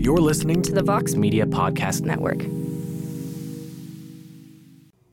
You're 0.00 0.16
listening 0.16 0.62
to 0.62 0.72
the 0.72 0.82
Vox 0.82 1.14
Media 1.14 1.44
Podcast 1.44 2.00
Network. 2.00 2.40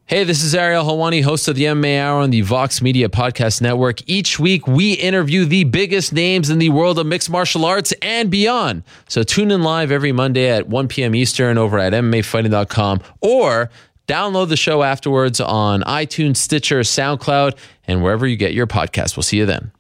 Hey, 0.06 0.24
this 0.24 0.42
is 0.42 0.56
Ariel 0.56 0.86
Helwani, 0.86 1.22
host 1.22 1.50
of 1.50 1.58
the 1.58 1.66
MMA 1.66 2.00
Hour 2.00 2.22
on 2.22 2.30
the 2.30 2.40
Vox 2.40 2.82
Media 2.82 3.10
Podcast 3.10 3.62
Network. 3.62 4.00
Each 4.08 4.40
week, 4.40 4.66
we 4.66 4.94
interview 4.94 5.44
the 5.44 5.66
biggest 5.66 6.14
names 6.14 6.50
in 6.50 6.58
the 6.58 6.70
world 6.70 7.00
of 7.00 7.06
mixed 7.06 7.30
martial 7.30 7.66
arts 7.66 7.94
and 8.02 8.32
beyond. 8.32 8.84
So 9.10 9.24
tune 9.24 9.52
in 9.52 9.62
live 9.62 9.92
every 9.92 10.14
Monday 10.14 10.48
at 10.48 10.70
1 10.70 10.88
p.m. 10.88 11.16
Eastern 11.16 11.58
over 11.58 11.78
at 11.78 11.92
MMAfighting.com 11.92 13.02
or 13.20 13.70
download 14.08 14.48
the 14.48 14.56
show 14.56 14.84
afterwards 14.84 15.42
on 15.42 15.82
iTunes, 15.82 16.38
Stitcher, 16.38 16.80
SoundCloud, 16.80 17.58
and 17.90 18.02
wherever 18.02 18.26
you 18.26 18.38
get 18.38 18.54
your 18.54 18.68
podcast. 18.68 19.18
We'll 19.18 19.24
see 19.24 19.36
you 19.36 19.46
then. 19.46 19.74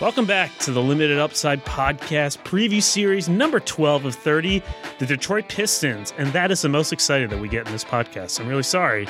Welcome 0.00 0.26
back 0.26 0.58
to 0.58 0.72
the 0.72 0.82
Limited 0.82 1.18
Upside 1.18 1.64
Podcast 1.64 2.38
preview 2.38 2.82
series 2.82 3.28
number 3.28 3.60
12 3.60 4.04
of 4.06 4.14
30, 4.16 4.60
the 4.98 5.06
Detroit 5.06 5.48
Pistons. 5.48 6.12
And 6.18 6.32
that 6.32 6.50
is 6.50 6.62
the 6.62 6.68
most 6.68 6.92
excited 6.92 7.30
that 7.30 7.40
we 7.40 7.48
get 7.48 7.66
in 7.66 7.72
this 7.72 7.84
podcast. 7.84 8.40
I'm 8.40 8.48
really 8.48 8.64
sorry. 8.64 9.06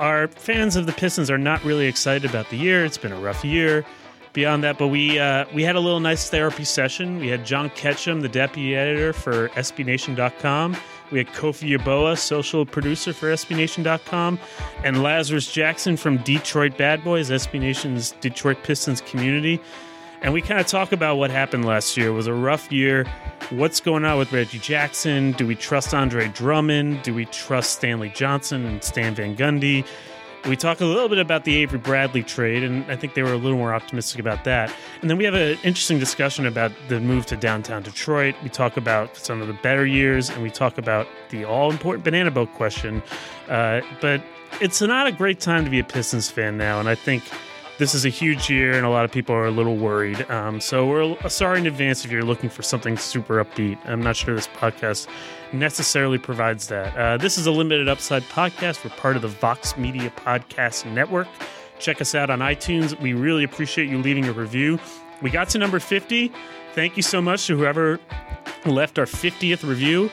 Our 0.00 0.26
fans 0.26 0.74
of 0.74 0.86
the 0.86 0.92
Pistons 0.92 1.30
are 1.30 1.38
not 1.38 1.62
really 1.62 1.86
excited 1.86 2.28
about 2.28 2.50
the 2.50 2.56
year. 2.56 2.84
It's 2.84 2.98
been 2.98 3.12
a 3.12 3.20
rough 3.20 3.44
year. 3.44 3.84
Beyond 4.32 4.64
that, 4.64 4.78
but 4.78 4.88
we 4.88 5.18
uh, 5.18 5.44
we 5.52 5.62
had 5.62 5.76
a 5.76 5.80
little 5.80 6.00
nice 6.00 6.30
therapy 6.30 6.64
session. 6.64 7.18
We 7.18 7.28
had 7.28 7.44
John 7.44 7.68
Ketchum, 7.68 8.22
the 8.22 8.30
deputy 8.30 8.74
editor 8.74 9.12
for 9.12 9.50
SBNation.com. 9.50 10.74
We 11.10 11.18
had 11.18 11.26
Kofi 11.28 11.76
Yeboah, 11.76 12.16
social 12.16 12.64
producer 12.64 13.12
for 13.12 13.26
SBNation.com, 13.26 14.38
and 14.84 15.02
Lazarus 15.02 15.52
Jackson 15.52 15.98
from 15.98 16.16
Detroit 16.16 16.78
Bad 16.78 17.04
Boys, 17.04 17.28
SB 17.28 17.60
Nation's 17.60 18.12
Detroit 18.22 18.56
Pistons 18.62 19.02
community 19.02 19.60
and 20.22 20.32
we 20.32 20.40
kind 20.40 20.60
of 20.60 20.66
talk 20.66 20.92
about 20.92 21.16
what 21.16 21.30
happened 21.30 21.64
last 21.64 21.96
year. 21.96 22.08
It 22.08 22.12
was 22.12 22.26
a 22.28 22.34
rough 22.34 22.70
year. 22.70 23.06
What's 23.50 23.80
going 23.80 24.04
on 24.04 24.18
with 24.18 24.32
Reggie 24.32 24.60
Jackson? 24.60 25.32
Do 25.32 25.46
we 25.46 25.56
trust 25.56 25.92
Andre 25.92 26.28
Drummond? 26.28 27.02
Do 27.02 27.12
we 27.12 27.24
trust 27.26 27.72
Stanley 27.72 28.08
Johnson 28.10 28.64
and 28.64 28.82
Stan 28.84 29.14
Van 29.16 29.36
Gundy? 29.36 29.84
We 30.48 30.56
talk 30.56 30.80
a 30.80 30.84
little 30.84 31.08
bit 31.08 31.18
about 31.18 31.44
the 31.44 31.56
Avery 31.56 31.78
Bradley 31.78 32.22
trade, 32.24 32.64
and 32.64 32.84
I 32.90 32.96
think 32.96 33.14
they 33.14 33.22
were 33.22 33.32
a 33.32 33.36
little 33.36 33.58
more 33.58 33.72
optimistic 33.72 34.18
about 34.18 34.42
that. 34.44 34.74
And 35.00 35.08
then 35.08 35.16
we 35.16 35.24
have 35.24 35.34
an 35.34 35.56
interesting 35.62 36.00
discussion 36.00 36.46
about 36.46 36.72
the 36.88 36.98
move 36.98 37.26
to 37.26 37.36
downtown 37.36 37.82
Detroit. 37.82 38.34
We 38.42 38.48
talk 38.48 38.76
about 38.76 39.16
some 39.16 39.40
of 39.40 39.46
the 39.46 39.54
better 39.54 39.86
years, 39.86 40.30
and 40.30 40.42
we 40.42 40.50
talk 40.50 40.78
about 40.78 41.06
the 41.30 41.44
all 41.44 41.70
important 41.70 42.04
banana 42.04 42.32
boat 42.32 42.52
question. 42.54 43.04
Uh, 43.48 43.82
but 44.00 44.20
it's 44.60 44.80
not 44.80 45.06
a 45.06 45.12
great 45.12 45.38
time 45.38 45.64
to 45.64 45.70
be 45.70 45.78
a 45.78 45.84
Pistons 45.84 46.28
fan 46.28 46.56
now, 46.56 46.80
and 46.80 46.88
I 46.88 46.96
think 46.96 47.22
this 47.82 47.96
is 47.96 48.04
a 48.04 48.08
huge 48.08 48.48
year, 48.48 48.74
and 48.74 48.86
a 48.86 48.88
lot 48.88 49.04
of 49.04 49.10
people 49.10 49.34
are 49.34 49.46
a 49.46 49.50
little 49.50 49.76
worried. 49.76 50.24
Um, 50.30 50.60
so 50.60 50.86
we're 50.86 51.28
sorry 51.28 51.58
in 51.58 51.66
advance 51.66 52.04
if 52.04 52.12
you're 52.12 52.22
looking 52.22 52.48
for 52.48 52.62
something 52.62 52.96
super 52.96 53.44
upbeat. 53.44 53.76
I'm 53.84 54.00
not 54.00 54.14
sure 54.14 54.36
this 54.36 54.46
podcast 54.46 55.08
necessarily 55.52 56.16
provides 56.16 56.68
that. 56.68 56.96
Uh, 56.96 57.16
this 57.16 57.38
is 57.38 57.48
a 57.48 57.50
limited 57.50 57.88
upside 57.88 58.22
podcast. 58.22 58.84
We're 58.84 58.96
part 58.96 59.16
of 59.16 59.22
the 59.22 59.28
Vox 59.28 59.76
Media 59.76 60.12
Podcast 60.16 60.88
Network. 60.92 61.26
Check 61.80 62.00
us 62.00 62.14
out 62.14 62.30
on 62.30 62.38
iTunes. 62.38 62.96
We 63.00 63.14
really 63.14 63.42
appreciate 63.42 63.90
you 63.90 63.98
leaving 63.98 64.26
a 64.26 64.32
review. 64.32 64.78
We 65.20 65.30
got 65.30 65.48
to 65.48 65.58
number 65.58 65.80
50. 65.80 66.30
Thank 66.76 66.96
you 66.96 67.02
so 67.02 67.20
much 67.20 67.48
to 67.48 67.56
whoever 67.56 67.98
left 68.64 68.96
our 69.00 69.06
50th 69.06 69.68
review. 69.68 70.08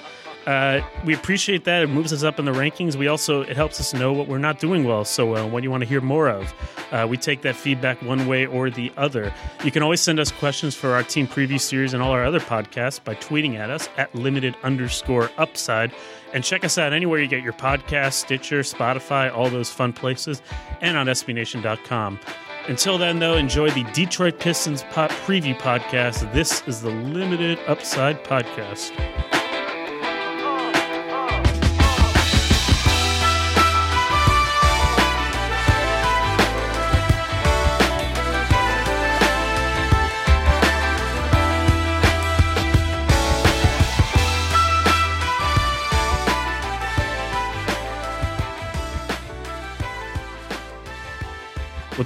Uh, 0.45 0.81
we 1.05 1.13
appreciate 1.13 1.63
that. 1.65 1.83
It 1.83 1.89
moves 1.89 2.11
us 2.11 2.23
up 2.23 2.39
in 2.39 2.45
the 2.45 2.51
rankings. 2.51 2.95
We 2.95 3.07
also 3.07 3.41
it 3.41 3.55
helps 3.55 3.79
us 3.79 3.93
know 3.93 4.13
what 4.13 4.27
we're 4.27 4.37
not 4.37 4.59
doing 4.59 4.83
well 4.83 5.05
so 5.05 5.25
well, 5.25 5.49
what 5.49 5.63
you 5.63 5.71
want 5.71 5.81
to 5.81 5.87
hear 5.87 6.01
more 6.01 6.29
of. 6.29 6.53
Uh, 6.91 7.05
we 7.09 7.17
take 7.17 7.41
that 7.41 7.55
feedback 7.55 8.01
one 8.01 8.25
way 8.25 8.45
or 8.45 8.69
the 8.69 8.91
other. 8.97 9.33
You 9.63 9.71
can 9.71 9.83
always 9.83 10.01
send 10.01 10.19
us 10.19 10.31
questions 10.31 10.75
for 10.75 10.93
our 10.93 11.03
team 11.03 11.27
preview 11.27 11.59
series 11.59 11.93
and 11.93 12.01
all 12.01 12.11
our 12.11 12.25
other 12.25 12.39
podcasts 12.39 13.03
by 13.03 13.15
tweeting 13.15 13.55
at 13.57 13.69
us 13.69 13.89
at 13.97 14.13
limited 14.15 14.55
underscore 14.63 15.29
upside. 15.37 15.91
And 16.33 16.43
check 16.43 16.63
us 16.63 16.77
out 16.77 16.93
anywhere 16.93 17.19
you 17.19 17.27
get 17.27 17.43
your 17.43 17.53
podcast, 17.53 18.13
Stitcher, 18.13 18.59
Spotify, 18.59 19.33
all 19.35 19.49
those 19.49 19.69
fun 19.69 19.93
places, 19.93 20.41
and 20.81 20.95
on 20.95 21.07
SBNation.com. 21.07 22.19
Until 22.67 22.97
then, 22.99 23.17
though, 23.19 23.35
enjoy 23.35 23.71
the 23.71 23.83
Detroit 23.93 24.39
Pistons 24.39 24.83
Pop 24.91 25.09
preview 25.11 25.57
podcast. 25.57 26.31
This 26.33 26.61
is 26.67 26.81
the 26.81 26.91
Limited 26.91 27.57
Upside 27.67 28.23
Podcast. 28.23 28.91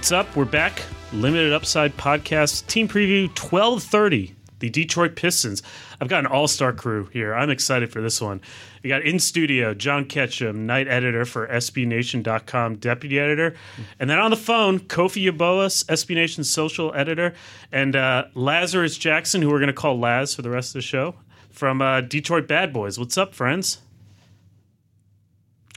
What's 0.03 0.11
up? 0.11 0.35
We're 0.35 0.43
back. 0.43 0.81
Limited 1.13 1.53
Upside 1.53 1.95
Podcast 1.95 2.67
Team 2.67 2.89
Preview 2.89 3.27
1230, 3.29 4.35
the 4.59 4.69
Detroit 4.69 5.15
Pistons. 5.15 5.63
I've 6.01 6.09
got 6.09 6.19
an 6.19 6.25
all 6.25 6.49
star 6.49 6.73
crew 6.73 7.05
here. 7.13 7.33
I'm 7.33 7.49
excited 7.49 7.89
for 7.89 8.01
this 8.01 8.19
one. 8.19 8.41
We 8.83 8.89
got 8.89 9.03
in 9.03 9.17
studio 9.17 9.73
John 9.73 10.03
Ketchum, 10.03 10.65
night 10.65 10.89
editor 10.89 11.23
for 11.23 11.47
SBNation.com, 11.47 12.75
deputy 12.79 13.17
editor. 13.17 13.55
And 13.97 14.09
then 14.09 14.19
on 14.19 14.29
the 14.29 14.35
phone, 14.35 14.81
Kofi 14.81 15.31
Yeboah, 15.31 15.85
SB 15.85 16.15
Nation's 16.15 16.49
social 16.49 16.93
editor, 16.93 17.33
and 17.71 17.95
uh, 17.95 18.25
Lazarus 18.33 18.97
Jackson, 18.97 19.41
who 19.41 19.49
we're 19.49 19.59
going 19.59 19.67
to 19.67 19.73
call 19.73 19.97
Laz 19.97 20.35
for 20.35 20.41
the 20.41 20.49
rest 20.49 20.71
of 20.71 20.73
the 20.73 20.81
show, 20.81 21.15
from 21.49 21.81
uh, 21.81 22.01
Detroit 22.01 22.45
Bad 22.45 22.73
Boys. 22.73 22.99
What's 22.99 23.17
up, 23.17 23.33
friends? 23.33 23.79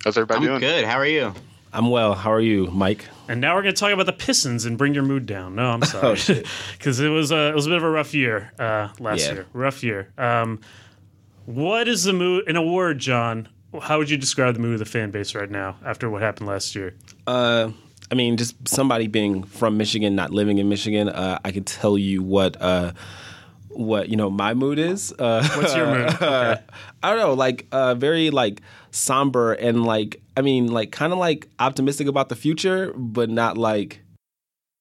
How's 0.03 0.19
everybody 0.19 0.38
I'm 0.41 0.47
doing? 0.47 0.60
Good. 0.62 0.84
How 0.84 0.97
are 0.97 1.06
you? 1.06 1.32
I'm 1.72 1.91
well. 1.91 2.15
How 2.15 2.32
are 2.32 2.41
you, 2.41 2.66
Mike? 2.69 3.04
And 3.28 3.41
now 3.41 3.54
we're 3.54 3.62
going 3.62 3.75
to 3.75 3.78
talk 3.81 3.93
about 3.93 4.06
the 4.06 4.12
Pistons 4.12 4.65
and 4.65 4.78
bring 4.78 4.94
your 4.94 5.03
mood 5.03 5.27
down. 5.27 5.54
No, 5.56 5.71
I'm 5.71 5.82
Oh, 5.94 6.15
sorry, 6.15 6.44
because 6.78 7.00
it 7.00 7.09
was 7.09 7.32
a 7.32 7.49
it 7.49 7.54
was 7.54 7.66
a 7.66 7.71
bit 7.71 7.77
of 7.78 7.82
a 7.82 7.91
rough 7.91 8.15
year 8.15 8.53
uh, 8.59 8.88
last 8.99 9.27
Yeah. 9.27 9.32
year. 9.32 9.47
Rough 9.53 9.82
year. 9.82 10.12
Um, 10.16 10.60
what 11.44 11.88
is 11.88 12.04
the 12.04 12.12
mood 12.12 12.49
in 12.49 12.56
a 12.56 12.62
word, 12.62 12.99
John? 12.99 13.49
How 13.82 13.99
would 13.99 14.09
you 14.09 14.16
describe 14.16 14.54
the 14.54 14.60
mood 14.60 14.75
of 14.75 14.78
the 14.78 14.84
fan 14.84 15.10
base 15.10 15.34
right 15.34 15.50
now 15.50 15.77
after 15.84 16.09
what 16.09 16.22
happened 16.22 16.49
last 16.49 16.75
year? 16.75 16.94
Uh, 17.27 17.71
I 18.10 18.15
mean, 18.15 18.37
just 18.37 18.69
somebody 18.69 19.06
being 19.09 19.43
from 19.43 19.77
Michigan, 19.77 20.15
not 20.15 20.31
living 20.31 20.59
in 20.59 20.69
Michigan, 20.69 21.09
uh, 21.09 21.38
I 21.44 21.50
can 21.53 21.65
tell 21.65 21.98
you 21.98 22.22
what 22.22 22.56
uh, 22.62 22.93
what 23.78 24.09
you 24.09 24.16
know 24.16 24.31
my 24.31 24.54
mood 24.54 24.78
is. 24.78 25.12
Uh, 25.19 25.47
What's 25.56 25.75
your 25.75 25.87
mood? 25.87 26.06
Okay. 26.22 26.62
I 27.03 27.10
don't 27.10 27.19
know, 27.19 27.34
like 27.34 27.66
uh, 27.72 27.94
very 27.94 28.31
like 28.31 28.62
somber 28.91 29.53
and 29.53 29.84
like 29.84 30.20
I 30.37 30.42
mean, 30.42 30.69
like 30.69 30.92
kind 30.92 31.12
of 31.12 31.19
like 31.19 31.48
optimistic 31.59 32.06
about 32.06 32.28
the 32.28 32.36
future, 32.36 32.92
but 32.97 33.31
not 33.31 33.56
like 33.56 34.03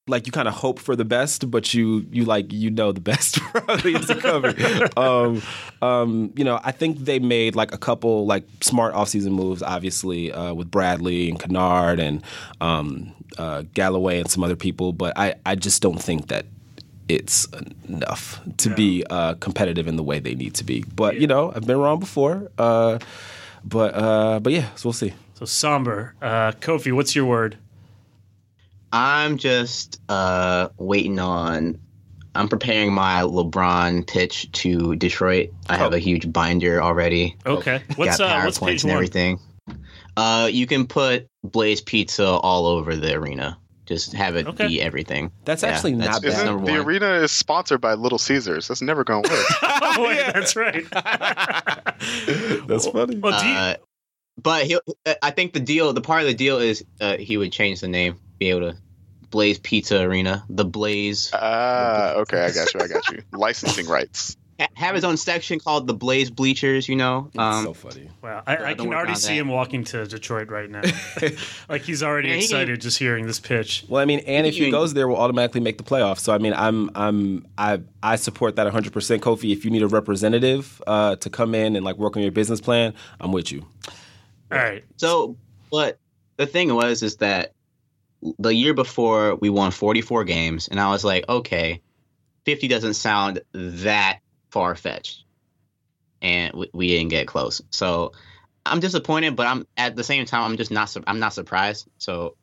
like 0.08 0.28
you 0.28 0.32
kind 0.32 0.48
of 0.48 0.54
hope 0.54 0.78
for 0.80 0.96
the 0.96 1.06
best, 1.06 1.50
but 1.50 1.74
you 1.74 2.06
you 2.12 2.26
like 2.26 2.52
you 2.54 2.70
know 2.70 2.92
the 2.92 3.02
best 3.02 3.40
probably 3.42 3.96
is 3.96 4.06
coming. 4.06 4.56
um, 4.98 5.42
um, 5.82 6.32
you 6.36 6.44
know, 6.44 6.60
I 6.64 6.72
think 6.72 7.00
they 7.00 7.20
made 7.20 7.56
like 7.56 7.74
a 7.74 7.78
couple 7.78 8.26
like 8.26 8.46
smart 8.62 8.94
offseason 8.94 9.32
moves, 9.32 9.64
obviously 9.64 10.32
uh, 10.32 10.54
with 10.54 10.70
Bradley 10.70 11.30
and 11.30 11.40
Kennard 11.40 12.00
and 12.00 12.24
um, 12.62 13.14
uh, 13.38 13.64
Galloway 13.74 14.20
and 14.20 14.30
some 14.30 14.44
other 14.44 14.56
people, 14.56 14.94
but 14.94 15.14
I 15.18 15.36
I 15.46 15.56
just 15.56 15.82
don't 15.82 16.02
think 16.02 16.28
that 16.28 16.46
it's 17.08 17.48
enough 17.88 18.42
to 18.58 18.74
be 18.74 19.04
uh, 19.10 19.36
competitive 19.36 19.88
in 19.88 19.96
the 19.96 20.04
way 20.04 20.20
they 20.20 20.36
need 20.36 20.56
to 20.56 20.64
be. 20.64 20.84
But 20.96 21.20
you 21.20 21.28
know, 21.28 21.52
I've 21.56 21.66
been 21.68 21.78
wrong 21.78 22.00
before. 22.00 22.52
Uh, 22.58 23.00
but 23.64 23.94
uh, 23.96 24.40
but 24.40 24.54
yeah, 24.54 24.70
so 24.76 24.90
we'll 24.90 24.94
see. 24.94 25.14
So 25.36 25.46
somber. 25.46 26.16
Uh, 26.22 26.52
Kofi, 26.54 26.92
what's 26.94 27.16
your 27.16 27.26
word? 27.26 27.58
I'm 28.92 29.38
just 29.38 30.00
uh, 30.10 30.70
waiting 30.78 31.20
on. 31.20 31.80
I'm 32.34 32.50
preparing 32.50 32.94
my 32.94 33.22
LeBron 33.22 34.06
pitch 34.08 34.52
to 34.54 34.96
Detroit. 34.96 35.52
I 35.70 35.78
have 35.78 35.94
Oh. 35.94 35.96
a 35.96 36.00
huge 36.00 36.32
binder 36.32 36.82
already. 36.82 37.36
Okay. 37.46 37.82
What's 37.96 38.18
Got 38.18 38.30
uh, 38.30 38.44
what's 38.46 38.60
PowerPoints 38.60 38.66
page 38.68 38.84
and 38.84 38.90
one? 38.92 38.96
everything. 38.98 39.40
Uh, 40.18 40.50
you 40.52 40.66
can 40.68 40.86
put 40.88 41.28
Blaze 41.44 41.82
Pizza 41.82 42.26
all 42.26 42.66
over 42.68 42.96
the 42.96 43.14
arena. 43.14 43.58
Just 43.86 44.14
have 44.14 44.36
it 44.36 44.48
Okay. 44.48 44.68
be 44.68 44.82
everything. 44.82 45.32
That's 45.46 45.64
actually 45.64 45.94
not 45.94 46.22
that's 46.22 46.36
bad. 46.36 46.46
number 46.46 46.66
the 46.66 46.72
one. 46.80 46.88
arena 46.88 47.14
is 47.16 47.32
sponsored 47.32 47.82
by 47.82 47.94
Little 47.94 48.18
Caesars? 48.18 48.68
That's 48.68 48.82
never 48.82 49.04
going 49.04 49.24
to 49.24 49.30
work. 49.32 49.46
oh, 49.62 49.96
wait, 50.08 50.34
that's 50.34 50.56
right. 50.56 50.86
That's 52.68 52.88
funny. 52.88 53.18
Well, 53.18 53.40
do 53.40 53.48
you, 53.48 53.54
Uh, 53.56 53.76
but 54.42 54.66
he, 54.66 54.80
I 55.22 55.32
think 55.32 55.54
the 55.54 55.60
deal, 55.60 55.94
the 55.94 56.02
part 56.02 56.22
of 56.22 56.28
the 56.28 56.34
deal 56.34 56.58
is 56.60 56.84
uh, 57.00 57.18
he 57.18 57.38
would 57.38 57.52
change 57.52 57.80
the 57.82 57.88
name, 57.88 58.18
be 58.40 58.50
able 58.50 58.72
to 58.72 58.78
Blaze 59.30 59.60
Pizza 59.60 60.02
Arena, 60.02 60.44
the 60.50 60.66
Blaze. 60.66 61.32
Ah, 61.34 62.14
okay, 62.16 62.42
I 62.44 62.52
got 62.52 62.74
you. 62.74 62.80
I 62.82 62.88
got 62.88 63.10
you. 63.12 63.22
Licensing 63.34 63.88
rights. 63.88 64.36
Ha- 64.60 64.68
have 64.74 64.96
his 64.96 65.04
own 65.04 65.18
section 65.18 65.60
called 65.60 65.88
the 65.88 65.94
Blaze 65.94 66.30
Bleachers. 66.30 66.88
You 66.90 66.96
know, 66.96 67.28
It's 67.28 67.38
um, 67.40 67.64
so 67.66 67.74
funny. 67.74 68.10
Wow, 68.22 68.44
I, 68.46 68.58
I 68.58 68.74
can 68.74 68.94
already 68.94 69.16
see 69.16 69.34
that. 69.34 69.40
him 69.42 69.48
walking 69.50 69.84
to 69.86 70.06
Detroit 70.06 70.50
right 70.50 70.70
now. 70.70 70.82
like 71.70 71.82
he's 71.84 72.02
already 72.04 72.30
Yeah, 72.30 72.36
he 72.36 72.42
can- 72.42 72.46
excited 72.62 72.82
just 72.82 72.98
hearing 73.00 73.26
this 73.28 73.40
pitch. 73.40 73.86
Well, 73.88 74.02
I 74.02 74.06
mean, 74.06 74.20
and 74.20 74.46
if 74.48 74.56
he 74.56 74.66
You- 74.66 74.72
goes 74.72 74.94
there, 74.94 75.08
we'll 75.08 75.18
automatically 75.18 75.62
make 75.62 75.78
the 75.78 75.84
playoffs. 75.84 76.20
So, 76.20 76.34
I 76.34 76.38
mean, 76.38 76.54
I'm, 76.54 76.90
I'm, 76.96 77.46
I, 77.58 77.82
I 78.04 78.16
support 78.16 78.56
that 78.58 78.64
100. 78.66 78.94
percent 78.94 79.22
Kofi, 79.22 79.52
if 79.52 79.66
you 79.66 79.72
need 79.72 79.82
a 79.84 79.88
representative 79.88 80.82
uh, 80.88 81.16
to 81.18 81.30
come 81.30 81.54
in 81.56 81.76
and 81.76 81.84
like 81.86 81.98
work 81.98 82.16
on 82.18 82.24
your 82.24 82.32
business 82.32 82.62
plan, 82.62 82.94
I'm 83.20 83.32
with 83.32 83.52
you. 83.52 83.66
All 84.52 84.58
right, 84.60 84.84
So, 84.98 85.36
but 85.72 85.98
the 86.38 86.46
thing 86.46 86.74
was, 86.74 87.02
is 87.02 87.18
that 87.18 87.54
the 88.40 88.54
year 88.54 88.74
before 88.74 89.36
we 89.36 89.50
won 89.50 89.72
44 89.72 90.24
games, 90.24 90.68
and 90.68 90.80
I 90.80 90.90
was 90.90 91.04
like, 91.04 91.28
okay, 91.28 91.82
50 92.46 92.68
doesn't 92.68 92.94
sound 92.94 93.42
that 93.54 94.20
far 94.56 94.74
fetched, 94.76 95.26
and 96.22 96.54
we, 96.54 96.70
we 96.74 96.88
didn't 96.88 97.10
get 97.10 97.28
close. 97.28 97.62
So, 97.72 98.14
I'm 98.66 98.80
disappointed, 98.80 99.36
but 99.36 99.48
I'm 99.48 99.68
at 99.76 99.96
the 99.96 100.04
same 100.04 100.26
time, 100.26 100.44
I'm 100.50 100.58
just 100.58 100.72
not, 100.72 100.96
I'm 101.06 101.20
not 101.20 101.34
surprised. 101.34 101.88
So, 101.98 102.36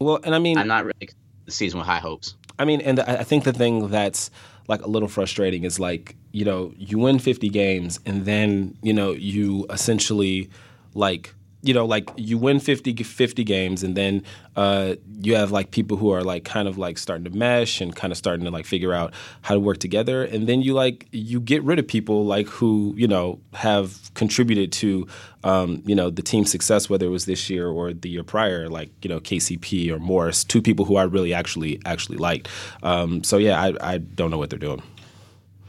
Well, 0.00 0.18
and 0.24 0.34
I 0.34 0.40
mean, 0.40 0.58
I'm 0.58 0.66
not 0.66 0.84
really 0.84 1.08
the 1.46 1.52
season 1.52 1.78
with 1.78 1.86
high 1.86 2.00
hopes. 2.00 2.34
I 2.58 2.64
mean, 2.64 2.80
and 2.80 2.98
I 3.00 3.18
I 3.22 3.24
think 3.24 3.44
the 3.44 3.52
thing 3.52 3.88
that's 3.88 4.30
like 4.68 4.82
a 4.82 4.88
little 4.88 5.08
frustrating 5.08 5.64
is 5.64 5.78
like, 5.78 6.16
you 6.32 6.44
know, 6.44 6.72
you 6.76 6.98
win 6.98 7.18
50 7.18 7.48
games 7.48 8.00
and 8.06 8.24
then, 8.24 8.76
you 8.82 8.92
know, 8.92 9.12
you 9.12 9.66
essentially 9.70 10.50
like, 10.94 11.34
you 11.62 11.72
know, 11.72 11.86
like 11.86 12.10
you 12.16 12.36
win 12.36 12.58
50, 12.58 12.94
50 12.94 13.44
games 13.44 13.82
and 13.84 13.96
then 13.96 14.24
uh, 14.56 14.96
you 15.20 15.36
have 15.36 15.52
like 15.52 15.70
people 15.70 15.96
who 15.96 16.10
are 16.10 16.22
like 16.22 16.44
kind 16.44 16.66
of 16.66 16.76
like 16.76 16.98
starting 16.98 17.24
to 17.24 17.30
mesh 17.30 17.80
and 17.80 17.94
kind 17.94 18.10
of 18.10 18.16
starting 18.16 18.44
to 18.44 18.50
like 18.50 18.66
figure 18.66 18.92
out 18.92 19.14
how 19.42 19.54
to 19.54 19.60
work 19.60 19.78
together. 19.78 20.24
And 20.24 20.48
then 20.48 20.60
you 20.60 20.74
like, 20.74 21.06
you 21.12 21.40
get 21.40 21.62
rid 21.62 21.78
of 21.78 21.86
people 21.86 22.24
like 22.24 22.48
who, 22.48 22.94
you 22.96 23.06
know, 23.06 23.40
have 23.54 24.12
contributed 24.14 24.72
to, 24.72 25.06
um, 25.44 25.82
you 25.86 25.94
know, 25.94 26.10
the 26.10 26.22
team's 26.22 26.50
success, 26.50 26.90
whether 26.90 27.06
it 27.06 27.10
was 27.10 27.26
this 27.26 27.48
year 27.48 27.68
or 27.68 27.92
the 27.92 28.08
year 28.08 28.24
prior, 28.24 28.68
like, 28.68 28.90
you 29.02 29.08
know, 29.08 29.20
KCP 29.20 29.88
or 29.90 30.00
Morris, 30.00 30.42
two 30.42 30.60
people 30.60 30.84
who 30.84 30.96
I 30.96 31.04
really 31.04 31.32
actually, 31.32 31.80
actually 31.86 32.18
liked. 32.18 32.48
Um, 32.82 33.22
so 33.22 33.38
yeah, 33.38 33.62
I, 33.62 33.94
I 33.94 33.98
don't 33.98 34.32
know 34.32 34.38
what 34.38 34.50
they're 34.50 34.58
doing. 34.58 34.82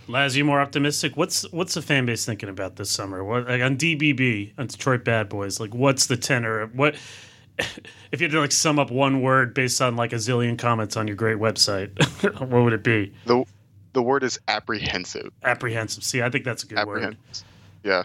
Laz, 0.08 0.36
you 0.36 0.46
more 0.46 0.60
optimistic? 0.60 1.16
What's 1.16 1.50
what's 1.52 1.74
the 1.74 1.82
fan 1.82 2.06
base 2.06 2.26
thinking 2.26 2.50
about 2.50 2.76
this 2.76 2.90
summer? 2.90 3.24
What 3.24 3.48
like 3.48 3.62
on 3.62 3.78
DBB 3.78 4.54
on 4.58 4.68
Detroit 4.68 5.04
Bad 5.04 5.30
Boys? 5.30 5.60
Like, 5.60 5.74
what's 5.74 6.08
the 6.08 6.18
tenor? 6.18 6.68
What 6.68 6.96
if 7.58 8.20
you 8.20 8.26
had 8.26 8.32
to 8.32 8.40
like 8.40 8.52
sum 8.52 8.80
up 8.80 8.92
one 8.92 9.22
word 9.22 9.54
based 9.54 9.82
on 9.82 9.96
like 9.96 10.12
a 10.14 10.18
zillion 10.18 10.58
comments 10.58 10.98
on 10.98 11.08
your 11.08 11.16
great 11.16 11.38
website? 11.38 11.92
what 12.40 12.64
would 12.64 12.74
it 12.74 12.84
be? 12.84 13.14
The 13.26 13.46
the 13.94 14.02
word 14.02 14.24
is 14.24 14.40
apprehensive. 14.48 15.32
Apprehensive. 15.44 16.04
See, 16.04 16.22
I 16.22 16.30
think 16.30 16.46
that's 16.46 16.64
a 16.64 16.68
good 16.68 16.86
word. 16.86 17.18
Yeah. 17.84 18.04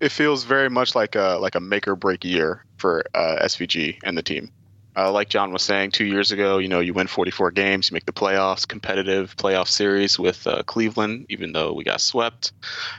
It 0.00 0.10
feels 0.10 0.44
very 0.44 0.70
much 0.70 0.94
like 0.94 1.14
a 1.14 1.38
like 1.40 1.54
a 1.54 1.60
make 1.60 1.86
or 1.86 1.94
break 1.94 2.24
year 2.24 2.64
for 2.78 3.04
uh, 3.14 3.36
SVG 3.42 3.98
and 4.02 4.16
the 4.16 4.22
team. 4.22 4.50
Uh, 4.96 5.10
like 5.12 5.28
John 5.28 5.52
was 5.52 5.62
saying, 5.62 5.92
two 5.92 6.04
years 6.04 6.32
ago, 6.32 6.58
you 6.58 6.68
know, 6.68 6.80
you 6.80 6.92
win 6.92 7.06
44 7.06 7.52
games, 7.52 7.90
you 7.90 7.94
make 7.94 8.06
the 8.06 8.12
playoffs, 8.12 8.66
competitive 8.66 9.36
playoff 9.36 9.68
series 9.68 10.18
with 10.18 10.46
uh, 10.46 10.62
Cleveland, 10.64 11.26
even 11.28 11.52
though 11.52 11.72
we 11.72 11.84
got 11.84 12.00
swept. 12.00 12.52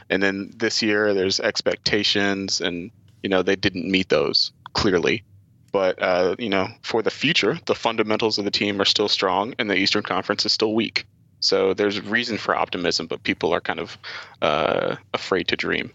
And 0.09 0.23
then 0.23 0.53
this 0.55 0.81
year, 0.81 1.13
there's 1.13 1.39
expectations, 1.39 2.61
and 2.61 2.91
you 3.23 3.29
know 3.29 3.43
they 3.43 3.55
didn't 3.55 3.89
meet 3.89 4.09
those 4.09 4.51
clearly. 4.73 5.23
But 5.71 6.01
uh, 6.01 6.35
you 6.39 6.49
know, 6.49 6.67
for 6.81 7.01
the 7.01 7.11
future, 7.11 7.59
the 7.65 7.75
fundamentals 7.75 8.37
of 8.37 8.45
the 8.45 8.51
team 8.51 8.81
are 8.81 8.85
still 8.85 9.09
strong, 9.09 9.53
and 9.59 9.69
the 9.69 9.75
Eastern 9.75 10.03
Conference 10.03 10.45
is 10.45 10.53
still 10.53 10.73
weak. 10.73 11.05
So 11.41 11.73
there's 11.73 11.99
reason 11.99 12.37
for 12.37 12.55
optimism, 12.55 13.07
but 13.07 13.23
people 13.23 13.53
are 13.53 13.61
kind 13.61 13.79
of 13.79 13.97
uh, 14.41 14.95
afraid 15.13 15.47
to 15.49 15.57
dream. 15.57 15.91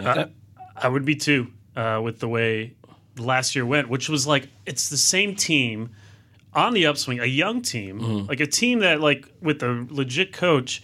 I, 0.00 0.26
I 0.76 0.88
would 0.88 1.04
be 1.04 1.14
too 1.14 1.46
uh, 1.76 2.00
with 2.02 2.18
the 2.18 2.28
way 2.28 2.74
last 3.18 3.54
year 3.54 3.64
went, 3.66 3.88
which 3.88 4.08
was 4.08 4.26
like 4.26 4.48
it's 4.66 4.88
the 4.88 4.96
same 4.96 5.34
team 5.36 5.90
on 6.54 6.72
the 6.72 6.86
upswing, 6.86 7.20
a 7.20 7.26
young 7.26 7.62
team, 7.62 8.00
Mm-hmm. 8.00 8.28
like 8.28 8.40
a 8.40 8.46
team 8.46 8.78
that 8.80 9.00
like 9.00 9.26
with 9.40 9.62
a 9.62 9.86
legit 9.90 10.32
coach, 10.32 10.82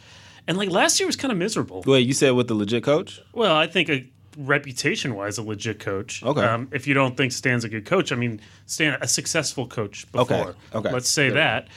and 0.48 0.56
like 0.58 0.70
last 0.70 0.98
year 1.00 1.06
was 1.06 1.16
kind 1.16 1.30
of 1.32 1.38
miserable. 1.38 1.82
Wait, 1.86 2.06
you 2.06 2.12
said 2.12 2.30
with 2.32 2.48
the 2.48 2.54
legit 2.54 2.82
coach? 2.84 3.20
Well, 3.32 3.54
I 3.54 3.66
think 3.66 3.88
a 3.88 4.08
reputation 4.38 5.14
wise, 5.14 5.38
a 5.38 5.42
legit 5.42 5.78
coach. 5.80 6.22
Okay. 6.22 6.42
Um, 6.42 6.68
if 6.72 6.86
you 6.86 6.94
don't 6.94 7.16
think 7.16 7.32
Stan's 7.32 7.64
a 7.64 7.68
good 7.68 7.84
coach, 7.84 8.10
I 8.12 8.16
mean, 8.16 8.40
Stan, 8.66 8.96
a 9.00 9.06
successful 9.08 9.66
coach 9.66 10.10
before. 10.12 10.36
Okay, 10.36 10.52
okay. 10.74 10.92
Let's 10.92 11.08
say 11.08 11.28
Good. 11.28 11.36
that. 11.36 11.68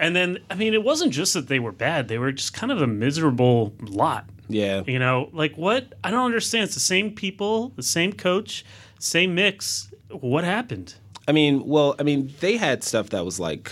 And 0.00 0.14
then, 0.14 0.38
I 0.48 0.54
mean, 0.54 0.74
it 0.74 0.84
wasn't 0.84 1.12
just 1.12 1.34
that 1.34 1.48
they 1.48 1.58
were 1.58 1.72
bad; 1.72 2.06
they 2.08 2.18
were 2.18 2.30
just 2.30 2.52
kind 2.54 2.70
of 2.70 2.80
a 2.80 2.86
miserable 2.86 3.74
lot. 3.80 4.26
Yeah. 4.48 4.82
You 4.86 4.98
know, 5.00 5.28
like 5.32 5.56
what? 5.56 5.92
I 6.04 6.10
don't 6.12 6.24
understand. 6.24 6.64
It's 6.64 6.74
the 6.74 6.80
same 6.80 7.12
people, 7.14 7.70
the 7.74 7.82
same 7.82 8.12
coach, 8.12 8.64
same 8.98 9.34
mix. 9.34 9.90
What 10.10 10.44
happened? 10.44 10.94
I 11.26 11.32
mean, 11.32 11.66
well, 11.66 11.94
I 11.98 12.02
mean, 12.02 12.32
they 12.40 12.56
had 12.56 12.82
stuff 12.82 13.10
that 13.10 13.24
was 13.24 13.38
like 13.38 13.70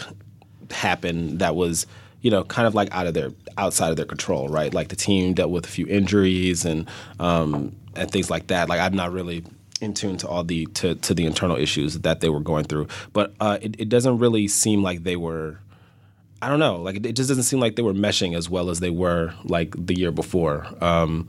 happen 0.71 1.39
that 1.39 1.57
was, 1.57 1.87
you 2.21 2.31
know, 2.31 2.45
kind 2.45 2.67
of 2.67 2.75
like 2.75 2.93
out 2.93 3.07
of 3.07 3.15
their 3.15 3.31
outside 3.59 3.91
of 3.91 3.97
their 3.97 4.07
control, 4.07 4.49
right? 4.49 4.73
Like 4.73 4.89
the 4.89 4.97
team 4.97 5.35
dealt 5.35 5.51
with 5.51 5.65
a 5.65 5.69
few 5.69 5.87
injuries 5.87 6.65
and 6.65 6.89
um, 7.19 7.75
and 7.95 8.11
things 8.11 8.31
like 8.31 8.49
that. 8.49 8.69
Like 8.69 8.81
I'm 8.81 8.95
not 8.95 9.13
really 9.13 9.45
in 9.81 9.95
tune 9.95 10.17
to 10.19 10.29
all 10.29 10.45
the 10.45 10.67
to, 10.67 10.95
to 10.97 11.15
the 11.15 11.25
internal 11.27 11.57
issues 11.57 11.99
that 12.01 12.21
they 12.21 12.29
were 12.29 12.41
going 12.41 12.65
through, 12.65 12.89
but 13.13 13.35
uh, 13.41 13.59
it, 13.61 13.77
it 13.79 13.89
doesn't 13.89 14.19
really 14.19 14.49
seem 14.49 14.83
like 14.83 15.03
they 15.03 15.17
were. 15.17 15.59
I 16.43 16.51
don't 16.51 16.59
know. 16.59 16.83
Like 16.83 16.97
it, 16.97 17.07
it 17.07 17.13
just 17.17 17.29
doesn't 17.31 17.45
seem 17.45 17.61
like 17.61 17.77
they 17.77 17.83
were 17.83 17.95
meshing 17.95 18.37
as 18.37 18.51
well 18.51 18.69
as 18.69 18.81
they 18.81 18.91
were 18.91 19.33
like 19.45 19.75
the 19.79 19.95
year 19.95 20.13
before. 20.13 20.67
Um, 20.83 21.29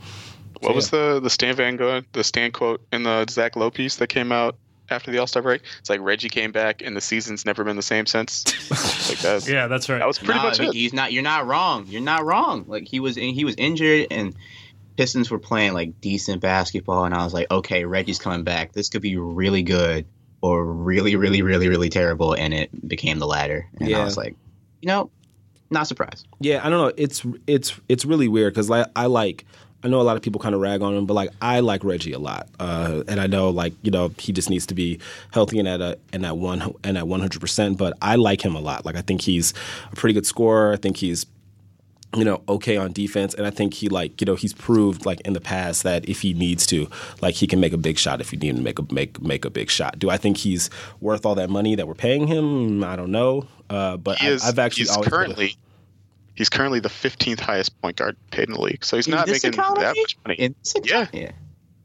What 0.62 0.76
was 0.76 0.90
the 0.90 1.20
the 1.20 1.30
Stan 1.30 1.56
Van 1.56 1.76
Gogh 1.78 2.02
the 2.14 2.24
Stan 2.24 2.52
quote 2.52 2.82
in 2.92 3.04
the 3.04 3.26
Zach 3.30 3.56
Lowe 3.56 3.72
piece 3.72 3.98
that 3.98 4.08
came 4.08 4.32
out 4.32 4.56
after 4.90 5.12
the 5.12 5.18
All 5.18 5.28
Star 5.28 5.42
break? 5.42 5.62
It's 5.80 5.90
like 5.90 6.00
Reggie 6.02 6.30
came 6.30 6.52
back 6.52 6.82
and 6.82 6.96
the 6.96 7.02
season's 7.02 7.46
never 7.46 7.64
been 7.64 7.76
the 7.76 7.82
same 7.82 8.06
since. 8.06 8.46
like 9.10 9.20
that. 9.20 9.48
Yeah, 9.48 9.68
that's 9.68 9.90
right. 9.90 10.00
That 10.00 10.08
was 10.08 10.18
pretty 10.20 10.36
Nah, 10.40 10.44
much 10.44 10.60
it. 10.60 10.74
He's 10.74 10.94
not. 10.94 11.12
You're 11.12 11.24
not 11.24 11.46
wrong. 11.48 11.86
You're 11.88 12.02
not 12.02 12.26
wrong. 12.26 12.66
Like 12.68 12.88
he 12.88 13.00
was. 13.00 13.16
He 13.16 13.44
was 13.46 13.56
injured, 13.58 14.08
and 14.12 14.36
Pistons 14.98 15.30
were 15.30 15.40
playing 15.40 15.74
like 15.74 16.00
decent 16.02 16.42
basketball, 16.42 17.06
and 17.06 17.14
I 17.14 17.24
was 17.24 17.34
like, 17.34 17.50
okay, 17.52 17.86
Reggie's 17.86 18.20
coming 18.20 18.44
back. 18.44 18.74
This 18.74 18.90
could 18.90 19.02
be 19.02 19.18
really 19.18 19.62
good, 19.64 20.06
or 20.42 20.66
really, 20.66 21.16
really, 21.16 21.42
really, 21.42 21.68
really 21.70 21.90
terrible, 21.90 22.34
and 22.34 22.54
it 22.54 22.88
became 22.88 23.20
the 23.20 23.28
latter. 23.28 23.68
And 23.80 23.90
Yeah. 23.90 24.00
I 24.00 24.04
was 24.06 24.18
like, 24.18 24.36
you 24.82 24.88
know, 24.88 25.12
not 25.70 25.88
surprised. 25.88 26.28
Yeah, 26.40 26.66
I 26.66 26.70
don't 26.70 26.88
know. 26.88 26.94
It's 26.98 27.26
it's 27.46 27.80
it's 27.90 28.06
really 28.06 28.28
weird 28.28 28.54
because 28.54 28.70
like 28.70 28.88
I 28.96 29.06
like 29.08 29.46
I 29.84 29.90
know 29.90 30.02
a 30.02 30.04
lot 30.04 30.18
of 30.18 30.24
people 30.24 30.42
kind 30.42 30.56
of 30.56 30.62
rag 30.62 30.82
on 30.82 30.96
him, 30.96 31.06
but 31.06 31.14
like 31.14 31.30
I 31.42 31.60
like 31.60 31.84
Reggie 31.84 32.14
a 32.14 32.20
lot, 32.20 32.48
uh, 32.60 33.04
and 33.08 33.20
I 33.20 33.28
know 33.28 33.50
like 33.50 33.74
you 33.84 33.92
know 33.92 34.12
he 34.18 34.32
just 34.34 34.50
needs 34.50 34.66
to 34.68 34.74
be 34.74 35.00
healthy 35.32 35.60
and 35.60 35.68
at 35.68 35.82
a 35.82 35.98
and 36.12 36.26
at 36.26 36.38
one 36.38 36.74
and 36.84 36.98
at 36.98 37.08
one 37.08 37.20
hundred 37.20 37.42
percent. 37.42 37.78
But 37.78 37.98
I 38.02 38.16
like 38.16 38.44
him 38.44 38.56
a 38.56 38.60
lot. 38.60 38.86
Like 38.86 38.96
I 38.96 39.02
think 39.02 39.22
he's 39.22 39.54
a 39.92 39.96
pretty 39.96 40.14
good 40.14 40.26
scorer. 40.26 40.74
I 40.74 40.78
think 40.78 40.98
he's 40.98 41.26
you 42.16 42.24
know 42.24 42.42
okay 42.48 42.78
on 42.78 42.94
defense 42.94 43.34
and 43.34 43.46
i 43.46 43.50
think 43.50 43.74
he 43.74 43.90
like 43.90 44.22
you 44.22 44.26
know 44.26 44.36
he's 44.36 44.54
proved 44.54 45.06
like 45.06 45.20
in 45.22 45.34
the 45.34 45.42
past 45.42 45.84
that 45.84 46.08
if 46.08 46.22
he 46.22 46.34
needs 46.34 46.66
to 46.66 46.88
like 47.22 47.36
he 47.36 47.46
can 47.46 47.60
make 47.60 47.74
a 47.74 47.78
big 47.78 47.98
shot 47.98 48.22
if 48.22 48.30
he 48.30 48.38
need 48.38 48.56
to 48.56 48.62
make 48.62 48.80
a 48.80 48.94
make 48.94 49.22
make 49.22 49.44
a 49.44 49.50
big 49.50 49.70
shot 49.70 50.00
do 50.00 50.10
i 50.10 50.16
think 50.16 50.38
he's 50.38 50.70
worth 51.02 51.26
all 51.26 51.36
that 51.36 51.50
money 51.50 51.76
that 51.76 51.86
we're 51.86 51.94
paying 51.94 52.26
him 52.26 52.82
i 52.84 52.96
don't 52.96 53.12
know 53.12 53.46
uh, 53.70 53.98
but 53.98 54.18
He 54.20 54.28
I, 54.28 54.38
i've 54.44 54.58
actually 54.58 54.84
he's 54.84 54.90
always 54.90 55.10
currently 55.10 55.58
he's 56.38 56.50
currently 56.50 56.80
the 56.80 56.90
15th 56.90 57.40
highest 57.40 57.80
point 57.82 57.98
guard 57.98 58.16
paid 58.32 58.48
in 58.48 58.54
the 58.54 58.62
league. 58.62 58.86
So 58.86 58.96
he's 58.96 59.08
In 59.08 59.12
not 59.12 59.28
making 59.28 59.54
economy? 59.54 59.82
that 59.86 59.96
much 59.98 60.18
money. 60.26 60.36
In 60.40 60.56
this 60.64 60.74
Yeah. 60.86 61.02
economy- 61.04 61.10
yeah, 61.24 61.32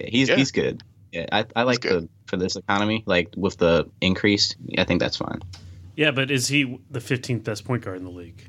yeah. 0.01 0.07
He's 0.09 0.29
Yeah. 0.29 0.37
he's 0.37 0.51
good. 0.53 0.83
Yeah, 1.13 1.27
I, 1.33 1.45
I 1.57 1.63
like 1.65 1.81
the 1.83 2.09
for 2.27 2.37
this 2.37 2.57
economy, 2.57 3.03
like 3.07 3.29
with 3.37 3.59
the 3.59 3.87
increase. 4.01 4.55
I 4.79 4.85
think 4.85 5.01
that's 5.01 5.17
fine. 5.17 5.41
yeah, 5.97 6.11
but 6.11 6.31
is 6.31 6.49
he 6.49 6.79
the 6.91 7.01
15th 7.01 7.45
best 7.45 7.65
point 7.65 7.85
guard 7.85 7.99
in 7.99 8.05
the 8.05 8.11
league? 8.11 8.49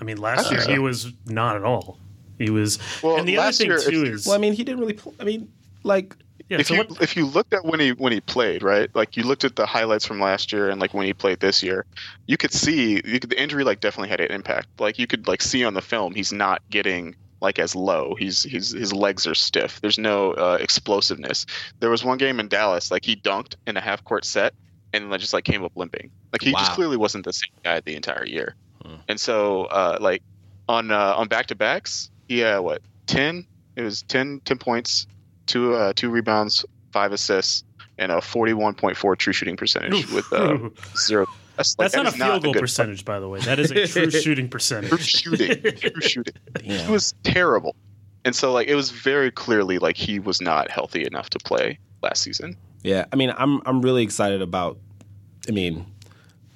I 0.00 0.04
mean, 0.04 0.16
last 0.16 0.46
I 0.46 0.50
year 0.52 0.60
think 0.60 0.72
he 0.72 0.78
was 0.78 1.12
not 1.26 1.56
at 1.56 1.62
all. 1.64 1.98
He 2.38 2.48
was. 2.48 2.78
Well, 3.02 3.18
and 3.18 3.28
the 3.28 3.36
other 3.36 3.46
last 3.48 3.58
thing 3.58 3.66
year, 3.66 3.78
too 3.78 4.04
is, 4.04 4.24
well 4.26 4.34
i 4.34 4.38
mean 4.38 4.54
he 4.54 4.64
didn't 4.64 4.80
really 4.80 4.94
pl- 4.94 5.14
i 5.20 5.24
mean 5.24 5.52
like 5.82 6.16
yeah. 6.50 6.58
if 6.58 6.66
So 6.66 6.74
you 6.74 6.80
what? 6.80 7.00
if 7.00 7.16
you 7.16 7.26
looked 7.26 7.54
at 7.54 7.64
when 7.64 7.80
he 7.80 7.92
when 7.92 8.12
he 8.12 8.20
played, 8.20 8.62
right? 8.62 8.94
Like 8.94 9.16
you 9.16 9.22
looked 9.22 9.44
at 9.44 9.56
the 9.56 9.66
highlights 9.66 10.04
from 10.04 10.20
last 10.20 10.52
year 10.52 10.68
and 10.68 10.80
like 10.80 10.92
when 10.92 11.06
he 11.06 11.14
played 11.14 11.40
this 11.40 11.62
year, 11.62 11.86
you 12.26 12.36
could 12.36 12.52
see 12.52 13.00
you 13.04 13.20
could, 13.20 13.30
the 13.30 13.40
injury 13.40 13.64
like 13.64 13.80
definitely 13.80 14.08
had 14.08 14.20
an 14.20 14.32
impact. 14.32 14.68
Like 14.78 14.98
you 14.98 15.06
could 15.06 15.28
like 15.28 15.40
see 15.40 15.64
on 15.64 15.74
the 15.74 15.80
film 15.80 16.14
he's 16.14 16.32
not 16.32 16.60
getting 16.68 17.14
like 17.40 17.58
as 17.58 17.74
low. 17.74 18.16
He's 18.18 18.42
he's 18.42 18.72
his 18.72 18.92
legs 18.92 19.26
are 19.26 19.34
stiff. 19.34 19.80
There's 19.80 19.98
no 19.98 20.32
uh, 20.32 20.58
explosiveness. 20.60 21.46
There 21.78 21.88
was 21.88 22.04
one 22.04 22.18
game 22.18 22.40
in 22.40 22.48
Dallas 22.48 22.90
like 22.90 23.04
he 23.04 23.16
dunked 23.16 23.54
in 23.66 23.76
a 23.76 23.80
half 23.80 24.04
court 24.04 24.24
set 24.24 24.52
and 24.92 25.10
then 25.10 25.20
just 25.20 25.32
like 25.32 25.44
came 25.44 25.64
up 25.64 25.72
limping. 25.76 26.10
Like 26.32 26.42
he 26.42 26.52
just 26.52 26.72
clearly 26.72 26.96
wasn't 26.96 27.24
the 27.24 27.32
same 27.32 27.52
guy 27.62 27.80
the 27.80 27.94
entire 27.94 28.26
year. 28.26 28.56
And 29.08 29.20
so 29.20 29.64
uh, 29.66 29.98
like 30.00 30.22
on 30.68 30.90
uh, 30.90 31.14
on 31.16 31.28
back 31.28 31.46
to 31.46 31.54
backs, 31.54 32.10
yeah, 32.28 32.58
what 32.58 32.82
ten? 33.06 33.46
It 33.76 33.82
was 33.82 34.02
10, 34.02 34.40
10 34.44 34.58
points, 34.58 35.06
two 35.46 35.74
uh, 35.74 35.92
two 35.94 36.10
rebounds, 36.10 36.64
five 36.92 37.12
assists, 37.12 37.64
and 37.98 38.12
a 38.12 38.20
forty 38.20 38.52
one 38.52 38.74
point 38.74 38.96
four 38.96 39.16
true 39.16 39.32
shooting 39.32 39.56
percentage 39.56 40.10
with 40.10 40.32
uh, 40.32 40.58
zero. 40.96 41.26
That's, 41.56 41.78
like, 41.78 41.92
That's 41.92 41.94
that 41.94 42.02
not 42.04 42.06
a 42.06 42.08
is 42.08 42.14
field 42.14 42.42
goal 42.42 42.52
good 42.54 42.60
percentage, 42.60 43.04
by 43.04 43.20
the 43.20 43.28
way. 43.28 43.40
That 43.40 43.58
is 43.58 43.70
a 43.70 43.86
true 43.86 44.10
shooting 44.22 44.48
percentage. 44.48 44.88
True 44.88 44.98
shooting, 44.98 45.62
true 45.76 46.00
shooting. 46.00 46.34
Damn. 46.54 46.86
He 46.86 46.92
was 46.92 47.12
terrible. 47.22 47.76
And 48.24 48.34
so 48.34 48.52
like 48.52 48.68
it 48.68 48.74
was 48.74 48.90
very 48.90 49.30
clearly 49.30 49.78
like 49.78 49.96
he 49.96 50.18
was 50.18 50.40
not 50.40 50.70
healthy 50.70 51.04
enough 51.04 51.30
to 51.30 51.38
play 51.38 51.78
last 52.02 52.22
season. 52.22 52.56
Yeah, 52.82 53.04
I 53.12 53.16
mean, 53.16 53.32
I'm 53.36 53.60
I'm 53.66 53.82
really 53.82 54.02
excited 54.02 54.40
about. 54.42 54.78
I 55.48 55.52
mean, 55.52 55.86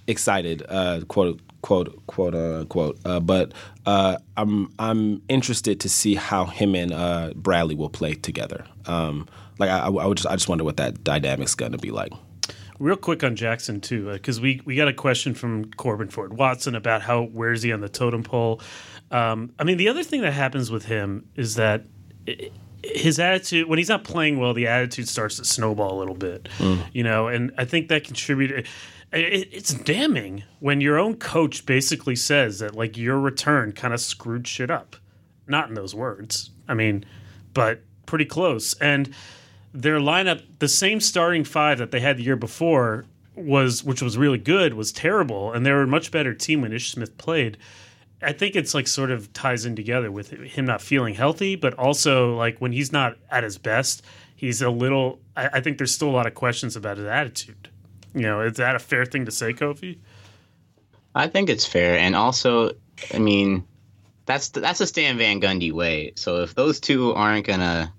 excited, 0.07 0.63
uh, 0.69 1.01
quote 1.09 1.41
quote 1.65 2.07
quote 2.07 2.35
unquote. 2.35 2.99
Uh, 3.07 3.21
but 3.21 3.53
uh, 3.87 4.19
I'm 4.37 4.71
I'm 4.79 5.23
interested 5.31 5.81
to 5.81 5.89
see 5.89 6.15
how 6.15 6.45
him 6.45 6.75
and 6.75 6.93
uh, 6.93 7.33
Bradley 7.35 7.75
will 7.75 7.89
play 7.89 8.13
together. 8.13 8.67
Um, 8.85 9.27
like 9.59 9.71
I, 9.71 9.87
I 9.87 9.89
would 9.89 10.19
just 10.19 10.29
I 10.29 10.35
just 10.35 10.47
wonder 10.47 10.63
what 10.63 10.77
that 10.77 11.03
dynamic's 11.03 11.55
going 11.55 11.73
to 11.73 11.79
be 11.79 11.91
like. 11.91 12.13
Real 12.79 12.97
quick 12.97 13.25
on 13.25 13.35
Jackson 13.35 13.81
too, 13.81 14.13
because 14.13 14.43
we 14.43 14.61
we 14.67 14.77
got 14.77 14.89
a 14.89 14.93
question 14.93 15.33
from 15.33 15.71
Corbin 15.73 16.11
Ford 16.11 16.35
Watson 16.35 16.75
about 16.75 17.01
how 17.01 17.23
where's 17.23 17.63
he 17.63 17.73
on 17.73 17.81
the 17.81 17.89
totem 17.89 18.23
pole. 18.23 18.61
Um, 19.11 19.55
I 19.59 19.65
mean, 19.65 19.79
the 19.79 19.89
other 19.89 20.03
thing 20.05 20.21
that 20.21 20.33
happens 20.33 20.71
with 20.71 20.85
him 20.85 21.27
is 21.35 21.55
that. 21.57 21.85
It, 22.27 22.53
his 22.87 23.19
attitude 23.19 23.67
when 23.67 23.79
he's 23.79 23.89
not 23.89 24.05
playing 24.05 24.39
well, 24.39 24.53
the 24.53 24.67
attitude 24.67 25.09
starts 25.09 25.39
to 25.39 25.45
snowball 25.47 25.97
a 25.97 25.99
little 25.99 26.15
bit, 26.15 26.51
you 26.93 27.03
know, 27.03 27.29
and 27.29 27.51
I 27.57 27.65
think 27.65 27.89
that 27.89 28.05
contributed. 28.05 28.67
It, 29.15 29.49
it's 29.53 29.75
damning 29.75 30.45
when 30.61 30.81
your 30.81 30.99
own 30.99 31.17
coach 31.17 31.65
basically 31.67 32.17
says 32.17 32.59
that 32.59 32.75
like 32.75 32.97
your 32.97 33.19
return 33.19 33.73
kind 33.73 33.95
of 33.95 34.01
screwed 34.01 34.47
shit 34.47 34.71
up. 34.71 34.97
Not 35.47 35.69
in 35.69 35.75
those 35.75 35.95
words, 35.95 36.51
I 36.69 36.75
mean, 36.75 37.05
but 37.53 37.83
pretty 38.07 38.25
close. 38.25 38.75
And 38.75 39.15
their 39.73 39.99
lineup, 39.99 40.43
the 40.59 40.69
same 40.69 41.01
starting 41.01 41.45
five 41.45 41.79
that 41.79 41.91
they 41.91 42.01
had 42.01 42.17
the 42.17 42.23
year 42.23 42.37
before 42.37 43.05
was, 43.35 43.83
which 43.83 44.01
was 44.01 44.17
really 44.17 44.39
good, 44.39 44.75
was 44.75 44.93
terrible, 44.93 45.53
and 45.53 45.67
they 45.67 45.73
were 45.73 45.83
a 45.83 45.87
much 45.87 46.11
better 46.11 46.33
team 46.33 46.63
when 46.63 46.73
Ish 46.73 46.93
Smith 46.93 47.19
played. 47.19 47.59
I 48.23 48.33
think 48.33 48.57
it's 48.57 48.73
like 48.75 48.87
sort 48.87 49.11
of 49.11 49.33
ties 49.33 49.67
in 49.67 49.77
together 49.77 50.11
with 50.11 50.31
him 50.31 50.65
not 50.65 50.81
feeling 50.81 51.15
healthy, 51.15 51.57
but 51.57 51.75
also 51.75 52.35
like 52.37 52.59
when 52.59 52.73
he's 52.73 52.93
not 52.93 53.17
at 53.31 53.45
his 53.45 53.59
best, 53.59 54.03
he's 54.35 54.63
a 54.63 54.71
little. 54.71 55.21
I, 55.37 55.49
I 55.55 55.61
think 55.61 55.79
there's 55.79 55.93
still 55.93 56.09
a 56.09 56.13
lot 56.13 56.27
of 56.27 56.35
questions 56.35 56.77
about 56.77 56.97
his 56.97 57.07
attitude. 57.07 57.69
You 58.15 58.23
know, 58.23 58.41
is 58.41 58.57
that 58.59 58.77
a 58.77 58.79
fair 58.79 59.05
thing 59.05 59.25
to 59.25 59.31
say, 59.31 59.53
Kofi? 59.53 59.99
I 61.15 61.29
think 61.29 61.49
it's 61.49 61.67
fair, 61.67 61.99
and 61.99 62.15
also, 62.17 62.73
I 63.13 63.19
mean, 63.19 63.65
that's 64.27 64.49
that's 64.49 64.81
a 64.81 64.87
Stan 64.87 65.19
Van 65.19 65.41
Gundy 65.41 65.73
way. 65.73 66.13
So 66.17 66.43
if 66.43 66.55
those 66.55 66.81
two 66.81 67.13
aren't 67.13 67.47
gonna, 67.47 67.93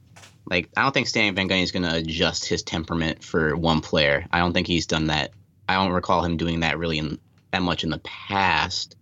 like, 0.49 0.69
I 0.75 0.83
don't 0.83 0.93
think 0.93 1.07
Stan 1.07 1.35
Van 1.35 1.47
Gundy 1.47 1.63
is 1.63 1.71
gonna 1.71 1.95
adjust 1.95 2.47
his 2.47 2.63
temperament 2.63 3.23
for 3.23 3.55
one 3.55 3.81
player. 3.81 4.25
I 4.31 4.39
don't 4.39 4.53
think 4.53 4.67
he's 4.67 4.87
done 4.87 5.07
that. 5.07 5.31
I 5.67 5.75
don't 5.75 5.91
recall 5.91 6.23
him 6.23 6.37
doing 6.37 6.61
that 6.61 6.77
really 6.77 6.97
in, 6.97 7.19
that 7.51 7.61
much 7.61 7.83
in 7.83 7.89
the 7.89 7.99
past. 7.99 8.95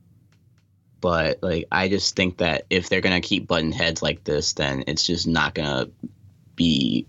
But 1.01 1.39
like, 1.41 1.65
I 1.71 1.89
just 1.89 2.15
think 2.15 2.37
that 2.37 2.65
if 2.69 2.89
they're 2.89 3.01
gonna 3.01 3.21
keep 3.21 3.47
button 3.47 3.71
heads 3.71 4.01
like 4.01 4.23
this, 4.23 4.53
then 4.53 4.83
it's 4.87 5.05
just 5.05 5.27
not 5.27 5.55
gonna 5.55 5.89
be 6.55 7.07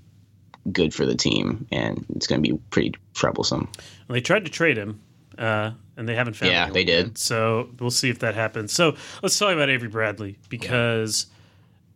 good 0.73 0.95
for 0.95 1.07
the 1.07 1.15
team, 1.15 1.67
and 1.71 2.05
it's 2.15 2.27
gonna 2.27 2.43
be 2.43 2.59
pretty 2.71 2.95
troublesome. 3.15 3.69
Well, 4.09 4.15
they 4.15 4.21
tried 4.21 4.45
to 4.45 4.51
trade 4.51 4.77
him, 4.77 5.01
uh, 5.39 5.73
and 5.97 6.09
they 6.09 6.15
haven't 6.15 6.35
found. 6.35 6.53
Yeah, 6.53 6.63
anyone 6.63 6.75
they 6.75 6.85
did. 6.85 7.07
yet. 7.07 7.19
So 7.19 7.71
we'll 7.79 7.91
see 7.91 8.11
if 8.11 8.19
that 8.21 8.35
happens. 8.35 8.73
So 8.73 8.97
let's 9.23 9.39
talk 9.39 9.53
about 9.53 9.71
Avery 9.71 9.89
Bradley 9.89 10.39
because 10.49 11.27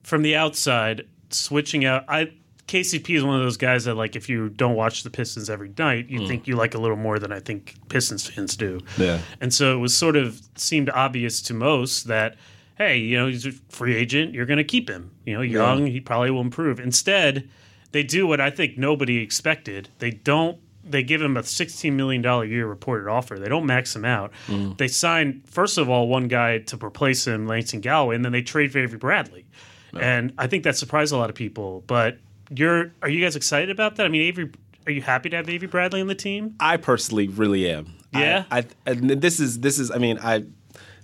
from 0.02 0.22
the 0.22 0.36
outside, 0.36 1.06
switching 1.30 1.84
out, 1.84 2.04
I 2.08 2.32
KCP 2.68 3.16
is 3.16 3.24
one 3.24 3.34
of 3.34 3.42
those 3.42 3.56
guys 3.56 3.86
that 3.86 3.94
like 3.94 4.14
if 4.14 4.28
you 4.28 4.50
don't 4.50 4.74
watch 4.74 5.02
the 5.02 5.10
Pistons 5.10 5.48
every 5.48 5.72
night, 5.78 6.08
you 6.08 6.28
think 6.28 6.46
you 6.46 6.54
like 6.54 6.74
a 6.74 6.78
little 6.78 6.96
more 6.98 7.18
than 7.18 7.32
I 7.32 7.40
think 7.40 7.74
Pistons 7.88 8.28
fans 8.28 8.56
do. 8.56 8.80
Yeah. 8.98 9.20
And 9.40 9.52
so 9.52 9.74
it 9.74 9.78
was 9.78 9.96
sort 9.96 10.16
of 10.16 10.40
seemed 10.54 10.90
obvious 10.90 11.40
to 11.42 11.54
most 11.54 12.04
that, 12.04 12.36
hey, 12.76 12.98
you 12.98 13.16
know, 13.16 13.26
he's 13.26 13.46
a 13.46 13.52
free 13.70 13.96
agent. 13.96 14.34
You're 14.34 14.46
going 14.46 14.58
to 14.58 14.64
keep 14.64 14.88
him. 14.88 15.10
You 15.24 15.34
know, 15.34 15.40
young. 15.40 15.86
He 15.86 15.98
probably 15.98 16.30
will 16.30 16.42
improve. 16.42 16.78
Instead, 16.78 17.48
they 17.92 18.02
do 18.02 18.26
what 18.26 18.40
I 18.40 18.50
think 18.50 18.78
nobody 18.78 19.18
expected. 19.18 19.88
They 19.98 20.10
don't. 20.10 20.58
They 20.84 21.02
give 21.02 21.20
him 21.20 21.36
a 21.36 21.42
$16 21.42 21.92
million 21.92 22.22
year 22.48 22.66
reported 22.66 23.10
offer. 23.10 23.38
They 23.38 23.48
don't 23.48 23.66
max 23.66 23.94
him 23.94 24.06
out. 24.06 24.32
They 24.78 24.88
sign, 24.88 25.42
first 25.44 25.76
of 25.76 25.90
all, 25.90 26.08
one 26.08 26.28
guy 26.28 26.58
to 26.58 26.78
replace 26.82 27.26
him, 27.26 27.46
Langston 27.46 27.80
Galloway, 27.80 28.16
and 28.16 28.24
then 28.24 28.32
they 28.32 28.40
trade 28.40 28.72
for 28.72 28.78
Avery 28.78 28.98
Bradley. 28.98 29.44
And 29.92 30.32
I 30.38 30.46
think 30.46 30.64
that 30.64 30.76
surprised 30.76 31.12
a 31.12 31.16
lot 31.16 31.28
of 31.28 31.36
people. 31.36 31.82
But 31.86 32.18
you're, 32.50 32.92
are 33.02 33.08
you 33.08 33.22
guys 33.22 33.36
excited 33.36 33.68
about 33.68 33.96
that? 33.96 34.06
I 34.06 34.08
mean, 34.08 34.22
Avery, 34.22 34.50
are 34.86 34.92
you 34.92 35.02
happy 35.02 35.28
to 35.28 35.36
have 35.36 35.48
Avery 35.50 35.68
Bradley 35.68 36.00
on 36.00 36.06
the 36.06 36.14
team? 36.14 36.54
I 36.60 36.78
personally 36.78 37.28
really 37.28 37.70
am. 37.70 37.92
Yeah? 38.14 38.44
I, 38.50 38.60
I 38.60 38.64
and 38.86 39.10
this 39.10 39.38
is 39.40 39.60
this 39.60 39.78
is. 39.78 39.90
I 39.90 39.98
mean, 39.98 40.18
I 40.22 40.44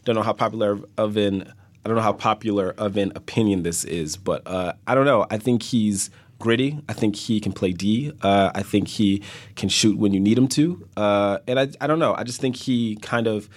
don't 0.05 0.15
know 0.15 0.23
how 0.23 0.33
popular 0.33 0.79
of 0.97 1.19
an 1.19 1.53
I 1.85 1.89
don't 1.89 1.97
know 1.97 2.03
how 2.03 2.15
popular 2.15 2.75
of 2.79 2.97
an 2.97 3.13
opinion 3.15 3.63
this 3.63 3.85
is, 3.85 4.17
but 4.17 4.47
uh, 4.47 4.73
I 4.87 4.95
don't 4.95 5.05
know. 5.05 5.27
I 5.31 5.37
think 5.37 5.63
he's 5.63 6.09
gritty. 6.45 6.79
I 6.89 6.93
think 6.93 7.17
he 7.17 7.41
can 7.41 7.53
play 7.53 7.73
D. 7.73 8.13
Uh, 8.21 8.51
I 8.55 8.63
think 8.63 8.89
he 8.89 9.23
can 9.57 9.71
shoot 9.71 9.97
when 9.99 10.13
you 10.13 10.21
need 10.21 10.37
him 10.37 10.49
to. 10.49 10.87
Uh, 10.97 11.39
and 11.49 11.59
I 11.59 11.69
I 11.81 11.87
don't 11.87 11.99
know. 11.99 12.15
I 12.15 12.23
just 12.23 12.41
think 12.41 12.55
he 12.57 12.97
kind 12.97 13.27
of 13.27 13.49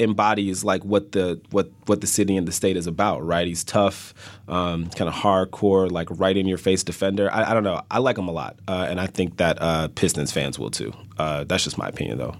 embodies 0.00 0.64
like 0.64 0.84
what 0.84 1.12
the 1.12 1.40
what 1.50 1.70
what 1.86 2.00
the 2.00 2.06
city 2.06 2.36
and 2.36 2.46
the 2.48 2.52
state 2.52 2.76
is 2.76 2.86
about, 2.86 3.24
right? 3.24 3.46
He's 3.46 3.62
tough, 3.62 4.12
um, 4.48 4.90
kind 4.90 5.08
of 5.08 5.14
hardcore, 5.14 5.90
like 5.90 6.08
right 6.10 6.36
in 6.36 6.46
your 6.46 6.58
face 6.58 6.82
defender. 6.82 7.30
I, 7.32 7.50
I 7.50 7.54
don't 7.54 7.64
know. 7.64 7.80
I 7.90 7.98
like 7.98 8.18
him 8.18 8.28
a 8.28 8.32
lot, 8.32 8.56
uh, 8.66 8.86
and 8.90 9.00
I 9.00 9.06
think 9.06 9.36
that 9.36 9.58
uh, 9.60 9.88
Pistons 9.94 10.32
fans 10.32 10.58
will 10.58 10.70
too. 10.70 10.92
Uh, 11.18 11.44
that's 11.44 11.64
just 11.64 11.78
my 11.78 11.88
opinion, 11.88 12.18
though. 12.18 12.34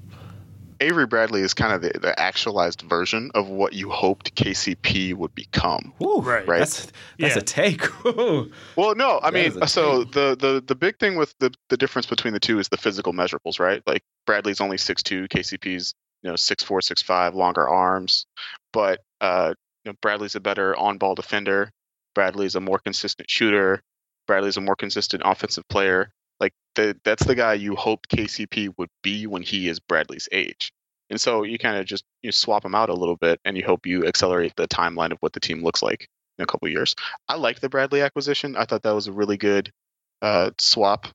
Avery 0.82 1.06
Bradley 1.06 1.40
is 1.40 1.54
kind 1.54 1.72
of 1.72 1.80
the, 1.82 1.98
the 1.98 2.18
actualized 2.20 2.82
version 2.82 3.30
of 3.34 3.48
what 3.48 3.72
you 3.72 3.88
hoped 3.90 4.34
KCP 4.34 5.14
would 5.14 5.34
become. 5.34 5.94
Ooh, 6.02 6.20
Right. 6.20 6.46
Right. 6.46 6.58
That's 6.58 6.92
that's 7.18 7.36
Yeah. 7.36 7.38
a 7.38 7.42
take. 7.42 8.06
Ooh. 8.06 8.50
Well, 8.76 8.94
no, 8.94 9.18
I 9.22 9.30
That 9.30 9.34
mean, 9.34 9.46
is 9.46 9.56
a 9.60 9.66
so 9.68 10.04
the, 10.04 10.36
the 10.38 10.62
the 10.66 10.74
big 10.74 10.98
thing 10.98 11.16
with 11.16 11.34
the 11.38 11.52
the 11.68 11.76
difference 11.76 12.06
between 12.06 12.34
the 12.34 12.40
two 12.40 12.58
is 12.58 12.68
the 12.68 12.76
physical 12.76 13.12
measurables, 13.12 13.58
right? 13.60 13.82
Like 13.86 14.02
Bradley's 14.26 14.60
only 14.60 14.76
6'2", 14.76 15.28
KCP's 15.28 15.94
you 16.22 16.30
know 16.30 16.34
6'4", 16.34 16.80
6'5", 16.80 17.34
longer 17.34 17.68
arms, 17.68 18.26
but 18.72 19.00
uh, 19.20 19.54
you 19.84 19.92
know, 19.92 19.96
Bradley's 20.02 20.34
a 20.34 20.40
better 20.40 20.76
on-ball 20.76 21.14
defender. 21.14 21.70
Bradley's 22.14 22.54
a 22.54 22.60
more 22.60 22.78
consistent 22.78 23.30
shooter. 23.30 23.82
Bradley's 24.26 24.56
a 24.56 24.60
more 24.60 24.76
consistent 24.76 25.22
offensive 25.24 25.66
player. 25.68 26.10
Like 26.42 26.52
the, 26.74 26.98
that's 27.04 27.24
the 27.24 27.36
guy 27.36 27.54
you 27.54 27.76
hoped 27.76 28.10
KCP 28.10 28.74
would 28.76 28.90
be 29.02 29.28
when 29.28 29.42
he 29.42 29.68
is 29.68 29.78
Bradley's 29.78 30.28
age. 30.32 30.72
And 31.08 31.20
so 31.20 31.44
you 31.44 31.56
kind 31.56 31.76
of 31.76 31.86
just 31.86 32.04
you 32.22 32.32
swap 32.32 32.64
them 32.64 32.74
out 32.74 32.88
a 32.88 32.94
little 32.94 33.16
bit, 33.16 33.38
and 33.44 33.56
you 33.56 33.64
hope 33.64 33.86
you 33.86 34.06
accelerate 34.06 34.54
the 34.56 34.66
timeline 34.66 35.12
of 35.12 35.18
what 35.20 35.32
the 35.32 35.40
team 35.40 35.62
looks 35.62 35.82
like 35.82 36.08
in 36.38 36.42
a 36.42 36.46
couple 36.46 36.68
years. 36.68 36.96
I 37.28 37.36
like 37.36 37.60
the 37.60 37.68
Bradley 37.68 38.00
acquisition. 38.00 38.56
I 38.56 38.64
thought 38.64 38.82
that 38.82 38.94
was 38.94 39.06
a 39.06 39.12
really 39.12 39.36
good 39.36 39.70
uh, 40.20 40.50
swap, 40.58 41.06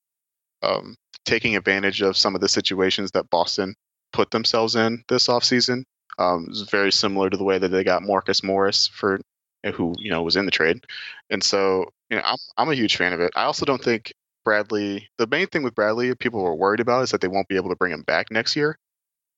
um, 0.63 0.95
taking 1.25 1.57
advantage 1.57 2.01
of 2.01 2.15
some 2.15 2.35
of 2.35 2.41
the 2.41 2.47
situations 2.47 3.11
that 3.11 3.29
Boston 3.29 3.75
put 4.13 4.31
themselves 4.31 4.75
in 4.75 5.03
this 5.09 5.27
offseason. 5.27 5.83
Um, 6.19 6.43
it 6.43 6.49
was 6.49 6.61
very 6.61 6.91
similar 6.91 7.29
to 7.29 7.37
the 7.37 7.43
way 7.43 7.57
that 7.57 7.69
they 7.69 7.83
got 7.83 8.03
Marcus 8.03 8.43
Morris 8.43 8.87
for 8.87 9.19
who 9.73 9.93
you 9.97 10.11
know 10.11 10.21
was 10.21 10.37
in 10.37 10.45
the 10.45 10.51
trade, 10.51 10.85
and 11.29 11.43
so 11.43 11.91
you 12.09 12.17
know 12.17 12.23
I'm 12.23 12.37
I'm 12.57 12.69
a 12.69 12.75
huge 12.75 12.95
fan 12.95 13.13
of 13.13 13.19
it. 13.19 13.31
I 13.35 13.43
also 13.43 13.65
don't 13.65 13.83
think 13.83 14.13
Bradley. 14.47 15.09
The 15.17 15.27
main 15.27 15.47
thing 15.47 15.63
with 15.63 15.75
Bradley, 15.75 16.15
people 16.15 16.41
were 16.41 16.55
worried 16.55 16.79
about 16.79 17.03
is 17.03 17.11
that 17.11 17.19
they 17.19 17.27
won't 17.27 17.49
be 17.49 17.57
able 17.57 17.67
to 17.67 17.75
bring 17.75 17.91
him 17.91 18.03
back 18.03 18.31
next 18.31 18.55
year. 18.55 18.77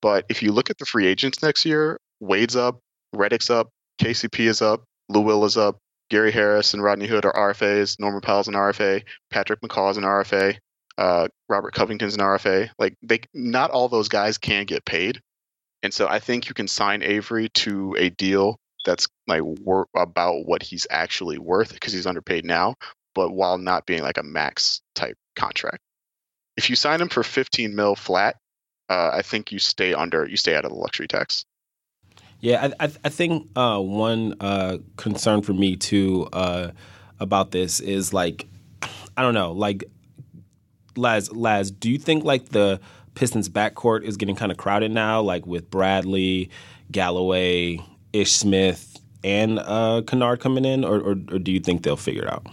But 0.04 0.24
if 0.30 0.44
you 0.44 0.52
look 0.52 0.70
at 0.70 0.78
the 0.78 0.86
free 0.86 1.08
agents 1.08 1.42
next 1.42 1.66
year, 1.66 2.00
Wade's 2.20 2.56
up, 2.56 2.80
Redick's 3.16 3.50
up, 3.50 3.70
KCP 4.00 4.42
is 4.42 4.62
up, 4.62 4.84
Lou 5.10 5.22
Will 5.22 5.46
is 5.46 5.58
up, 5.58 5.80
Gary 6.12 6.32
Harris 6.32 6.76
and 6.76 6.84
Rodney 6.84 7.08
Hood 7.08 7.26
are 7.26 7.34
RFAs, 7.34 8.00
Norman 8.00 8.22
Powell's 8.22 8.48
an 8.48 8.54
RFA, 8.54 9.02
Patrick 9.32 9.62
McCaw's 9.62 9.98
an 9.98 10.04
RFA, 10.04 10.56
uh, 11.00 11.28
Robert 11.48 11.74
Covington's 11.74 12.14
an 12.14 12.22
RFA. 12.22 12.70
Like 12.78 12.94
they, 13.02 13.22
not 13.34 13.72
all 13.72 13.90
those 13.90 14.10
guys 14.10 14.38
can 14.38 14.66
get 14.66 14.86
paid, 14.86 15.20
and 15.82 15.92
so 15.92 16.08
I 16.08 16.20
think 16.20 16.48
you 16.48 16.54
can 16.54 16.68
sign 16.68 17.02
Avery 17.02 17.50
to 17.56 17.96
a 17.98 18.10
deal 18.12 18.60
that's 18.86 19.08
like 19.28 19.42
wor- 19.44 19.88
about 19.96 20.46
what 20.46 20.62
he's 20.62 20.86
actually 20.92 21.40
worth 21.40 21.74
because 21.74 21.94
he's 21.94 22.06
underpaid 22.06 22.46
now, 22.46 22.76
but 23.14 23.32
while 23.32 23.58
not 23.58 23.86
being 23.86 24.04
like 24.04 24.18
a 24.18 24.24
max 24.24 24.82
type 24.96 25.18
contract. 25.36 25.80
If 26.58 26.70
you 26.70 26.76
sign 26.76 27.02
him 27.02 27.10
for 27.10 27.24
15 27.24 27.76
mil 27.76 27.96
flat, 27.96 28.36
uh, 28.90 29.12
I 29.14 29.22
think 29.22 29.52
you 29.52 29.60
stay 29.60 29.94
under, 29.94 30.26
you 30.28 30.38
stay 30.38 30.56
out 30.56 30.66
of 30.66 30.72
the 30.72 30.78
luxury 30.78 31.08
tax. 31.08 31.46
Yeah, 32.42 32.70
I, 32.80 32.86
I, 32.86 32.92
I 33.06 33.10
think 33.10 33.50
uh, 33.56 33.80
one 33.80 34.36
uh, 34.40 34.78
concern 34.98 35.42
for 35.42 35.54
me 35.54 35.76
too 35.76 36.28
uh, 36.34 36.72
about 37.20 37.52
this 37.52 37.80
is 37.80 38.14
like, 38.14 38.48
I 39.18 39.22
don't 39.22 39.34
know, 39.34 39.52
like, 39.52 39.84
Laz, 40.96 41.32
Laz, 41.32 41.72
do 41.72 41.90
you 41.90 41.98
think 41.98 42.24
like 42.24 42.50
the 42.50 42.80
Pistons 43.16 43.50
backcourt 43.50 44.04
is 44.04 44.18
getting 44.18 44.36
kind 44.36 44.52
of 44.52 44.58
crowded 44.58 44.92
now, 44.92 45.22
like 45.22 45.46
with 45.46 45.70
Bradley, 45.70 46.50
Galloway, 46.92 47.80
Ish 48.14 48.32
Smith, 48.32 48.98
and 49.24 49.60
uh, 49.60 50.02
Kennard 50.08 50.40
coming 50.40 50.66
in, 50.66 50.84
or, 50.84 51.00
or, 51.00 51.12
or 51.12 51.40
do 51.40 51.52
you 51.52 51.60
think 51.60 51.84
they'll 51.84 51.98
figure 51.98 52.24
it 52.24 52.32
out? 52.32 52.48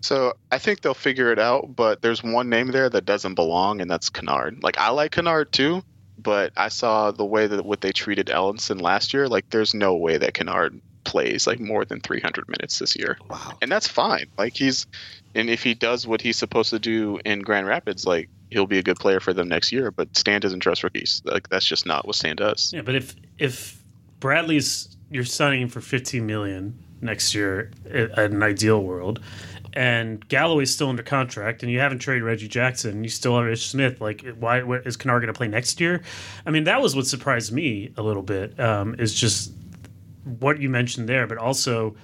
So 0.00 0.34
I 0.52 0.58
think 0.58 0.80
they'll 0.82 0.94
figure 0.94 1.32
it 1.32 1.38
out, 1.38 1.74
but 1.74 2.02
there's 2.02 2.22
one 2.22 2.48
name 2.48 2.68
there 2.68 2.88
that 2.88 3.04
doesn't 3.04 3.34
belong, 3.34 3.80
and 3.80 3.90
that's 3.90 4.08
Kennard. 4.10 4.62
Like 4.62 4.78
I 4.78 4.90
like 4.90 5.12
Kennard 5.12 5.52
too, 5.52 5.82
but 6.18 6.52
I 6.56 6.68
saw 6.68 7.10
the 7.10 7.24
way 7.24 7.46
that 7.46 7.64
what 7.64 7.80
they 7.80 7.92
treated 7.92 8.26
Ellenson 8.26 8.80
last 8.80 9.12
year. 9.14 9.28
Like 9.28 9.48
there's 9.50 9.74
no 9.74 9.94
way 9.96 10.16
that 10.18 10.34
Kennard 10.34 10.80
plays 11.04 11.46
like 11.46 11.60
more 11.60 11.84
than 11.84 12.00
300 12.00 12.48
minutes 12.48 12.78
this 12.78 12.96
year, 12.96 13.16
Wow. 13.30 13.56
and 13.62 13.70
that's 13.70 13.86
fine. 13.88 14.26
Like 14.36 14.56
he's, 14.56 14.86
and 15.34 15.48
if 15.48 15.62
he 15.62 15.72
does 15.74 16.06
what 16.06 16.20
he's 16.20 16.36
supposed 16.36 16.70
to 16.70 16.78
do 16.80 17.18
in 17.24 17.40
Grand 17.40 17.66
Rapids, 17.66 18.04
like 18.06 18.28
he'll 18.50 18.66
be 18.66 18.78
a 18.78 18.82
good 18.82 18.96
player 18.98 19.20
for 19.20 19.32
them 19.32 19.48
next 19.48 19.70
year. 19.72 19.90
But 19.90 20.16
Stan 20.16 20.40
doesn't 20.40 20.60
trust 20.60 20.82
rookies. 20.84 21.22
Like 21.24 21.48
that's 21.48 21.64
just 21.66 21.86
not 21.86 22.06
what 22.06 22.16
Stan 22.16 22.36
does. 22.36 22.72
Yeah, 22.72 22.82
but 22.82 22.94
if 22.96 23.14
if 23.38 23.80
Bradley's 24.20 24.96
you're 25.10 25.24
signing 25.24 25.62
him 25.62 25.68
for 25.68 25.80
15 25.80 26.26
million 26.26 26.76
next 27.00 27.34
year 27.34 27.70
in 27.88 28.10
an 28.16 28.42
ideal 28.42 28.82
world, 28.82 29.20
and 29.76 30.26
Galloway's 30.28 30.72
still 30.72 30.88
under 30.88 31.02
contract, 31.02 31.62
and 31.62 31.70
you 31.70 31.78
haven't 31.78 31.98
traded 31.98 32.24
Reggie 32.24 32.48
Jackson, 32.48 33.04
you 33.04 33.10
still 33.10 33.38
have 33.38 33.46
Ish 33.46 33.66
Smith. 33.66 34.00
Like, 34.00 34.24
why 34.38 34.62
where, 34.62 34.80
is 34.80 34.96
Kennard 34.96 35.20
going 35.22 35.32
to 35.32 35.36
play 35.36 35.48
next 35.48 35.80
year? 35.80 36.02
I 36.46 36.50
mean, 36.50 36.64
that 36.64 36.80
was 36.80 36.96
what 36.96 37.06
surprised 37.06 37.52
me 37.52 37.92
a 37.96 38.02
little 38.02 38.22
bit. 38.22 38.58
Um, 38.58 38.96
is 38.98 39.14
just 39.14 39.52
what 40.40 40.58
you 40.58 40.68
mentioned 40.70 41.08
there, 41.08 41.26
but 41.26 41.38
also. 41.38 41.94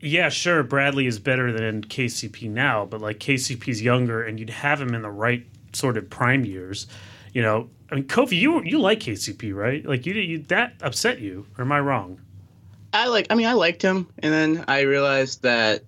Yeah, 0.00 0.28
sure. 0.28 0.62
Bradley 0.62 1.06
is 1.06 1.18
better 1.18 1.50
than 1.50 1.82
KCP 1.82 2.50
now, 2.50 2.84
but 2.84 3.00
like 3.00 3.18
KCP's 3.20 3.80
younger, 3.80 4.22
and 4.22 4.38
you'd 4.38 4.50
have 4.50 4.78
him 4.78 4.94
in 4.94 5.00
the 5.00 5.10
right 5.10 5.46
sort 5.72 5.96
of 5.96 6.10
prime 6.10 6.44
years. 6.44 6.86
You 7.32 7.40
know, 7.40 7.70
I 7.90 7.94
mean, 7.94 8.04
Kofi, 8.04 8.32
you 8.32 8.62
you 8.64 8.80
like 8.80 9.00
KCP, 9.00 9.54
right? 9.54 9.86
Like 9.86 10.04
you, 10.04 10.14
you 10.14 10.38
that 10.48 10.74
upset 10.82 11.20
you, 11.20 11.46
or 11.56 11.62
am 11.62 11.72
I 11.72 11.80
wrong? 11.80 12.20
I 12.92 13.06
like. 13.06 13.28
I 13.30 13.34
mean, 13.34 13.46
I 13.46 13.54
liked 13.54 13.80
him, 13.80 14.08
and 14.18 14.32
then 14.32 14.64
I 14.68 14.80
realized 14.80 15.42
that, 15.42 15.84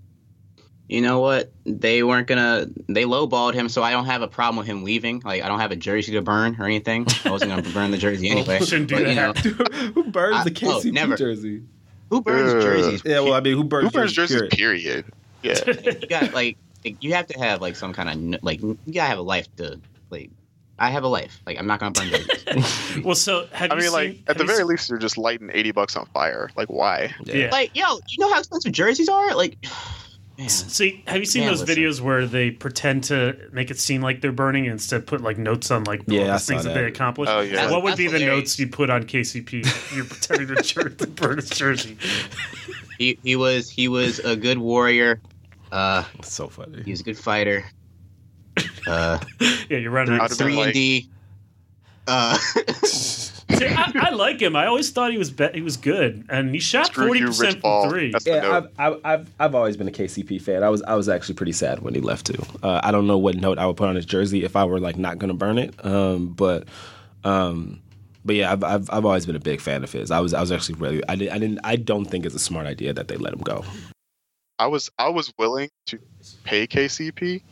you 0.89 1.01
know 1.01 1.21
what, 1.21 1.51
they 1.65 2.03
weren't 2.03 2.27
gonna. 2.29 2.67
They 2.89 3.05
lowballed 3.05 3.55
him, 3.55 3.69
so 3.69 3.83
I 3.83 3.91
don't 3.91 4.07
have 4.07 4.23
a 4.23 4.29
problem 4.29 4.57
with 4.57 4.67
him 4.67 4.85
leaving. 4.85 5.21
Like, 5.25 5.43
I 5.43 5.49
don't 5.49 5.59
have 5.61 5.73
a 5.73 5.77
jersey 5.77 6.13
to 6.13 6.23
burn 6.23 6.57
or 6.61 6.65
anything. 6.67 7.07
I 7.25 7.31
wasn't 7.31 7.51
gonna 7.51 7.63
burn 7.75 7.91
the 7.91 7.99
jersey 7.99 8.31
anyway. 8.31 8.61
shouldn't 8.61 8.89
do 8.89 8.97
but, 8.97 9.09
you 9.09 9.15
know, 9.15 9.33
that. 9.33 9.43
who 9.95 10.05
burns 10.05 10.37
I- 10.37 10.45
the 10.45 10.67
oh, 10.67 10.81
KCP 10.81 10.93
never. 10.93 11.17
jersey? 11.17 11.63
who 12.11 12.21
burns 12.23 12.53
Ugh. 12.55 12.63
jerseys? 12.63 13.03
Yeah, 13.05 13.19
well, 13.21 13.35
I 13.35 13.41
mean, 13.41 13.57
who 13.57 13.65
burns, 13.65 13.87
Who 13.87 13.91
burns 13.91 14.13
jerseys? 14.13 14.43
period? 14.51 14.53
Period. 14.53 15.05
Yeah. 15.43 15.59
you 16.01 16.07
got 16.07 16.33
like, 16.33 16.57
like, 16.85 17.03
you 17.03 17.15
have 17.15 17.27
to 17.27 17.39
have 17.39 17.61
like 17.61 17.75
some 17.75 17.93
kind 17.93 18.35
of 18.37 18.43
like 18.45 18.63
you 18.63 18.79
gotta 18.93 19.09
have 19.09 19.19
a 19.19 19.23
life 19.23 19.49
to 19.57 19.81
like. 20.11 20.31
I 20.79 20.91
have 20.91 21.05
a 21.05 21.09
life. 21.09 21.41
Like, 21.47 21.59
I'm 21.59 21.67
not 21.67 21.81
gonna 21.81 21.93
burn 21.93 22.11
jerseys. 22.11 23.03
Well, 23.05 23.15
so 23.15 23.47
have 23.51 23.73
I 23.73 23.75
you 23.75 23.81
mean, 23.81 23.91
seen, 23.91 23.93
like 23.93 24.09
have 24.19 24.29
at 24.29 24.39
the 24.39 24.45
very 24.45 24.59
seen- 24.59 24.67
least, 24.69 24.89
you're 24.91 24.99
just 24.99 25.19
lighting 25.19 25.51
80 25.53 25.73
bucks 25.73 25.97
on 25.97 26.07
fire. 26.07 26.51
Like 26.55 26.69
why? 26.69 27.13
yeah. 27.25 27.49
like, 27.51 27.75
yo, 27.75 27.99
you 28.09 28.19
know 28.19 28.31
how 28.33 28.39
expensive 28.39 28.73
jerseys 28.73 29.09
are? 29.09 29.35
Like, 29.35 29.57
man. 30.39 30.49
See, 30.49 31.03
have 31.07 31.19
you 31.19 31.25
seen 31.25 31.43
Man, 31.45 31.51
those 31.53 31.61
listen. 31.63 31.77
videos 31.83 32.01
where 32.01 32.27
they 32.27 32.51
pretend 32.51 33.05
to 33.05 33.37
make 33.53 33.71
it 33.71 33.79
seem 33.79 34.03
like 34.03 34.21
they're 34.21 34.33
burning 34.33 34.65
and 34.65 34.73
instead 34.73 35.07
put 35.07 35.21
like 35.21 35.39
notes 35.39 35.71
on 35.71 35.85
like 35.85 36.03
Yeah, 36.07 36.33
the 36.35 36.39
things 36.39 36.65
that. 36.65 36.75
that. 36.75 36.81
they 36.81 36.87
accomplished? 36.87 37.33
Oh, 37.33 37.41
yeah. 37.41 37.71
What 37.71 37.83
would 37.83 37.91
That's 37.93 37.99
be 37.99 38.07
the 38.09 38.19
hilarious. 38.19 38.39
notes 38.39 38.59
you 38.59 38.69
put 38.69 38.91
on 38.91 39.05
KCP? 39.05 39.95
You're 39.97 40.05
pretending 40.05 40.49
to, 40.57 40.63
jer- 40.63 40.89
to 40.91 41.07
burn 41.07 41.37
his 41.37 41.51
jersey. 41.51 41.97
He 42.99 43.19
he 43.23 43.37
was 43.37 43.69
he 43.69 43.89
was 43.89 44.21
a 44.21 44.35
good 44.37 44.57
warrior. 44.57 45.21
Uh, 45.71 46.05
It's 46.19 46.33
so 46.33 46.49
funny. 46.49 46.83
he 46.83 46.93
was 46.93 47.01
a 47.01 47.05
good 47.05 47.19
fighter. 47.19 47.63
Uh, 48.87 49.19
Yeah, 49.69 49.77
you're 49.79 49.91
running. 49.91 50.15
I'd 50.15 50.21
out 50.23 50.31
of 50.33 50.39
three 50.39 50.57
like- 50.57 50.67
and 50.69 50.73
D. 50.75 51.11
Uh, 52.07 52.39
See, 53.55 53.67
I, 53.67 53.93
I 53.95 54.11
like 54.11 54.41
him. 54.41 54.57
I 54.57 54.67
always 54.67 54.91
thought 54.91 55.13
he 55.13 55.19
was 55.19 55.31
be- 55.31 55.51
he 55.55 55.61
was 55.61 55.77
good, 55.77 56.25
and 56.29 56.51
he 56.51 56.59
shot 56.59 56.93
forty 56.93 57.25
percent 57.25 57.55
Rich 57.55 57.61
from 57.61 57.91
three. 57.91 58.13
Yeah. 58.27 58.57
I've, 58.57 58.69
I've, 58.77 59.01
I've, 59.05 59.31
I've 59.39 59.55
always 59.55 59.77
been 59.77 59.87
a 59.87 59.93
KCP 59.93 60.43
fan. 60.43 60.65
I 60.65 60.69
was 60.69 60.83
I 60.83 60.95
was 60.95 61.09
actually 61.09 61.37
pretty 61.37 61.53
sad 61.53 61.79
when 61.81 61.95
he 61.95 62.01
left 62.01 62.27
too. 62.27 62.43
Uh, 62.63 62.81
I 62.83 62.91
don't 62.91 63.07
know 63.07 63.19
what 63.19 63.37
note 63.37 63.59
I 63.59 63.67
would 63.67 63.77
put 63.77 63.89
on 63.89 63.95
his 63.95 64.07
jersey 64.07 64.45
if 64.45 64.57
I 64.57 64.65
were 64.65 64.81
like 64.81 64.97
not 64.97 65.19
going 65.19 65.29
to 65.29 65.35
burn 65.35 65.59
it. 65.59 65.85
Um, 65.85 66.29
but 66.29 66.67
um, 67.23 67.81
but 68.25 68.35
yeah, 68.35 68.53
I've, 68.53 68.65
I've 68.65 68.91
I've 68.91 69.05
always 69.05 69.27
been 69.27 69.37
a 69.37 69.41
big 69.41 69.61
fan 69.61 69.85
of 69.85 69.93
his. 69.93 70.11
I 70.11 70.19
was 70.19 70.35
I 70.35 70.41
was 70.41 70.51
actually 70.51 70.75
really 70.81 71.03
I 71.09 71.15
didn't 71.15 71.33
I 71.33 71.39
didn't 71.39 71.61
I 71.63 71.77
don't 71.77 72.05
think 72.07 72.27
it's 72.27 72.35
a 72.35 72.41
smart 72.41 72.67
idea 72.67 72.93
that 72.93 73.07
they 73.07 73.17
let 73.17 73.33
him 73.33 73.41
go. 73.41 73.65
I 74.59 74.67
was 74.67 74.91
I 74.99 75.09
was 75.09 75.33
willing 75.39 75.71
to 75.87 76.01
pay 76.43 76.67
KCP, 76.67 77.43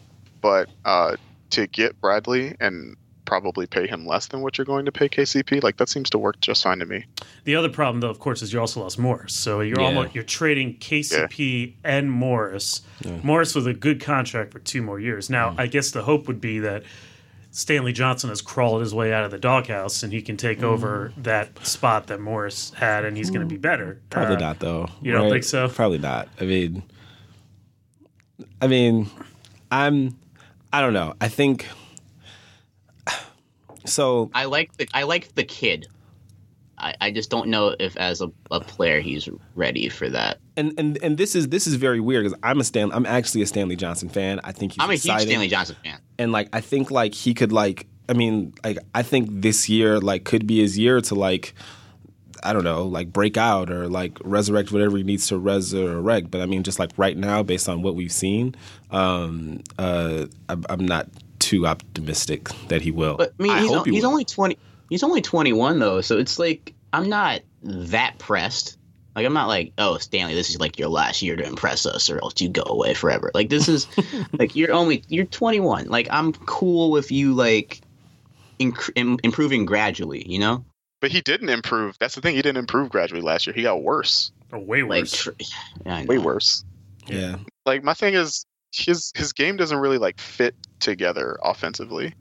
but 0.40 0.68
uh, 0.84 1.16
to 1.50 1.66
get 1.68 2.00
Bradley 2.00 2.56
and 2.60 2.96
probably 3.24 3.66
pay 3.66 3.86
him 3.86 4.06
less 4.06 4.26
than 4.28 4.40
what 4.42 4.58
you're 4.58 4.64
going 4.64 4.84
to 4.84 4.92
pay 4.92 5.08
KCP, 5.08 5.62
like 5.62 5.76
that 5.78 5.88
seems 5.88 6.10
to 6.10 6.18
work 6.18 6.40
just 6.40 6.62
fine 6.62 6.78
to 6.78 6.86
me. 6.86 7.04
The 7.44 7.56
other 7.56 7.68
problem, 7.68 8.00
though, 8.00 8.10
of 8.10 8.18
course, 8.18 8.42
is 8.42 8.52
you 8.52 8.60
also 8.60 8.80
lost 8.80 8.98
Morris. 8.98 9.32
So 9.34 9.60
you're 9.60 9.80
Yeah. 9.80 9.86
almost 9.86 10.14
you're 10.14 10.24
trading 10.24 10.76
KCP 10.78 11.74
and 11.84 12.10
Morris. 12.10 12.82
Morris 13.22 13.54
with 13.54 13.66
a 13.66 13.74
good 13.74 14.00
contract 14.00 14.52
for 14.52 14.58
two 14.58 14.82
more 14.82 15.00
years. 15.00 15.30
Now, 15.30 15.50
Mm. 15.50 15.60
I 15.60 15.66
guess 15.66 15.90
the 15.90 16.02
hope 16.02 16.26
would 16.28 16.40
be 16.40 16.58
that 16.60 16.82
Stanley 17.50 17.92
Johnson 17.92 18.30
has 18.30 18.42
crawled 18.42 18.80
his 18.80 18.92
way 18.92 19.12
out 19.12 19.24
of 19.24 19.30
the 19.30 19.38
doghouse 19.38 20.02
and 20.02 20.12
he 20.12 20.20
can 20.22 20.36
take 20.36 20.58
Mm. 20.58 20.64
over 20.64 21.12
that 21.18 21.64
spot 21.64 22.08
that 22.08 22.20
Morris 22.20 22.72
had, 22.74 23.04
and 23.04 23.16
he's 23.16 23.30
going 23.30 23.42
to 23.42 23.46
be 23.46 23.56
better. 23.56 24.00
Probably 24.10 24.34
Uh, 24.36 24.40
not 24.40 24.58
though. 24.58 24.88
you 25.00 25.12
don't 25.12 25.30
think 25.30 25.44
so? 25.44 25.68
Probably 25.68 25.98
not. 25.98 26.28
I 26.40 26.44
mean, 26.44 26.82
I 28.60 28.66
mean, 28.66 29.08
I'm. 29.70 30.16
I 30.72 30.80
don't 30.80 30.92
know. 30.92 31.14
I 31.20 31.28
think. 31.28 31.66
So 33.84 34.30
I 34.34 34.44
like 34.46 34.76
the 34.76 34.88
I 34.94 35.02
like 35.04 35.34
the 35.34 35.44
kid. 35.44 35.86
I, 36.76 36.94
I 37.00 37.10
just 37.12 37.30
don't 37.30 37.48
know 37.48 37.76
if 37.78 37.96
as 37.96 38.20
a, 38.20 38.32
a 38.50 38.58
player 38.60 39.00
he's 39.00 39.28
ready 39.54 39.88
for 39.88 40.10
that. 40.10 40.38
and 40.56 40.72
and 40.78 40.98
and 41.02 41.16
this 41.16 41.36
is 41.36 41.48
this 41.48 41.66
is 41.66 41.74
very 41.74 42.00
weird 42.00 42.24
because 42.24 42.38
I'm 42.42 42.58
a 42.60 42.64
Stan. 42.64 42.90
I'm 42.92 43.06
actually 43.06 43.42
a 43.42 43.46
Stanley 43.46 43.76
Johnson 43.76 44.08
fan. 44.08 44.40
I 44.42 44.52
think 44.52 44.72
he's 44.72 44.82
I'm 44.82 44.90
a 44.90 44.94
exciting. 44.94 45.18
huge 45.20 45.28
Stanley 45.30 45.48
Johnson 45.48 45.76
fan. 45.84 45.98
and 46.18 46.32
like 46.32 46.48
I 46.52 46.60
think 46.60 46.90
like 46.90 47.14
he 47.14 47.32
could 47.32 47.52
like 47.52 47.86
I 48.08 48.12
mean 48.14 48.54
like 48.64 48.78
I 48.94 49.02
think 49.02 49.28
this 49.30 49.68
year 49.68 50.00
like 50.00 50.24
could 50.24 50.46
be 50.46 50.58
his 50.60 50.76
year 50.76 51.00
to 51.02 51.14
like 51.14 51.54
I 52.42 52.52
don't 52.52 52.64
know 52.64 52.84
like 52.84 53.12
break 53.12 53.36
out 53.36 53.70
or 53.70 53.88
like 53.88 54.18
resurrect 54.24 54.72
whatever 54.72 54.96
he 54.96 55.04
needs 55.04 55.28
to 55.28 55.38
resurrect. 55.38 56.30
But 56.30 56.40
I 56.40 56.46
mean 56.46 56.64
just 56.64 56.78
like 56.80 56.90
right 56.96 57.16
now 57.16 57.42
based 57.44 57.68
on 57.68 57.82
what 57.82 57.94
we've 57.94 58.12
seen, 58.12 58.56
um, 58.90 59.60
uh, 59.78 60.26
I'm, 60.48 60.64
I'm 60.68 60.84
not 60.86 61.08
too 61.44 61.66
optimistic 61.66 62.48
that 62.68 62.80
he 62.80 62.90
will. 62.90 63.16
But 63.16 63.34
I 63.38 63.42
mean, 63.42 63.58
he's, 63.58 63.70
hope 63.70 63.86
he 63.86 63.92
he's 63.92 64.02
will. 64.02 64.10
only 64.10 64.24
twenty. 64.24 64.56
He's 64.88 65.02
only 65.02 65.20
twenty 65.20 65.52
one 65.52 65.78
though, 65.78 66.00
so 66.00 66.18
it's 66.18 66.38
like 66.38 66.72
I'm 66.92 67.08
not 67.08 67.42
that 67.62 68.18
pressed. 68.18 68.78
Like 69.14 69.26
I'm 69.26 69.34
not 69.34 69.46
like, 69.46 69.72
oh 69.78 69.98
Stanley, 69.98 70.34
this 70.34 70.50
is 70.50 70.58
like 70.58 70.78
your 70.78 70.88
last 70.88 71.22
year 71.22 71.36
to 71.36 71.44
impress 71.46 71.86
us, 71.86 72.10
or 72.10 72.18
else 72.18 72.40
you 72.40 72.48
go 72.48 72.64
away 72.66 72.94
forever. 72.94 73.30
Like 73.34 73.48
this 73.50 73.68
is 73.68 73.86
like 74.32 74.56
you're 74.56 74.72
only 74.72 75.04
you're 75.08 75.26
21. 75.26 75.86
Like 75.88 76.08
I'm 76.10 76.32
cool 76.32 76.90
with 76.90 77.12
you 77.12 77.34
like 77.34 77.80
inc- 78.58 78.90
im- 78.96 79.18
improving 79.22 79.66
gradually. 79.66 80.26
You 80.28 80.38
know, 80.40 80.64
But 81.00 81.12
he 81.12 81.20
didn't 81.20 81.50
improve. 81.50 81.96
That's 82.00 82.14
the 82.14 82.22
thing. 82.22 82.34
He 82.34 82.42
didn't 82.42 82.58
improve 82.58 82.88
gradually 82.90 83.20
last 83.20 83.46
year. 83.46 83.54
He 83.54 83.62
got 83.62 83.82
worse, 83.82 84.32
or 84.50 84.58
way 84.58 84.82
like 84.82 85.02
worse. 85.02 85.12
tr- 85.12 85.30
yeah, 85.86 86.04
way 86.06 86.18
worse. 86.18 86.64
yeah. 87.06 87.36
Like 87.66 87.84
my 87.84 87.94
thing 87.94 88.14
is 88.14 88.46
his 88.74 89.12
his 89.14 89.32
game 89.32 89.56
doesn't 89.56 89.78
really 89.78 89.98
like 89.98 90.18
fit 90.20 90.54
together 90.80 91.38
offensively. 91.42 92.14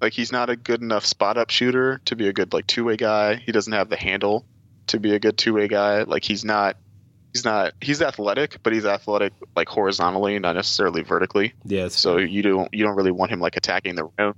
Like 0.00 0.12
he's 0.12 0.32
not 0.32 0.50
a 0.50 0.56
good 0.56 0.82
enough 0.82 1.04
spot 1.04 1.38
up 1.38 1.50
shooter 1.50 2.00
to 2.04 2.16
be 2.16 2.28
a 2.28 2.32
good 2.32 2.52
like 2.52 2.66
two 2.66 2.84
way 2.84 2.96
guy. 2.96 3.36
He 3.36 3.52
doesn't 3.52 3.72
have 3.72 3.88
the 3.88 3.96
handle 3.96 4.44
to 4.88 5.00
be 5.00 5.14
a 5.14 5.18
good 5.18 5.38
two 5.38 5.54
way 5.54 5.68
guy. 5.68 6.02
Like 6.02 6.24
he's 6.24 6.44
not 6.44 6.76
he's 7.32 7.44
not 7.44 7.72
he's 7.80 8.02
athletic, 8.02 8.58
but 8.62 8.72
he's 8.72 8.84
athletic 8.84 9.32
like 9.56 9.68
horizontally, 9.68 10.38
not 10.38 10.56
necessarily 10.56 11.02
vertically. 11.02 11.54
Yeah, 11.64 11.88
So 11.88 12.18
you 12.18 12.42
don't 12.42 12.72
you 12.72 12.84
don't 12.84 12.96
really 12.96 13.12
want 13.12 13.30
him 13.30 13.40
like 13.40 13.56
attacking 13.56 13.94
the 13.94 14.08
rim. 14.18 14.34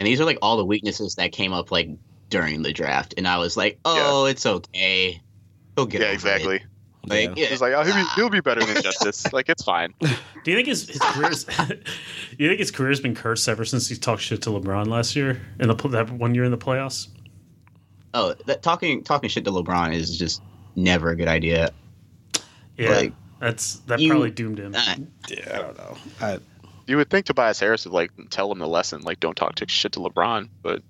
And 0.00 0.06
these 0.06 0.20
are 0.20 0.24
like 0.24 0.38
all 0.42 0.56
the 0.56 0.64
weaknesses 0.64 1.14
that 1.16 1.32
came 1.32 1.52
up 1.52 1.70
like 1.70 1.88
during 2.28 2.62
the 2.62 2.72
draft, 2.72 3.14
and 3.18 3.28
I 3.28 3.36
was 3.36 3.56
like, 3.56 3.78
oh, 3.84 4.24
it's 4.24 4.46
okay. 4.46 5.20
He'll 5.76 5.86
get 5.86 6.00
Yeah, 6.00 6.08
over 6.08 6.54
it. 6.54 6.62
Exactly. 7.04 7.28
Like, 7.28 7.38
yeah. 7.38 7.46
He's 7.46 7.60
like, 7.60 7.72
oh, 7.74 7.82
he'll 7.82 7.94
be, 7.94 8.04
he'll 8.16 8.30
be 8.30 8.40
better 8.40 8.64
than 8.64 8.82
Justice. 8.82 9.32
like 9.32 9.48
it's 9.48 9.62
fine. 9.64 9.92
Do 10.00 10.50
you 10.50 10.56
think 10.56 10.68
his, 10.68 10.88
his 10.88 10.98
career's? 11.00 11.46
you 12.38 12.48
think 12.48 12.58
his 12.58 12.70
career's 12.70 13.00
been 13.00 13.14
cursed 13.14 13.48
ever 13.48 13.64
since 13.64 13.88
he 13.88 13.96
talked 13.96 14.22
shit 14.22 14.42
to 14.42 14.50
LeBron 14.50 14.86
last 14.88 15.14
year 15.16 15.40
in 15.60 15.68
the 15.68 15.74
that 15.88 16.10
one 16.10 16.34
year 16.34 16.44
in 16.44 16.50
the 16.50 16.58
playoffs? 16.58 17.08
oh, 18.14 18.34
that 18.46 18.62
talking 18.62 19.02
talking 19.02 19.30
shit 19.30 19.44
to 19.46 19.50
LeBron 19.50 19.94
is 19.94 20.18
just 20.18 20.42
never 20.76 21.10
a 21.10 21.16
good 21.16 21.28
idea. 21.28 21.70
Yeah, 22.76 22.90
Like, 22.90 23.12
that's 23.40 23.76
that 23.86 24.00
you- 24.00 24.10
probably 24.10 24.30
doomed 24.30 24.58
him. 24.58 24.74
Uh, 24.74 24.94
yeah, 25.28 25.42
I 25.52 25.56
don't 25.58 25.76
know. 25.78 25.96
I, 26.20 26.38
You 26.86 26.96
would 26.98 27.10
think 27.10 27.26
Tobias 27.26 27.58
Harris 27.60 27.84
would 27.84 27.94
like 27.94 28.10
tell 28.30 28.50
him 28.52 28.58
the 28.58 28.68
lesson, 28.68 29.02
like 29.02 29.20
don't 29.20 29.36
talk 29.36 29.54
to 29.56 29.68
shit 29.68 29.92
to 29.92 30.00
LeBron, 30.00 30.48
but 30.62 30.82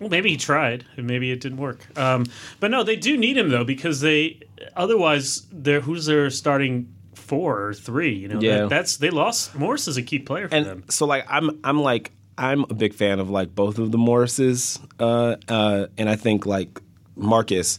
Well, 0.00 0.10
maybe 0.10 0.30
he 0.30 0.36
tried, 0.36 0.84
and 0.96 1.06
maybe 1.06 1.30
it 1.30 1.40
didn't 1.40 1.58
work. 1.58 1.86
Um, 1.98 2.26
but 2.60 2.70
no, 2.70 2.82
they 2.82 2.96
do 2.96 3.16
need 3.16 3.36
him 3.38 3.48
though 3.48 3.64
because 3.64 4.00
they 4.00 4.40
otherwise 4.76 5.46
they're 5.50 5.80
who's 5.80 6.06
their 6.06 6.28
starting 6.30 6.92
four 7.14 7.60
or 7.62 7.74
three. 7.74 8.12
You 8.14 8.28
know, 8.28 8.40
Yeah. 8.40 8.58
that, 8.60 8.68
that's 8.68 8.96
they 8.98 9.10
lost. 9.10 9.54
Morris 9.54 9.88
is 9.88 9.96
a 9.96 10.02
key 10.02 10.18
player 10.18 10.48
for 10.48 10.54
and 10.54 10.66
them. 10.66 10.84
so 10.90 11.06
like 11.06 11.24
I'm 11.28 11.58
I'm 11.64 11.80
like 11.80 12.12
I'm 12.38 12.62
a 12.68 12.74
big 12.74 12.92
fan 12.92 13.20
of 13.20 13.30
like 13.30 13.54
both 13.54 13.78
of 13.78 13.90
the 13.90 13.98
Morrises, 13.98 14.78
uh, 15.00 15.36
uh, 15.48 15.86
and 15.96 16.08
I 16.10 16.16
think 16.16 16.44
like 16.44 16.80
Marcus. 17.16 17.78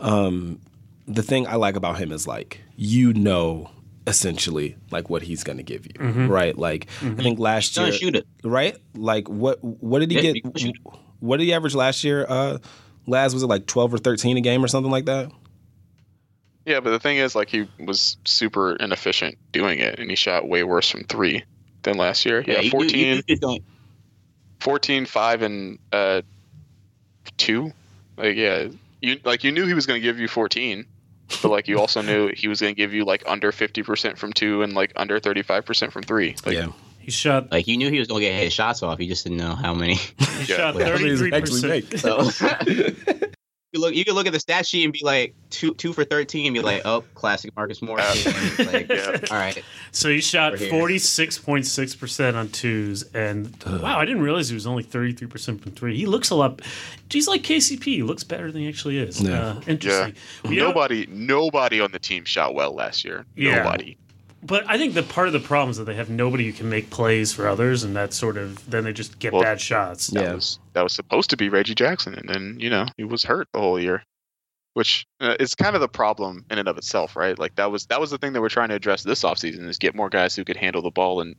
Um, 0.00 0.60
the 1.06 1.22
thing 1.22 1.46
I 1.46 1.56
like 1.56 1.76
about 1.76 1.98
him 1.98 2.12
is 2.12 2.26
like 2.26 2.60
you 2.76 3.12
know 3.12 3.70
essentially 4.06 4.76
like 4.90 5.10
what 5.10 5.20
he's 5.22 5.44
going 5.44 5.58
to 5.58 5.62
give 5.64 5.84
you, 5.86 5.92
Mm-hmm. 5.98 6.28
right? 6.28 6.56
Like 6.56 6.86
I 7.02 7.14
think 7.22 7.38
last 7.38 7.74
gonna 7.76 7.88
year, 7.88 7.98
shoot 7.98 8.16
it. 8.16 8.26
right? 8.42 8.76
Like 8.94 9.28
what 9.28 9.62
what 9.62 9.98
did 10.00 10.10
he 10.10 10.16
Yeah, 10.20 10.32
get? 10.32 10.82
He 11.18 11.24
can 11.24 11.26
shoot 11.26 11.26
What 11.26 11.36
did 11.38 11.44
he 11.44 11.52
average 11.52 11.74
last 11.74 12.04
year? 12.04 12.26
Uh, 12.28 12.58
Laz 13.06 13.32
was 13.34 13.42
it 13.42 13.46
like 13.46 13.66
twelve 13.66 13.92
or 13.94 13.98
thirteen 13.98 14.36
a 14.36 14.40
game 14.40 14.64
or 14.64 14.68
something 14.68 14.90
like 14.92 15.06
that? 15.06 15.30
Yeah, 16.66 16.80
but 16.80 16.90
the 16.90 16.98
thing 17.00 17.16
is, 17.16 17.34
like, 17.34 17.48
he 17.48 17.66
was 17.78 18.18
super 18.26 18.76
inefficient 18.76 19.38
doing 19.52 19.78
it, 19.78 19.98
and 19.98 20.10
he 20.10 20.16
shot 20.16 20.46
way 20.46 20.64
worse 20.64 20.90
from 20.90 21.04
three 21.04 21.42
than 21.82 21.96
last 21.96 22.26
year. 22.26 22.44
Yeah, 22.46 22.58
you- 22.58 22.64
you- 22.64 22.70
14, 22.70 23.16
you 23.16 23.22
just 23.22 23.40
don't- 23.40 23.62
14 24.60 25.06
5 25.06 25.42
and 25.42 25.78
uh, 25.92 26.20
two. 27.38 27.72
Like, 28.18 28.36
yeah, 28.36 28.68
you 29.00 29.18
like 29.24 29.44
you 29.44 29.52
knew 29.52 29.66
he 29.66 29.74
was 29.74 29.86
going 29.86 30.00
to 30.00 30.06
give 30.06 30.18
you 30.18 30.28
14, 30.28 30.84
but 31.40 31.50
like 31.50 31.68
you 31.68 31.78
also 31.78 32.02
knew 32.02 32.32
he 32.34 32.48
was 32.48 32.60
going 32.60 32.74
to 32.74 32.76
give 32.76 32.92
you 32.92 33.04
like 33.04 33.22
under 33.26 33.52
50 33.52 33.82
percent 33.84 34.18
from 34.18 34.32
two 34.32 34.62
and 34.62 34.74
like 34.74 34.92
under 34.96 35.18
35 35.20 35.64
percent 35.64 35.92
from 35.92 36.02
three. 36.02 36.34
Like, 36.44 36.54
yeah. 36.56 36.66
He 37.08 37.12
shot. 37.12 37.50
like 37.50 37.66
you 37.66 37.78
knew 37.78 37.90
he 37.90 37.98
was 37.98 38.06
gonna 38.06 38.20
get 38.20 38.42
his 38.42 38.52
shots 38.52 38.82
off. 38.82 39.00
You 39.00 39.08
just 39.08 39.24
didn't 39.24 39.38
know 39.38 39.54
how 39.54 39.72
many. 39.72 39.94
He 40.38 40.44
shot 40.44 40.74
How 40.74 40.78
many 40.92 41.08
does 41.08 41.20
he 41.20 41.30
thirty-three 41.30 41.80
percent. 41.82 42.00
So 42.00 42.46
you 43.72 43.80
look, 43.80 43.94
you 43.94 44.04
can 44.04 44.14
look 44.14 44.26
at 44.26 44.32
the 44.32 44.38
stat 44.40 44.66
sheet 44.66 44.84
and 44.84 44.92
be 44.92 45.00
like 45.02 45.34
two 45.50 45.74
two 45.74 45.92
for 45.92 46.04
thirteen, 46.04 46.46
and 46.46 46.54
be 46.54 46.60
like, 46.60 46.82
oh, 46.84 47.02
classic 47.14 47.54
Marcus 47.56 47.80
Morris. 47.82 48.24
like, 48.58 48.88
Yeah. 48.88 49.18
all 49.30 49.36
right, 49.36 49.62
So 49.90 50.10
he 50.10 50.20
shot 50.20 50.52
We're 50.52 50.58
here. 50.58 50.70
forty-six 50.70 51.38
point 51.38 51.66
six 51.66 51.94
percent 51.96 52.36
on 52.36 52.50
twos, 52.50 53.02
and 53.14 53.52
wow, 53.66 53.98
I 53.98 54.04
didn't 54.04 54.22
realize 54.22 54.48
he 54.48 54.54
was 54.54 54.66
only 54.66 54.82
thirty-three 54.82 55.28
percent 55.28 55.62
from 55.62 55.72
three. 55.72 55.96
He 55.96 56.06
looks 56.06 56.30
a 56.30 56.34
lot. 56.34 56.60
He's 57.10 57.26
like 57.26 57.42
KCP. 57.42 57.84
He 57.84 58.02
looks 58.02 58.22
better 58.22 58.52
than 58.52 58.60
he 58.62 58.68
actually 58.68 58.98
is. 58.98 59.20
Yeah. 59.20 59.40
Uh, 59.40 59.60
interesting. 59.66 60.14
You 60.44 60.60
know- 60.60 60.68
nobody, 60.68 61.06
nobody 61.08 61.80
on 61.80 61.90
the 61.90 61.98
team 61.98 62.24
shot 62.24 62.54
well 62.54 62.74
last 62.74 63.04
year. 63.04 63.24
Yeah. 63.34 63.56
Nobody. 63.62 63.96
But 64.42 64.64
I 64.68 64.78
think 64.78 64.94
the 64.94 65.02
part 65.02 65.26
of 65.26 65.32
the 65.32 65.40
problem 65.40 65.70
is 65.70 65.78
that 65.78 65.84
they 65.84 65.94
have 65.94 66.10
nobody 66.10 66.44
who 66.46 66.52
can 66.52 66.68
make 66.68 66.90
plays 66.90 67.32
for 67.32 67.48
others, 67.48 67.82
and 67.82 67.96
that 67.96 68.12
sort 68.12 68.36
of 68.36 68.68
then 68.70 68.84
they 68.84 68.92
just 68.92 69.18
get 69.18 69.32
Well, 69.32 69.42
bad 69.42 69.60
shots. 69.60 70.08
That 70.08 70.22
Yeah. 70.22 70.34
was 70.34 70.58
that 70.74 70.82
was 70.82 70.92
supposed 70.92 71.30
to 71.30 71.36
be 71.36 71.48
Reggie 71.48 71.74
Jackson, 71.74 72.14
and 72.14 72.28
then 72.28 72.56
you 72.60 72.70
know 72.70 72.86
he 72.96 73.04
was 73.04 73.24
hurt 73.24 73.48
the 73.52 73.58
whole 73.60 73.80
year, 73.80 74.04
which 74.74 75.06
uh, 75.20 75.34
is 75.40 75.54
kind 75.56 75.74
of 75.74 75.80
the 75.80 75.88
problem 75.88 76.44
in 76.50 76.58
and 76.58 76.68
of 76.68 76.78
itself, 76.78 77.16
right? 77.16 77.36
Like 77.38 77.56
that 77.56 77.72
was 77.72 77.86
that 77.86 78.00
was 78.00 78.10
the 78.10 78.18
thing 78.18 78.32
that 78.34 78.40
we're 78.40 78.48
trying 78.48 78.68
to 78.68 78.76
address 78.76 79.02
this 79.02 79.22
offseason 79.24 79.68
is 79.68 79.76
get 79.76 79.96
more 79.96 80.08
guys 80.08 80.36
who 80.36 80.44
could 80.44 80.56
handle 80.56 80.82
the 80.82 80.90
ball 80.92 81.20
and 81.20 81.34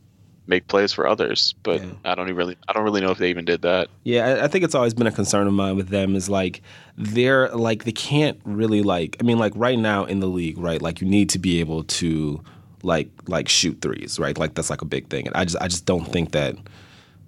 make 0.46 0.68
plays 0.68 0.92
for 0.92 1.08
others. 1.08 1.54
But 1.64 1.82
Yeah. 1.82 1.92
I 2.04 2.16
don't 2.16 2.26
even 2.26 2.36
really 2.36 2.58
I 2.68 2.74
don't 2.74 2.84
really 2.84 3.00
know 3.02 3.12
if 3.12 3.18
they 3.18 3.30
even 3.30 3.46
did 3.46 3.62
that. 3.62 3.88
Yeah, 4.04 4.26
I- 4.26 4.44
I 4.44 4.48
think 4.50 4.66
it's 4.66 4.76
always 4.76 4.94
been 4.94 5.08
a 5.08 5.12
concern 5.12 5.48
of 5.48 5.54
mine 5.54 5.78
with 5.78 5.88
them 5.88 6.16
is 6.18 6.28
like 6.30 6.62
they're 6.98 7.48
like 7.50 7.86
they 7.86 7.92
can't 7.94 8.40
really 8.44 8.82
like 8.82 9.16
I 9.22 9.24
mean 9.24 9.40
like 9.40 9.54
right 9.56 9.80
now 9.80 10.04
in 10.04 10.20
the 10.20 10.28
league, 10.28 10.58
right? 10.58 10.82
Like 10.82 11.00
you 11.00 11.08
need 11.08 11.30
to 11.30 11.40
be 11.40 11.62
able 11.62 11.84
to 11.86 12.42
like 12.84 13.10
like 13.28 13.50
shoot 13.50 13.82
threes, 13.82 14.20
right? 14.20 14.38
Like 14.38 14.54
that's 14.56 14.70
like 14.70 14.82
a 14.82 14.86
big 14.86 15.10
thing. 15.10 15.28
And 15.28 15.36
I 15.36 15.44
just 15.46 15.58
I 15.62 15.68
just 15.68 15.86
don't 15.86 16.06
think 16.06 16.32
that 16.32 16.56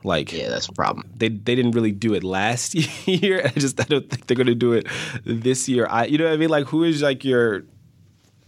like 0.04 0.32
yeah, 0.34 0.50
that's 0.50 0.68
a 0.68 0.74
problem. 0.74 1.10
they 1.16 1.30
they 1.30 1.56
didn't 1.56 1.72
really 1.72 1.92
do 1.92 2.14
it 2.14 2.24
last 2.24 2.74
year. 3.08 3.42
I 3.46 3.50
just 3.60 3.80
I 3.80 3.84
don't 3.84 4.10
think 4.10 4.28
they're 4.28 4.38
gonna 4.38 4.56
do 4.56 4.74
it 4.74 4.88
this 5.26 5.68
year. 5.70 5.88
I 5.90 6.06
you 6.06 6.18
know 6.18 6.26
what 6.26 6.34
I 6.34 6.38
mean? 6.38 6.50
Like 6.50 6.66
who 6.68 6.84
is 6.84 7.02
like 7.02 7.24
your 7.24 7.64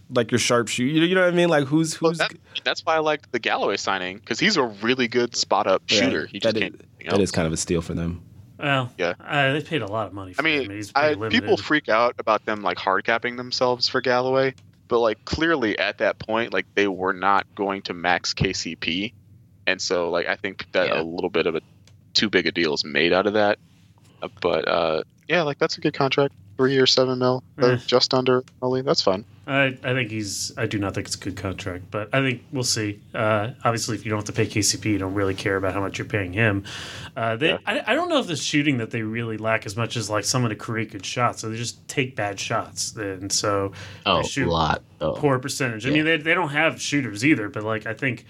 like 0.10 0.32
your 0.32 0.39
sharpshooter? 0.39 0.88
You 0.92 1.00
know, 1.02 1.06
you 1.08 1.16
know 1.16 1.22
what 1.22 1.34
I 1.34 1.36
mean? 1.36 1.50
Like 1.50 1.66
who's 1.68 2.00
Well, 2.02 2.12
who's 2.12 2.18
that, 2.20 2.34
that's 2.63 2.86
why 2.86 2.96
I 2.96 3.00
liked 3.00 3.32
the 3.32 3.39
Galloway 3.39 3.78
signing 3.78 4.18
because 4.18 4.39
he's 4.39 4.58
a 4.58 4.63
really 4.63 5.08
good 5.08 5.36
spot 5.36 5.68
up 5.68 5.84
Yeah, 5.89 6.00
shooter. 6.02 6.26
He 6.28 6.39
just 6.39 6.54
that 6.56 6.60
can't. 6.60 6.76
Is, 7.00 7.12
that 7.12 7.20
is 7.22 7.32
kind 7.32 7.48
of 7.48 7.54
a 7.54 7.58
steal 7.58 7.82
for 7.82 7.94
them. 7.94 8.22
Well, 8.60 8.92
Yeah. 8.98 9.13
uh, 9.20 9.54
they 9.54 9.62
paid 9.62 9.82
a 9.82 9.88
lot 9.88 10.08
of 10.08 10.13
money. 10.13 10.34
For 10.34 10.46
I 10.46 10.50
him. 10.50 10.60
mean, 10.68 10.72
He's 10.72 10.92
I, 10.96 11.16
people 11.16 11.58
freak 11.58 11.89
out 11.89 12.16
about 12.20 12.46
them 12.46 12.62
like 12.62 12.78
hard 12.78 13.04
capping 13.04 13.36
themselves 13.36 13.89
for 13.89 14.00
Galloway, 14.00 14.54
but 14.93 14.99
like 14.99 15.25
clearly 15.25 15.75
at 15.79 15.97
that 15.97 16.19
point, 16.19 16.53
like 16.53 16.67
they 16.75 16.88
were 16.88 17.13
not 17.13 17.47
going 17.56 17.82
to 17.82 17.95
max 17.95 18.32
KCP, 18.32 19.12
and 19.65 19.82
so 19.82 20.12
like 20.12 20.27
I 20.27 20.36
think 20.36 20.67
that 20.73 20.89
Yeah. 20.89 21.01
a 21.01 21.03
little 21.03 21.32
bit 21.32 21.47
of 21.47 21.56
a 21.56 21.62
too 22.13 22.29
big 22.29 22.45
a 22.45 22.51
deal 22.51 22.75
is 22.75 22.86
made 22.86 23.12
out 23.12 23.25
of 23.25 23.34
that. 23.34 23.58
But 24.39 24.67
uh, 24.67 25.01
yeah, 25.27 25.41
like 25.41 25.58
that's 25.58 25.79
a 25.79 25.82
good 25.82 25.95
contract, 25.95 26.36
three 26.58 26.73
years, 26.73 26.93
seven 26.93 27.17
mil, 27.17 27.43
uh, 27.60 27.69
Eh. 27.69 27.77
just 27.88 28.13
under 28.13 28.43
Molly. 28.62 28.84
That's 28.84 29.01
fun. 29.01 29.25
I, 29.45 29.77
I 29.84 29.93
think 29.93 30.10
he's. 30.10 30.53
I 30.58 30.67
do 30.67 30.79
not 30.79 30.93
think 30.95 31.08
it's 31.08 31.15
a 31.17 31.19
good 31.19 31.36
contract, 31.36 31.91
but 31.91 32.08
I 32.13 32.21
think 32.21 32.43
we'll 32.53 32.63
see. 32.63 33.01
Uh, 33.13 33.49
obviously, 33.65 33.95
if 33.95 34.06
you 34.06 34.10
don't 34.10 34.19
have 34.19 34.25
to 34.25 34.32
pay 34.34 34.45
KCP, 34.45 34.86
you 34.86 34.97
don't 34.97 35.13
really 35.13 35.36
care 35.36 35.58
about 35.58 35.73
how 35.73 35.82
much 35.82 35.97
you're 35.97 36.08
paying 36.08 36.32
him. 36.32 36.63
Uh, 37.17 37.36
they, 37.36 37.49
Yeah. 37.49 37.58
I, 37.65 37.84
I 37.88 37.93
don't 37.95 38.08
know 38.08 38.19
if 38.19 38.27
the 38.27 38.38
shooting 38.38 38.77
that 38.77 38.91
they 38.91 39.01
really 39.01 39.36
lack 39.38 39.65
as 39.65 39.75
much 39.75 39.97
as 39.97 40.10
like 40.10 40.23
someone 40.23 40.49
to 40.51 40.56
create 40.56 40.91
good 40.91 41.06
shots. 41.06 41.41
So 41.41 41.49
they 41.49 41.58
just 41.58 41.86
take 41.89 42.15
bad 42.15 42.39
shots, 42.39 42.95
and 42.95 43.29
so 43.32 43.73
Oh, 44.06 44.21
they 44.21 44.27
shoot 44.29 44.47
a 44.47 44.51
lot. 44.51 44.82
Oh. 45.01 45.12
poor 45.13 45.38
percentage. 45.39 45.86
I 45.86 45.89
Yeah. 45.89 45.95
mean, 45.95 46.06
they, 46.06 46.17
they 46.17 46.34
don't 46.34 46.49
have 46.49 46.82
shooters 46.82 47.25
either, 47.25 47.49
but 47.49 47.63
like 47.63 47.86
I 47.86 47.93
think. 47.93 48.25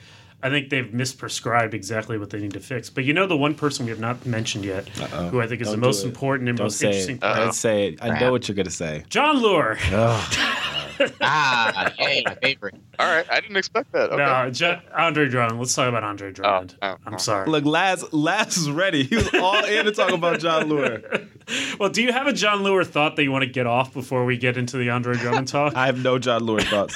I 0.46 0.50
think 0.50 0.70
they've 0.70 0.84
misprescribed 0.88 1.74
exactly 1.74 2.18
what 2.18 2.30
they 2.30 2.38
need 2.38 2.52
to 2.52 2.60
fix. 2.60 2.90
But 2.90 3.06
you 3.06 3.14
know, 3.14 3.26
the 3.28 3.38
one 3.38 3.56
person 3.56 3.86
we 3.86 3.92
have 3.92 4.02
not 4.02 4.26
mentioned 4.26 4.66
yet, 4.66 4.90
Uh-oh. 5.00 5.30
who 5.30 5.40
I 5.40 5.48
think 5.48 5.62
is 5.62 5.68
Don't 5.70 5.80
the 5.80 5.86
most 5.88 6.04
important 6.04 6.50
and 6.50 6.58
Don't 6.58 6.66
most 6.66 6.80
say 6.80 6.88
interesting 6.88 7.16
it. 7.16 7.22
player, 7.22 7.32
Uh-oh. 7.34 7.44
Don't 7.46 7.54
say 7.54 7.88
it. 7.88 8.00
I 8.04 8.20
know 8.20 8.30
what 8.34 8.50
you're 8.50 8.56
gonna 8.56 8.70
say. 8.70 9.06
Jon 9.10 9.38
Leuer. 9.38 9.78
ah, 11.22 11.92
yay, 12.00 12.24
my 12.26 12.36
favorite. 12.36 12.76
All 13.00 13.08
right, 13.08 13.26
I 13.30 13.40
didn't 13.40 13.58
expect 13.58 13.92
that. 13.94 14.12
Okay. 14.12 14.18
No, 14.18 14.50
Jo- 14.52 14.80
Andre 14.96 15.28
Drummond. 15.30 15.60
Let's 15.60 15.74
talk 15.74 15.90
about 15.90 16.04
Andre 16.04 16.32
Drummond. 16.32 16.78
oh, 16.82 16.96
I'm 17.06 17.16
oh. 17.16 17.18
sorry. 17.18 17.50
Look, 17.50 17.66
Laz 17.66 18.06
Laz 18.14 18.58
is 18.58 18.70
ready. 18.70 19.04
He 19.04 19.16
was 19.16 19.34
all 19.34 19.64
in 19.66 19.86
to 19.86 19.92
talk 19.92 20.12
about 20.12 20.40
Jon 20.40 20.70
Leuer. 20.70 21.28
Well, 21.78 21.90
do 21.90 22.02
you 22.02 22.14
have 22.14 22.26
a 22.28 22.32
Jon 22.32 22.60
Leuer 22.64 22.88
thought 22.88 23.18
that 23.18 23.24
you 23.24 23.32
want 23.32 23.44
to 23.44 23.50
get 23.50 23.68
off 23.68 23.94
before 23.94 24.24
we 24.24 24.38
get 24.38 24.56
into 24.56 24.78
the 24.78 24.90
Andre 24.92 25.16
Drummond 25.16 25.50
talk? 25.50 25.76
I 25.76 25.88
have 25.88 26.02
no 26.02 26.18
Jon 26.18 26.42
Leuer 26.44 26.64
thoughts. 26.64 26.96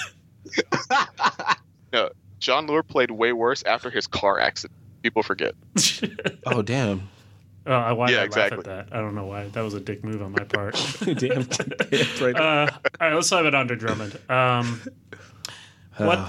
No, 1.94 2.10
Jon 2.40 2.68
Leuer 2.68 2.86
played 2.86 3.12
way 3.12 3.32
worse 3.32 3.64
after 3.64 3.90
his 3.90 4.08
car 4.08 4.40
accident. 4.40 4.78
People 5.04 5.24
forget. 5.24 5.56
Oh 6.46 6.62
damn. 6.62 7.10
Oh, 7.68 7.96
why 7.96 8.08
did 8.08 8.14
Yeah, 8.16 8.22
I 8.22 8.26
exactly. 8.26 8.58
laugh 8.58 8.68
at 8.68 8.90
that? 8.90 8.96
I 8.98 9.02
don't 9.02 9.14
know 9.16 9.26
why. 9.26 9.48
That 9.50 9.62
was 9.62 9.74
a 9.74 9.80
dick 9.80 10.04
move 10.04 10.22
on 10.22 10.32
my 10.32 10.44
part. 10.44 10.74
damn. 11.04 11.48
It's 11.92 12.22
right. 12.22 12.36
uh, 12.36 12.68
all 12.72 13.08
right, 13.08 13.14
let's 13.14 13.30
talk 13.30 13.42
about 13.42 13.56
Andre 13.56 13.76
Drummond. 13.78 14.18
Um, 14.30 14.82
what 15.98 16.20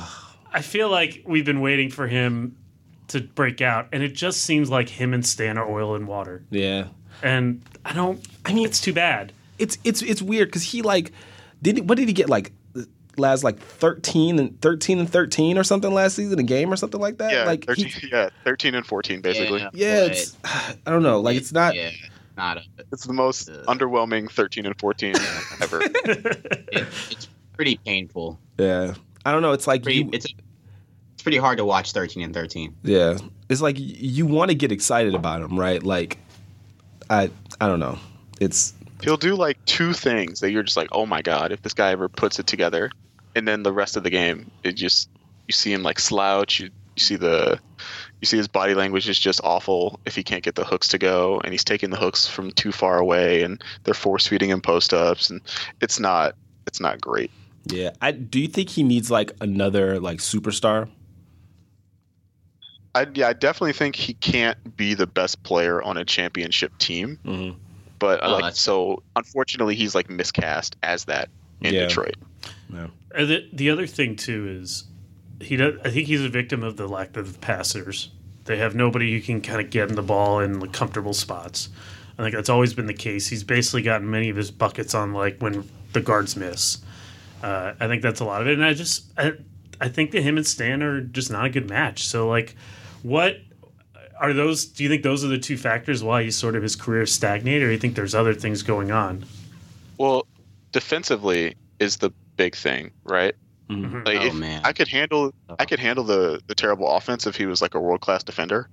I 0.53 0.63
feel 0.63 0.89
like 0.89 1.23
we've 1.27 1.45
been 1.45 1.61
waiting 1.61 1.91
for 1.91 2.07
him 2.07 2.57
to 3.09 3.21
break 3.21 3.61
out, 3.61 3.89
and 3.93 4.03
it 4.03 4.15
just 4.15 4.43
seems 4.43 4.71
like 4.71 4.89
him 4.89 5.15
and 5.15 5.25
Stan 5.25 5.57
are 5.59 5.69
oil 5.71 5.95
and 5.95 6.07
water. 6.07 6.45
yeah. 6.51 6.89
And 7.23 7.63
I 7.85 7.95
don't. 7.95 8.25
I 8.45 8.53
mean, 8.53 8.65
it's 8.65 8.81
too 8.81 8.93
bad. 8.93 9.33
It's 9.59 9.77
it's 9.83 10.03
it's 10.03 10.23
weird 10.23 10.49
because 10.49 10.63
he 10.63 10.83
like 10.83 11.11
did 11.61 11.77
he, 11.79 11.83
what 11.83 11.99
did 11.99 12.07
he 12.07 12.15
get 12.15 12.29
like 12.29 12.53
Laz 13.19 13.43
like 13.45 13.59
thirteen 13.59 14.39
and 14.39 14.61
thirteen 14.61 14.99
and 14.99 15.11
thirteen 15.11 15.59
or 15.59 15.65
something 15.65 15.93
last 15.93 16.17
season 16.17 16.39
a 16.39 16.43
game 16.43 16.73
or 16.73 16.77
something 16.77 17.01
like 17.01 17.19
that. 17.19 17.33
Yeah, 17.33 17.45
like 17.45 17.65
13, 17.67 17.87
he, 17.87 18.09
yeah, 18.09 18.31
13 18.45 18.75
and 18.75 18.87
14 18.87 19.21
basically. 19.21 19.61
Yeah, 19.61 19.71
yeah, 19.73 20.05
it's 20.07 20.37
I 20.45 20.75
don't 20.91 21.03
know. 21.03 21.21
Like 21.21 21.37
it's 21.37 21.53
not. 21.53 21.75
Yeah, 21.75 21.91
not. 22.37 22.59
A, 22.59 22.63
It's 22.93 23.05
the 23.05 23.13
most 23.13 23.49
Uh. 23.49 23.65
underwhelming 23.67 24.31
13 24.31 24.67
and 24.67 24.79
14 24.79 25.15
ever. 25.61 25.81
it, 25.83 26.87
it's 27.11 27.29
pretty 27.55 27.77
painful. 27.85 28.39
Yeah. 28.59 28.95
I 29.25 29.33
don't 29.33 29.43
know. 29.43 29.53
It's 29.53 29.67
like 29.67 29.83
Pretty, 29.83 29.99
you, 30.01 30.11
it's 30.13 30.27
it's 31.15 31.23
pretty 31.23 31.39
hard 31.39 31.59
to 31.59 31.65
watch 31.65 31.93
thirteen 31.93 32.23
and 32.23 32.33
thirteen. 32.33 32.75
yeah. 32.83 33.19
It's 33.49 33.61
like 33.61 33.77
you 33.79 34.27
want 34.27 34.51
to 34.51 34.55
get 34.55 34.71
excited 34.73 35.15
about 35.15 35.41
him, 35.43 35.59
right? 35.59 35.83
Like 35.83 36.19
I 37.11 37.31
I 37.61 37.67
don't 37.67 37.81
know. 37.81 37.99
It's 38.41 38.75
He'll 39.03 39.17
do 39.17 39.35
like 39.37 39.65
two 39.65 39.93
things 39.93 40.41
that 40.41 40.51
you're 40.51 40.63
just 40.65 40.77
like, 40.77 40.89
oh 40.93 41.07
my 41.07 41.23
god, 41.23 41.53
if 41.53 41.63
this 41.63 41.73
guy 41.75 41.93
ever 41.93 42.09
puts 42.09 42.39
it 42.39 42.47
together, 42.47 42.91
and 43.39 43.49
then 43.49 43.63
the 43.63 43.73
rest 43.73 43.97
of 43.97 44.03
the 44.03 44.11
game, 44.11 44.51
it 44.63 44.73
just 44.73 45.09
you 45.47 45.53
see 45.53 45.73
him 45.73 45.83
like 45.83 45.99
slouch. 45.99 46.61
You, 46.61 46.67
you 46.67 47.01
see 47.01 47.17
the 47.17 47.59
you 48.21 48.27
see 48.27 48.37
his 48.37 48.49
body 48.49 48.75
language 48.75 49.09
is 49.09 49.19
just 49.19 49.41
awful 49.45 50.01
if 50.05 50.15
he 50.17 50.23
can't 50.25 50.43
get 50.43 50.55
the 50.57 50.65
hooks 50.65 50.89
to 50.89 50.99
go, 50.99 51.41
and 51.43 51.53
he's 51.53 51.65
taking 51.65 51.91
the 51.91 51.97
hooks 51.97 52.27
from 52.27 52.51
too 52.51 52.73
far 52.73 52.99
away, 52.99 53.43
and 53.43 53.63
they're 53.85 53.95
force 53.95 54.27
feeding 54.27 54.51
him 54.51 54.61
post 54.61 54.93
ups, 54.93 55.31
and 55.31 55.41
it's 55.81 55.99
not 55.99 56.35
it's 56.67 56.81
not 56.81 57.01
great. 57.01 57.31
yeah. 57.67 57.91
I 58.03 58.11
do 58.13 58.41
you 58.41 58.49
think 58.49 58.69
he 58.71 58.83
needs 58.83 59.11
like 59.11 59.33
another 59.41 59.99
like 60.01 60.19
superstar? 60.19 60.89
I 62.95 63.07
yeah, 63.15 63.29
I 63.29 63.33
definitely 63.33 63.73
think 63.75 63.97
he 63.97 64.15
can't 64.15 64.77
be 64.77 64.95
the 64.95 65.07
best 65.07 65.43
player 65.43 65.81
on 65.83 65.97
a 65.97 66.05
championship 66.05 66.77
team, 66.79 67.19
Mhm. 67.25 67.57
but 67.99 68.21
Oh, 68.23 68.33
like 68.39 68.57
so 68.57 69.03
unfortunately 69.15 69.75
he's 69.77 69.95
like 69.95 70.11
miscast 70.11 70.77
as 70.83 71.05
that 71.05 71.29
in 71.61 71.75
Yeah. 71.75 71.87
Detroit. 71.87 72.17
And 73.15 73.29
the, 73.29 73.49
the 73.53 73.71
other 73.71 73.87
thing 73.87 74.17
too 74.17 74.49
is 74.61 74.85
he 75.41 75.57
does, 75.57 75.75
I 75.85 75.91
think 75.91 76.07
he's 76.07 76.23
a 76.23 76.29
victim 76.29 76.63
of 76.63 76.77
the 76.77 76.87
lack 76.87 77.17
of 77.17 77.41
passers. 77.41 78.11
They 78.45 78.57
have 78.57 78.75
nobody 78.75 79.13
who 79.13 79.21
can 79.21 79.41
kind 79.41 79.61
of 79.61 79.71
get 79.71 79.89
in 79.89 79.95
the 79.95 80.03
ball 80.03 80.41
in 80.41 80.61
like, 80.61 80.73
comfortable 80.73 81.15
spots. 81.15 81.69
I 82.19 82.23
think 82.23 82.35
that's 82.35 82.49
always 82.49 82.75
been 82.75 82.87
the 82.87 82.95
case. 82.95 83.29
He's 83.29 83.45
basically 83.45 83.83
gotten 83.83 84.11
many 84.11 84.29
of 84.29 84.37
his 84.37 84.51
buckets 84.51 84.95
on 84.95 85.13
like 85.13 85.39
when 85.39 85.69
the 85.93 86.01
guards 86.01 86.37
miss. 86.37 86.79
Uh, 87.43 87.75
I 87.79 87.87
think 87.87 88.03
that's 88.03 88.21
a 88.21 88.25
lot 88.25 88.43
of 88.43 88.49
it, 88.49 88.55
and 88.55 88.65
I 88.65 88.75
just 88.75 89.05
I, 89.17 89.35
I 89.81 89.89
think 89.89 90.11
that 90.11 90.23
him 90.23 90.37
and 90.37 90.47
Stan 90.47 90.83
are 90.83 91.01
just 91.01 91.31
not 91.31 91.45
a 91.45 91.51
good 91.51 91.69
match. 91.69 92.07
So 92.07 92.29
like, 92.29 92.57
what 93.05 93.37
are 94.19 94.33
those? 94.33 94.65
Do 94.65 94.83
you 94.83 94.89
think 94.89 95.05
those 95.05 95.25
are 95.25 95.29
the 95.29 95.39
two 95.39 95.57
factors 95.57 96.03
why 96.03 96.25
he's 96.25 96.37
sort 96.37 96.57
of 96.57 96.63
his 96.65 96.75
career 96.75 97.07
stagnated, 97.07 97.63
or 97.63 97.67
do 97.67 97.73
you 97.73 97.79
think 97.79 97.95
there's 97.95 98.15
other 98.15 98.35
things 98.35 98.65
going 98.65 98.91
on? 98.91 99.25
Well, 99.99 100.27
defensively 100.73 101.55
is 101.79 101.99
the 101.99 102.11
big 102.39 102.57
thing, 102.57 102.91
right? 103.05 103.35
Mhm. 103.69 104.07
Like 104.07 104.21
Oh, 104.23 104.27
if 104.27 104.35
man. 104.35 104.63
I 104.65 104.73
could 104.73 104.89
handle 104.89 105.35
I 105.59 105.67
could 105.67 105.79
handle 105.79 106.05
the 106.05 106.41
the 106.47 106.55
terrible 106.55 106.89
offense 106.89 107.27
if 107.27 107.37
he 107.37 107.45
was 107.45 107.61
like 107.61 107.75
a 107.75 107.81
world 107.81 108.01
class 108.01 108.23
defender, 108.25 108.71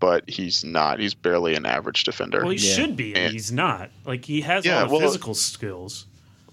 but 0.00 0.28
he's 0.28 0.64
not. 0.64 0.98
He's 0.98 1.14
barely 1.14 1.54
an 1.54 1.64
average 1.64 2.02
defender. 2.02 2.40
Well, 2.40 2.50
he 2.50 2.56
Yeah. 2.68 2.74
should 2.74 2.96
be, 2.96 3.14
and 3.14 3.32
he's 3.32 3.52
not. 3.52 3.90
Like 4.04 4.24
he 4.24 4.40
has 4.40 4.64
Yeah, 4.64 4.80
all 4.82 4.86
the 4.88 4.92
well- 4.94 5.00
physical 5.02 5.34
skills. 5.34 6.06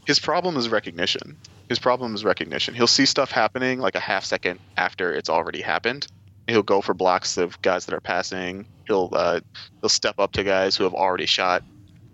his 0.06 0.20
problem 0.20 0.56
is 0.58 0.70
recognition. 0.70 1.36
His 1.68 1.80
problem 1.80 2.14
is 2.14 2.24
recognition. 2.24 2.74
He'll 2.76 2.88
see 2.88 3.06
stuff 3.08 3.32
happening 3.32 3.80
like 3.80 3.96
a 3.96 4.00
half 4.00 4.24
second 4.26 4.60
after 4.78 5.14
it's 5.14 5.30
already 5.30 5.62
happened. 5.62 6.06
He'll 6.48 6.64
go 6.64 6.82
for 6.82 6.94
blocks 6.96 7.38
of 7.38 7.60
guys 7.62 7.86
that 7.86 7.94
are 7.96 8.02
passing. 8.02 8.66
He'll 8.88 9.10
uh, 9.14 9.40
he'll 9.82 9.90
step 9.90 10.20
up 10.20 10.32
to 10.34 10.44
guys 10.44 10.76
who 10.76 10.84
have 10.84 10.94
already 10.96 11.26
shot. 11.28 11.64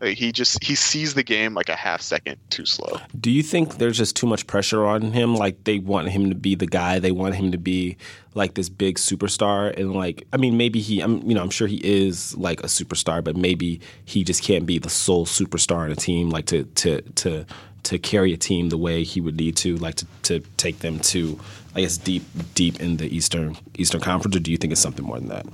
Like, 0.01 0.17
he 0.17 0.31
just 0.31 0.63
he 0.63 0.75
sees 0.75 1.13
the 1.13 1.23
game 1.23 1.53
like 1.53 1.69
a 1.69 1.75
half 1.75 2.01
second 2.01 2.37
too 2.49 2.65
slow. 2.65 2.99
Do 3.19 3.31
you 3.31 3.41
think 3.41 3.77
there's 3.77 3.97
just 3.97 4.15
too 4.15 4.27
much 4.27 4.45
pressure 4.45 4.85
on 4.85 5.13
him? 5.13 5.35
Like 5.35 5.63
they 5.63 5.79
want 5.79 6.09
him 6.09 6.29
to 6.29 6.35
be 6.35 6.55
the 6.55 6.67
guy. 6.67 6.99
They 6.99 7.11
want 7.11 7.35
him 7.35 7.51
to 7.51 7.57
be 7.57 7.97
like 8.33 8.55
this 8.55 8.67
big 8.67 8.97
superstar. 8.97 9.75
And 9.77 9.93
like, 9.93 10.27
I 10.33 10.37
mean, 10.37 10.57
maybe 10.57 10.81
he, 10.81 10.99
I'm, 10.99 11.21
you 11.27 11.33
know, 11.33 11.41
I'm 11.41 11.49
sure 11.49 11.67
he 11.67 11.81
is 11.83 12.35
like 12.37 12.59
a 12.59 12.67
superstar, 12.67 13.23
but 13.23 13.37
maybe 13.37 13.79
he 14.03 14.23
just 14.23 14.43
can't 14.43 14.65
be 14.65 14.79
the 14.79 14.89
sole 14.89 15.25
superstar 15.25 15.85
in 15.85 15.91
a 15.91 15.95
team. 15.95 16.29
Like 16.29 16.45
to 16.47 16.65
to 16.65 17.01
to 17.01 17.45
to 17.83 17.99
carry 17.99 18.33
a 18.33 18.37
team 18.37 18.69
the 18.69 18.77
way 18.77 19.03
he 19.03 19.21
would 19.21 19.37
need 19.37 19.55
to, 19.57 19.77
like 19.77 19.95
to 19.95 20.05
to 20.23 20.39
take 20.57 20.79
them 20.79 20.99
to, 20.99 21.39
I 21.73 21.81
guess, 21.81 21.97
deep 21.97 22.23
deep 22.53 22.81
in 22.81 22.97
the 22.97 23.07
Eastern 23.15 23.55
Eastern 23.77 24.01
Conference. 24.01 24.35
Or 24.35 24.39
do 24.39 24.51
you 24.51 24.57
think 24.57 24.71
it's 24.73 24.81
something 24.81 25.05
more 25.05 25.19
than 25.19 25.29
that? 25.29 25.45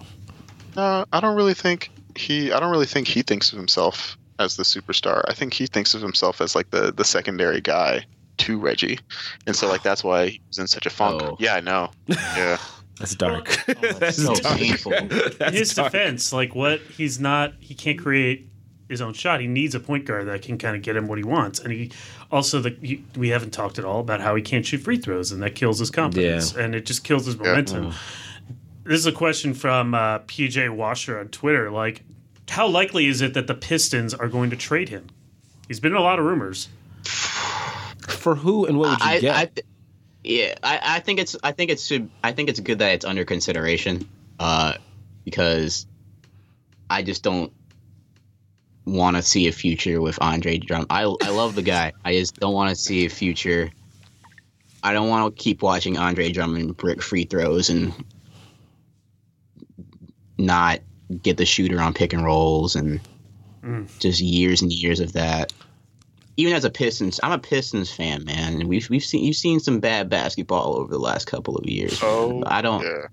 Uh, 0.76 1.06
I 1.14 1.20
don't 1.20 1.36
really 1.36 1.54
think 1.54 1.92
he. 2.16 2.52
I 2.52 2.60
don't 2.60 2.72
really 2.72 2.86
think 2.88 3.08
he 3.08 3.22
thinks 3.22 3.52
of 3.52 3.58
himself 3.58 4.18
as 4.42 4.58
the 4.58 4.64
superstar. 4.64 5.24
I 5.28 5.34
think 5.34 5.54
he 5.54 5.68
thinks 5.68 5.94
of 5.94 6.02
himself 6.02 6.42
as 6.42 6.56
like 6.56 6.72
the 6.72 6.92
the 6.92 7.06
secondary 7.06 7.62
guy 7.62 8.06
to 8.38 8.60
Reggie, 8.60 9.00
and 9.48 9.56
so 9.56 9.68
like 9.68 9.84
that's 9.84 10.04
why 10.04 10.30
he's 10.30 10.58
in 10.58 10.68
such 10.68 10.86
a 10.86 10.90
funk. 10.90 11.22
Oh. 11.24 11.38
Yeah, 11.40 11.56
I 11.56 11.62
know. 11.62 11.92
Yeah, 12.08 12.58
That's 13.02 13.16
dark. 13.16 13.50
that's 13.66 14.24
so 14.24 14.36
painful. 14.36 14.94
In 14.94 15.10
his 15.54 15.74
defense, 15.74 16.32
like 16.32 16.54
what 16.54 16.82
he's 16.82 17.20
not, 17.20 17.54
he 17.60 17.74
can't 17.74 17.98
create 17.98 18.48
his 18.90 19.02
own 19.02 19.14
shot. 19.14 19.42
He 19.42 19.48
needs 19.48 19.74
a 19.74 19.80
point 19.80 20.06
guard 20.06 20.28
that 20.28 20.44
can 20.44 20.60
kind 20.60 20.76
of 20.76 20.84
get 20.84 20.96
him 20.96 21.08
what 21.08 21.18
he 21.18 21.24
wants, 21.24 21.60
and 21.60 21.74
he 21.74 21.92
also 22.32 22.60
the 22.60 22.78
he, 22.82 23.04
we 23.16 23.30
haven't 23.30 23.52
talked 23.52 23.80
at 23.80 23.86
all 23.86 24.02
about 24.02 24.22
how 24.22 24.36
he 24.36 24.44
can't 24.44 24.64
shoot 24.64 24.82
free 24.82 24.98
throws, 24.98 25.32
and 25.32 25.42
that 25.42 25.56
kills 25.56 25.80
his 25.80 25.90
confidence, 25.90 26.54
and 26.56 26.76
it 26.76 26.86
just 26.86 27.04
kills 27.04 27.26
his 27.26 27.38
momentum. 27.38 27.94
This 28.84 29.00
is 29.00 29.06
a 29.08 29.12
question 29.12 29.56
from 29.56 29.96
uh, 29.96 30.20
PJ 30.20 30.70
Washer 30.70 31.20
on 31.20 31.30
Twitter. 31.30 31.72
Like, 31.72 32.04
how 32.52 32.68
likely 32.68 33.08
is 33.08 33.22
it 33.22 33.34
that 33.34 33.48
the 33.48 33.54
Pistons 33.54 34.14
are 34.14 34.28
going 34.28 34.50
to 34.50 34.58
trade 34.58 34.90
him? 34.90 35.08
He's 35.70 35.80
been 35.80 35.94
in 35.94 35.98
a 35.98 36.02
lot 36.02 36.20
of 36.20 36.26
rumors. 36.26 36.68
For 38.10 38.36
who 38.36 38.66
and 38.66 38.78
what 38.78 38.90
would 38.90 39.00
you 39.00 39.06
I, 39.06 39.20
get? 39.22 39.36
I, 39.36 39.46
th- 39.46 39.66
yeah, 40.24 40.56
I, 40.62 40.80
I 40.84 41.00
think 41.00 41.20
it's 41.20 41.38
I 41.44 41.54
think 41.54 41.72
it's 41.72 41.92
I 42.24 42.34
think 42.34 42.50
it's 42.50 42.60
good 42.60 42.80
that 42.80 42.92
it's 42.92 43.06
under 43.06 43.24
consideration, 43.24 44.08
uh, 44.38 44.74
because 45.24 45.88
I 46.90 47.04
just 47.04 47.24
don't 47.24 47.54
want 48.86 49.16
to 49.16 49.22
see 49.22 49.48
a 49.48 49.54
future 49.54 50.02
with 50.02 50.22
Andre 50.22 50.58
Drum. 50.58 50.88
I 50.90 51.04
I 51.04 51.30
love 51.30 51.56
the 51.56 51.62
guy. 51.62 51.94
I 52.04 52.14
just 52.14 52.36
don't 52.36 52.54
want 52.54 52.70
to 52.70 52.76
see 52.76 53.06
a 53.06 53.10
future. 53.10 53.72
I 54.84 54.92
don't 54.92 55.08
want 55.08 55.36
to 55.36 55.42
keep 55.42 55.62
watching 55.62 55.98
Andre 55.98 56.32
Drummond 56.32 56.76
brick 56.76 57.02
free 57.02 57.24
throws 57.24 57.70
and 57.70 57.94
not 60.38 60.82
get 61.22 61.38
the 61.38 61.46
shooter 61.46 61.82
on 61.82 61.94
pick 61.94 62.14
and 62.14 62.24
rolls 62.24 62.76
and 62.76 63.00
mm. 63.64 64.00
just 64.00 64.22
years 64.22 64.62
and 64.62 64.72
years 64.72 65.00
of 65.00 65.14
that. 65.14 65.54
Even 66.38 66.54
as 66.54 66.64
a 66.64 66.70
Pistons, 66.70 67.20
I'm 67.24 67.34
a 67.34 67.40
Pistons 67.40 67.92
fan, 67.92 68.24
man, 68.24 68.54
and 68.54 68.70
we've 68.70 68.90
we've 68.90 69.04
seen 69.04 69.24
you've 69.24 69.36
seen 69.36 69.60
some 69.60 69.80
bad 69.80 70.10
basketball 70.10 70.78
over 70.78 70.92
the 70.92 71.00
last 71.00 71.26
couple 71.26 71.56
of 71.58 71.66
years. 71.66 72.00
Oh, 72.02 72.44
I 72.48 72.62
don't. 72.62 72.84
yeah. 72.84 73.08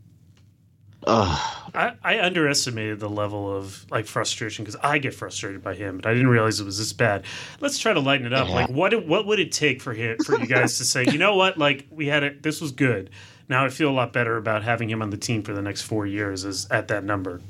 I, 1.07 1.95
I 2.03 2.21
underestimated 2.21 3.01
the 3.01 3.09
level 3.09 3.55
of 3.55 3.87
like 3.91 4.07
frustration 4.07 4.65
because 4.65 4.79
I 4.83 4.99
get 4.99 5.15
frustrated 5.15 5.63
by 5.63 5.75
him, 5.75 5.97
but 5.97 6.07
I 6.07 6.13
didn't 6.13 6.29
realize 6.29 6.61
it 6.61 6.65
was 6.65 6.79
this 6.79 6.93
bad. 6.93 7.25
Let's 7.61 7.79
try 7.79 7.93
to 7.93 8.01
lighten 8.01 8.27
it 8.27 8.33
up. 8.33 8.49
Yeah. 8.49 8.55
Like, 8.55 8.71
what 8.71 9.07
what 9.07 9.27
would 9.27 9.39
it 9.39 9.53
take 9.53 9.81
for 9.81 9.95
him 9.95 10.19
for 10.25 10.39
you 10.39 10.47
guys 10.47 10.79
to 10.79 10.85
say, 10.85 11.05
you 11.05 11.19
know 11.19 11.37
what, 11.37 11.57
like 11.57 11.87
we 11.91 12.07
had 12.07 12.23
it, 12.23 12.43
this 12.43 12.61
was 12.61 12.73
good. 12.73 13.11
Now 13.49 13.65
I 13.65 13.69
feel 13.71 13.91
a 13.91 13.93
lot 13.93 14.13
better 14.13 14.37
about 14.37 14.63
having 14.63 14.91
him 14.91 15.01
on 15.01 15.11
the 15.11 15.17
team 15.17 15.43
for 15.43 15.55
the 15.55 15.63
next 15.63 15.83
four 15.83 16.07
years 16.07 16.45
as 16.45 16.67
at 16.71 16.89
that 16.89 17.05
number. 17.05 17.41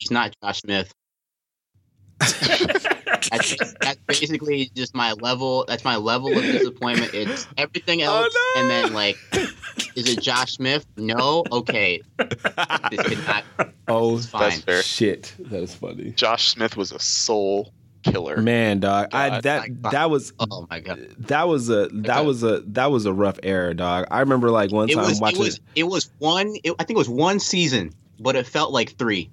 He's 0.00 0.10
not 0.10 0.34
Josh 0.42 0.62
Smith. 0.62 0.92
that's, 2.18 3.74
that's 3.80 3.98
basically 4.06 4.70
just 4.74 4.94
my 4.94 5.12
level. 5.12 5.64
That's 5.68 5.84
my 5.84 5.96
level 5.96 6.36
of 6.36 6.42
disappointment. 6.42 7.12
It's 7.14 7.46
everything 7.56 8.02
oh, 8.02 8.24
else, 8.24 8.34
and 8.56 8.68
then 8.70 8.92
like, 8.92 9.16
is 9.94 10.08
it 10.08 10.20
Josh 10.22 10.52
Smith? 10.52 10.86
No. 10.96 11.44
Okay. 11.52 12.00
This 12.90 13.02
could 13.02 13.26
not. 13.26 13.44
oh, 13.88 14.16
It's 14.16 14.26
fine. 14.26 14.50
That's 14.50 14.62
fair. 14.62 14.82
shit. 14.82 15.34
That 15.38 15.62
is 15.62 15.74
funny. 15.74 16.12
Josh 16.12 16.48
Smith 16.48 16.76
was 16.76 16.92
a 16.92 16.98
soul 16.98 17.72
killer. 18.02 18.38
Man, 18.38 18.80
dog, 18.80 19.08
I 19.12 19.40
that 19.42 19.68
my 19.82 19.90
that 19.90 20.04
oh 20.04 20.08
was 20.08 20.32
Oh 20.40 20.66
my 20.70 20.80
god. 20.80 21.06
that 21.18 21.46
was 21.46 21.68
a 21.68 21.88
that 21.92 22.18
Okay. 22.18 22.26
was 22.26 22.42
a 22.42 22.60
that 22.68 22.90
was 22.90 23.04
a 23.04 23.12
rough 23.12 23.38
era, 23.42 23.74
dog. 23.74 24.06
I 24.10 24.20
remember 24.20 24.50
like 24.50 24.72
one 24.72 24.88
It 24.88 24.94
time 24.94 25.04
was. 25.04 25.18
It 25.18 25.22
watching. 25.22 25.38
was. 25.40 25.60
It 25.74 25.84
was 25.84 26.10
one. 26.18 26.54
It, 26.64 26.72
I 26.78 26.84
think 26.84 26.96
it 26.96 26.98
was 26.98 27.10
one 27.10 27.38
season, 27.38 27.92
but 28.18 28.36
it 28.36 28.46
felt 28.46 28.72
like 28.72 28.96
three. 28.96 29.30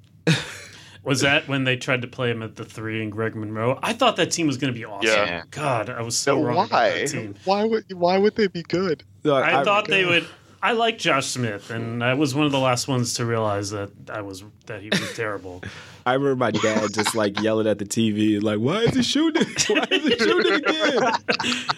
Was 1.04 1.22
that 1.22 1.48
when 1.48 1.64
they 1.64 1.78
tried 1.78 2.02
to 2.02 2.08
play 2.08 2.30
him 2.30 2.44
at 2.44 2.58
the 2.58 2.66
three 2.66 3.02
and 3.02 3.10
Greg 3.12 3.34
Monroe? 3.34 3.80
I 3.82 3.94
thought 3.94 4.18
that 4.18 4.30
team 4.32 4.46
was 4.46 4.58
going 4.58 4.74
to 4.74 4.78
be 4.78 4.84
awesome. 4.84 5.08
Yeah. 5.08 5.44
God, 5.52 5.90
I 5.90 6.02
was 6.02 6.18
so 6.18 6.36
So 6.36 6.44
wrong 6.44 6.56
about 6.58 6.72
why? 6.72 6.90
that 7.00 7.08
team. 7.08 7.36
Why 7.46 7.64
would 7.64 7.94
why 7.94 8.18
would 8.18 8.36
they 8.36 8.48
be 8.48 8.64
good? 8.64 9.04
Dog, 9.24 9.44
I, 9.44 9.64
thought 9.64 9.88
they 9.88 10.04
would. 10.04 10.28
I 10.62 10.72
like 10.74 10.98
Josh 10.98 11.28
Smith, 11.28 11.70
and 11.70 12.04
I 12.04 12.16
was 12.16 12.34
one 12.34 12.46
of 12.46 12.52
the 12.52 12.60
last 12.60 12.88
ones 12.88 13.14
to 13.16 13.26
realize 13.26 13.70
that 13.72 13.92
I 14.10 14.22
was 14.22 14.44
that 14.66 14.82
he 14.82 14.90
was 14.90 15.14
terrible. 15.16 15.62
I 16.06 16.14
remember 16.14 16.38
my 16.38 16.52
dad 16.52 16.94
just 16.94 17.16
like 17.16 17.42
yelling 17.42 17.68
at 17.68 17.80
the 17.80 17.86
TV, 17.86 18.42
like, 18.42 18.60
"Why 18.60 18.84
is 18.84 18.96
he 18.96 19.04
shooting? 19.04 19.44
Why 19.68 19.86
is 19.92 20.04
he 20.04 20.18
shooting 20.18 20.54
again? 20.54 21.14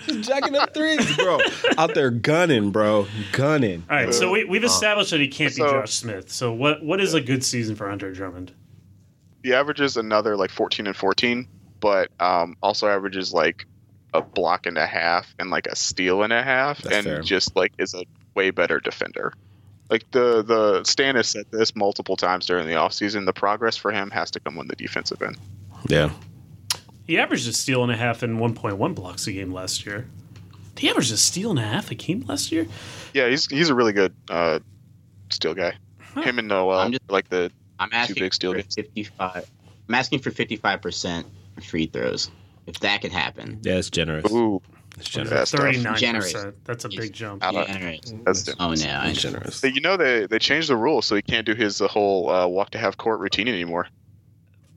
Just 0.06 0.30
jacking 0.30 0.56
up 0.56 0.74
threes, 0.74 1.16
bro. 1.18 1.40
Out 1.78 1.96
there 1.96 2.12
gunning, 2.12 2.72
bro, 2.72 3.08
gunning." 3.32 3.84
All 3.90 3.96
right, 3.98 4.14
so 4.14 4.32
we, 4.32 4.46
we've 4.46 4.64
established 4.64 5.12
that 5.12 5.20
he 5.20 5.28
can't 5.28 5.56
be 5.56 5.62
Josh 5.62 5.94
Smith. 5.94 6.32
So 6.32 6.54
what 6.54 6.84
what 6.84 7.02
is 7.02 7.14
a 7.14 7.22
good 7.22 7.44
season 7.44 7.76
for 7.76 7.90
Andre 7.90 8.14
Drummond? 8.14 8.54
He 9.44 9.54
averages 9.54 9.98
another 9.98 10.38
like 10.38 10.52
14 10.52 10.86
and 10.88 10.96
14, 10.96 11.48
but 11.80 12.12
um, 12.20 12.56
also 12.62 12.88
averages 12.88 13.34
like 13.34 13.66
a 14.14 14.22
block 14.22 14.66
and 14.66 14.78
a 14.78 14.86
half 14.86 15.34
and 15.40 15.50
like 15.50 15.68
a 15.68 15.76
steal 15.76 16.24
and 16.24 16.34
a 16.34 16.44
half, 16.44 16.82
That's 16.82 16.96
and 16.98 17.06
fair. 17.06 17.22
just 17.22 17.56
like 17.56 17.74
is 17.78 17.94
a 17.94 18.04
way 18.36 18.52
better 18.52 18.80
defender. 18.80 19.34
Like 19.90 20.10
the 20.12 20.44
the 20.44 20.84
Stan 20.84 21.16
has 21.16 21.28
said 21.30 21.46
this 21.52 21.76
multiple 21.76 22.16
times 22.16 22.46
during 22.46 22.68
the 22.68 22.74
offseason, 22.74 23.26
the 23.26 23.34
progress 23.34 23.76
for 23.76 23.92
him 23.92 24.12
has 24.12 24.30
to 24.32 24.40
come 24.40 24.58
on 24.60 24.68
the 24.68 24.76
defensive 24.76 25.22
end. 25.22 25.38
Yeah, 25.88 26.12
He 27.08 27.18
averaged 27.18 27.48
a 27.48 27.54
steal 27.54 27.84
and 27.84 27.92
a 27.92 27.96
half 27.98 28.22
and 28.22 28.38
1.1 28.40 28.94
blocks 28.96 29.26
a 29.28 29.32
game 29.32 29.52
last 29.54 29.86
year. 29.86 30.08
He 30.78 30.90
averaged 30.90 31.12
a 31.12 31.18
steal 31.18 31.50
and 31.50 31.60
a 31.60 31.64
half 31.64 31.90
a 31.92 31.96
game 31.96 32.24
last 32.28 32.52
year. 32.52 32.68
Yeah, 33.14 33.28
he's 33.30 33.48
he's 33.48 33.70
a 33.70 33.76
really 33.76 33.94
good 33.94 34.14
uh, 34.30 34.60
steal 35.30 35.54
guy. 35.54 35.74
Him 36.16 36.40
and 36.40 36.48
Noel, 36.48 36.80
I'm 36.80 36.92
just- 36.92 37.10
like 37.10 37.30
the 37.30 37.52
I'm 37.80 37.90
asking 37.94 38.22
big 38.24 38.34
steal 38.34 38.54
for 38.54 38.62
55. 38.62 39.50
I'm 39.88 39.96
asking 39.96 40.20
for 40.20 40.32
55 40.32 40.82
percent 40.82 41.26
free 41.64 41.86
throws. 41.88 42.30
If 42.68 42.80
that 42.82 43.02
could 43.02 43.12
happen, 43.12 43.60
yeah, 43.64 43.76
it's 43.78 43.90
generous. 43.90 44.32
ooh, 44.32 44.62
It's 45.00 45.10
generous. 45.10 45.52
Thirty 45.52 45.80
nine 45.80 46.16
percent. 46.16 46.56
That's 46.66 46.86
a 46.86 46.90
big 46.90 47.14
jump. 47.14 47.44
I 47.44 47.52
generous. 47.66 48.14
that's 48.26 48.44
different. 48.44 48.62
Oh 48.62 48.86
no, 48.86 49.00
I 49.00 49.10
It's 49.10 49.22
generous. 49.22 49.62
But 49.62 49.74
you 49.74 49.82
know 49.82 49.98
they 49.98 50.28
they 50.28 50.40
changed 50.40 50.70
the 50.70 50.76
rule 50.76 51.02
so 51.02 51.16
he 51.16 51.22
can't 51.22 51.46
do 51.46 51.56
his 51.56 51.80
whole 51.80 52.30
uh, 52.30 52.48
walk 52.48 52.72
to 52.72 52.78
half 52.78 52.98
court 52.98 53.20
routine 53.20 53.48
anymore. 53.48 53.88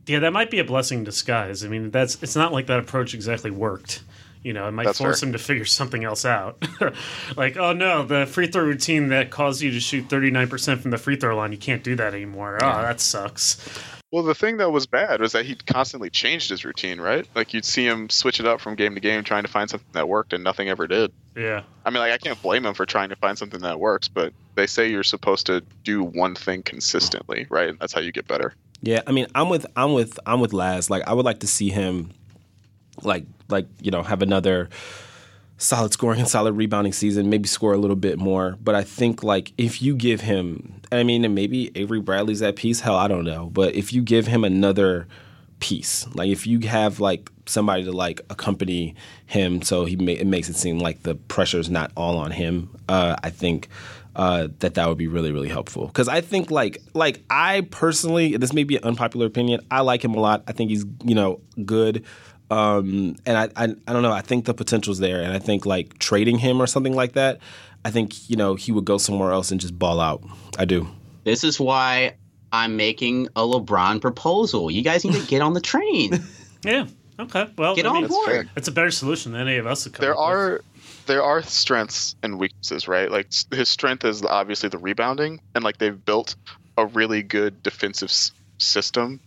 Yeah, 0.06 0.20
that 0.20 0.32
might 0.32 0.50
be 0.50 0.58
a 0.58 0.64
blessing 0.64 0.98
in 0.98 1.04
disguise. 1.04 1.64
I 1.64 1.68
mean, 1.68 1.90
that's 1.90 2.22
it's 2.22 2.36
not 2.36 2.52
like 2.52 2.66
that 2.66 2.78
approach 2.78 3.14
exactly 3.14 3.50
worked. 3.50 4.02
You 4.42 4.52
know, 4.52 4.66
it 4.66 4.72
might 4.72 4.86
That's 4.86 4.98
force 4.98 5.20
fair. 5.20 5.28
him 5.28 5.32
to 5.34 5.38
figure 5.38 5.64
something 5.64 6.02
else 6.02 6.24
out. 6.24 6.60
like, 7.36 7.56
oh 7.56 7.72
no, 7.72 8.04
the 8.04 8.26
free 8.26 8.48
throw 8.48 8.64
routine 8.64 9.08
that 9.08 9.30
caused 9.30 9.62
you 9.62 9.70
to 9.70 9.78
shoot 9.78 10.08
39% 10.08 10.80
from 10.80 10.90
the 10.90 10.98
free 10.98 11.14
throw 11.14 11.36
line, 11.36 11.52
you 11.52 11.58
can't 11.58 11.84
do 11.84 11.94
that 11.94 12.12
anymore. 12.12 12.58
Oh, 12.60 12.82
that 12.82 13.00
sucks. 13.00 13.64
Well, 14.12 14.22
the 14.22 14.34
thing 14.34 14.58
that 14.58 14.70
was 14.70 14.86
bad 14.86 15.22
was 15.22 15.32
that 15.32 15.46
he 15.46 15.54
constantly 15.54 16.10
changed 16.10 16.50
his 16.50 16.66
routine, 16.66 17.00
right? 17.00 17.26
Like 17.34 17.54
you'd 17.54 17.64
see 17.64 17.86
him 17.86 18.10
switch 18.10 18.40
it 18.40 18.46
up 18.46 18.60
from 18.60 18.74
game 18.74 18.94
to 18.94 19.00
game, 19.00 19.24
trying 19.24 19.44
to 19.44 19.50
find 19.50 19.70
something 19.70 19.88
that 19.92 20.06
worked, 20.06 20.34
and 20.34 20.44
nothing 20.44 20.68
ever 20.68 20.86
did. 20.86 21.12
Yeah. 21.34 21.62
I 21.86 21.90
mean, 21.90 22.00
like 22.00 22.12
I 22.12 22.18
can't 22.18 22.40
blame 22.42 22.66
him 22.66 22.74
for 22.74 22.84
trying 22.84 23.08
to 23.08 23.16
find 23.16 23.38
something 23.38 23.60
that 23.60 23.80
works, 23.80 24.08
but 24.08 24.34
they 24.54 24.66
say 24.66 24.90
you're 24.90 25.02
supposed 25.02 25.46
to 25.46 25.62
do 25.82 26.04
one 26.04 26.34
thing 26.34 26.62
consistently, 26.62 27.46
right? 27.48 27.74
That's 27.80 27.94
how 27.94 28.02
you 28.02 28.12
get 28.12 28.28
better. 28.28 28.54
Yeah, 28.82 29.00
I 29.06 29.12
mean, 29.12 29.28
I'm 29.34 29.48
with 29.48 29.64
I'm 29.76 29.94
with 29.94 30.20
I'm 30.26 30.40
with 30.40 30.52
Laz. 30.52 30.90
Like, 30.90 31.08
I 31.08 31.14
would 31.14 31.24
like 31.24 31.40
to 31.40 31.46
see 31.46 31.70
him, 31.70 32.10
like 33.02 33.24
like 33.48 33.66
you 33.80 33.90
know, 33.90 34.02
have 34.02 34.20
another 34.20 34.68
solid 35.62 35.92
scoring 35.92 36.20
and 36.20 36.28
solid 36.28 36.52
rebounding 36.52 36.92
season. 36.92 37.30
Maybe 37.30 37.48
score 37.48 37.72
a 37.72 37.78
little 37.78 37.96
bit 37.96 38.18
more. 38.18 38.56
But 38.62 38.74
I 38.74 38.82
think 38.82 39.22
like 39.22 39.52
if 39.56 39.80
you 39.80 39.94
give 39.94 40.20
him, 40.20 40.80
I 40.90 41.02
mean, 41.04 41.32
maybe 41.34 41.70
Avery 41.74 42.00
Bradley's 42.00 42.40
that 42.40 42.56
piece. 42.56 42.80
Hell, 42.80 42.96
I 42.96 43.08
don't 43.08 43.24
know. 43.24 43.46
But 43.46 43.74
if 43.74 43.92
you 43.92 44.02
give 44.02 44.26
him 44.26 44.44
another 44.44 45.06
piece, 45.60 46.06
like 46.14 46.28
if 46.28 46.46
you 46.46 46.58
have 46.60 47.00
like 47.00 47.30
somebody 47.46 47.84
to 47.84 47.92
like 47.92 48.20
accompany 48.28 48.94
him, 49.26 49.62
so 49.62 49.84
he 49.84 49.96
ma- 49.96 50.12
it 50.12 50.26
makes 50.26 50.48
it 50.48 50.56
seem 50.56 50.78
like 50.78 51.04
the 51.04 51.14
pressure's 51.14 51.70
not 51.70 51.92
all 51.96 52.18
on 52.18 52.32
him. 52.32 52.68
Uh, 52.88 53.16
I 53.22 53.30
think 53.30 53.68
uh, 54.14 54.48
that 54.58 54.74
that 54.74 54.88
would 54.88 54.98
be 54.98 55.06
really 55.06 55.32
really 55.32 55.48
helpful 55.48 55.86
because 55.86 56.08
I 56.08 56.20
think 56.20 56.50
like 56.50 56.82
like 56.92 57.22
I 57.30 57.62
personally 57.70 58.36
this 58.36 58.52
may 58.52 58.64
be 58.64 58.76
an 58.76 58.84
unpopular 58.84 59.24
opinion 59.24 59.60
I 59.70 59.80
like 59.80 60.04
him 60.04 60.14
a 60.14 60.20
lot 60.20 60.44
I 60.46 60.52
think 60.52 60.68
he's 60.68 60.84
you 61.02 61.14
know 61.14 61.40
good 61.64 62.04
Um, 62.52 63.16
and 63.26 63.36
I, 63.38 63.44
I 63.56 63.64
I 63.86 63.92
don't 63.92 64.02
know. 64.02 64.12
I 64.12 64.20
think 64.20 64.44
the 64.44 64.54
potential's 64.54 64.98
there, 64.98 65.22
and 65.22 65.32
I 65.32 65.38
think 65.38 65.64
like 65.66 65.98
trading 65.98 66.38
him 66.38 66.60
or 66.60 66.66
something 66.66 66.94
like 66.94 67.12
that. 67.14 67.38
I 67.84 67.90
think 67.90 68.28
you 68.30 68.36
know 68.36 68.54
he 68.54 68.72
would 68.72 68.84
go 68.84 68.98
somewhere 68.98 69.32
else 69.32 69.50
and 69.50 69.60
just 69.60 69.78
ball 69.78 70.00
out. 70.00 70.22
I 70.58 70.64
do. 70.64 70.86
This 71.24 71.44
is 71.44 71.58
why 71.58 72.14
I'm 72.52 72.76
making 72.76 73.28
a 73.36 73.40
LeBron 73.42 74.00
proposal. 74.00 74.70
You 74.70 74.82
guys 74.82 75.04
need 75.04 75.14
to 75.14 75.26
get 75.26 75.40
on 75.42 75.54
the 75.54 75.60
train. 75.60 76.22
Yeah. 76.64 76.86
Okay. 77.18 77.48
Well, 77.58 77.74
Get 77.74 77.86
I 77.86 77.88
on 77.88 77.94
mean, 77.94 78.02
That's 78.04 78.14
board. 78.14 78.26
fair. 78.30 78.46
It's 78.56 78.68
a 78.68 78.72
better 78.72 78.92
solution 78.92 79.32
than 79.32 79.40
any 79.48 79.56
of 79.56 79.66
us 79.66 79.82
have 79.82 79.92
come 79.94 80.02
there 80.04 80.12
up 80.12 80.18
with. 80.20 80.28
are 80.28 80.60
there 81.06 81.20
are 81.24 81.42
strengths 81.42 82.14
and 82.22 82.38
weaknesses, 82.38 82.86
right? 82.86 83.10
Like 83.10 83.26
his 83.52 83.68
strength 83.68 84.04
is 84.04 84.22
obviously 84.22 84.68
the 84.68 84.78
rebounding, 84.78 85.40
and 85.56 85.64
like 85.64 85.78
they've 85.78 86.04
built 86.04 86.36
a 86.78 86.86
really 86.86 87.20
good 87.24 87.60
defensive 87.64 88.10
s- 88.10 88.30
system, 88.58 89.18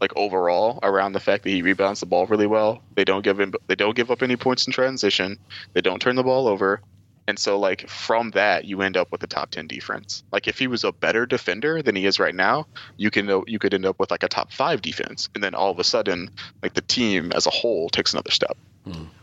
like 0.00 0.12
overall 0.16 0.78
around 0.82 1.12
the 1.12 1.20
fact 1.20 1.44
that 1.44 1.50
he 1.50 1.62
rebounds 1.62 2.00
the 2.00 2.06
ball 2.06 2.26
really 2.26 2.46
well. 2.46 2.82
They 2.96 3.04
don't 3.04 3.22
give 3.24 3.38
him 3.40 3.52
they 3.68 3.74
don't 3.74 3.96
give 3.96 4.10
up 4.10 4.22
any 4.22 4.36
points 4.36 4.66
in 4.66 4.72
transition. 4.72 5.38
They 5.74 5.80
don't 5.80 6.00
turn 6.00 6.16
the 6.16 6.22
ball 6.22 6.48
over. 6.48 6.80
And 7.28 7.38
so, 7.38 7.58
like 7.58 7.88
from 7.88 8.30
that, 8.32 8.66
you 8.66 8.82
end 8.82 8.96
up 8.96 9.08
with 9.10 9.20
a 9.24 9.26
top 9.26 9.50
ten 9.50 9.66
defense. 9.66 10.22
Like 10.30 10.46
if 10.46 10.58
he 10.60 10.68
was 10.68 10.84
a 10.84 10.92
better 10.92 11.26
defender 11.26 11.82
than 11.82 11.96
he 11.96 12.06
is 12.06 12.20
right 12.20 12.34
now, 12.34 12.66
you 12.98 13.10
can 13.10 13.42
you 13.48 13.58
could 13.58 13.74
end 13.74 13.84
up 13.84 13.98
with 13.98 14.12
like 14.12 14.22
a 14.22 14.28
top 14.28 14.52
five 14.52 14.80
defense, 14.80 15.28
and 15.34 15.42
then 15.42 15.52
all 15.54 15.70
of 15.72 15.78
a 15.80 15.84
sudden, 15.84 16.30
like 16.62 16.74
the 16.74 16.82
team 16.82 17.32
as 17.34 17.46
a 17.46 17.50
whole 17.50 17.88
takes 17.88 18.12
another 18.12 18.30
step. 18.30 18.56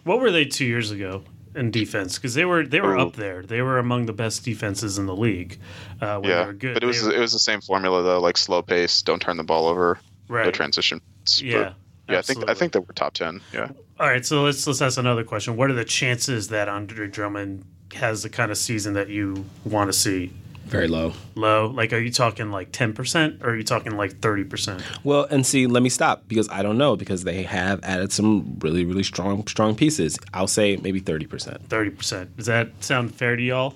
What 0.03 0.19
were 0.19 0.31
they 0.31 0.43
two 0.43 0.65
years 0.65 0.91
ago 0.91 1.23
in 1.55 1.71
defense? 1.71 2.15
Because 2.17 2.33
they 2.33 2.43
were 2.43 2.65
they 2.67 2.81
were 2.81 2.97
Oh. 2.97 3.07
up 3.07 3.13
there. 3.15 3.41
They 3.41 3.61
were 3.61 3.77
among 3.79 4.05
the 4.07 4.11
best 4.13 4.43
defenses 4.43 4.97
in 4.97 5.05
the 5.05 5.15
league. 5.15 5.57
Uh, 6.01 6.15
when 6.19 6.23
they 6.23 6.29
Yeah, 6.29 6.45
were 6.47 6.53
good. 6.53 6.73
but 6.73 6.83
it 6.83 6.87
was 6.87 7.01
were- 7.03 7.13
it 7.13 7.19
was 7.19 7.31
the 7.31 7.39
same 7.39 7.61
formula 7.61 8.03
though, 8.03 8.19
like 8.19 8.35
slow 8.37 8.61
pace, 8.61 9.01
don't 9.03 9.21
turn 9.21 9.37
the 9.37 9.45
ball 9.45 9.65
over, 9.67 9.97
no 10.29 10.35
right. 10.35 10.53
transition. 10.53 11.01
But, 11.23 11.41
Yeah. 11.41 11.73
yeah. 12.09 12.19
I 12.19 12.21
think 12.21 12.49
I 12.49 12.53
think 12.53 12.73
that 12.73 12.81
we're 12.81 12.93
top 12.93 13.13
ten. 13.13 13.41
Yeah, 13.53 13.69
All 13.99 14.07
right, 14.07 14.25
so 14.25 14.43
let's 14.43 14.65
let's 14.67 14.81
ask 14.81 14.97
another 14.97 15.23
question. 15.23 15.55
What 15.55 15.69
are 15.69 15.73
the 15.73 15.85
chances 15.85 16.49
that 16.49 16.67
Andre 16.67 17.07
Drummond 17.07 17.65
has 17.95 18.23
the 18.23 18.29
kind 18.29 18.51
of 18.51 18.57
season 18.57 18.93
that 18.93 19.09
you 19.09 19.45
want 19.65 19.89
to 19.91 19.93
see? 19.97 20.31
Very 20.65 20.87
low. 20.87 21.13
Low, 21.35 21.67
like, 21.67 21.91
are 21.93 21.99
you 21.99 22.09
talking 22.11 22.49
like 22.49 22.71
ten 22.71 22.93
percent, 22.93 23.43
or 23.43 23.49
are 23.49 23.55
you 23.55 23.63
talking 23.63 23.95
like 23.97 24.19
thirty 24.21 24.43
percent? 24.45 24.81
Well, 25.03 25.25
and 25.29 25.45
see, 25.45 25.67
let 25.67 25.83
me 25.83 25.89
stop 25.89 26.23
because 26.27 26.47
I 26.49 26.63
don't 26.63 26.77
know 26.77 26.95
because 26.95 27.25
they 27.25 27.43
have 27.43 27.81
added 27.83 28.11
some 28.13 28.57
really, 28.59 28.85
really 28.85 29.03
strong, 29.03 29.45
strong 29.45 29.75
pieces. 29.75 30.17
I'll 30.33 30.47
say 30.47 30.77
maybe 30.77 30.99
thirty 30.99 31.27
percent. 31.27 31.69
Thirty 31.69 31.89
percent. 31.89 32.35
Does 32.37 32.45
that 32.47 32.69
sound 32.79 33.13
fair 33.13 33.35
to 33.35 33.43
y'all? 33.43 33.75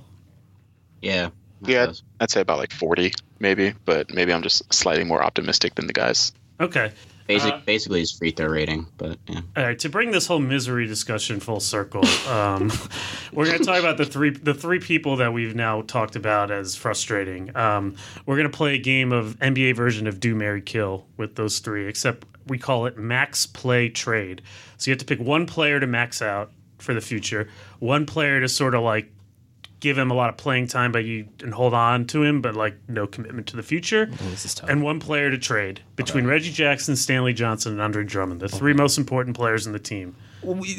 Yeah. 1.01 1.29
Yeah. 1.61 1.91
I'd 2.19 2.31
say 2.31 2.41
about 2.41 2.57
like 2.57 2.71
forty, 2.71 3.13
maybe, 3.39 3.73
but 3.85 4.13
maybe 4.13 4.33
I'm 4.33 4.41
just 4.41 4.73
slightly 4.73 5.03
more 5.03 5.23
optimistic 5.23 5.75
than 5.75 5.87
the 5.87 5.93
guys. 5.93 6.31
Okay. 6.59 6.91
Basic, 7.27 7.53
Uh, 7.53 7.59
basically 7.65 7.99
his 7.99 8.11
free 8.13 8.31
throw 8.31 8.47
rating, 8.47 8.87
but 8.97 9.19
yeah. 9.27 9.41
All 9.57 9.63
right, 9.63 9.77
to 9.79 9.89
bring 9.89 10.11
this 10.11 10.27
whole 10.27 10.39
misery 10.39 10.87
discussion 10.87 11.41
full 11.41 11.59
circle, 11.59 12.05
um, 12.29 12.71
we're 13.33 13.45
going 13.45 13.57
to 13.59 13.65
talk 13.65 13.79
about 13.79 13.97
the 13.97 14.05
three 14.05 14.29
the 14.29 14.53
three 14.53 14.79
people 14.79 15.17
that 15.17 15.33
we've 15.33 15.53
now 15.53 15.81
talked 15.81 16.15
about 16.15 16.51
as 16.51 16.77
frustrating. 16.77 17.53
Um, 17.55 17.95
we're 18.25 18.37
going 18.37 18.49
to 18.49 18.57
play 18.57 18.75
a 18.75 18.79
game 18.79 19.11
of 19.11 19.37
NBA 19.39 19.75
version 19.75 20.07
of 20.07 20.21
Do 20.21 20.35
Mary 20.35 20.61
Kill 20.61 21.05
with 21.17 21.35
those 21.35 21.59
three, 21.59 21.85
except 21.87 22.25
we 22.47 22.57
call 22.57 22.85
it 22.85 22.97
Max 22.97 23.45
Play 23.45 23.89
Trade. 23.89 24.41
So 24.77 24.89
you 24.89 24.93
have 24.93 24.99
to 24.99 25.05
pick 25.05 25.19
one 25.19 25.45
player 25.47 25.81
to 25.81 25.87
max 25.87 26.21
out 26.21 26.51
for 26.77 26.93
the 26.93 27.01
future, 27.01 27.49
one 27.79 28.05
player 28.05 28.39
to 28.39 28.47
sort 28.47 28.73
of 28.73 28.83
like 28.83 29.11
give 29.79 29.97
him 29.97 30.09
a 30.09 30.13
lot 30.13 30.29
of 30.29 30.37
playing 30.37 30.67
time, 30.67 30.91
but 30.91 31.05
you 31.05 31.27
and 31.43 31.53
hold 31.53 31.73
on 31.73 32.05
to 32.07 32.23
him, 32.23 32.41
but 32.41 32.55
like 32.55 32.75
no 32.87 33.05
commitment 33.07 33.47
to 33.47 33.55
the 33.55 33.63
future 33.63 34.07
tough. 34.07 34.69
and 34.69 34.81
one 34.81 34.99
player 34.99 35.29
to 35.29 35.37
trade 35.37 35.81
between 35.95 36.25
Reggie 36.25 36.51
Jackson, 36.51 36.95
Stanley 36.95 37.33
Johnson, 37.33 37.73
and 37.73 37.81
Andre 37.81 38.03
Drummond, 38.03 38.39
the 38.41 38.49
three 38.49 38.73
most 38.73 38.97
important 38.97 39.35
players 39.35 39.67
in 39.67 39.73
the 39.73 39.79
team. 39.79 40.15
We- 40.43 40.77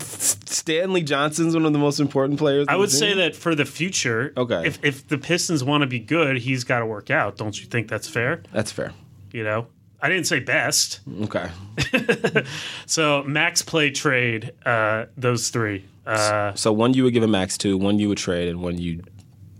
Stanley 0.00 1.02
Johnson's 1.02 1.54
one 1.54 1.64
of 1.64 1.72
the 1.72 1.78
most 1.78 2.00
important 2.00 2.38
players. 2.38 2.66
I 2.68 2.76
would 2.76 2.90
say 2.90 3.14
that 3.14 3.34
for 3.36 3.54
the 3.54 3.64
future, 3.64 4.32
Okay. 4.36 4.66
if 4.66 4.78
if 4.84 5.06
the 5.08 5.18
Pistons 5.18 5.62
want 5.64 5.82
to 5.82 5.86
be 5.86 5.98
good, 6.00 6.38
he's 6.38 6.64
got 6.64 6.80
to 6.80 6.86
work 6.86 7.10
out. 7.10 7.36
Don't 7.36 7.58
you 7.60 7.66
think 7.66 7.88
that's 7.88 8.08
fair? 8.08 8.42
that's 8.52 8.72
fair. 8.72 8.92
You 9.32 9.44
know, 9.44 9.66
I 10.00 10.08
didn't 10.08 10.26
say 10.26 10.40
best. 10.40 11.00
Okay. 11.22 11.48
So 12.86 13.22
max 13.24 13.62
play 13.62 13.90
trade 13.90 14.52
uh, 14.64 15.06
those 15.16 15.50
three. 15.50 15.84
Uh, 16.08 16.54
So 16.54 16.72
one 16.72 16.94
you 16.94 17.04
would 17.04 17.12
give 17.12 17.22
a 17.22 17.28
max 17.28 17.58
to, 17.58 17.76
one 17.76 17.98
you 17.98 18.08
would 18.08 18.18
trade, 18.18 18.48
and 18.48 18.60
one 18.62 18.78
you 18.78 19.02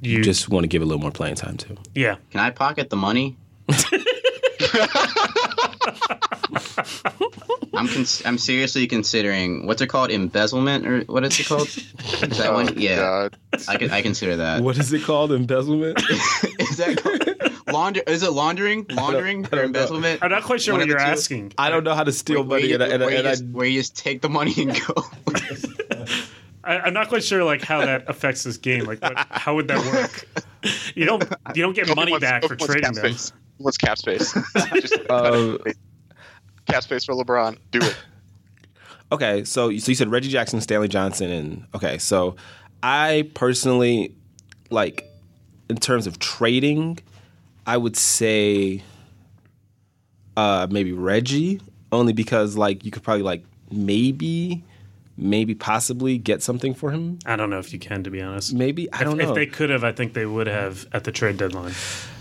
you 0.00 0.22
just 0.22 0.48
want 0.48 0.64
to 0.64 0.68
give 0.68 0.80
a 0.80 0.84
little 0.84 1.00
more 1.00 1.10
playing 1.10 1.34
time 1.34 1.56
to. 1.58 1.76
yeah. 1.94 2.16
Can 2.30 2.40
I 2.40 2.50
pocket 2.50 2.88
the 2.90 2.96
money? 2.96 3.36
I'm 7.74 7.86
cons- 7.86 8.22
I'm 8.24 8.38
seriously 8.38 8.86
considering 8.86 9.66
what's 9.66 9.80
it 9.82 9.88
called 9.88 10.10
embezzlement 10.10 10.86
or 10.86 11.00
what 11.02 11.24
is 11.24 11.38
it 11.38 11.46
called? 11.46 11.68
Is 11.68 12.38
that 12.38 12.52
one? 12.52 12.68
Yeah, 12.78 12.96
God. 12.96 13.36
I 13.68 13.76
can 13.76 13.90
I 13.90 14.02
consider 14.02 14.36
that. 14.36 14.62
What 14.62 14.78
is 14.78 14.92
it 14.92 15.02
called? 15.02 15.32
Embezzlement. 15.32 15.98
is 16.58 16.76
that 16.78 17.00
called? 17.02 17.24
Launder? 17.74 18.00
Is 18.06 18.22
it 18.22 18.30
laundering? 18.32 18.86
Laundering 18.90 19.44
I 19.46 19.48
don't 19.48 19.52
or 19.52 19.56
know. 19.62 19.64
embezzlement? 19.66 20.22
I'm 20.22 20.30
not 20.30 20.42
quite 20.44 20.60
sure 20.62 20.74
One 20.74 20.80
what 20.80 20.88
you're 20.88 20.98
asking. 20.98 21.52
I 21.58 21.70
don't 21.70 21.84
know 21.84 21.94
how 21.94 22.04
to 22.04 22.12
steal 22.12 22.42
Where 22.42 22.58
money, 22.60 22.68
you, 22.68 22.74
and, 22.74 22.82
I- 22.82 22.86
and, 22.88 23.02
I- 23.02 23.06
where, 23.06 23.14
you 23.14 23.18
and 23.20 23.28
I, 23.28 23.36
where 23.56 23.66
you 23.66 23.78
just 23.80 23.96
take 23.96 24.22
the 24.22 24.28
money 24.28 24.54
and 24.58 24.72
go. 24.86 24.94
I, 26.68 26.80
I'm 26.80 26.92
not 26.94 27.08
quite 27.08 27.24
sure 27.24 27.42
like 27.44 27.62
how 27.62 27.78
that 27.84 28.08
affects 28.08 28.44
this 28.44 28.56
game. 28.56 28.84
Like, 28.84 29.00
what, 29.02 29.16
how 29.30 29.54
would 29.54 29.68
that 29.68 29.84
work? 29.92 30.28
You 30.94 31.04
don't 31.06 31.22
you 31.54 31.62
don't 31.62 31.74
get 31.74 31.94
money 31.96 32.12
What's- 32.12 32.22
back 32.22 32.44
for 32.44 32.56
trading 32.56 32.92
them. 32.92 32.94
space? 32.94 33.32
What's 33.58 33.76
cap 33.78 33.98
space? 33.98 34.32
Just 34.74 34.98
Uh, 35.10 35.58
cap 36.66 36.82
space 36.82 37.04
for 37.04 37.14
LeBron. 37.14 37.58
Do 37.70 37.78
it. 37.80 37.96
Okay, 39.10 39.44
so 39.44 39.68
so 39.78 39.88
you 39.90 39.94
said 39.94 40.10
Reggie 40.10 40.28
Jackson, 40.28 40.60
Stanley 40.60 40.88
Johnson, 40.88 41.30
and 41.30 41.66
okay, 41.74 41.96
so 41.98 42.36
I 42.82 43.28
personally 43.34 44.14
like 44.70 45.08
in 45.70 45.76
terms 45.76 46.06
of 46.06 46.18
trading, 46.18 46.98
I 47.66 47.76
would 47.78 47.96
say 47.96 48.82
uh 50.36 50.66
maybe 50.70 50.92
Reggie 50.92 51.60
only 51.90 52.12
because 52.12 52.56
like 52.56 52.84
you 52.84 52.90
could 52.90 53.02
probably 53.02 53.22
like 53.22 53.44
maybe 53.70 54.62
maybe 55.18 55.54
possibly 55.54 56.16
get 56.16 56.42
something 56.42 56.72
for 56.74 56.90
him. 56.92 57.18
I 57.26 57.36
don't 57.36 57.50
know 57.50 57.58
if 57.58 57.72
you 57.72 57.78
can, 57.78 58.04
to 58.04 58.10
be 58.10 58.22
honest. 58.22 58.54
Maybe 58.54 58.90
I 58.92 58.98
If, 58.98 59.04
don't 59.04 59.16
know. 59.18 59.28
if 59.30 59.34
they 59.34 59.46
could 59.46 59.68
have, 59.70 59.82
I 59.84 59.92
think 59.92 60.14
they 60.14 60.24
would 60.26 60.46
have 60.46 60.86
at 60.92 61.04
the 61.04 61.12
trade 61.12 61.36
deadline. 61.36 61.72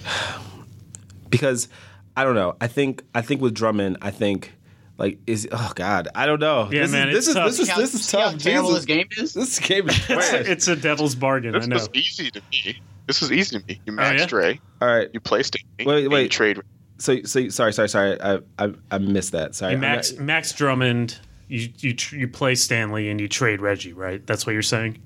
because 1.30 1.68
I 2.16 2.24
don't 2.24 2.36
know. 2.36 2.56
I 2.60 2.68
think 2.68 3.04
I 3.14 3.22
think 3.22 3.42
with 3.42 3.54
Drummond, 3.54 3.98
I 4.02 4.12
think 4.12 4.54
like 4.98 5.20
is 5.28 5.48
oh 5.52 5.72
god, 5.76 6.08
I 6.16 6.26
don't 6.26 6.40
know. 6.40 6.70
Yeah, 6.72 6.82
this 6.84 6.92
man, 6.92 7.10
is, 7.10 7.18
it's 7.18 7.28
this 7.28 7.36
tough. 7.36 7.48
is 7.50 7.58
this 7.58 7.70
is 7.70 7.76
this 7.76 7.94
is 7.94 8.06
See 8.06 8.18
how 8.18 8.32
tough. 8.32 8.40
terrible 8.42 8.70
Jesus. 8.70 8.86
this 8.86 8.86
game 8.86 9.08
is. 9.18 9.34
This 9.34 9.60
game 9.60 9.90
is 9.90 9.96
It's, 9.98 10.06
trash. 10.08 10.48
it's 10.48 10.68
a 10.68 10.76
devil's 10.76 11.16
bargain. 11.16 11.56
I 11.56 11.60
know. 11.66 11.76
was 11.76 11.90
easy 11.94 12.32
to 12.32 12.42
me. 12.52 12.80
This 13.06 13.22
was 13.22 13.32
easy 13.32 13.60
to 13.60 13.66
me. 13.68 13.80
You 13.86 13.94
max 13.94 14.10
Oh, 14.10 14.22
yeah? 14.22 14.26
Dre. 14.26 14.60
All 14.82 14.88
right. 14.90 15.08
You 15.14 15.20
play 15.22 15.42
Stanley. 15.44 15.86
Wait, 15.86 16.08
wait. 16.10 16.24
You 16.24 16.30
trade. 16.30 16.60
So, 16.98 17.22
so 17.24 17.48
sorry, 17.50 17.72
sorry, 17.72 17.88
sorry. 17.88 18.20
I, 18.20 18.40
I, 18.60 18.74
I 18.92 18.98
missed 18.98 19.32
that. 19.34 19.54
Sorry. 19.56 19.74
And 19.74 19.82
Max 19.82 20.12
not- 20.14 20.22
Max 20.26 20.52
Drummond, 20.52 21.20
you 21.48 21.70
you 21.80 21.94
tr- 21.94 22.16
you 22.16 22.28
play 22.28 22.56
Stanley 22.56 23.10
and 23.10 23.20
you 23.22 23.28
trade 23.28 23.62
Reggie, 23.62 23.94
right? 23.94 24.26
That's 24.26 24.46
what 24.46 24.54
you're 24.54 24.62
saying. 24.62 25.02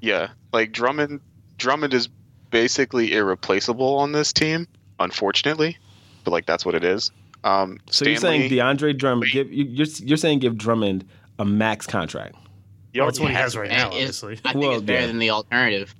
Yeah, 0.00 0.28
like 0.52 0.72
Drummond. 0.72 1.20
Drummond 1.58 1.94
is 1.94 2.08
basically 2.50 3.12
irreplaceable 3.14 3.96
on 3.98 4.12
this 4.12 4.32
team, 4.32 4.66
unfortunately. 5.00 5.76
But 6.24 6.30
like 6.32 6.46
that's 6.46 6.64
what 6.64 6.74
it 6.74 6.84
is. 6.84 7.10
Um, 7.44 7.78
so 7.90 8.04
you're 8.06 8.16
saying 8.16 8.50
DeAndre 8.50 8.96
Drummond? 8.96 9.30
Give, 9.30 9.52
you, 9.52 9.64
you're 9.64 9.86
you're 9.98 10.16
saying 10.16 10.38
give 10.38 10.56
Drummond 10.56 11.04
a 11.38 11.44
max 11.44 11.86
contract? 11.86 12.34
he 12.92 13.00
Well, 13.00 13.08
that's 13.08 13.20
what 13.20 13.28
he 13.30 13.34
has 13.36 13.56
right 13.56 13.68
And 13.70 13.76
now, 13.78 13.88
it- 13.88 14.00
obviously. 14.00 14.40
I 14.44 14.52
think 14.52 14.64
Well, 14.64 14.72
it's 14.74 14.82
better 14.82 15.00
yeah. 15.00 15.06
than 15.06 15.18
the 15.18 15.30
alternative. 15.30 15.94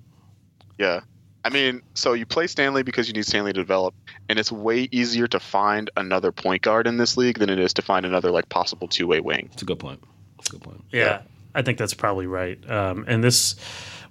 Yeah. 0.79 1.01
I 1.44 1.50
mean, 1.50 1.83
so 1.92 2.14
you 2.14 2.24
play 2.24 2.46
Stanley 2.46 2.83
because 2.83 3.07
you 3.07 3.12
need 3.12 3.26
Stanley 3.26 3.52
to 3.52 3.61
develop, 3.61 3.94
and 4.30 4.38
it's 4.38 4.50
way 4.50 4.88
easier 4.90 5.26
to 5.28 5.38
find 5.38 5.90
another 5.96 6.33
point 6.33 6.62
guard 6.62 6.87
in 6.87 6.96
this 6.96 7.18
league 7.18 7.38
than 7.38 7.50
it 7.50 7.59
is 7.59 7.74
to 7.74 7.83
find 7.83 8.07
another 8.07 8.30
like 8.30 8.48
possible 8.48 8.88
two 8.88 9.07
way 9.07 9.20
wing. 9.20 9.50
It's 9.52 9.62
a 9.62 9.66
good 9.66 9.78
point. 9.78 10.02
It's 10.38 10.48
a 10.48 10.52
good 10.52 10.62
point. 10.62 10.83
Yeah, 10.90 11.20
I 11.54 11.61
think 11.61 11.76
that's 11.76 11.92
probably 11.92 12.26
right. 12.26 12.59
Um, 12.70 13.04
and 13.07 13.22
this, 13.22 13.57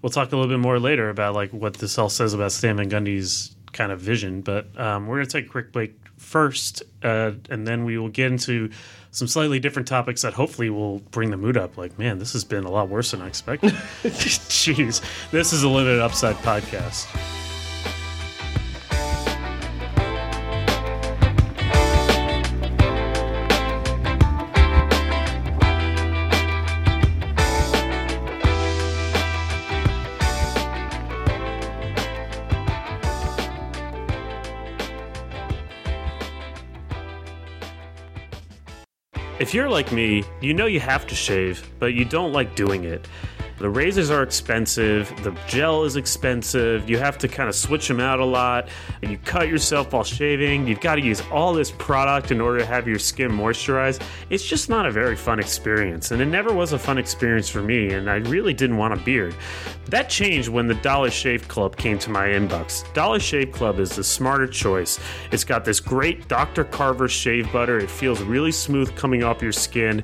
we'll 0.03 0.11
talk 0.11 0.31
a 0.31 0.35
little 0.35 0.49
bit 0.49 0.59
more 0.59 0.79
later 0.79 1.09
about 1.09 1.33
like 1.33 1.51
what 1.51 1.73
this 1.75 1.97
all 1.97 2.09
says 2.09 2.35
about 2.35 2.51
Stan 2.51 2.77
Van 2.77 2.89
Gundy's 2.89 3.55
kind 3.71 3.91
of 3.91 3.99
vision. 3.99 4.41
But 4.41 4.79
um, 4.79 5.07
we're 5.07 5.15
going 5.15 5.27
to 5.27 5.37
take 5.39 5.47
a 5.47 5.49
quick 5.49 5.71
break 5.71 5.95
first, 6.17 6.83
uh, 7.01 7.31
and 7.49 7.67
then 7.67 7.83
we 7.83 7.97
will 7.97 8.09
get 8.09 8.31
into 8.31 8.69
some 9.13 9.27
slightly 9.27 9.59
different 9.59 9.87
topics 9.87 10.23
that 10.23 10.33
hopefully 10.33 10.69
will 10.71 10.99
bring 11.11 11.29
the 11.29 11.37
mood 11.37 11.55
up. 11.55 11.77
Like, 11.77 11.97
man, 11.99 12.17
this 12.17 12.33
has 12.33 12.43
been 12.43 12.63
a 12.65 12.71
lot 12.71 12.89
worse 12.89 13.11
than 13.11 13.21
I 13.21 13.27
expected. 13.27 13.71
Jeez, 14.03 15.01
this 15.31 15.53
is 15.53 15.63
a 15.63 15.69
limited 15.69 16.01
upside 16.01 16.35
podcast. 16.37 17.52
If 39.43 39.53
you're 39.53 39.69
like 39.69 39.91
me, 39.91 40.23
you 40.39 40.53
know 40.53 40.67
you 40.67 40.79
have 40.79 41.05
to 41.07 41.15
shave, 41.15 41.69
but 41.77 41.93
you 41.93 42.05
don't 42.05 42.31
like 42.31 42.55
doing 42.55 42.85
it. 42.85 43.09
The 43.59 43.69
razors 43.69 44.09
are 44.09 44.23
expensive, 44.23 45.13
the 45.23 45.37
gel 45.47 45.83
is 45.83 45.95
expensive, 45.95 46.89
you 46.89 46.97
have 46.97 47.17
to 47.19 47.27
kind 47.27 47.47
of 47.47 47.55
switch 47.55 47.87
them 47.87 47.99
out 47.99 48.19
a 48.19 48.25
lot, 48.25 48.67
and 49.01 49.11
you 49.11 49.17
cut 49.19 49.47
yourself 49.47 49.93
while 49.93 50.03
shaving. 50.03 50.67
You've 50.67 50.81
got 50.81 50.95
to 50.95 51.01
use 51.01 51.21
all 51.31 51.53
this 51.53 51.71
product 51.71 52.31
in 52.31 52.41
order 52.41 52.59
to 52.59 52.65
have 52.65 52.87
your 52.87 52.99
skin 52.99 53.31
moisturized. 53.31 54.01
It's 54.29 54.43
just 54.43 54.69
not 54.69 54.85
a 54.85 54.91
very 54.91 55.15
fun 55.15 55.39
experience, 55.39 56.11
and 56.11 56.21
it 56.21 56.25
never 56.25 56.51
was 56.51 56.73
a 56.73 56.79
fun 56.79 56.97
experience 56.97 57.47
for 57.47 57.61
me, 57.61 57.93
and 57.93 58.09
I 58.09 58.15
really 58.15 58.53
didn't 58.53 58.77
want 58.77 58.95
a 58.95 58.97
beard. 58.97 59.35
That 59.85 60.09
changed 60.09 60.49
when 60.49 60.67
the 60.67 60.75
Dollar 60.75 61.11
Shave 61.11 61.47
Club 61.47 61.75
came 61.77 61.99
to 61.99 62.09
my 62.09 62.27
inbox. 62.27 62.91
Dollar 62.93 63.19
Shave 63.19 63.51
Club 63.51 63.79
is 63.79 63.95
the 63.95 64.03
smarter 64.03 64.47
choice. 64.47 64.99
It's 65.31 65.43
got 65.43 65.63
this 65.63 65.79
great 65.79 66.27
Dr. 66.27 66.63
Carver 66.63 67.07
shave 67.07 67.51
butter, 67.53 67.77
it 67.77 67.89
feels 67.89 68.21
really 68.23 68.51
smooth 68.51 68.95
coming 68.95 69.23
off 69.23 69.41
your 69.41 69.51
skin 69.51 70.03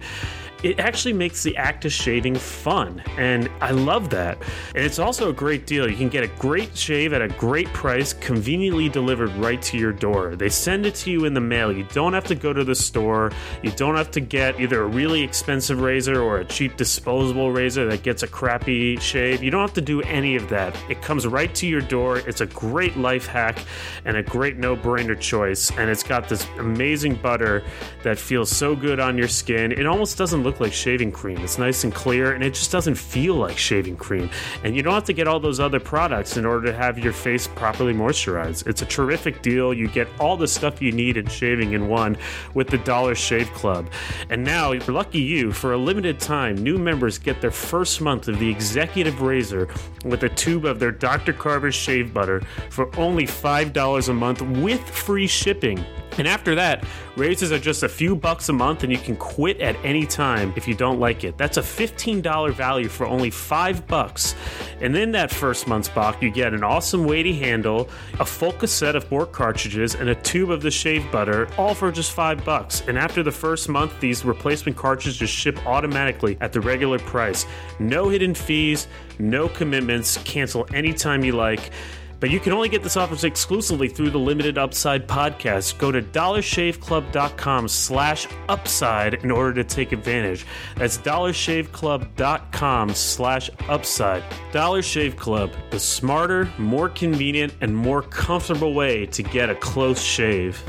it 0.63 0.79
actually 0.79 1.13
makes 1.13 1.43
the 1.43 1.55
act 1.57 1.85
of 1.85 1.91
shaving 1.91 2.35
fun. 2.35 3.01
And 3.17 3.49
I 3.61 3.71
love 3.71 4.09
that. 4.09 4.37
And 4.75 4.83
it's 4.83 4.99
also 4.99 5.29
a 5.29 5.33
great 5.33 5.65
deal. 5.65 5.89
You 5.89 5.95
can 5.95 6.09
get 6.09 6.23
a 6.23 6.27
great 6.27 6.75
shave 6.75 7.13
at 7.13 7.21
a 7.21 7.27
great 7.27 7.67
price, 7.67 8.13
conveniently 8.13 8.89
delivered 8.89 9.31
right 9.35 9.61
to 9.63 9.77
your 9.77 9.93
door. 9.93 10.35
They 10.35 10.49
send 10.49 10.85
it 10.85 10.95
to 10.95 11.11
you 11.11 11.25
in 11.25 11.33
the 11.33 11.41
mail. 11.41 11.71
You 11.71 11.85
don't 11.93 12.13
have 12.13 12.25
to 12.25 12.35
go 12.35 12.51
to 12.53 12.63
the 12.63 12.75
store. 12.75 13.31
You 13.63 13.71
don't 13.71 13.95
have 13.95 14.11
to 14.11 14.19
get 14.19 14.59
either 14.59 14.83
a 14.83 14.87
really 14.87 15.21
expensive 15.21 15.81
razor 15.81 16.21
or 16.21 16.39
a 16.39 16.45
cheap 16.45 16.75
disposable 16.75 17.51
razor 17.51 17.85
that 17.87 18.03
gets 18.03 18.23
a 18.23 18.27
crappy 18.27 18.97
shave. 18.97 19.41
You 19.41 19.51
don't 19.51 19.61
have 19.61 19.73
to 19.73 19.81
do 19.81 20.01
any 20.01 20.35
of 20.35 20.49
that. 20.49 20.75
It 20.89 21.01
comes 21.01 21.25
right 21.25 21.53
to 21.55 21.67
your 21.67 21.81
door. 21.81 22.17
It's 22.19 22.41
a 22.41 22.45
great 22.47 22.97
life 22.97 23.27
hack 23.27 23.59
and 24.05 24.17
a 24.17 24.23
great 24.23 24.57
no 24.57 24.75
brainer 24.75 25.19
choice. 25.19 25.71
And 25.71 25.89
it's 25.89 26.03
got 26.03 26.27
this 26.27 26.45
amazing 26.57 27.15
butter 27.15 27.63
that 28.03 28.17
feels 28.17 28.49
so 28.49 28.75
good 28.75 28.99
on 28.99 29.17
your 29.17 29.27
skin. 29.27 29.71
It 29.71 29.85
almost 29.85 30.17
doesn't 30.17 30.43
look 30.43 30.48
look 30.49 30.59
like 30.59 30.73
shaving 30.73 31.11
cream. 31.11 31.37
It's 31.37 31.59
nice 31.59 31.83
and 31.83 31.93
clear, 31.93 32.33
and 32.33 32.43
it 32.43 32.55
just 32.55 32.71
doesn't 32.71 32.95
feel 32.95 33.35
like 33.35 33.55
shaving 33.55 33.95
cream. 33.95 34.31
And 34.63 34.75
you 34.75 34.81
don't 34.81 34.95
have 34.95 35.03
to 35.03 35.13
get 35.13 35.27
all 35.27 35.39
those 35.39 35.59
other 35.59 35.79
products 35.79 36.37
in 36.37 36.45
order 36.45 36.65
to 36.65 36.73
have 36.73 36.97
your 36.97 37.13
face 37.13 37.47
properly 37.47 37.93
moisturized. 37.93 38.65
It's 38.65 38.81
a 38.81 38.85
terrific 38.87 39.43
deal. 39.43 39.75
You 39.75 39.87
get 39.87 40.07
all 40.19 40.35
the 40.35 40.47
stuff 40.47 40.81
you 40.81 40.91
need 40.91 41.17
in 41.17 41.27
shaving 41.27 41.73
in 41.73 41.87
one 41.87 42.17
with 42.55 42.67
the 42.67 42.79
Dollar 42.79 43.13
Shave 43.13 43.53
Club. 43.53 43.91
And 44.31 44.43
now, 44.43 44.73
lucky 44.87 45.21
you, 45.21 45.51
for 45.51 45.73
a 45.73 45.77
limited 45.77 46.19
time, 46.19 46.55
new 46.55 46.79
members 46.79 47.19
get 47.19 47.41
their 47.41 47.51
first 47.51 48.01
month 48.01 48.27
of 48.27 48.39
the 48.39 48.49
Executive 48.49 49.21
Razor 49.21 49.67
with 50.03 50.23
a 50.23 50.29
tube 50.29 50.65
of 50.65 50.79
their 50.79 50.91
Dr. 50.91 51.31
Carver 51.31 51.71
shave 51.71 52.11
butter 52.11 52.41
for 52.71 52.89
only 52.97 53.27
$5 53.27 54.09
a 54.09 54.13
month 54.13 54.41
with 54.41 54.81
free 54.81 55.27
shipping. 55.27 55.85
And 56.19 56.27
after 56.27 56.53
that, 56.55 56.83
raises 57.15 57.51
are 57.51 57.59
just 57.59 57.81
a 57.81 57.89
few 57.89 58.15
bucks 58.15 58.49
a 58.49 58.53
month 58.53 58.83
and 58.83 58.91
you 58.91 58.97
can 58.97 59.15
quit 59.15 59.61
at 59.61 59.77
any 59.85 60.05
time 60.05 60.53
if 60.57 60.67
you 60.67 60.75
don't 60.75 60.99
like 60.99 61.23
it. 61.23 61.37
That's 61.37 61.55
a 61.57 61.61
$15 61.61 62.53
value 62.53 62.89
for 62.89 63.07
only 63.07 63.29
5 63.29 63.87
bucks. 63.87 64.35
And 64.81 64.95
in 64.97 65.11
that 65.13 65.31
first 65.31 65.65
month's 65.67 65.89
box, 65.89 66.21
you 66.21 66.29
get 66.29 66.53
an 66.53 66.63
awesome 66.63 67.05
weighty 67.05 67.33
handle, 67.33 67.89
a 68.19 68.25
full 68.25 68.51
cassette 68.51 68.97
of 68.97 69.09
more 69.09 69.25
cartridges, 69.25 69.95
and 69.95 70.09
a 70.09 70.15
tube 70.15 70.51
of 70.51 70.61
the 70.61 70.71
shave 70.71 71.09
butter, 71.11 71.47
all 71.57 71.73
for 71.73 71.91
just 71.91 72.11
5 72.11 72.43
bucks. 72.43 72.83
And 72.87 72.97
after 72.97 73.23
the 73.23 73.31
first 73.31 73.69
month, 73.69 73.97
these 74.01 74.25
replacement 74.25 74.77
cartridges 74.77 75.29
ship 75.29 75.65
automatically 75.65 76.37
at 76.41 76.51
the 76.51 76.59
regular 76.59 76.99
price. 76.99 77.45
No 77.79 78.09
hidden 78.09 78.33
fees, 78.33 78.87
no 79.19 79.47
commitments, 79.47 80.17
cancel 80.25 80.67
anytime 80.73 81.23
you 81.23 81.31
like. 81.31 81.71
But 82.19 82.29
you 82.29 82.39
can 82.39 82.53
only 82.53 82.69
get 82.69 82.83
this 82.83 82.97
offer 82.97 83.25
exclusively 83.25 83.87
through 83.87 84.09
the 84.09 84.19
Limited 84.19 84.57
Upside 84.57 85.07
podcast. 85.07 85.77
Go 85.77 85.91
to 85.91 86.01
dollarshaveclub.com 86.01 87.67
slash 87.67 88.27
upside 88.47 89.13
in 89.15 89.31
order 89.31 89.53
to 89.53 89.63
take 89.63 89.91
advantage. 89.91 90.45
That's 90.75 90.97
dollarshaveclub.com 90.97 92.93
slash 92.93 93.49
upside. 93.69 94.23
Dollar 94.51 94.81
Shave 94.81 95.15
Club, 95.15 95.51
the 95.69 95.79
smarter, 95.79 96.49
more 96.57 96.89
convenient, 96.89 97.53
and 97.61 97.75
more 97.75 98.01
comfortable 98.01 98.73
way 98.73 99.05
to 99.07 99.23
get 99.23 99.49
a 99.49 99.55
close 99.55 100.01
shave. 100.01 100.61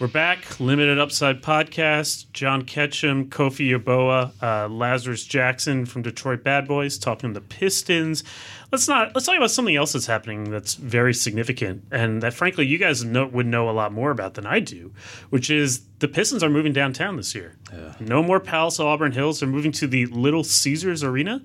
We're 0.00 0.08
back. 0.08 0.58
Limited 0.58 0.98
Upside 0.98 1.42
Podcast. 1.42 2.26
John 2.32 2.62
Ketchum, 2.62 3.28
Kofi 3.30 3.70
Yeboah, 3.70 4.32
uh, 4.42 4.68
Lazarus 4.68 5.24
Jackson 5.24 5.86
from 5.86 6.02
Detroit 6.02 6.42
Bad 6.42 6.66
Boys 6.66 6.98
talking 6.98 7.34
the 7.34 7.40
Pistons. 7.40 8.24
Let's 8.72 8.88
not. 8.88 9.14
Let's 9.14 9.26
talk 9.26 9.36
about 9.36 9.52
something 9.52 9.76
else 9.76 9.92
that's 9.92 10.06
happening 10.06 10.50
that's 10.50 10.74
very 10.74 11.14
significant 11.14 11.84
and 11.92 12.20
that, 12.22 12.34
frankly, 12.34 12.66
you 12.66 12.78
guys 12.78 13.04
know, 13.04 13.26
would 13.26 13.46
know 13.46 13.70
a 13.70 13.72
lot 13.72 13.92
more 13.92 14.10
about 14.10 14.34
than 14.34 14.44
I 14.46 14.58
do, 14.58 14.92
which 15.30 15.50
is 15.50 15.82
the 16.00 16.08
Pistons 16.08 16.42
are 16.42 16.50
moving 16.50 16.72
downtown 16.72 17.14
this 17.16 17.32
year. 17.32 17.56
Yeah. 17.72 17.94
No 18.00 18.24
more 18.24 18.40
Palace 18.40 18.80
Auburn 18.80 19.12
Hills. 19.12 19.38
They're 19.38 19.48
moving 19.48 19.72
to 19.72 19.86
the 19.86 20.06
Little 20.06 20.42
Caesars 20.42 21.04
Arena. 21.04 21.42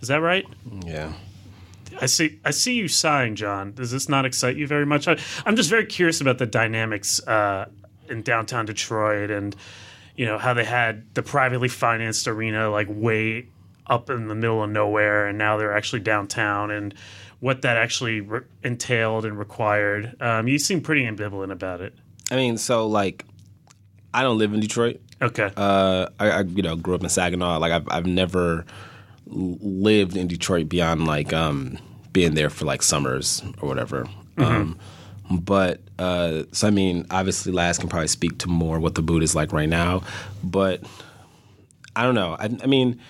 Is 0.00 0.08
that 0.08 0.22
right? 0.22 0.46
Yeah. 0.86 1.12
I 2.02 2.06
see. 2.06 2.40
I 2.44 2.50
see 2.50 2.74
you 2.74 2.88
sighing, 2.88 3.36
John. 3.36 3.74
Does 3.74 3.92
this 3.92 4.08
not 4.08 4.26
excite 4.26 4.56
you 4.56 4.66
very 4.66 4.84
much? 4.84 5.06
I, 5.06 5.16
am 5.46 5.54
just 5.54 5.70
very 5.70 5.86
curious 5.86 6.20
about 6.20 6.38
the 6.38 6.46
dynamics 6.46 7.24
uh, 7.28 7.68
in 8.08 8.22
downtown 8.22 8.66
Detroit 8.66 9.30
and 9.30 9.54
you 10.16 10.26
know 10.26 10.36
how 10.36 10.52
they 10.52 10.64
had 10.64 11.14
the 11.14 11.22
privately 11.22 11.68
financed 11.68 12.26
arena 12.26 12.68
like 12.70 12.88
way 12.90 13.46
up 13.86 14.10
in 14.10 14.26
the 14.26 14.34
middle 14.34 14.64
of 14.64 14.70
nowhere 14.70 15.28
and 15.28 15.38
now 15.38 15.56
they're 15.56 15.76
actually 15.76 16.00
downtown 16.00 16.72
and 16.72 16.92
what 17.38 17.62
that 17.62 17.76
actually 17.76 18.20
re- 18.20 18.40
entailed 18.64 19.24
and 19.24 19.38
required. 19.38 20.16
Um, 20.20 20.48
you 20.48 20.58
seem 20.58 20.80
pretty 20.80 21.04
ambivalent 21.04 21.52
about 21.52 21.80
it. 21.80 21.94
I 22.32 22.36
mean, 22.36 22.56
so 22.58 22.88
like, 22.88 23.24
I 24.12 24.22
don't 24.22 24.38
live 24.38 24.52
in 24.52 24.58
Detroit. 24.58 25.00
Okay. 25.20 25.50
Uh, 25.56 26.08
I, 26.18 26.30
I 26.30 26.40
you 26.40 26.62
know 26.62 26.74
grew 26.74 26.96
up 26.96 27.04
in 27.04 27.08
Saginaw. 27.08 27.58
Like 27.60 27.70
I've 27.70 27.88
I've 27.88 28.06
never 28.06 28.66
lived 29.26 30.16
in 30.16 30.26
Detroit 30.26 30.68
beyond 30.68 31.06
like 31.06 31.32
um, 31.32 31.78
being 32.12 32.34
there 32.34 32.50
for 32.50 32.64
like 32.64 32.82
summers 32.82 33.42
or 33.60 33.68
whatever. 33.68 34.04
Mm-hmm. 34.36 34.42
Um, 34.42 34.78
but 35.30 35.80
uh, 35.98 36.44
so 36.52 36.68
I 36.68 36.70
mean, 36.70 37.06
obviously, 37.10 37.52
Laz 37.52 37.78
can 37.78 37.88
probably 37.88 38.08
speak 38.08 38.38
to 38.38 38.48
more 38.48 38.78
what 38.78 38.94
the 38.94 39.02
boot 39.02 39.22
is 39.22 39.34
like 39.34 39.52
right 39.52 39.68
now. 39.68 40.02
But 40.42 40.82
I 41.96 42.02
don't 42.02 42.14
know. 42.14 42.36
I, 42.38 42.50
I 42.62 42.66
mean, 42.66 43.00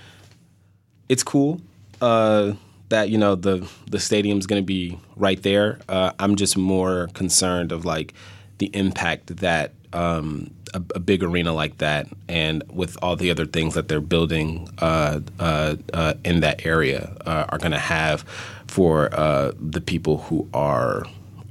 it's 1.09 1.23
cool 1.23 1.61
uh, 2.01 2.53
that 2.89 3.09
you 3.09 3.19
know 3.19 3.35
the 3.35 3.69
the 3.91 3.99
stadium's 3.99 4.47
going 4.47 4.63
to 4.63 4.67
be 4.67 4.99
right 5.17 5.43
there. 5.43 5.81
Uh, 5.89 6.13
I'm 6.19 6.37
just 6.37 6.57
more 6.57 7.09
concerned 7.15 7.73
of 7.73 7.85
like 7.85 8.15
the 8.59 8.67
impact 8.75 9.39
that 9.39 9.73
um, 9.93 10.53
a, 10.75 10.83
a, 10.95 11.01
big 11.01 11.23
arena 11.23 11.53
like 11.53 11.79
that, 11.79 12.07
and 12.29 12.63
with 12.71 12.97
all 13.03 13.17
the 13.17 13.31
other 13.31 13.45
things 13.45 13.75
that 13.75 13.89
they're 13.89 14.01
building 14.01 14.69
uh, 14.79 15.21
uh, 15.39 15.77
uh, 15.93 16.15
in 16.25 16.41
that 16.41 16.65
area, 16.65 17.15
uh, 17.27 17.47
are 17.49 17.59
going 17.59 17.73
to 17.73 17.79
have 17.79 18.25
for 18.73 19.15
uh, 19.15 19.53
the 19.61 19.83
people 19.83 20.17
who 20.17 20.49
are 20.55 21.05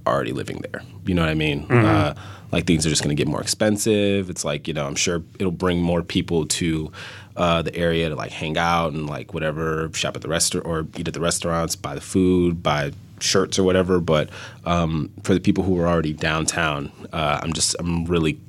already 0.07 0.31
living 0.31 0.59
there. 0.71 0.81
You 1.05 1.13
know 1.13 1.21
what 1.21 1.29
I 1.29 1.35
mean? 1.35 1.67
Mm-hmm. 1.67 1.85
Uh, 1.85 2.13
like 2.51 2.65
things 2.65 2.83
are 2.83 2.89
just 2.89 3.03
going 3.03 3.15
to 3.15 3.19
get 3.23 3.27
more 3.27 3.41
expensive. 3.41 4.31
It's 4.31 4.43
like 4.43 4.67
you 4.67 4.73
know, 4.73 4.87
I'm 4.87 4.95
sure 4.95 5.21
it'll 5.37 5.51
bring 5.51 5.83
more 5.83 6.01
people 6.01 6.47
to 6.47 6.91
uh, 7.37 7.61
the 7.61 7.75
area 7.75 8.09
to 8.09 8.15
like 8.15 8.31
hang 8.31 8.57
out 8.57 8.93
and 8.93 9.07
like 9.07 9.35
whatever, 9.35 9.91
shop 9.93 10.15
at 10.15 10.23
the 10.23 10.29
restaurant 10.29 10.65
or 10.65 10.87
eat 10.97 11.07
at 11.07 11.13
the 11.13 11.21
restaurants, 11.21 11.75
buy 11.75 11.93
the 11.93 12.01
food, 12.01 12.63
buy 12.63 12.91
shirts 13.19 13.59
or 13.59 13.63
whatever. 13.63 13.99
But 13.99 14.31
um, 14.65 15.11
for 15.21 15.35
the 15.35 15.39
people 15.39 15.63
who 15.63 15.79
are 15.79 15.87
already 15.87 16.13
downtown, 16.13 16.91
uh, 17.13 17.39
I'm 17.43 17.53
just 17.53 17.75
I'm 17.77 18.05
really 18.05 18.39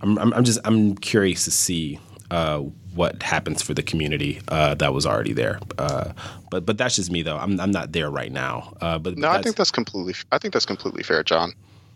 I'm, 0.00 0.18
I'm, 0.18 0.32
I'm 0.32 0.44
just 0.44 0.58
I'm 0.64 0.96
curious 0.96 1.44
to 1.44 1.50
see 1.50 2.00
uh, 2.30 2.62
what 2.98 3.22
happens 3.22 3.62
for 3.62 3.72
the 3.72 3.82
community 3.82 4.40
uh, 4.48 4.74
that 4.74 4.92
was 4.92 5.06
already 5.06 5.32
there. 5.32 5.60
Uh, 5.78 6.12
but 6.50 6.66
but 6.66 6.76
that's 6.76 6.96
just 6.96 7.10
me 7.10 7.22
though. 7.22 7.38
I'm 7.38 7.58
I'm 7.60 7.70
not 7.70 7.92
there 7.92 8.10
right 8.10 8.32
now. 8.32 8.74
Uh, 8.80 8.98
but 8.98 9.16
no, 9.16 9.30
I 9.30 9.40
think 9.40 9.56
that's 9.56 9.70
completely. 9.70 10.14
I 10.32 10.38
think 10.38 10.52
that's 10.52 10.66
completely 10.66 11.04
fair, 11.04 11.22
John. 11.22 11.52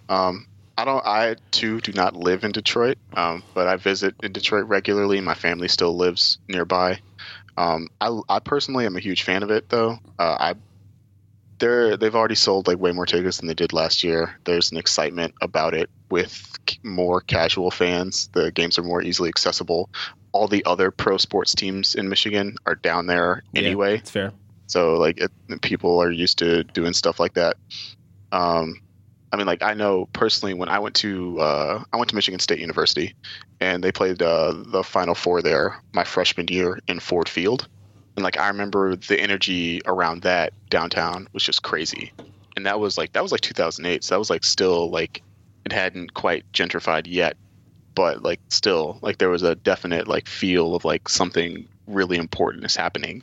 Um, 0.08 0.46
I 0.78 0.84
don't. 0.84 1.04
I 1.04 1.36
too 1.50 1.80
do 1.80 1.92
not 1.92 2.14
live 2.14 2.44
in 2.44 2.52
Detroit, 2.52 2.98
um, 3.14 3.42
but 3.52 3.66
I 3.66 3.76
visit 3.76 4.14
in 4.22 4.32
Detroit 4.32 4.66
regularly. 4.66 5.20
My 5.20 5.34
family 5.34 5.68
still 5.68 5.96
lives 5.96 6.38
nearby. 6.48 7.00
Um, 7.56 7.88
I, 8.00 8.18
I 8.28 8.38
personally 8.38 8.86
am 8.86 8.96
a 8.96 9.00
huge 9.00 9.24
fan 9.24 9.42
of 9.42 9.50
it, 9.50 9.68
though. 9.68 9.98
Uh, 10.18 10.36
I 10.38 10.54
they're 11.58 11.96
they've 11.96 12.14
already 12.14 12.34
sold 12.34 12.66
like 12.66 12.78
way 12.78 12.92
more 12.92 13.06
tickets 13.06 13.38
than 13.38 13.48
they 13.48 13.54
did 13.54 13.72
last 13.72 14.02
year. 14.02 14.36
There's 14.44 14.70
an 14.72 14.78
excitement 14.78 15.34
about 15.40 15.74
it 15.74 15.90
with 16.12 16.48
more 16.84 17.20
casual 17.20 17.72
fans. 17.72 18.28
The 18.32 18.52
games 18.52 18.78
are 18.78 18.84
more 18.84 19.02
easily 19.02 19.28
accessible 19.28 19.90
all 20.32 20.48
the 20.48 20.64
other 20.64 20.90
pro 20.90 21.18
sports 21.18 21.54
teams 21.54 21.94
in 21.94 22.08
Michigan 22.08 22.56
are 22.66 22.74
down 22.74 23.06
there 23.06 23.42
anyway. 23.54 23.92
Yeah, 23.92 23.98
it's 23.98 24.10
fair. 24.10 24.32
So 24.66 24.94
like 24.94 25.18
it, 25.18 25.30
people 25.60 26.00
are 26.02 26.10
used 26.10 26.38
to 26.38 26.64
doing 26.64 26.94
stuff 26.94 27.20
like 27.20 27.34
that. 27.34 27.56
Um, 28.32 28.80
I 29.30 29.36
mean, 29.36 29.46
like 29.46 29.62
I 29.62 29.74
know 29.74 30.08
personally 30.12 30.54
when 30.54 30.68
I 30.68 30.78
went 30.78 30.94
to 30.96 31.38
uh, 31.38 31.84
I 31.92 31.96
went 31.96 32.08
to 32.10 32.14
Michigan 32.14 32.40
State 32.40 32.58
University, 32.58 33.14
and 33.60 33.84
they 33.84 33.92
played 33.92 34.22
uh, 34.22 34.54
the 34.66 34.82
Final 34.82 35.14
Four 35.14 35.42
there 35.42 35.80
my 35.92 36.04
freshman 36.04 36.48
year 36.48 36.78
in 36.88 37.00
Ford 37.00 37.28
Field, 37.28 37.68
and 38.16 38.24
like 38.24 38.38
I 38.38 38.48
remember 38.48 38.96
the 38.96 39.20
energy 39.20 39.82
around 39.86 40.22
that 40.22 40.52
downtown 40.70 41.28
was 41.32 41.42
just 41.42 41.62
crazy, 41.62 42.12
and 42.56 42.66
that 42.66 42.80
was 42.80 42.96
like 42.96 43.12
that 43.12 43.22
was 43.22 43.32
like 43.32 43.42
2008, 43.42 44.04
so 44.04 44.14
that 44.14 44.18
was 44.18 44.30
like 44.30 44.44
still 44.44 44.90
like 44.90 45.22
it 45.64 45.72
hadn't 45.72 46.14
quite 46.14 46.44
gentrified 46.52 47.04
yet, 47.06 47.36
but 47.94 48.22
like 48.22 48.40
still 48.50 48.98
like 49.02 49.18
there 49.18 49.30
was 49.30 49.42
a 49.42 49.56
definite 49.56 50.08
like 50.08 50.28
feel 50.28 50.74
of 50.74 50.84
like 50.84 51.08
something 51.08 51.68
really 51.86 52.16
important 52.18 52.64
is 52.64 52.76
happening, 52.76 53.22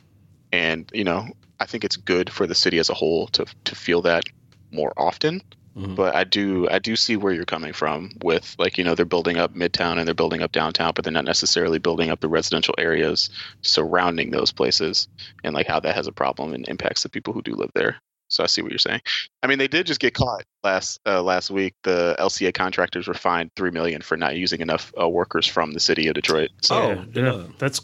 and 0.52 0.90
you 0.94 1.04
know 1.04 1.28
I 1.60 1.66
think 1.66 1.84
it's 1.84 1.96
good 1.96 2.30
for 2.30 2.46
the 2.46 2.54
city 2.54 2.78
as 2.78 2.90
a 2.90 2.94
whole 2.94 3.28
to 3.28 3.46
to 3.64 3.74
feel 3.76 4.02
that 4.02 4.24
more 4.72 4.92
often 4.96 5.42
Mhm. 5.76 5.96
but 5.96 6.14
I 6.16 6.24
do 6.24 6.68
I 6.70 6.78
do 6.78 6.96
see 6.96 7.16
where 7.16 7.32
you're 7.32 7.44
coming 7.44 7.72
from 7.72 8.10
with 8.22 8.54
like 8.58 8.76
you 8.78 8.84
know 8.84 8.94
they're 8.94 9.04
building 9.06 9.36
up 9.36 9.54
midtown 9.54 9.98
and 9.98 10.06
they're 10.06 10.14
building 10.14 10.42
up 10.42 10.52
downtown, 10.52 10.92
but 10.94 11.04
they're 11.04 11.12
not 11.12 11.24
necessarily 11.24 11.78
building 11.78 12.10
up 12.10 12.20
the 12.20 12.28
residential 12.28 12.74
areas 12.78 13.30
surrounding 13.62 14.30
those 14.30 14.52
places 14.52 15.08
and 15.44 15.54
like 15.54 15.66
how 15.68 15.80
that 15.80 15.94
has 15.94 16.06
a 16.08 16.12
problem 16.12 16.54
and 16.54 16.68
impacts 16.68 17.02
the 17.04 17.08
people 17.08 17.32
who 17.32 17.42
do 17.42 17.54
live 17.54 17.70
there. 17.74 18.00
So 18.30 18.42
I 18.42 18.46
see 18.46 18.62
what 18.62 18.70
you're 18.72 18.78
saying. 18.78 19.00
I 19.42 19.46
mean, 19.46 19.58
they 19.58 19.68
did 19.68 19.86
just 19.86 20.00
get 20.00 20.14
caught 20.14 20.44
last 20.64 20.98
uh, 21.06 21.22
last 21.22 21.50
week. 21.50 21.74
The 21.82 22.16
LCA 22.18 22.54
contractors 22.54 23.06
were 23.08 23.14
fined 23.14 23.50
three 23.56 23.70
million 23.70 24.00
for 24.02 24.16
not 24.16 24.36
using 24.36 24.60
enough 24.60 24.92
uh, 25.00 25.08
workers 25.08 25.46
from 25.46 25.72
the 25.72 25.80
city 25.80 26.06
of 26.08 26.14
Detroit. 26.14 26.50
So 26.62 26.76
Oh, 26.76 26.88
yeah, 26.90 27.04
yeah. 27.12 27.32
yeah. 27.36 27.42
That's 27.58 27.80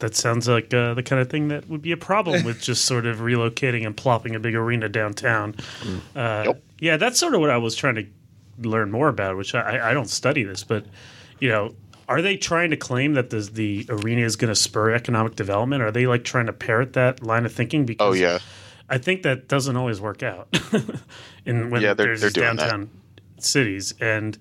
that 0.00 0.16
sounds 0.16 0.48
like 0.48 0.72
uh, 0.72 0.94
the 0.94 1.02
kind 1.02 1.20
of 1.20 1.28
thing 1.28 1.48
that 1.48 1.68
would 1.68 1.82
be 1.82 1.92
a 1.92 1.96
problem 1.96 2.44
with 2.46 2.60
just 2.62 2.86
sort 2.86 3.04
of 3.06 3.18
relocating 3.18 3.84
and 3.86 3.94
plopping 3.96 4.34
a 4.34 4.40
big 4.40 4.54
arena 4.54 4.88
downtown. 4.88 5.54
Uh, 6.16 6.44
Yep. 6.46 6.62
Yeah, 6.80 6.96
that's 6.96 7.20
sort 7.20 7.34
of 7.34 7.40
what 7.40 7.50
I 7.50 7.58
was 7.58 7.76
trying 7.76 7.96
to 7.96 8.06
learn 8.66 8.90
more 8.90 9.08
about. 9.08 9.36
Which 9.36 9.54
I, 9.54 9.90
I 9.90 9.92
don't 9.92 10.08
study 10.08 10.42
this, 10.44 10.64
but 10.64 10.86
you 11.38 11.50
know, 11.50 11.74
are 12.08 12.22
they 12.22 12.36
trying 12.38 12.70
to 12.70 12.76
claim 12.78 13.12
that 13.14 13.28
the 13.28 13.40
the 13.52 13.86
arena 13.90 14.22
is 14.22 14.36
going 14.36 14.48
to 14.48 14.54
spur 14.54 14.94
economic 14.94 15.36
development? 15.36 15.82
Are 15.82 15.90
they 15.90 16.06
like 16.06 16.24
trying 16.24 16.46
to 16.46 16.52
parrot 16.54 16.94
that 16.94 17.22
line 17.22 17.44
of 17.44 17.52
thinking? 17.52 17.84
Because 17.84 18.08
oh 18.08 18.12
yeah, 18.14 18.38
I 18.90 18.98
think 18.98 19.22
that 19.22 19.48
doesn't 19.48 19.76
always 19.76 20.00
work 20.00 20.22
out. 20.22 20.48
in 21.46 21.70
when 21.70 21.80
Yeah, 21.80 21.94
they're- 21.94 22.06
there's 22.06 22.20
they're 22.20 22.28
these 22.30 22.34
doing 22.34 22.56
that. 22.56 22.70
downtown 22.70 22.90
cities, 23.38 23.94
and 24.00 24.36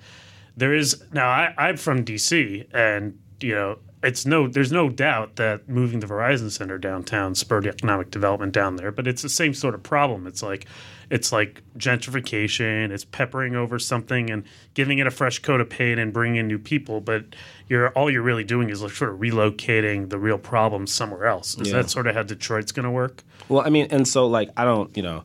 there 0.58 0.74
is 0.74 1.02
now 1.14 1.28
I, 1.30 1.54
I'm 1.58 1.78
from 1.78 2.04
DC, 2.04 2.66
and 2.74 3.18
you 3.40 3.54
know 3.54 3.78
it's 4.04 4.26
no 4.26 4.48
there's 4.48 4.72
no 4.72 4.90
doubt 4.90 5.36
that 5.38 5.68
moving 5.70 6.00
the 6.00 6.08
Verizon 6.08 6.50
Center 6.52 6.78
downtown 6.78 7.36
spurred 7.36 7.68
economic 7.68 8.12
development 8.12 8.54
down 8.54 8.76
there, 8.78 8.92
but 8.92 9.08
it's 9.08 9.22
the 9.22 9.30
same 9.30 9.54
sort 9.54 9.76
of 9.76 9.84
problem. 9.84 10.26
It's 10.28 10.42
like 10.42 10.66
it's 11.10 11.32
like 11.32 11.62
gentrification. 11.78 12.92
It's 12.92 13.06
peppering 13.06 13.56
over 13.56 13.80
something 13.80 14.30
and 14.30 14.44
giving 14.74 15.00
it 15.00 15.08
a 15.08 15.12
fresh 15.12 15.40
coat 15.40 15.62
of 15.62 15.70
paint 15.70 16.00
and 16.00 16.14
bringing 16.14 16.38
in 16.38 16.48
new 16.48 16.60
people, 16.60 17.02
but 17.02 17.26
you're 17.68 17.90
all 17.90 18.10
you're 18.10 18.22
really 18.22 18.44
doing 18.44 18.70
is 18.70 18.82
like 18.82 18.92
sort 18.92 19.12
of 19.14 19.20
relocating 19.20 20.10
the 20.10 20.18
real 20.18 20.38
problem 20.38 20.88
somewhere 20.88 21.26
else. 21.26 21.58
Is 21.58 21.70
Yeah. 21.70 21.78
that 21.82 21.90
sort 21.90 22.08
of 22.08 22.16
how 22.16 22.24
Detroit's 22.24 22.72
going 22.72 22.86
to 22.86 22.92
work? 22.92 23.24
Well, 23.50 23.66
I 23.66 23.70
mean, 23.70 23.88
and 23.90 24.08
so 24.08 24.28
like 24.28 24.52
I 24.56 24.64
don't, 24.64 24.96
you 24.96 25.04
know, 25.04 25.24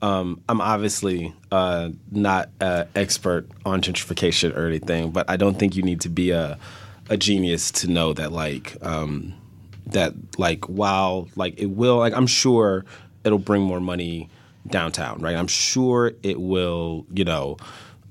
um, 0.00 0.40
I'm 0.48 0.60
obviously 0.60 1.34
uh, 1.50 1.90
not 2.10 2.50
an 2.60 2.88
expert 2.94 3.48
on 3.64 3.82
gentrification 3.82 4.56
or 4.56 4.66
anything, 4.66 5.10
but 5.10 5.28
I 5.28 5.36
don't 5.36 5.58
think 5.58 5.76
you 5.76 5.82
need 5.82 6.00
to 6.02 6.08
be 6.08 6.30
a 6.30 6.58
a 7.10 7.16
genius 7.16 7.70
to 7.70 7.90
know 7.90 8.12
that 8.14 8.32
like 8.32 8.76
um, 8.82 9.34
that 9.86 10.14
like 10.38 10.64
while 10.66 11.28
like 11.36 11.58
it 11.58 11.66
will 11.66 11.98
like 11.98 12.14
I'm 12.14 12.26
sure 12.26 12.84
it'll 13.24 13.38
bring 13.38 13.62
more 13.62 13.80
money 13.80 14.30
downtown, 14.68 15.20
right? 15.20 15.36
I'm 15.36 15.46
sure 15.48 16.12
it 16.22 16.40
will, 16.40 17.06
you 17.12 17.24
know. 17.24 17.56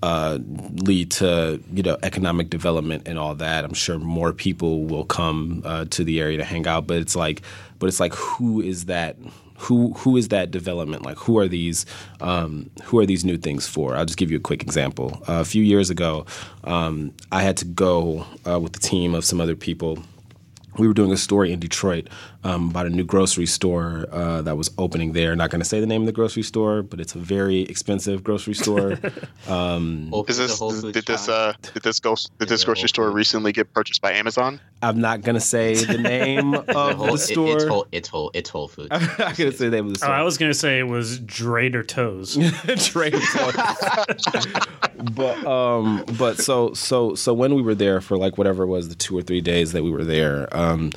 Uh, 0.03 0.37
lead 0.83 1.09
to 1.09 1.63
you 1.71 1.81
know 1.81 1.97
economic 2.03 2.49
development 2.49 3.07
and 3.07 3.17
all 3.17 3.35
that. 3.35 3.63
I'm 3.63 3.73
sure 3.73 3.97
more 3.97 4.33
people 4.33 4.83
will 4.83 5.05
come 5.05 5.61
uh, 5.63 5.85
to 5.91 6.03
the 6.03 6.19
area 6.19 6.35
to 6.39 6.43
hang 6.43 6.67
out, 6.67 6.87
but 6.87 6.97
it's 6.97 7.15
like, 7.15 7.41
but 7.79 7.87
it's 7.87 8.01
like, 8.01 8.13
who 8.13 8.59
is 8.59 8.87
that? 8.87 9.15
Who 9.59 9.93
who 9.93 10.17
is 10.17 10.27
that 10.27 10.51
development? 10.51 11.05
Like, 11.05 11.15
who 11.15 11.37
are 11.37 11.47
these? 11.47 11.85
Um, 12.19 12.69
who 12.83 12.99
are 12.99 13.05
these 13.05 13.23
new 13.23 13.37
things 13.37 13.65
for? 13.65 13.95
I'll 13.95 14.03
just 14.03 14.17
give 14.17 14.29
you 14.29 14.35
a 14.35 14.41
quick 14.41 14.61
example. 14.61 15.23
Uh, 15.25 15.39
a 15.39 15.45
few 15.45 15.63
years 15.63 15.89
ago, 15.89 16.25
um, 16.65 17.13
I 17.31 17.41
had 17.41 17.55
to 17.57 17.65
go 17.65 18.25
uh, 18.45 18.59
with 18.59 18.75
a 18.75 18.81
team 18.81 19.15
of 19.15 19.23
some 19.23 19.39
other 19.39 19.55
people 19.55 19.99
we 20.77 20.87
were 20.87 20.93
doing 20.93 21.11
a 21.11 21.17
story 21.17 21.51
in 21.51 21.59
Detroit 21.59 22.07
um, 22.43 22.69
about 22.69 22.85
a 22.85 22.89
new 22.89 23.03
grocery 23.03 23.45
store 23.45 24.05
uh, 24.11 24.41
that 24.41 24.57
was 24.57 24.71
opening 24.77 25.13
there. 25.13 25.35
Not 25.35 25.49
going 25.49 25.61
to 25.61 25.65
say 25.67 25.79
the 25.79 25.85
name 25.85 26.01
of 26.01 26.05
the 26.07 26.11
grocery 26.11 26.43
store, 26.43 26.81
but 26.83 26.99
it's 26.99 27.15
a 27.15 27.19
very 27.19 27.61
expensive 27.61 28.23
grocery 28.23 28.53
store. 28.53 28.97
Whole 29.47 30.25
is 30.27 30.37
this 30.37 30.59
did 30.59 31.05
this 31.05 31.29
uh 31.29 31.53
did 31.73 31.83
this 31.83 31.99
go 31.99 32.15
did 32.39 32.49
this 32.49 32.63
grocery 32.63 32.89
store 32.89 33.11
recently 33.11 33.51
get 33.51 33.73
purchased 33.73 34.01
by 34.01 34.11
Amazon? 34.13 34.59
I'm 34.81 34.99
not 34.99 35.21
going 35.21 35.35
to 35.35 35.39
say 35.41 35.75
the 35.75 35.97
name 35.97 36.53
of 36.55 36.65
The 36.65 36.73
whole- 36.95 37.07
the 37.07 37.13
it- 37.13 37.17
store. 37.19 37.55
it's 37.55 37.63
whole. 37.65 37.87
It's 37.91 38.09
whole. 38.09 38.31
It's 38.33 38.49
Whole 38.49 38.67
Foods. 38.67 38.89
I'm 38.91 39.01
not 39.01 39.35
going 39.37 39.51
to 39.51 39.57
say 39.57 39.69
the 39.69 39.71
name 39.77 39.87
of 39.87 39.93
the 39.93 39.99
Oh, 39.99 40.05
store. 40.05 40.09
I 40.15 40.23
was 40.23 40.37
going 40.37 40.51
to 40.51 40.57
say 40.57 40.79
it 40.79 40.83
was 40.87 41.19
Drader 41.21 41.87
Toes. 41.87 42.35
Trader 42.87 43.19
Joe's. 43.19 43.55
But 45.11 45.45
um 45.45 46.03
but 46.17 46.37
so 46.37 46.73
so 46.73 47.15
so 47.15 47.33
when 47.33 47.55
we 47.55 47.61
were 47.61 47.75
there 47.75 48.01
for 48.01 48.17
like 48.17 48.37
whatever 48.37 48.63
it 48.63 48.67
was 48.67 48.89
the 48.89 48.95
two 48.95 49.17
or 49.17 49.21
three 49.21 49.41
days 49.41 49.71
that 49.71 49.83
we 49.83 49.91
were 49.91 50.03
there 50.03 50.47
um 50.55 50.91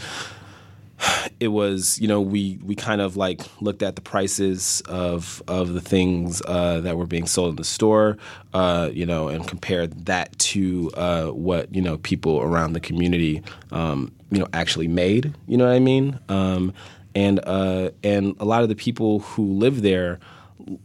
it 1.40 1.48
was 1.48 1.98
you 2.00 2.08
know 2.08 2.20
we 2.20 2.58
we 2.64 2.74
kind 2.74 3.00
of 3.00 3.16
like 3.16 3.42
looked 3.60 3.82
at 3.82 3.96
the 3.96 4.00
prices 4.00 4.82
of 4.88 5.42
of 5.46 5.74
the 5.74 5.80
things 5.80 6.40
uh, 6.46 6.80
that 6.80 6.96
were 6.96 7.06
being 7.06 7.26
sold 7.26 7.50
in 7.50 7.56
the 7.56 7.64
store 7.64 8.16
uh, 8.54 8.88
you 8.92 9.04
know 9.04 9.28
and 9.28 9.46
compared 9.46 10.06
that 10.06 10.36
to 10.38 10.90
uh, 10.94 11.26
what 11.26 11.72
you 11.74 11.82
know 11.82 11.98
people 11.98 12.40
around 12.40 12.72
the 12.72 12.80
community 12.80 13.42
um, 13.72 14.10
you 14.30 14.38
know 14.38 14.46
actually 14.52 14.88
made 14.88 15.34
you 15.46 15.56
know 15.56 15.66
what 15.66 15.74
I 15.74 15.80
mean? 15.80 16.18
Um, 16.28 16.72
and 17.14 17.40
uh, 17.44 17.90
and 18.02 18.36
a 18.38 18.44
lot 18.44 18.62
of 18.62 18.68
the 18.68 18.76
people 18.76 19.20
who 19.20 19.44
live 19.44 19.82
there 19.82 20.20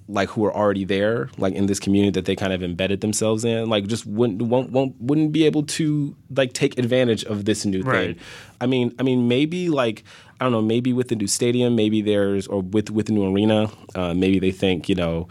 like 0.08 0.30
who 0.30 0.44
are 0.46 0.54
already 0.56 0.84
there, 0.86 1.30
like 1.38 1.54
in 1.54 1.66
this 1.66 1.80
community 1.80 2.12
that 2.12 2.26
they 2.26 2.36
kind 2.36 2.54
of 2.54 2.62
embedded 2.62 3.02
themselves 3.02 3.44
in, 3.46 3.70
like 3.70 3.88
just 3.88 4.06
wouldn't 4.06 4.42
won't, 4.42 4.72
won't 4.72 4.96
wouldn't 5.02 5.32
be 5.32 5.46
able 5.46 5.64
to 5.64 6.16
like 6.36 6.54
take 6.54 6.78
advantage 6.78 7.24
of 7.26 7.46
this 7.46 7.66
new 7.66 7.82
Right. 7.82 8.16
thing. 8.16 8.26
I 8.60 8.68
mean, 8.68 8.94
I 9.00 9.04
mean, 9.04 9.28
maybe 9.28 9.70
like 9.70 10.04
I 10.40 10.44
don't 10.46 10.52
know, 10.52 10.62
maybe 10.62 10.92
with 10.94 11.08
the 11.10 11.16
new 11.16 11.28
stadium, 11.28 11.76
maybe 11.76 12.02
there's 12.02 12.48
or 12.48 12.62
with 12.62 12.90
with 12.92 13.06
the 13.08 13.14
new 13.14 13.32
arena, 13.34 13.70
uh, 13.96 14.14
maybe 14.14 14.40
they 14.40 14.52
think 14.52 14.90
you 14.90 14.96
know 14.96 15.28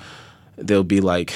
they'll 0.57 0.85
be 0.85 1.01
like 1.01 1.33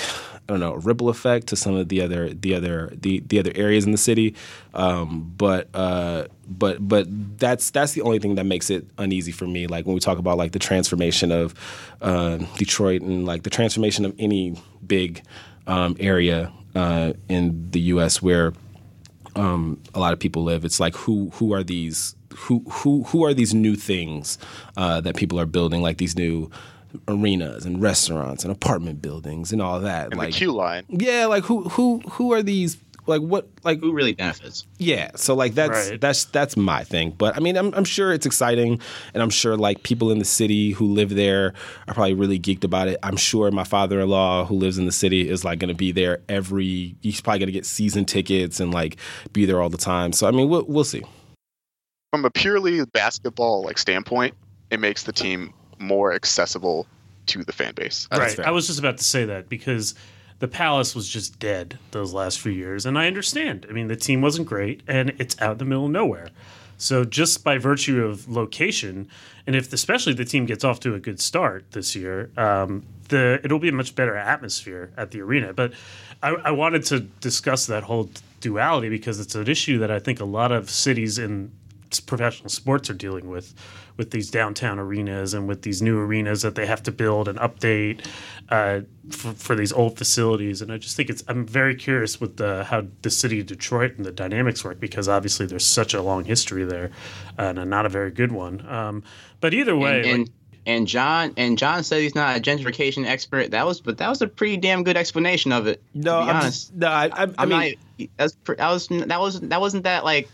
I 0.49 0.53
don't 0.53 0.61
know 0.61 0.75
ripple 0.75 1.09
effect 1.09 1.47
to 1.49 1.57
some 1.57 1.75
of 1.75 1.89
the 1.89 2.03
other 2.03 2.33
the 2.33 2.55
other 2.55 2.93
the 2.93 3.21
the 3.21 3.39
other 3.39 3.53
areas 3.55 3.87
in 3.87 3.93
the 3.93 3.99
city, 3.99 4.35
um, 4.75 5.33
but 5.39 5.69
uh, 5.75 6.25
but 6.47 6.87
but 6.87 7.07
that's 7.39 7.71
that's 7.71 7.93
the 7.93 8.03
only 8.03 8.19
thing 8.19 8.35
that 8.35 8.45
makes 8.45 8.69
it 8.69 8.87
uneasy 8.99 9.33
for 9.33 9.47
me. 9.47 9.67
Like 9.67 9.87
when 9.87 9.95
we 9.95 10.01
talk 10.01 10.19
about 10.19 10.37
like 10.37 10.53
the 10.53 10.59
transformation 10.59 11.33
of 11.33 11.55
uh, 12.03 12.39
Detroit 12.59 13.01
and 13.03 13.25
like 13.25 13.43
the 13.43 13.51
transformation 13.51 14.05
of 14.05 14.15
any 14.19 14.61
big 14.87 15.23
um, 15.67 15.97
area 15.99 16.53
uh, 16.75 17.15
in 17.29 17.71
the 17.71 17.81
U.S. 17.81 18.21
where 18.21 18.53
um, 19.37 19.81
a 19.95 20.01
lot 20.01 20.13
of 20.13 20.19
people 20.19 20.45
live. 20.45 20.65
It's 20.65 20.81
like 20.81 20.95
who 20.95 21.31
who 21.35 21.53
are 21.55 21.63
these 21.63 22.15
who 22.35 22.61
who 22.69 23.05
who 23.05 23.25
are 23.25 23.35
these 23.35 23.55
new 23.55 23.77
things 23.77 24.39
uh, 24.77 25.01
that 25.01 25.17
people 25.17 25.41
are 25.41 25.47
building, 25.47 25.83
like 25.83 25.99
these 25.99 26.17
new 26.17 26.51
arenas 27.09 27.65
and 27.65 27.81
restaurants 27.83 28.45
and 28.45 28.53
apartment 28.53 29.03
buildings 29.03 29.53
and 29.53 29.61
all 29.63 29.81
that. 29.81 30.07
And 30.11 30.17
like 30.19 30.33
the 30.33 30.39
Q 30.39 30.53
line. 30.53 30.85
yeah, 30.89 31.27
like 31.27 31.45
who 31.45 31.69
who 31.71 32.01
who 32.11 32.33
are 32.33 32.43
these? 32.43 32.77
Like 33.07 33.21
what? 33.21 33.47
Like 33.65 33.81
Who 33.81 33.93
really 33.93 34.15
benefits? 34.15 34.65
yeah, 34.79 35.11
so 35.15 35.35
like 35.35 35.53
that's 35.55 35.91
Right. 35.91 36.01
that's 36.01 36.25
that's 36.25 36.57
my 36.57 36.85
thing. 36.85 37.11
But 37.11 37.37
I 37.37 37.41
mean, 37.41 37.55
I'm 37.55 37.75
I'm 37.75 37.85
sure 37.85 38.15
it's 38.15 38.25
exciting, 38.25 38.81
and 39.13 39.23
I'm 39.23 39.29
sure 39.29 39.59
like 39.59 39.83
people 39.83 40.11
in 40.11 40.19
the 40.19 40.25
city 40.25 40.71
who 40.71 40.87
live 40.87 41.11
there 41.11 41.53
are 41.87 41.93
probably 41.93 42.15
really 42.15 42.39
geeked 42.39 42.65
about 42.65 42.89
it. 42.89 42.99
I'm 43.03 43.19
sure 43.19 43.51
my 43.51 43.65
father-in-law 43.65 44.47
who 44.47 44.55
lives 44.55 44.79
in 44.79 44.87
the 44.87 44.93
city 44.93 45.29
is 45.29 45.45
like 45.45 45.59
going 45.59 45.69
to 45.69 45.75
be 45.75 45.93
there 45.93 46.23
every. 46.31 46.97
He's 47.03 47.21
probably 47.21 47.41
going 47.41 47.49
to 47.49 47.53
get 47.53 47.67
season 47.67 48.07
tickets 48.07 48.59
and 48.59 48.73
like 48.73 48.97
be 49.35 49.45
there 49.45 49.61
all 49.61 49.69
the 49.69 49.77
time. 49.77 50.13
So 50.15 50.27
I 50.27 50.31
mean, 50.31 50.49
we'll 50.49 50.65
we'll 50.67 50.85
see. 50.85 51.03
from 52.11 52.25
a 52.25 52.31
purely 52.31 52.87
basketball 52.87 53.65
like 53.65 53.77
standpoint, 53.77 54.33
it 54.71 54.81
makes 54.81 55.03
the 55.03 55.13
team 55.13 55.53
more 55.85 56.13
accessible 56.13 56.87
to 57.27 57.43
the 57.45 57.53
fan 57.53 57.75
base. 57.75 58.09
That's 58.11 58.21
right. 58.21 58.33
fair. 58.33 58.47
I 58.47 58.51
was 58.51 58.67
just 58.67 58.79
about 58.79 58.99
to 58.99 59.05
say 59.05 59.25
that 59.25 59.49
because 59.49 59.95
the 60.41 60.49
Palace 60.49 60.95
was 60.95 61.09
just 61.09 61.39
dead 61.39 61.79
those 61.93 62.13
last 62.13 62.41
few 62.41 62.53
years, 62.53 62.87
and 62.87 62.99
I 62.99 63.07
understand. 63.07 63.67
I 63.69 63.73
mean, 63.73 63.89
the 63.89 63.97
team 63.97 64.21
wasn't 64.21 64.47
great, 64.49 64.83
and 64.87 65.15
it's 65.19 65.41
out 65.41 65.53
in 65.53 65.59
the 65.59 65.65
middle 65.65 65.87
of 65.87 65.91
nowhere. 65.91 66.29
So 66.77 67.05
just 67.05 67.45
by 67.45 67.59
virtue 67.59 68.05
of 68.05 68.29
location, 68.29 69.09
and 69.47 69.55
if 69.55 69.73
especially 69.73 70.13
the 70.13 70.25
team 70.25 70.45
gets 70.45 70.65
off 70.65 70.81
to 70.81 70.95
a 70.95 70.99
good 70.99 71.21
start 71.21 71.71
this 71.71 71.95
year, 71.95 72.31
um, 72.37 72.85
the 73.09 73.41
it'll 73.45 73.59
be 73.59 73.69
a 73.69 73.73
much 73.73 73.95
better 73.95 74.17
atmosphere 74.17 74.91
at 74.97 75.11
the 75.13 75.21
arena. 75.21 75.53
But 75.53 75.73
I, 76.23 76.31
I 76.31 76.51
wanted 76.51 76.85
to 76.87 77.01
discuss 77.01 77.67
that 77.67 77.85
whole 77.85 78.11
duality 78.41 78.89
because 78.89 79.21
it's 79.21 79.35
an 79.35 79.49
issue 79.49 79.79
that 79.79 79.91
I 79.91 79.99
think 79.99 80.21
a 80.21 80.25
lot 80.25 80.53
of 80.53 80.69
cities 80.69 81.19
in 81.19 81.53
professional 82.01 82.49
sports 82.49 82.91
are 82.91 82.95
dealing 82.95 83.29
with 83.29 83.55
with 83.97 84.11
these 84.11 84.31
downtown 84.31 84.79
arenas 84.79 85.35
and 85.35 85.47
with 85.47 85.63
these 85.63 85.81
new 85.81 85.99
arenas 85.99 86.43
that 86.43 86.57
they 86.57 86.67
have 86.67 86.83
to 86.83 86.91
build 86.91 87.29
and 87.29 87.39
update 87.39 88.05
uh, 88.49 88.81
for, 89.11 89.33
for 89.33 89.55
these 89.55 89.73
old 89.73 89.97
facilities. 89.97 90.61
And 90.61 90.73
I 90.73 90.79
just 90.79 90.97
think 90.97 91.11
it's 91.11 91.23
I'm 91.29 91.47
very 91.47 91.77
curious 91.77 92.21
with 92.21 92.37
the, 92.37 92.65
how 92.65 92.87
the 93.03 93.11
city 93.11 93.41
of 93.41 93.47
Detroit 93.47 93.97
and 93.97 94.05
the 94.05 94.13
dynamics 94.13 94.65
work 94.65 94.81
because 94.81 95.09
obviously 95.09 95.47
there's 95.47 95.67
such 95.67 95.95
a 95.95 96.03
long 96.03 96.25
history 96.25 96.65
there 96.65 96.91
and 97.39 97.59
a, 97.59 97.65
not 97.65 97.87
a 97.87 97.89
very 97.89 98.11
good 98.11 98.33
one. 98.33 98.67
Um, 98.69 99.05
but 99.41 99.55
either 99.55 99.77
way, 99.77 99.99
and, 99.99 100.07
and, 100.07 100.19
like, 100.21 100.31
and 100.67 100.87
John 100.87 101.35
and 101.37 101.59
John 101.59 101.85
said 101.85 102.01
he's 102.01 102.15
not 102.15 102.37
a 102.37 102.41
gentrification 102.41 103.07
expert. 103.07 103.51
That 103.51 103.67
was, 103.67 103.81
but 103.81 103.99
that 103.99 104.09
was 104.09 104.23
a 104.23 104.27
pretty 104.27 104.57
damn 104.57 104.83
good 104.83 104.97
explanation 104.97 105.53
of 105.53 105.67
it. 105.67 105.83
No, 105.93 106.21
to 106.21 106.25
be 106.25 106.31
I'm 106.31 106.37
honest. 106.37 106.69
just, 106.69 106.75
no, 106.75 106.89
I, 106.89 107.05
I, 107.13 107.23
I 107.25 107.35
I'm 107.39 107.49
mean, 107.49 107.75
not. 107.99 108.09
That's 108.17 108.35
pre- 108.35 108.57
that 108.57 108.71
was 108.71 108.89
that 108.89 109.21
was 109.21 109.41
that 109.41 109.61
wasn't 109.61 109.85
that 109.85 110.05
like 110.05 110.29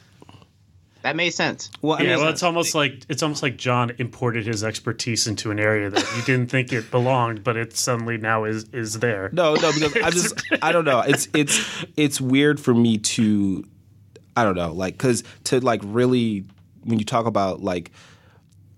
that 1.02 1.16
made 1.16 1.30
sense. 1.30 1.70
well, 1.80 1.98
yeah, 1.98 2.10
mean, 2.10 2.18
well, 2.20 2.28
it's 2.28 2.42
almost 2.42 2.74
like 2.74 3.04
it's 3.08 3.22
almost 3.22 3.42
like 3.42 3.56
John 3.56 3.92
imported 3.98 4.46
his 4.46 4.62
expertise 4.62 5.26
into 5.26 5.50
an 5.50 5.58
area 5.58 5.90
that 5.90 6.06
you 6.16 6.22
didn't 6.22 6.50
think 6.50 6.72
it 6.72 6.90
belonged, 6.90 7.42
but 7.42 7.56
it 7.56 7.76
suddenly 7.76 8.18
now 8.18 8.44
is 8.44 8.64
is 8.72 8.98
there. 9.00 9.30
No, 9.32 9.54
no, 9.54 9.72
because 9.72 9.96
I 9.96 10.10
just 10.10 10.42
I 10.62 10.72
don't 10.72 10.84
know. 10.84 11.00
It's 11.00 11.28
it's 11.34 11.84
it's 11.96 12.20
weird 12.20 12.60
for 12.60 12.74
me 12.74 12.98
to 12.98 13.64
I 14.36 14.44
don't 14.44 14.56
know, 14.56 14.72
like 14.72 14.98
cuz 14.98 15.24
to 15.44 15.60
like 15.60 15.80
really 15.84 16.44
when 16.84 16.98
you 16.98 17.04
talk 17.04 17.26
about 17.26 17.62
like 17.62 17.90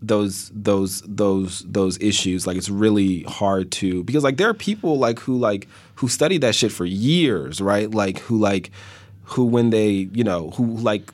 those 0.03 0.51
those 0.53 1.01
those 1.07 1.61
those 1.61 1.97
issues 2.01 2.45
like 2.45 2.57
it's 2.57 2.69
really 2.69 3.23
hard 3.23 3.71
to 3.71 4.03
because 4.03 4.25
like 4.25 4.37
there 4.37 4.49
are 4.49 4.55
people 4.55 4.99
like 4.99 5.21
who 5.21 5.39
like 5.39 5.69
who 5.95 6.09
study 6.09 6.39
that 6.39 6.57
shit 6.57 6.73
for 6.73 6.85
years 6.85 7.61
right 7.61 7.93
like 7.93 8.19
who 8.19 8.37
like 8.37 8.73
who 9.33 9.45
when 9.45 9.71
they 9.71 9.91
you 10.13 10.25
know 10.25 10.51
who 10.51 10.77
like 10.77 11.13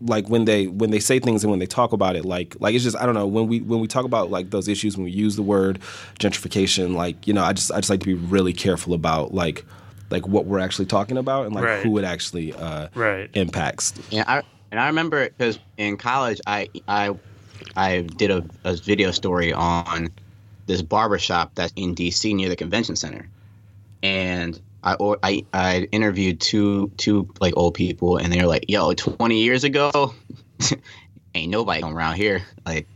like 0.00 0.28
when 0.28 0.44
they 0.44 0.66
when 0.68 0.90
they 0.90 1.00
say 1.00 1.18
things 1.18 1.42
and 1.42 1.50
when 1.50 1.58
they 1.58 1.66
talk 1.66 1.92
about 1.92 2.14
it 2.16 2.24
like 2.24 2.56
like 2.60 2.74
it's 2.74 2.84
just 2.84 2.96
i 2.96 3.04
don't 3.04 3.14
know 3.14 3.26
when 3.26 3.48
we 3.48 3.60
when 3.60 3.80
we 3.80 3.88
talk 3.88 4.04
about 4.04 4.30
like 4.30 4.50
those 4.50 4.68
issues 4.68 4.96
when 4.96 5.04
we 5.04 5.10
use 5.10 5.36
the 5.36 5.42
word 5.42 5.80
gentrification 6.20 6.94
like 6.94 7.26
you 7.26 7.32
know 7.34 7.42
i 7.42 7.52
just 7.52 7.72
i 7.72 7.76
just 7.76 7.90
like 7.90 8.00
to 8.00 8.06
be 8.06 8.14
really 8.14 8.52
careful 8.52 8.94
about 8.94 9.34
like 9.34 9.64
like 10.10 10.26
what 10.28 10.46
we're 10.46 10.60
actually 10.60 10.86
talking 10.86 11.16
about 11.16 11.46
and 11.46 11.54
like 11.54 11.64
Right. 11.64 11.82
who 11.82 11.98
it 11.98 12.04
actually 12.04 12.54
uh 12.54 12.88
Right. 12.94 13.28
impacts 13.34 13.92
Yeah, 14.10 14.24
I 14.26 14.42
and 14.70 14.80
I 14.80 14.86
remember 14.86 15.28
because 15.28 15.58
in 15.76 15.96
college 15.96 16.40
I 16.46 16.68
I 16.86 17.14
I 17.76 18.02
did 18.02 18.30
a, 18.30 18.44
a 18.64 18.76
video 18.76 19.10
story 19.10 19.52
on 19.52 20.10
this 20.66 20.82
barber 20.82 21.18
shop 21.18 21.52
that's 21.54 21.72
in 21.76 21.94
DC 21.94 22.34
near 22.34 22.48
the 22.48 22.56
convention 22.56 22.96
center, 22.96 23.28
and 24.02 24.60
I 24.86 24.94
or 24.94 25.18
I 25.22 25.44
I 25.52 25.88
interviewed 25.90 26.40
two 26.40 26.92
two 26.96 27.28
like 27.40 27.54
old 27.56 27.74
people 27.74 28.18
and 28.18 28.32
they 28.32 28.40
were 28.40 28.46
like, 28.46 28.66
"Yo, 28.68 28.92
20 28.92 29.42
years 29.42 29.64
ago, 29.64 30.14
ain't 31.34 31.50
nobody 31.50 31.80
come 31.82 31.96
around 31.96 32.14
here." 32.14 32.42
Like 32.64 32.86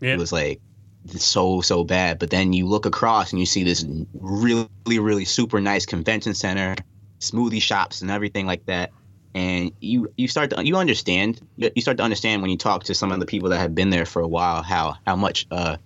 Yeah. 0.00 0.14
it 0.14 0.18
was 0.18 0.30
like 0.30 0.60
so 1.08 1.60
so 1.60 1.82
bad. 1.82 2.20
But 2.20 2.30
then 2.30 2.52
you 2.52 2.66
look 2.66 2.86
across 2.86 3.32
and 3.32 3.40
you 3.40 3.46
see 3.46 3.64
this 3.64 3.84
really 4.14 4.68
really 4.86 5.24
super 5.24 5.60
nice 5.60 5.84
convention 5.86 6.34
center, 6.34 6.76
smoothie 7.20 7.60
shops 7.60 8.00
and 8.00 8.12
everything 8.12 8.46
like 8.46 8.64
that. 8.66 8.92
And 9.34 9.72
you 9.80 10.12
you 10.16 10.28
start 10.28 10.50
to 10.50 10.64
you 10.64 10.76
understand 10.76 11.40
you 11.56 11.68
you 11.74 11.82
start 11.82 11.96
to 11.96 12.04
understand 12.04 12.42
when 12.42 12.52
you 12.52 12.56
talk 12.56 12.84
to 12.84 12.94
some 12.94 13.10
of 13.10 13.18
the 13.18 13.26
people 13.26 13.48
that 13.48 13.58
have 13.58 13.74
been 13.74 13.90
there 13.90 14.06
for 14.06 14.22
a 14.22 14.28
while 14.28 14.62
how 14.62 14.94
how 15.04 15.16
much 15.16 15.48
uh, 15.50 15.78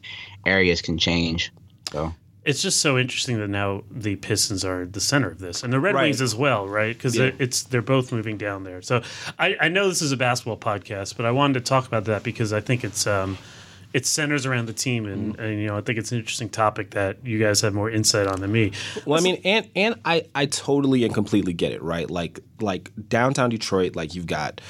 areas 0.44 0.82
can 0.82 0.98
change. 0.98 1.50
So 1.90 2.12
It's 2.48 2.62
just 2.62 2.80
so 2.80 2.96
interesting 2.98 3.38
that 3.40 3.48
now 3.48 3.84
the 3.90 4.16
Pistons 4.16 4.64
are 4.64 4.86
the 4.86 5.00
center 5.00 5.30
of 5.30 5.38
this, 5.38 5.62
and 5.62 5.70
the 5.72 5.78
Red 5.78 5.94
Right. 5.94 6.04
Wings 6.04 6.22
as 6.22 6.34
well, 6.34 6.66
right? 6.66 6.96
Because 6.96 7.14
Yeah. 7.16 7.30
it's 7.38 7.62
they're 7.64 7.82
both 7.82 8.10
moving 8.10 8.38
down 8.38 8.64
there. 8.64 8.80
So 8.82 9.02
I, 9.38 9.54
I 9.60 9.68
know 9.68 9.88
this 9.88 10.00
is 10.02 10.12
a 10.12 10.16
basketball 10.16 10.56
podcast, 10.56 11.16
but 11.16 11.26
I 11.26 11.30
wanted 11.30 11.54
to 11.54 11.60
talk 11.60 11.86
about 11.86 12.06
that 12.06 12.22
because 12.22 12.52
I 12.54 12.60
think 12.60 12.84
it's 12.84 13.06
um, 13.06 13.36
it 13.92 14.06
centers 14.06 14.46
around 14.46 14.66
the 14.66 14.72
team, 14.72 15.04
and, 15.06 15.38
and 15.38 15.60
you 15.60 15.66
know 15.66 15.76
I 15.76 15.82
think 15.82 15.98
it's 15.98 16.10
an 16.12 16.18
interesting 16.18 16.48
topic 16.48 16.90
that 16.92 17.18
you 17.24 17.38
guys 17.38 17.60
have 17.60 17.74
more 17.74 17.90
insight 17.90 18.26
on 18.26 18.40
than 18.40 18.50
me. 18.52 18.72
Well, 19.04 19.18
I 19.20 19.22
mean, 19.22 19.40
and 19.44 19.68
and 19.76 19.94
I 20.06 20.24
I 20.34 20.46
totally 20.46 21.04
and 21.04 21.12
completely 21.12 21.52
get 21.52 21.72
it, 21.72 21.82
right? 21.82 22.10
Like 22.10 22.40
like 22.60 22.90
downtown 23.08 23.50
Detroit, 23.50 23.94
like 23.94 24.14
you've 24.14 24.26
got 24.26 24.60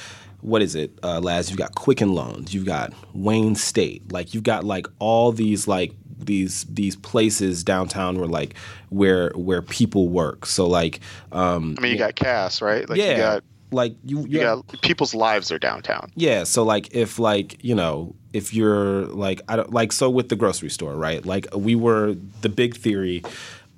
what 0.41 0.63
is 0.63 0.75
it, 0.77 0.97
uh, 1.03 1.19
Laz? 1.21 1.49
You've 1.51 1.59
got 1.59 1.75
Quicken 1.75 2.13
Loans, 2.13 2.55
you've 2.55 2.65
got 2.67 2.93
Wayne 3.13 3.57
State, 3.57 4.13
like 4.13 4.35
you've 4.35 4.45
got 4.45 4.63
like 4.65 4.87
all 5.01 5.33
these 5.33 5.67
like 5.67 5.93
these 6.19 6.65
these 6.65 6.97
places 6.97 7.65
downtown 7.65 8.19
where 8.19 8.29
like 8.29 8.55
where 8.91 9.31
where 9.35 9.63
people 9.63 10.09
work. 10.09 10.47
So 10.47 10.67
like, 10.67 11.01
um, 11.33 11.77
I 11.79 11.83
mean, 11.83 11.93
you 11.93 11.99
got 11.99 12.15
Cass, 12.15 12.61
right? 12.63 12.89
Like 12.89 12.99
yeah, 12.99 13.11
you 13.11 13.17
got 13.17 13.45
like 13.71 13.97
you 14.05 14.27
you 14.27 14.41
got 14.41 14.81
people's 14.83 15.15
lives 15.15 15.53
are 15.53 15.59
downtown. 15.59 16.11
yeah, 16.15 16.45
so 16.45 16.63
like 16.63 16.95
if 16.95 17.19
like 17.19 17.63
you 17.63 17.75
know 17.75 18.15
if 18.33 18.55
you're 18.55 19.07
like 19.07 19.41
I 19.49 19.57
don't 19.57 19.73
like 19.73 19.93
so 19.93 20.09
with 20.11 20.29
the 20.29 20.37
grocery 20.37 20.71
store, 20.71 20.95
right? 20.95 21.25
Like 21.25 21.47
we 21.55 21.75
were 21.75 22.15
the 22.41 22.49
big 22.49 22.77
theory 22.77 23.23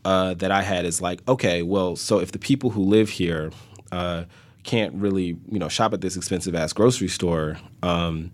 uh, 0.05 0.34
that 0.34 0.51
I 0.51 0.62
had 0.62 0.84
is 0.84 1.01
like 1.01 1.26
okay, 1.28 1.62
well, 1.62 1.97
so 1.97 2.20
if 2.20 2.32
the 2.32 2.38
people 2.38 2.70
who 2.70 2.82
live 2.82 3.09
here 3.09 3.51
uh, 3.93 4.24
can't 4.62 4.95
really 4.95 5.36
you 5.51 5.59
know 5.59 5.68
shop 5.68 5.93
at 5.93 6.01
this 6.01 6.16
expensive 6.16 6.55
ass 6.55 6.72
grocery 6.72 7.09
store, 7.09 7.59
um, 7.82 8.30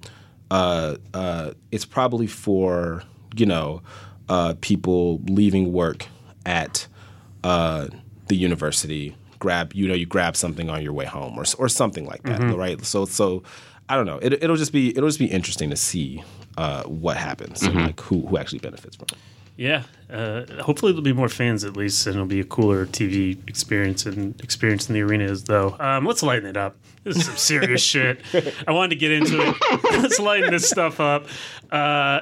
uh, 0.50 0.96
uh, 1.14 1.52
it's 1.72 1.84
probably 1.84 2.26
for 2.26 3.02
you 3.36 3.46
know 3.46 3.82
uh, 4.28 4.54
people 4.60 5.20
leaving 5.28 5.72
work 5.72 6.06
at 6.44 6.86
uh, 7.44 7.88
the 8.28 8.36
university. 8.36 9.16
Grab 9.38 9.74
you 9.74 9.86
know 9.86 9.94
you 9.94 10.06
grab 10.06 10.34
something 10.34 10.70
on 10.70 10.82
your 10.82 10.92
way 10.92 11.04
home 11.04 11.38
or 11.38 11.44
or 11.58 11.68
something 11.68 12.06
like 12.06 12.22
that, 12.22 12.40
right? 12.56 12.82
So 12.84 13.04
so 13.04 13.42
I 13.88 13.94
don't 13.94 14.06
know. 14.06 14.18
It, 14.18 14.42
it'll 14.42 14.56
just 14.56 14.72
be 14.72 14.90
it'll 14.96 15.08
just 15.08 15.18
be 15.18 15.26
interesting 15.26 15.70
to 15.70 15.76
see 15.76 16.24
uh, 16.56 16.84
what 16.84 17.16
happens 17.16 17.62
and 17.62 17.74
like 17.74 18.00
who 18.00 18.26
who 18.26 18.38
actually 18.38 18.60
benefits 18.60 18.96
from 18.96 19.06
it. 19.12 19.18
Yeah, 19.56 19.84
uh, 20.10 20.44
hopefully 20.62 20.92
there'll 20.92 21.02
be 21.02 21.14
more 21.14 21.30
fans 21.30 21.64
at 21.64 21.76
least, 21.78 22.06
and 22.06 22.14
it'll 22.14 22.26
be 22.26 22.40
a 22.40 22.44
cooler 22.44 22.84
TV 22.84 23.38
experience 23.48 24.04
and 24.04 24.38
experience 24.42 24.88
in 24.88 24.94
the 24.94 25.02
arenas. 25.02 25.44
Though, 25.44 25.76
um, 25.80 26.04
let's 26.04 26.22
lighten 26.22 26.46
it 26.46 26.58
up. 26.58 26.76
This 27.04 27.16
is 27.16 27.24
some 27.24 27.36
serious 27.36 27.82
shit. 27.92 28.20
I 28.66 28.72
wanted 28.72 28.90
to 28.90 28.96
get 28.96 29.12
into 29.12 29.40
it. 29.40 29.82
let's 30.02 30.18
lighten 30.18 30.50
this 30.50 30.68
stuff 30.68 31.00
up. 31.00 31.26
Uh, 31.70 32.20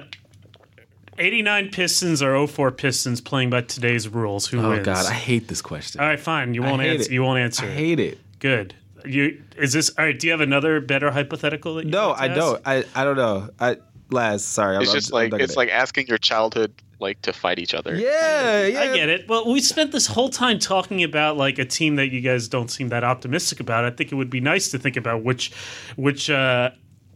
89 1.18 1.70
Pistons 1.70 2.22
or 2.22 2.46
04 2.46 2.70
Pistons 2.72 3.20
playing 3.20 3.50
by 3.50 3.60
today's 3.62 4.08
rules. 4.08 4.46
Who 4.48 4.58
wins 4.58 4.66
Oh 4.66 4.70
wins? 4.70 4.84
God, 4.86 5.06
I 5.06 5.12
hate 5.12 5.48
this 5.48 5.62
question. 5.62 6.00
all 6.00 6.06
right, 6.06 6.18
fine. 6.20 6.54
You 6.54 6.62
won't 6.62 6.82
answer. 6.82 7.06
it. 7.10 7.12
You 7.12 7.22
won't 7.22 7.38
answer. 7.38 7.66
I 7.66 7.70
hate 7.70 8.00
it. 8.00 8.18
Good. 8.38 8.74
You 9.06 9.42
is 9.56 9.72
this 9.74 9.90
all 9.98 10.04
right? 10.06 10.18
Do 10.18 10.26
you 10.26 10.30
have 10.32 10.40
another 10.40 10.80
better 10.80 11.10
hypothetical? 11.10 11.74
That 11.76 11.84
you 11.84 11.90
No, 11.90 12.14
to 12.14 12.20
I 12.22 12.26
ask? 12.28 12.36
don't. 12.40 12.62
I, 12.66 12.84
I 12.94 13.04
don't 13.04 13.16
know. 13.16 13.50
I 13.60 13.76
Laz, 14.10 14.44
sorry. 14.44 14.76
It's 14.78 14.88
I'm, 14.90 14.94
just 14.94 15.12
I'm- 15.14 15.24
I'm 15.24 15.30
like 15.30 15.42
it's 15.42 15.54
gonna- 15.54 15.66
like 15.66 15.74
asking 15.74 16.06
your 16.06 16.18
childhood 16.18 16.72
like 17.00 17.20
to 17.22 17.32
fight 17.32 17.58
each 17.58 17.74
other. 17.74 17.94
yeah, 17.96 18.64
yeah. 18.66 18.80
I 18.80 18.94
get 18.96 19.08
it. 19.10 19.28
Well, 19.28 19.50
we 19.52 19.60
spent 19.60 19.92
this 19.92 20.06
whole 20.06 20.30
time 20.30 20.58
talking 20.58 21.02
about 21.02 21.36
like 21.36 21.58
a 21.58 21.64
team 21.66 21.96
that 21.96 22.12
you 22.12 22.20
guys 22.22 22.48
don't 22.48 22.70
seem 22.70 22.88
that 22.88 23.04
optimistic 23.04 23.60
about. 23.60 23.84
I 23.84 23.90
think 23.90 24.10
it 24.10 24.14
would 24.14 24.30
be 24.30 24.40
nice 24.40 24.70
to 24.70 24.78
think 24.78 24.96
about 24.96 25.22
which 25.22 25.52
which 25.96 26.30
uh, 26.30 26.70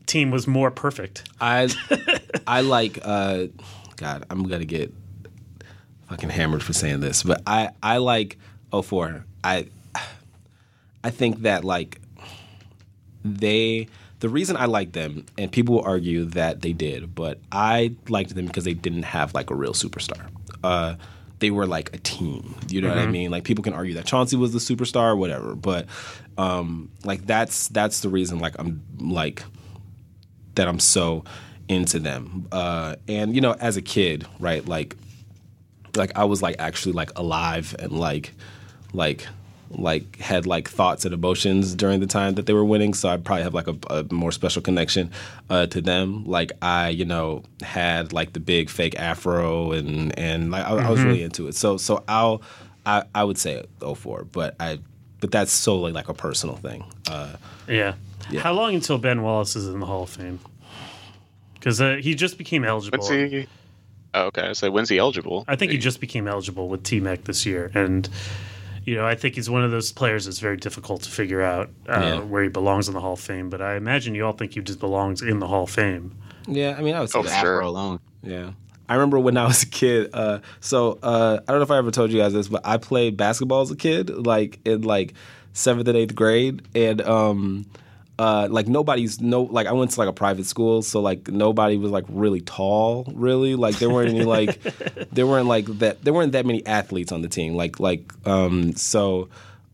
team 0.07 0.31
was 0.31 0.47
more 0.47 0.71
perfect. 0.71 1.29
I 1.41 1.69
I 2.47 2.61
like 2.63 2.99
uh 3.03 3.47
God, 3.99 4.25
I'm 4.31 4.45
gonna 4.45 4.65
get 4.65 4.95
fucking 6.09 6.31
hammered 6.31 6.63
for 6.63 6.73
saying 6.73 7.01
this, 7.01 7.23
but 7.23 7.43
I 7.47 7.71
I 7.83 7.99
like 7.99 8.39
04. 8.73 9.25
I 9.45 9.69
I 11.05 11.11
think 11.11 11.43
that 11.43 11.65
like 11.65 12.01
they 13.25 13.89
the 14.21 14.29
reason 14.29 14.57
I 14.57 14.67
like 14.67 14.93
them, 14.93 15.27
and 15.37 15.51
people 15.51 15.77
will 15.77 15.85
argue 15.85 16.25
that 16.27 16.61
they 16.61 16.73
did, 16.73 17.15
but 17.15 17.39
I 17.53 17.95
liked 18.09 18.35
them 18.35 18.47
because 18.47 18.65
they 18.65 18.75
didn't 18.75 19.05
have 19.05 19.35
like 19.35 19.51
a 19.51 19.55
real 19.55 19.73
superstar. 19.73 20.29
Uh, 20.65 20.97
they 21.39 21.51
were 21.51 21.67
like 21.67 21.95
a 21.95 21.99
team. 21.99 22.57
You 22.69 22.81
know 22.81 22.89
what 22.89 22.99
I 22.99 23.07
mean? 23.07 23.31
Like 23.31 23.45
people 23.45 23.63
can 23.63 23.75
argue 23.75 23.95
that 23.95 24.07
Chauncey 24.07 24.37
was 24.37 24.53
the 24.53 24.59
superstar, 24.59 25.17
whatever, 25.17 25.55
but 25.55 25.87
um, 26.37 26.91
like 27.05 27.27
that's 27.27 27.69
that's 27.69 28.01
the 28.01 28.09
reason. 28.09 28.39
Like 28.39 28.55
I'm 28.59 28.83
like 28.99 29.45
that 30.57 30.67
I'm 30.67 30.81
so 30.81 31.25
into 31.69 31.99
them. 31.99 32.47
Uh, 32.53 32.97
and 33.07 33.35
you 33.35 33.41
know, 33.41 33.53
as 33.61 33.77
a 33.77 33.83
kid, 33.83 34.27
right, 34.41 34.67
like 34.67 34.97
like 35.97 36.13
I 36.17 36.25
was 36.25 36.43
like 36.43 36.57
actually 36.59 36.93
like 36.93 37.11
alive 37.17 37.75
and 37.79 37.93
like 37.93 38.33
like 38.93 39.27
like 39.71 40.17
had 40.19 40.47
like 40.47 40.69
thoughts 40.69 41.05
and 41.05 41.13
emotions 41.13 41.75
during 41.75 42.01
the 42.01 42.07
time 42.07 42.35
that 42.35 42.47
they 42.47 42.55
were 42.55 42.65
winning 42.65 42.95
so 42.95 43.07
i 43.07 43.19
probably 43.19 43.43
have 43.43 43.53
like 43.53 43.69
a, 43.69 43.77
a 43.91 44.07
more 44.11 44.33
special 44.33 44.63
connection 44.63 45.11
uh, 45.51 45.67
to 45.67 45.83
them 45.83 46.25
like 46.25 46.53
i 46.63 46.89
you 46.89 47.05
know 47.05 47.43
had 47.61 48.11
like 48.15 48.33
the 48.33 48.41
big 48.41 48.71
fake 48.71 48.99
afro 48.99 49.73
and 49.73 50.19
and 50.19 50.51
like 50.51 50.65
i, 50.65 50.71
I 50.71 50.89
was 50.89 51.03
really 51.03 51.23
into 51.23 51.49
it 51.49 51.55
so 51.55 51.77
so 51.77 52.03
i'll 52.09 52.41
i, 52.87 53.03
I 53.15 53.25
would 53.25 53.37
say 53.37 53.63
04 53.81 54.25
but 54.33 54.57
i 54.59 54.79
but 55.21 55.31
that's 55.31 55.53
solely 55.53 55.93
like 55.93 56.09
a 56.09 56.15
personal 56.15 56.57
thing 56.57 56.85
uh, 57.11 57.37
Yeah. 57.67 57.95
Yeah. 58.31 58.41
How 58.41 58.53
long 58.53 58.75
until 58.75 58.97
Ben 58.99 59.23
Wallace 59.23 59.55
is 59.55 59.69
in 59.69 59.81
the 59.81 59.87
Hall 59.87 60.05
of 60.05 60.11
Fame? 60.11 60.39
Because 61.69 61.81
uh, 61.83 61.97
he 62.01 62.15
just 62.15 62.39
became 62.39 62.65
eligible. 62.65 62.99
When's 63.07 63.31
he? 63.33 63.47
Oh, 64.15 64.23
okay, 64.29 64.55
so 64.55 64.71
when's 64.71 64.89
he 64.89 64.97
eligible? 64.97 65.45
I 65.47 65.55
think 65.55 65.71
he 65.71 65.77
just 65.77 66.01
became 66.01 66.27
eligible 66.27 66.69
with 66.71 66.83
T 66.83 66.99
Mac 66.99 67.25
this 67.25 67.45
year, 67.45 67.71
and 67.75 68.09
You 68.87 68.95
know, 68.95 69.05
I 69.07 69.15
think 69.17 69.35
he's 69.35 69.51
one 69.51 69.63
of 69.63 69.71
those 69.71 69.93
players 69.93 70.25
that's 70.25 70.39
very 70.39 70.57
difficult 70.57 71.03
to 71.03 71.11
figure 71.11 71.43
out 71.43 71.69
uh, 71.87 71.93
Yeah. 72.01 72.21
where 72.21 72.43
he 72.43 72.49
belongs 72.49 72.89
in 72.89 72.95
the 72.95 73.01
Hall 73.01 73.13
of 73.13 73.21
Fame. 73.21 73.51
But 73.51 73.61
I 73.61 73.77
imagine 73.77 74.15
you 74.15 74.25
all 74.25 74.33
think 74.33 74.55
he 74.55 74.61
just 74.63 74.81
belongs 74.81 75.21
in 75.21 75.41
the 75.41 75.47
Hall 75.47 75.65
of 75.65 75.71
Fame. 75.71 76.15
Yeah, 76.47 76.75
I 76.79 76.81
mean, 76.81 76.95
I 76.95 77.01
would 77.01 77.11
say 77.11 77.19
Oh, 77.19 77.23
The 77.23 77.29
that. 77.29 77.41
sure. 77.43 77.57
afro 77.57 77.69
alone. 77.69 78.01
Yeah. 78.23 78.53
I 78.89 78.95
remember 78.95 79.19
when 79.19 79.37
I 79.37 79.45
was 79.47 79.63
a 79.63 79.67
kid. 79.67 80.09
Uh, 80.15 80.39
so 80.61 80.99
uh, 81.03 81.41
I 81.47 81.53
don't 81.53 81.59
know 81.59 81.65
if 81.65 81.71
I 81.71 81.77
ever 81.77 81.91
told 81.91 82.11
you 82.11 82.19
guys 82.19 82.33
this, 82.33 82.49
but 82.49 82.63
I 82.65 82.79
played 82.79 83.19
basketball 83.19 83.61
as 83.61 83.71
a 83.71 83.77
kid, 83.77 84.09
like 84.09 84.59
in 84.65 84.81
like 84.81 85.13
seventh 85.53 85.87
and 85.87 85.99
eighth 85.99 86.15
grade, 86.15 86.63
and 86.75 87.03
um, 87.03 87.67
uh, 88.19 88.49
like 88.51 88.67
nobody's 88.67 89.21
no 89.21 89.43
like 89.43 89.67
I 89.67 89.73
went 89.73 89.93
to 89.93 90.01
like 90.01 90.09
a 90.09 90.13
private 90.13 90.47
school, 90.47 90.83
so 90.83 91.01
like 91.01 91.29
nobody 91.29 91.77
was 91.77 91.93
like 91.93 92.05
really 92.09 92.41
tall, 92.41 93.05
really. 93.15 93.55
Like 93.55 93.79
there 93.79 93.91
weren't 93.91 94.11
any 94.11 94.25
like 94.25 94.61
there 95.13 95.27
weren't 95.27 95.47
like 95.47 95.67
that 95.79 96.03
there 96.03 96.13
weren't 96.13 96.33
that 96.33 96.45
many 96.45 96.67
athletes 96.67 97.13
on 97.13 97.23
the 97.23 97.29
team. 97.29 97.55
Like 97.55 97.81
like 97.81 98.13
um, 98.27 98.75
so. 98.75 99.29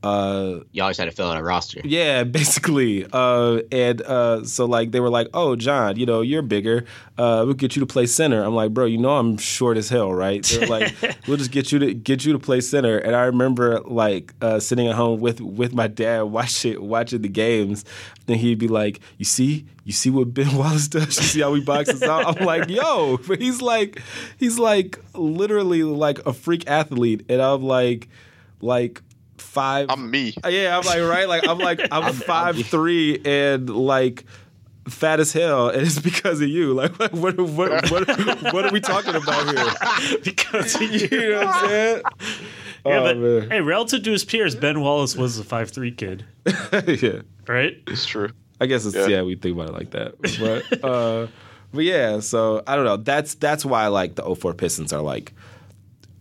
Uh, 0.04 0.60
You 0.72 0.82
always 0.82 0.98
had 0.98 1.06
to 1.06 1.10
fill 1.10 1.28
out 1.30 1.38
a 1.38 1.42
roster. 1.42 1.80
yeah, 1.84 2.24
basically. 2.38 3.06
Uh, 3.12 3.60
and 3.72 4.02
uh, 4.02 4.44
so 4.44 4.66
like 4.66 4.90
they 4.92 5.00
were 5.00 5.08
like, 5.10 5.28
"Oh, 5.32 5.56
John, 5.56 5.96
you 5.96 6.04
know 6.06 6.20
you're 6.20 6.42
bigger. 6.42 6.84
Uh, 7.16 7.42
we'll 7.46 7.54
get 7.54 7.74
you 7.76 7.80
to 7.80 7.86
play 7.86 8.06
center." 8.06 8.42
I'm 8.44 8.54
like, 8.54 8.72
"Bro, 8.74 8.86
you 8.86 8.98
know 8.98 9.16
I'm 9.16 9.36
short 9.38 9.76
as 9.78 9.88
hell, 9.88 10.12
right?" 10.12 10.42
They're 10.44 10.66
like, 10.68 10.94
"We'll 11.26 11.38
just 11.38 11.50
get 11.52 11.72
you 11.72 11.78
to 11.78 11.94
get 11.94 12.24
you 12.24 12.32
to 12.34 12.38
play 12.38 12.60
center." 12.60 12.98
And 12.98 13.16
I 13.16 13.24
remember 13.24 13.80
like 13.80 14.34
uh, 14.42 14.60
sitting 14.60 14.86
at 14.88 14.94
home 14.94 15.20
with 15.20 15.40
with 15.40 15.72
my 15.74 15.86
dad 15.86 16.22
watching 16.36 16.80
watching 16.86 17.22
the 17.22 17.28
games. 17.28 17.84
Then 18.26 18.38
he'd 18.38 18.58
be 18.58 18.68
like, 18.68 19.00
"You 19.18 19.24
see, 19.24 19.64
you 19.84 19.92
see 19.92 20.10
what 20.10 20.34
Ben 20.34 20.54
Wallace 20.56 20.88
does. 20.88 21.16
You 21.16 21.22
see 21.24 21.40
how 21.40 21.54
he 21.54 21.60
boxes 21.62 22.02
out." 22.02 22.26
I'm 22.38 22.44
like, 22.44 22.68
"Yo," 22.68 23.18
but 23.26 23.40
he's 23.40 23.62
like, 23.62 24.00
he's 24.38 24.58
like 24.58 24.98
literally 25.14 25.82
like 25.82 26.18
a 26.26 26.32
freak 26.32 26.68
athlete, 26.68 27.24
and 27.28 27.40
I'm 27.40 27.62
like, 27.62 28.08
like 28.60 29.02
five. 29.54 29.86
I'm 29.88 30.10
me. 30.10 30.34
Uh, 30.44 30.48
Yeah, 30.48 30.76
I'm 30.76 30.84
like 30.84 31.00
right, 31.00 31.28
like 31.28 31.48
I'm 31.48 31.58
like 31.58 31.80
I'm 31.90 32.12
five 32.32 32.56
three 32.66 33.20
and 33.24 33.70
like 33.70 34.24
fat 34.88 35.20
as 35.20 35.32
hell, 35.32 35.68
and 35.68 35.82
it's 35.82 35.98
because 35.98 36.40
of 36.40 36.48
you. 36.48 36.74
Like 36.74 36.98
what 36.98 37.14
what 37.14 37.38
what 37.38 37.90
what, 37.90 38.52
what 38.52 38.64
are 38.66 38.72
we 38.72 38.80
talking 38.80 39.14
about 39.14 39.54
here? 39.54 40.18
because 40.24 40.74
of 40.74 40.82
you. 40.82 41.08
You 41.10 41.30
know 41.30 41.46
what 41.46 41.48
I'm 41.48 41.68
saying? 41.68 42.02
Yeah, 42.86 42.98
oh, 42.98 43.02
but 43.04 43.16
man. 43.16 43.50
hey, 43.50 43.60
relative 43.62 44.02
to 44.02 44.12
his 44.12 44.24
peers, 44.24 44.54
Ben 44.54 44.80
Wallace 44.80 45.16
was 45.16 45.38
a 45.38 45.44
five 45.44 45.70
three 45.70 45.92
kid, 45.92 46.24
yeah, 46.86 47.22
right? 47.46 47.80
It's 47.86 48.04
true. 48.04 48.30
I 48.60 48.66
guess 48.66 48.84
it's 48.84 48.94
yeah. 48.94 49.06
Yeah. 49.06 49.22
we 49.22 49.36
think 49.36 49.54
about 49.56 49.70
it 49.70 49.74
like 49.74 49.90
that, 49.90 50.20
but 50.38 50.84
uh, 50.84 51.28
but 51.72 51.84
yeah. 51.84 52.20
So 52.20 52.62
I 52.66 52.76
don't 52.76 52.84
know. 52.84 52.98
That's 52.98 53.34
that's 53.36 53.64
why 53.64 53.86
like 53.86 54.16
the 54.16 54.34
04 54.34 54.54
Pistons 54.54 54.92
are 54.92 55.02
like 55.02 55.32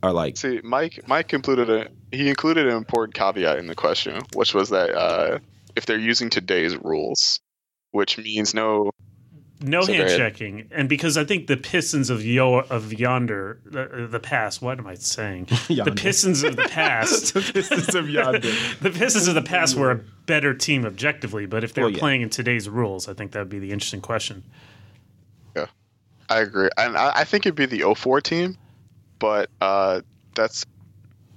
are 0.04 0.14
like 0.14 0.38
See, 0.38 0.60
Mike 0.64 1.00
Mike 1.08 1.34
included 1.34 1.70
a 1.70 1.90
he 2.12 2.30
included 2.30 2.68
an 2.68 2.76
important 2.76 3.16
caveat 3.16 3.58
in 3.58 3.68
the 3.68 3.76
question, 3.76 4.22
which 4.34 4.54
was 4.54 4.70
that 4.70 4.92
uh, 4.92 5.40
if 5.76 5.86
they're 5.88 5.98
using 5.98 6.30
today's 6.30 6.76
rules, 6.78 7.40
which 7.92 8.18
means 8.18 8.54
no 8.54 8.92
No 9.62 9.82
So 9.82 9.94
hand 9.94 10.10
checking, 10.10 10.68
and 10.72 10.90
because 10.90 11.16
I 11.16 11.24
think 11.24 11.48
the 11.48 11.56
Pistons 11.56 12.10
of 12.10 12.24
yo 12.26 12.60
of 12.60 12.92
yonder, 12.92 13.62
the, 13.66 14.08
the 14.12 14.20
past. 14.20 14.62
What 14.62 14.78
am 14.78 14.88
I 14.88 14.96
saying? 14.96 15.48
The 15.70 15.94
Pistons 15.96 16.44
of 16.44 16.58
the 16.58 16.64
past. 16.64 17.34
the 17.34 17.42
Pistons 17.42 17.96
of 17.96 18.10
yonder. 18.10 18.40
the 18.82 18.90
Pistons 18.92 19.28
of 19.30 19.36
the 19.36 19.42
past 19.42 19.76
were 19.78 19.92
a 19.92 20.02
better 20.26 20.54
team 20.54 20.86
objectively, 20.86 21.46
but 21.46 21.64
if 21.64 21.74
they 21.74 21.82
Well, 21.82 21.90
were 21.92 21.96
yeah. 21.96 22.00
playing 22.00 22.22
in 22.24 22.30
today's 22.30 22.68
rules, 22.68 23.08
I 23.08 23.14
think 23.14 23.32
that 23.32 23.40
would 23.40 23.50
be 23.50 23.60
the 23.60 23.72
interesting 23.72 24.02
question. 24.02 24.44
Yeah, 25.56 25.68
I 26.30 26.40
agree, 26.42 26.70
and 26.78 26.98
I, 26.98 27.12
I 27.22 27.24
think 27.24 27.46
it'd 27.46 27.56
be 27.56 27.66
the 27.66 27.96
04 27.96 28.20
team, 28.22 28.58
but 29.24 29.50
uh, 29.62 30.02
that's 30.36 30.66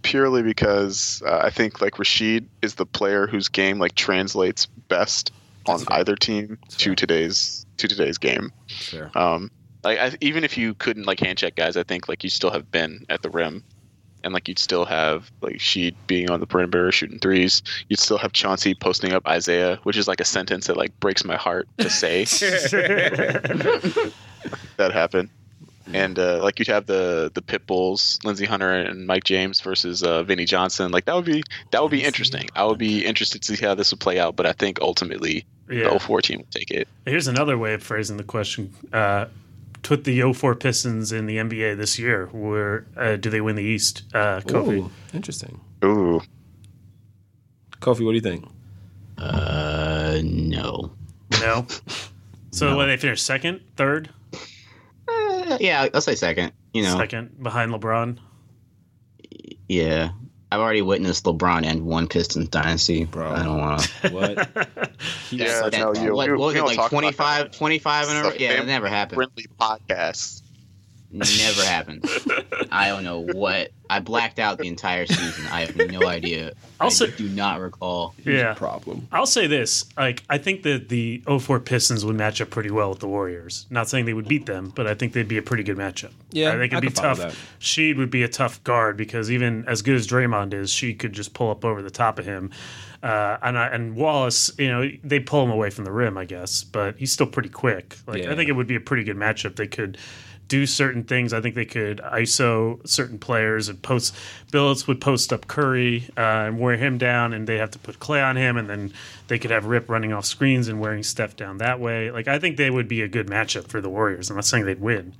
purely 0.02 0.42
because 0.42 1.22
uh, 1.24 1.42
I 1.44 1.50
think 1.50 1.80
like 1.80 1.92
Rasheed 1.92 2.46
is 2.60 2.74
the 2.74 2.84
player 2.84 3.28
whose 3.28 3.46
game 3.46 3.78
like 3.78 3.94
translates 3.94 4.66
best 4.66 5.30
on 5.66 5.78
fair. 5.78 5.98
either 5.98 6.16
team 6.16 6.58
to 6.78 6.96
today's 6.96 7.64
to 7.76 7.86
today's 7.86 8.18
game. 8.18 8.50
Um, 9.14 9.52
like 9.84 10.00
I, 10.00 10.16
even 10.20 10.42
if 10.42 10.58
you 10.58 10.74
couldn't 10.74 11.06
like 11.06 11.20
hand 11.20 11.38
check 11.38 11.54
guys, 11.54 11.76
I 11.76 11.84
think 11.84 12.08
like 12.08 12.24
you 12.24 12.30
still 12.30 12.50
have 12.50 12.68
Ben 12.72 13.06
at 13.08 13.22
the 13.22 13.30
rim, 13.30 13.62
and 14.24 14.34
like 14.34 14.48
you'd 14.48 14.58
still 14.58 14.84
have 14.84 15.30
like 15.40 15.58
Sheed 15.58 15.94
being 16.08 16.28
on 16.28 16.40
the 16.40 16.46
perimeter 16.48 16.90
shooting 16.90 17.20
threes. 17.20 17.62
You'd 17.88 18.00
still 18.00 18.18
have 18.18 18.32
Chauncey 18.32 18.74
posting 18.74 19.12
up 19.12 19.24
Isaiah, 19.28 19.78
which 19.84 19.96
is 19.96 20.08
like 20.08 20.20
a 20.20 20.24
sentence 20.24 20.66
that 20.66 20.76
like 20.76 20.98
breaks 20.98 21.24
my 21.24 21.36
heart 21.36 21.68
to 21.78 21.88
say 21.88 22.24
that 24.76 24.90
happened. 24.92 25.30
And 25.92 26.18
uh, 26.18 26.40
like 26.42 26.58
you'd 26.58 26.68
have 26.68 26.86
the 26.86 27.30
the 27.32 27.42
pit 27.42 27.66
bulls, 27.66 28.18
Lindsey 28.24 28.44
Hunter 28.44 28.70
and 28.72 29.06
Mike 29.06 29.24
James 29.24 29.60
versus 29.60 30.02
uh, 30.02 30.22
Vinny 30.24 30.44
Johnson. 30.44 30.90
Like 30.90 31.04
that 31.04 31.14
would 31.14 31.24
be 31.24 31.42
that 31.70 31.80
would 31.82 31.90
be 31.92 32.02
interesting. 32.02 32.48
I 32.56 32.64
would 32.64 32.78
be 32.78 33.04
interested 33.04 33.42
to 33.42 33.56
see 33.56 33.64
how 33.64 33.74
this 33.74 33.92
would 33.92 34.00
play 34.00 34.18
out. 34.18 34.34
But 34.36 34.46
I 34.46 34.52
think 34.52 34.80
ultimately 34.80 35.46
Yeah. 35.70 35.90
the 35.90 35.98
04 36.00 36.22
team 36.22 36.38
would 36.38 36.50
take 36.50 36.70
it. 36.70 36.88
Here's 37.04 37.28
another 37.28 37.56
way 37.56 37.74
of 37.74 37.82
phrasing 37.82 38.16
the 38.16 38.24
question. 38.24 38.74
Uh, 38.92 39.26
put 39.82 40.02
the 40.04 40.20
04 40.32 40.56
Pistons 40.56 41.12
in 41.12 41.26
the 41.26 41.36
NBA 41.36 41.76
this 41.76 41.98
year. 41.98 42.26
Where 42.32 42.86
uh, 42.96 43.14
do 43.16 43.30
they 43.30 43.40
win 43.40 43.54
the 43.54 43.62
East? 43.62 44.02
Uh, 44.12 44.40
Kofi. 44.40 44.78
Ooh, 44.78 44.90
interesting. 45.14 45.60
Ooh, 45.84 46.20
Kofi, 47.80 48.04
what 48.04 48.10
do 48.10 48.14
you 48.14 48.20
think? 48.20 48.44
Uh, 49.18 50.20
no. 50.24 50.92
No. 51.40 51.66
So 52.52 52.74
when 52.74 52.88
they 52.88 52.96
finish 52.96 53.20
second, 53.20 53.60
third, 53.76 54.08
Yeah, 55.60 55.88
I'll 55.92 56.00
say 56.00 56.14
second. 56.14 56.52
You 56.72 56.82
know, 56.82 56.96
second 56.96 57.42
behind 57.42 57.72
LeBron. 57.72 58.18
yeah. 59.68 60.10
I've 60.52 60.60
already 60.60 60.82
witnessed 60.82 61.24
LeBron 61.24 61.64
end 61.64 61.84
one 61.84 62.06
Pistons 62.06 62.48
dynasty. 62.48 63.04
Bro. 63.04 63.30
I 63.32 63.42
don't 63.42 63.58
want 63.58 63.82
to. 63.82 64.08
What? 64.12 64.30
yeah, 65.30 65.68
that, 65.68 65.72
no, 65.72 65.92
you, 65.92 66.14
what, 66.14 66.30
what 66.30 66.38
was 66.38 66.54
it 66.54 66.62
like 66.62 66.88
25, 66.88 67.50
25 67.50 68.08
in 68.08 68.16
a 68.16 68.22
row? 68.22 68.32
Yeah, 68.38 68.62
it 68.62 68.66
never 68.66 68.86
happened. 68.86 69.16
Friendly 69.16 69.46
podcast. 69.58 70.42
Never 71.18 71.62
happened. 71.64 72.04
I 72.70 72.88
don't 72.88 73.04
know 73.04 73.20
what. 73.20 73.70
I 73.88 74.00
blacked 74.00 74.40
out 74.40 74.58
the 74.58 74.66
entire 74.66 75.06
season. 75.06 75.46
I 75.46 75.60
have 75.60 75.76
no 75.76 76.06
idea. 76.08 76.52
I 76.80 76.84
also 76.84 77.06
I 77.06 77.10
do 77.10 77.28
not 77.28 77.60
recall. 77.60 78.14
Yeah. 78.24 78.54
Problem. 78.54 79.06
I'll 79.12 79.26
say 79.26 79.46
this: 79.46 79.84
like 79.96 80.24
I 80.28 80.38
think 80.38 80.62
that 80.64 80.88
the 80.88 81.22
04 81.26 81.60
Pistons 81.60 82.04
would 82.04 82.16
match 82.16 82.40
up 82.40 82.50
pretty 82.50 82.70
well 82.70 82.90
with 82.90 82.98
the 82.98 83.08
Warriors. 83.08 83.66
Not 83.70 83.88
saying 83.88 84.04
they 84.06 84.12
would 84.14 84.28
beat 84.28 84.46
them, 84.46 84.72
but 84.74 84.86
I 84.86 84.94
think 84.94 85.12
they'd 85.12 85.28
be 85.28 85.38
a 85.38 85.42
pretty 85.42 85.62
good 85.62 85.76
matchup. 85.76 86.12
Yeah, 86.32 86.52
I 86.52 86.58
think 86.58 86.72
it'd 86.72 86.82
be 86.82 86.90
tough. 86.90 87.18
that. 87.18 87.34
Sheed 87.60 87.96
would 87.96 88.10
be 88.10 88.24
a 88.24 88.28
tough 88.28 88.62
guard 88.64 88.96
because 88.96 89.30
even 89.30 89.64
as 89.66 89.82
good 89.82 89.94
as 89.96 90.06
Draymond 90.06 90.52
is, 90.52 90.70
Sheed 90.70 90.98
could 90.98 91.12
just 91.12 91.32
pull 91.32 91.50
up 91.50 91.64
over 91.64 91.80
the 91.82 91.90
top 91.90 92.18
of 92.18 92.26
him. 92.26 92.50
Uh, 93.02 93.36
and 93.42 93.56
I, 93.56 93.66
and 93.68 93.94
Wallace, 93.94 94.50
you 94.58 94.68
know, 94.68 94.90
they 95.04 95.20
pull 95.20 95.44
him 95.44 95.50
away 95.50 95.70
from 95.70 95.84
the 95.84 95.92
rim, 95.92 96.18
I 96.18 96.24
guess, 96.24 96.64
but 96.64 96.96
he's 96.96 97.12
still 97.12 97.26
pretty 97.26 97.50
quick. 97.50 97.96
Like 98.06 98.24
I 98.24 98.34
think 98.34 98.48
it 98.48 98.52
would 98.52 98.66
be 98.66 98.74
a 98.74 98.80
pretty 98.80 99.04
good 99.04 99.16
matchup. 99.16 99.54
They 99.56 99.68
could 99.68 99.96
do 100.48 100.64
certain 100.66 101.02
things. 101.04 101.32
I 101.32 101.40
think 101.40 101.54
they 101.54 101.64
could 101.64 101.98
ISO 101.98 102.86
certain 102.86 103.18
players 103.18 103.68
and 103.68 103.82
post. 103.82 104.14
Billups 104.52 104.86
would 104.86 105.00
post 105.00 105.32
up 105.32 105.46
Curry 105.48 106.08
uh, 106.16 106.20
and 106.20 106.58
wear 106.60 106.76
him 106.76 106.98
down, 106.98 107.32
and 107.32 107.46
they 107.46 107.56
have 107.56 107.70
to 107.72 107.78
put 107.78 107.98
Clay 107.98 108.22
on 108.22 108.36
him, 108.36 108.56
and 108.56 108.68
then 108.68 108.92
they 109.28 109.38
could 109.38 109.50
have 109.50 109.64
Rip 109.66 109.88
running 109.88 110.12
off 110.12 110.24
screens 110.24 110.68
and 110.68 110.80
wearing 110.80 111.02
Steph 111.02 111.36
down 111.36 111.58
that 111.58 111.80
way. 111.80 112.10
Like 112.10 112.28
I 112.28 112.38
think 112.38 112.56
they 112.56 112.70
would 112.70 112.88
be 112.88 113.02
a 113.02 113.08
good 113.08 113.26
matchup 113.26 113.68
for 113.68 113.80
the 113.80 113.88
Warriors. 113.88 114.30
I'm 114.30 114.36
not 114.36 114.44
saying 114.44 114.66
they'd 114.66 114.80
win. 114.80 115.14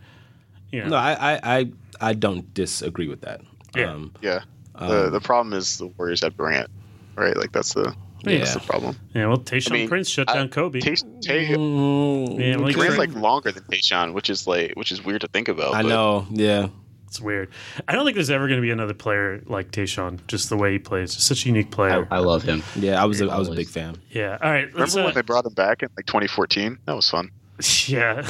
You 0.71 0.83
know, 0.83 0.89
No, 0.91 0.97
I, 0.97 1.35
I, 1.35 1.41
I, 1.59 1.73
I 2.01 2.13
don't 2.15 2.53
disagree 2.55 3.09
with 3.09 3.23
that. 3.23 3.41
Yeah. 3.75 3.93
Um, 3.93 4.13
Yeah. 4.21 4.41
the 4.79 5.11
the 5.11 5.21
problem 5.21 5.53
is 5.55 5.79
the 5.79 5.87
Warriors 5.87 6.23
had 6.23 6.37
Durant, 6.37 6.71
right? 7.17 7.37
Like 7.37 7.53
that's 7.53 7.75
the 7.75 7.95
that's 8.23 8.55
the 8.55 8.61
problem. 8.61 8.97
yeah. 9.15 9.27
Well, 9.27 9.39
Tayshaun 9.39 9.71
I 9.73 9.75
mean, 9.75 9.89
Prince 9.89 10.09
shut 10.09 10.29
I- 10.31 10.35
down 10.35 10.49
Kobe. 10.49 10.81
Tay- 10.81 10.97
Tay- 11.21 11.47
mm, 11.49 12.39
Yeah, 12.39 12.57
well, 12.57 12.69
he 12.69 12.97
like 12.97 13.15
longer 13.15 13.53
than 13.53 13.63
Tayshaun, 13.65 14.13
which 14.15 14.31
is 14.31 14.47
like 14.47 14.73
which 14.75 14.91
is 14.93 15.05
weird 15.05 15.21
to 15.23 15.29
think 15.29 15.49
about. 15.49 15.75
I 15.75 15.83
but 15.83 15.89
know. 15.89 16.27
Yeah. 16.31 16.69
It's 17.09 17.21
weird. 17.21 17.51
I 17.87 17.93
don't 17.95 18.05
think 18.05 18.17
there's 18.17 18.31
ever 18.31 18.49
going 18.49 18.59
to 18.59 18.63
be 18.63 18.73
another 18.73 18.93
player 18.93 19.41
like 19.47 19.71
Tayshaun. 19.71 20.19
Just 20.27 20.49
the 20.49 20.57
way 20.57 20.73
he 20.73 20.79
plays, 20.81 21.15
Just 21.15 21.27
such 21.29 21.45
a 21.45 21.49
unique 21.49 21.71
player. 21.71 22.09
I 22.11 22.19
love 22.19 22.43
him. 22.43 22.65
Yeah. 22.75 23.01
I 23.01 23.05
was. 23.07 23.21
A, 23.21 23.29
I 23.31 23.39
was 23.39 23.49
a 23.49 23.53
big 23.53 23.69
fan. 23.69 23.97
yeah. 24.11 24.37
All 24.43 24.51
right. 24.51 24.71
Remember 24.73 25.01
uh, 25.01 25.05
when 25.05 25.15
they 25.15 25.23
brought 25.23 25.47
him 25.47 25.55
back 25.55 25.83
in 25.85 25.89
like 25.97 26.07
2014? 26.07 26.79
That 26.87 26.97
was 26.97 27.09
fun. 27.09 27.31
yeah. 27.87 28.27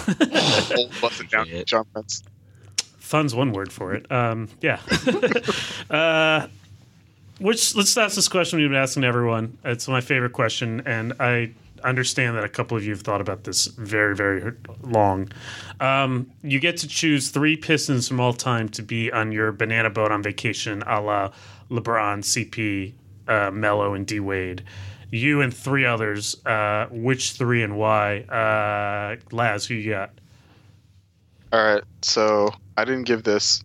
Old 0.76 0.93
busting 1.01 1.26
down 1.28 1.47
Shit. 1.47 1.66
John 1.66 1.84
Prince. 1.93 2.22
Fun's 2.99 3.34
one 3.34 3.53
word 3.53 3.72
for 3.72 3.95
it. 3.95 4.11
Um, 4.12 4.49
yeah. 4.61 4.78
uh, 5.91 6.47
which 7.39 7.74
let's 7.74 7.97
ask 7.97 8.16
this 8.16 8.28
question 8.28 8.59
we've 8.59 8.68
been 8.68 8.76
asking 8.76 9.05
everyone. 9.05 9.59
It's 9.64 9.89
my 9.89 10.01
favorite 10.01 10.32
question, 10.32 10.82
and 10.87 11.12
I 11.20 11.53
understand 11.84 12.37
that 12.37 12.45
a 12.45 12.49
couple 12.49 12.76
of 12.76 12.84
you 12.84 12.91
have 12.91 13.03
thought 13.03 13.20
about 13.20 13.45
this 13.45 13.66
very, 13.66 14.14
very 14.14 14.53
long. 14.82 15.28
Um, 15.80 16.30
you 16.43 16.59
get 16.59 16.78
to 16.78 16.89
choose 16.89 17.30
three 17.30 17.57
Pistons 17.57 18.09
from 18.09 18.20
all 18.20 18.32
time 18.32 18.68
to 18.70 18.82
be 18.82 19.12
on 19.12 19.32
your 19.32 19.53
banana 19.53 19.91
boat 19.91 20.11
on 20.11 20.22
vacation, 20.22 20.82
a 20.87 21.01
la 21.01 21.32
LeBron, 21.70 22.22
CP, 22.22 22.93
uh, 23.28 23.51
Melo, 23.51 23.95
and 23.95 24.07
D 24.07 24.20
Wade. 24.20 24.64
You 25.11 25.41
and 25.41 25.55
three 25.55 25.84
others. 25.84 26.45
Uh, 26.45 26.87
which 26.91 27.32
three 27.32 27.62
and 27.62 27.76
why? 27.76 28.20
Uh, 28.20 29.16
Laz, 29.34 29.66
who 29.66 29.74
you 29.74 29.91
got? 29.91 30.11
All 31.53 31.64
right, 31.64 31.84
so 32.03 32.53
I 32.76 32.84
didn't 32.84 33.05
give 33.05 33.22
this 33.22 33.62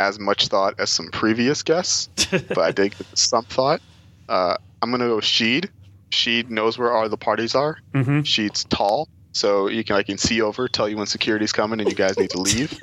as 0.00 0.18
much 0.18 0.48
thought 0.48 0.74
as 0.80 0.90
some 0.90 1.08
previous 1.12 1.62
guests, 1.62 2.08
but 2.48 2.58
I 2.58 2.72
did 2.72 2.90
give 2.92 3.00
it 3.02 3.18
some 3.18 3.44
thought. 3.44 3.80
Uh, 4.28 4.56
I'm 4.82 4.90
gonna 4.90 5.06
go 5.06 5.16
with 5.16 5.24
Sheed. 5.24 5.68
Sheed 6.10 6.48
knows 6.50 6.76
where 6.78 6.90
all 6.92 7.08
the 7.08 7.16
parties 7.16 7.54
are. 7.54 7.78
Mhm. 7.94 8.22
Sheed's 8.24 8.64
tall, 8.64 9.08
so 9.32 9.68
you 9.68 9.84
can 9.84 9.94
I 9.96 10.02
can 10.02 10.18
see 10.18 10.40
over, 10.40 10.66
tell 10.66 10.88
you 10.88 10.96
when 10.96 11.06
security's 11.06 11.52
coming, 11.52 11.78
and 11.80 11.88
you 11.88 11.94
guys 11.94 12.18
need 12.18 12.30
to 12.30 12.40
leave. 12.40 12.76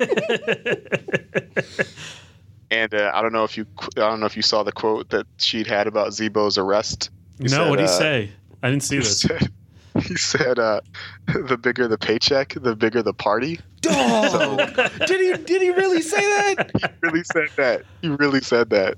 and 2.70 2.94
uh, 2.94 3.10
I 3.12 3.20
don't 3.20 3.32
know 3.32 3.44
if 3.44 3.58
you 3.58 3.66
I 3.96 4.00
don't 4.08 4.20
know 4.20 4.26
if 4.26 4.36
you 4.36 4.42
saw 4.42 4.62
the 4.62 4.72
quote 4.72 5.10
that 5.10 5.26
Sheed 5.38 5.66
had 5.66 5.86
about 5.86 6.14
Z-Bo's 6.14 6.56
arrest. 6.56 7.10
He 7.38 7.48
no, 7.48 7.68
what 7.68 7.76
did 7.76 7.88
he 7.88 7.94
uh, 7.94 7.98
say? 7.98 8.30
I 8.62 8.70
didn't 8.70 8.84
see 8.84 8.98
this. 8.98 9.20
said, 9.20 9.50
he 10.02 10.16
said 10.16 10.58
uh, 10.58 10.80
the 11.26 11.56
bigger 11.56 11.88
the 11.88 11.98
paycheck, 11.98 12.54
the 12.54 12.74
bigger 12.76 13.02
the 13.02 13.14
party. 13.14 13.60
Dog. 13.80 14.74
did 15.06 15.20
he? 15.20 15.44
Did 15.44 15.62
he 15.62 15.70
really 15.70 16.02
say 16.02 16.20
that? 16.20 16.70
He 16.80 17.08
really 17.10 17.24
said 17.24 17.48
that. 17.56 17.82
He 18.02 18.08
really 18.08 18.40
said 18.40 18.70
that. 18.70 18.96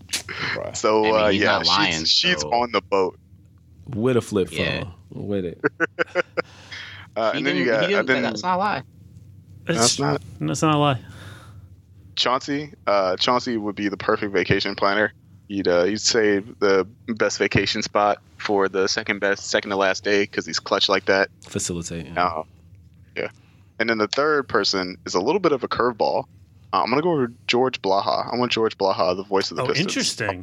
So 0.74 1.00
I 1.00 1.02
mean, 1.04 1.14
uh, 1.14 1.26
yeah, 1.28 1.56
lying, 1.58 1.92
she's, 1.92 2.10
she's 2.10 2.44
on 2.44 2.72
the 2.72 2.80
boat. 2.80 3.18
With 3.94 4.16
a 4.16 4.20
flip 4.20 4.48
phone. 4.48 4.58
Yeah. 4.58 4.84
With 5.10 5.44
it. 5.44 5.60
Uh, 7.16 7.32
and 7.34 7.44
then 7.44 7.56
you 7.56 7.64
didn't- 7.64 7.80
got 7.80 7.88
he 7.88 7.94
didn't- 7.94 8.06
then 8.06 8.22
that's 8.22 8.42
not 8.44 8.54
a 8.54 8.58
lie. 8.58 8.82
that's 9.66 9.98
not 9.98 10.22
That's 10.40 10.62
not 10.62 10.74
a 10.76 10.78
lie. 10.78 11.00
Chauncey. 12.14 12.72
Uh, 12.86 13.16
Chauncey 13.16 13.56
would 13.56 13.74
be 13.74 13.88
the 13.88 13.96
perfect 13.96 14.32
vacation 14.32 14.76
planner. 14.76 15.12
He'd 15.50 15.66
uh, 15.66 15.82
he'd 15.82 16.00
save 16.00 16.60
the 16.60 16.86
best 17.08 17.36
vacation 17.38 17.82
spot 17.82 18.18
for 18.38 18.68
the 18.68 18.86
second 18.86 19.18
best, 19.18 19.50
second 19.50 19.70
to 19.70 19.76
last 19.76 20.04
day 20.04 20.22
because 20.22 20.46
he's 20.46 20.60
clutch 20.60 20.88
like 20.88 21.06
that. 21.06 21.28
Facilitate. 21.42 22.06
yeah. 22.06 22.24
Uh, 22.24 22.42
yeah. 23.16 23.28
And 23.80 23.90
then 23.90 23.98
the 23.98 24.06
third 24.06 24.46
person 24.48 24.96
is 25.06 25.14
a 25.14 25.20
little 25.20 25.40
bit 25.40 25.50
of 25.50 25.64
a 25.64 25.68
curveball. 25.68 26.26
Uh, 26.72 26.82
I'm 26.84 26.88
gonna 26.90 27.02
go 27.02 27.18
with 27.22 27.36
George 27.48 27.82
Blaha. 27.82 28.32
I 28.32 28.36
want 28.36 28.52
George 28.52 28.78
Blaha, 28.78 29.16
the 29.16 29.24
voice 29.24 29.50
of 29.50 29.56
the 29.56 29.64
Oh, 29.64 29.66
Pistons. 29.66 29.86
interesting. 29.88 30.40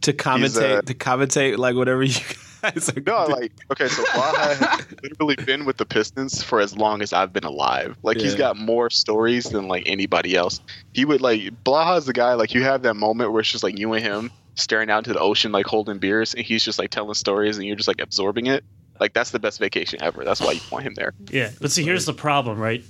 To 0.00 0.12
commentate, 0.14 0.78
uh, 0.78 0.82
to 0.82 0.94
commentate 0.94 1.58
like 1.58 1.76
whatever 1.76 2.02
you 2.02 2.14
guys 2.74 2.88
are 2.88 3.00
No, 3.04 3.26
like 3.26 3.52
okay, 3.70 3.88
so 3.88 4.02
Blaha 4.04 4.54
has 4.56 4.86
literally 5.02 5.36
been 5.36 5.64
with 5.64 5.76
the 5.76 5.86
Pistons 5.86 6.42
for 6.42 6.60
as 6.60 6.76
long 6.76 7.02
as 7.02 7.12
I've 7.12 7.32
been 7.32 7.44
alive. 7.44 7.96
Like 8.02 8.18
he's 8.18 8.34
got 8.34 8.56
more 8.56 8.90
stories 8.90 9.44
than 9.44 9.68
like 9.68 9.82
anybody 9.86 10.36
else. 10.36 10.60
He 10.92 11.04
would 11.04 11.20
like 11.20 11.40
Blaha 11.64 11.98
is 11.98 12.06
the 12.06 12.12
guy 12.12 12.34
like 12.34 12.54
you 12.54 12.62
have 12.62 12.82
that 12.82 12.94
moment 12.94 13.32
where 13.32 13.40
it's 13.40 13.50
just 13.50 13.64
like 13.64 13.78
you 13.78 13.92
and 13.92 14.04
him 14.04 14.30
staring 14.54 14.90
out 14.90 14.98
into 14.98 15.12
the 15.12 15.18
ocean 15.18 15.52
like 15.52 15.66
holding 15.66 15.98
beers, 15.98 16.34
and 16.34 16.44
he's 16.44 16.64
just 16.64 16.78
like 16.78 16.90
telling 16.90 17.14
stories, 17.14 17.58
and 17.58 17.66
you're 17.66 17.76
just 17.76 17.88
like 17.88 18.00
absorbing 18.00 18.46
it. 18.46 18.64
Like 19.00 19.14
that's 19.14 19.30
the 19.30 19.40
best 19.40 19.58
vacation 19.58 20.00
ever. 20.02 20.24
That's 20.24 20.40
why 20.40 20.52
you 20.52 20.60
want 20.70 20.84
him 20.84 20.94
there. 20.94 21.12
Yeah, 21.30 21.50
but 21.60 21.72
see, 21.72 21.82
here's 21.82 22.06
the 22.06 22.12
problem, 22.12 22.58
right? 22.58 22.84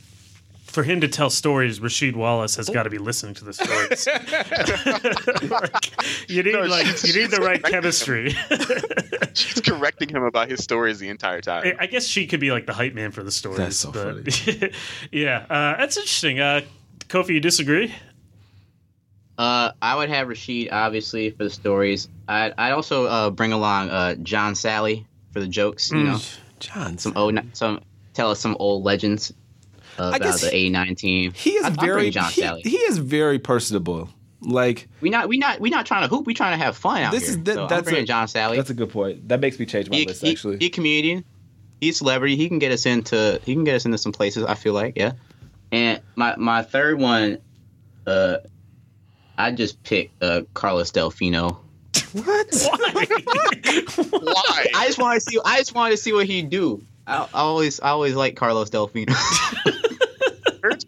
For 0.73 0.83
him 0.83 1.03
to 1.03 1.09
tell 1.09 1.29
stories, 1.29 1.81
Rasheed 1.81 2.14
Wallace 2.16 2.57
has 2.57 2.68
got 2.70 2.85
to 2.85 2.91
be 2.91 2.97
listening 2.99 3.35
to 3.35 3.45
the 3.45 3.53
stories. 3.53 4.09
Like, 5.51 6.31
you 6.31 6.43
need 6.43 6.53
No, 6.55 6.62
like 6.62 6.87
she's- 6.87 7.05
you 7.14 7.20
need 7.23 7.31
the 7.31 7.41
right 7.41 7.62
chemistry. 7.62 8.31
She's 9.35 9.61
correcting 9.61 10.09
him 10.11 10.23
about 10.25 10.51
his 10.51 10.62
stories 10.62 10.99
the 10.99 11.09
entire 11.09 11.41
time. 11.41 11.75
I 11.79 11.87
guess 11.87 12.07
she 12.07 12.27
could 12.27 12.41
be 12.41 12.51
like 12.51 12.66
the 12.66 12.73
hype 12.75 12.93
man 12.95 13.11
for 13.12 13.23
the 13.23 13.31
stories. 13.31 13.59
That's 13.59 13.77
so 13.77 13.91
but- 13.93 14.73
yeah, 15.12 15.47
uh, 15.49 15.77
that's 15.79 15.97
interesting. 15.97 16.39
Uh, 16.41 16.61
Kofi, 17.09 17.31
you 17.35 17.41
disagree? 17.41 17.95
Uh, 19.39 19.73
I 19.81 19.97
would 19.97 20.11
have 20.11 20.29
Rasheed 20.29 20.68
obviously 20.73 21.31
for 21.31 21.45
the 21.45 21.51
stories. 21.51 22.09
I'd, 22.29 22.53
I'd 22.59 22.73
also 22.73 23.07
uh, 23.07 23.31
bring 23.31 23.53
along 23.53 23.89
uh, 23.91 24.14
John 24.16 24.53
Salley 24.55 25.07
for 25.33 25.41
the 25.41 25.49
jokes. 25.49 25.91
You 25.91 25.99
Mm. 25.99 26.05
know, 26.05 26.18
John. 26.61 26.99
some 26.99 27.16
old 27.16 27.39
some 27.55 27.81
tell 28.14 28.31
us 28.31 28.39
some 28.41 28.57
old 28.61 28.85
legends 28.85 29.33
about 29.99 30.20
guess 30.20 30.40
the 30.40 30.55
'89 30.55 30.95
team. 30.97 31.32
he 31.34 31.51
is 31.53 31.64
I'd- 31.64 31.76
I'd 31.78 31.86
very 31.86 32.11
John 32.11 32.30
he, 32.30 32.43
Salley. 32.43 32.66
he 32.66 32.76
is 32.76 32.99
very 32.99 33.38
personable. 33.38 34.09
Like 34.40 34.88
we 35.01 35.09
not 35.11 35.28
we 35.28 35.38
not 35.38 35.61
we 35.61 35.70
not 35.70 35.86
trying 35.86 36.03
to 36.03 36.09
hoop. 36.09 36.26
We 36.26 36.34
trying 36.34 36.59
to 36.59 36.64
have 36.64 36.76
fun 36.76 37.03
out 37.03 37.12
This 37.12 37.28
here. 37.28 37.38
is- 37.38 37.45
that- 37.45 37.55
so 37.55 37.66
that's 37.68 37.88
I'm 37.88 37.95
a- 37.95 38.05
John 38.05 38.26
Salley. 38.26 38.57
that's 38.57 38.70
a 38.70 38.74
good 38.74 38.90
point. 38.90 39.28
That 39.28 39.40
makes 39.40 39.59
me 39.59 39.66
change 39.66 39.88
my 39.88 39.97
he, 39.97 40.05
list 40.07 40.22
he- 40.22 40.32
actually. 40.32 40.57
he 40.59 40.66
a 40.66 40.70
comedian. 40.70 41.24
He's 41.80 41.95
a 41.97 41.99
celebrity. 41.99 42.36
He 42.36 42.49
can 42.49 42.59
get 42.59 42.72
us 42.72 42.84
into 42.86 43.40
he 43.45 43.55
can 43.55 43.64
get 43.64 43.76
us 43.76 43.84
into 43.84 43.99
some 43.99 44.12
places. 44.12 44.45
I 44.45 44.55
feel 44.55 44.72
like 44.72 44.97
yeah. 44.97 45.12
And 45.70 46.01
my 46.16 46.34
my 46.36 46.62
third 46.62 46.99
one, 46.99 47.38
uh, 48.07 48.38
I 49.38 49.53
just 49.53 49.82
picked 49.84 50.22
uh 50.22 50.43
Carlos 50.55 50.90
Delfino. 50.93 51.59
what? 52.12 52.55
Why? 54.11 54.66
I 54.74 54.86
just 54.86 54.99
want 54.99 55.20
to 55.22 55.30
see. 55.30 55.38
I 55.45 55.59
just 55.59 55.74
wanted 55.74 55.93
to 55.93 55.97
see 55.97 56.12
what 56.12 56.26
he'd 56.26 56.51
do. 56.51 56.82
I, 57.07 57.16
I 57.16 57.40
always, 57.40 57.80
I 57.80 57.88
always 57.88 58.14
like 58.14 58.36
Carlos 58.36 58.70
Delfino. 58.70 59.12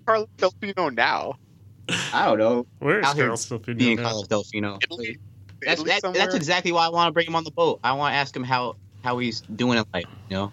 Where's 0.05 0.27
Carlos 0.41 0.55
Delfino 0.63 0.95
now? 0.95 1.35
I 2.13 2.27
don't 2.27 2.39
know. 2.39 2.67
Where 2.79 3.01
is 3.01 3.07
Out 3.07 3.17
here 3.17 3.27
Carl 3.27 3.37
still 3.37 3.59
been 3.59 3.77
Being 3.77 3.97
doing 3.97 4.05
that? 4.05 4.05
Carlos 4.05 4.29
Delfino. 4.29 4.83
Italy? 4.83 5.19
That's 5.63 5.81
Italy 5.83 6.01
that, 6.01 6.15
that's 6.15 6.35
exactly 6.35 6.73
why 6.73 6.87
I 6.87 6.89
want 6.89 7.09
to 7.09 7.13
bring 7.13 7.27
him 7.27 7.37
on 7.37 7.45
the 7.45 7.51
boat. 7.51 7.81
I 7.85 7.93
want 7.93 8.13
to 8.13 8.17
ask 8.17 8.35
him 8.35 8.45
how 8.45 8.77
how 9.03 9.19
he's 9.19 9.41
doing 9.43 9.79
in 9.79 9.85
life. 9.93 10.05
You 10.31 10.37
know. 10.37 10.53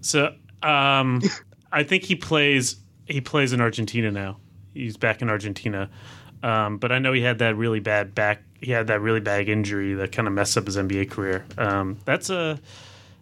So, 0.00 0.34
um, 0.62 1.20
I 1.72 1.82
think 1.82 2.04
he 2.04 2.14
plays 2.14 2.76
he 3.06 3.20
plays 3.20 3.52
in 3.52 3.60
Argentina 3.60 4.10
now. 4.10 4.38
He's 4.74 4.96
back 4.96 5.22
in 5.22 5.28
Argentina, 5.30 5.90
um, 6.42 6.78
but 6.78 6.92
I 6.92 6.98
know 6.98 7.12
he 7.12 7.20
had 7.22 7.38
that 7.38 7.56
really 7.56 7.80
bad 7.80 8.14
back. 8.14 8.42
He 8.60 8.70
had 8.72 8.86
that 8.88 9.00
really 9.00 9.20
bad 9.20 9.48
injury 9.48 9.94
that 9.94 10.12
kind 10.12 10.26
of 10.28 10.34
messed 10.34 10.56
up 10.56 10.66
his 10.66 10.76
NBA 10.76 11.10
career. 11.10 11.44
Um, 11.56 11.98
that's 12.04 12.30
a 12.30 12.58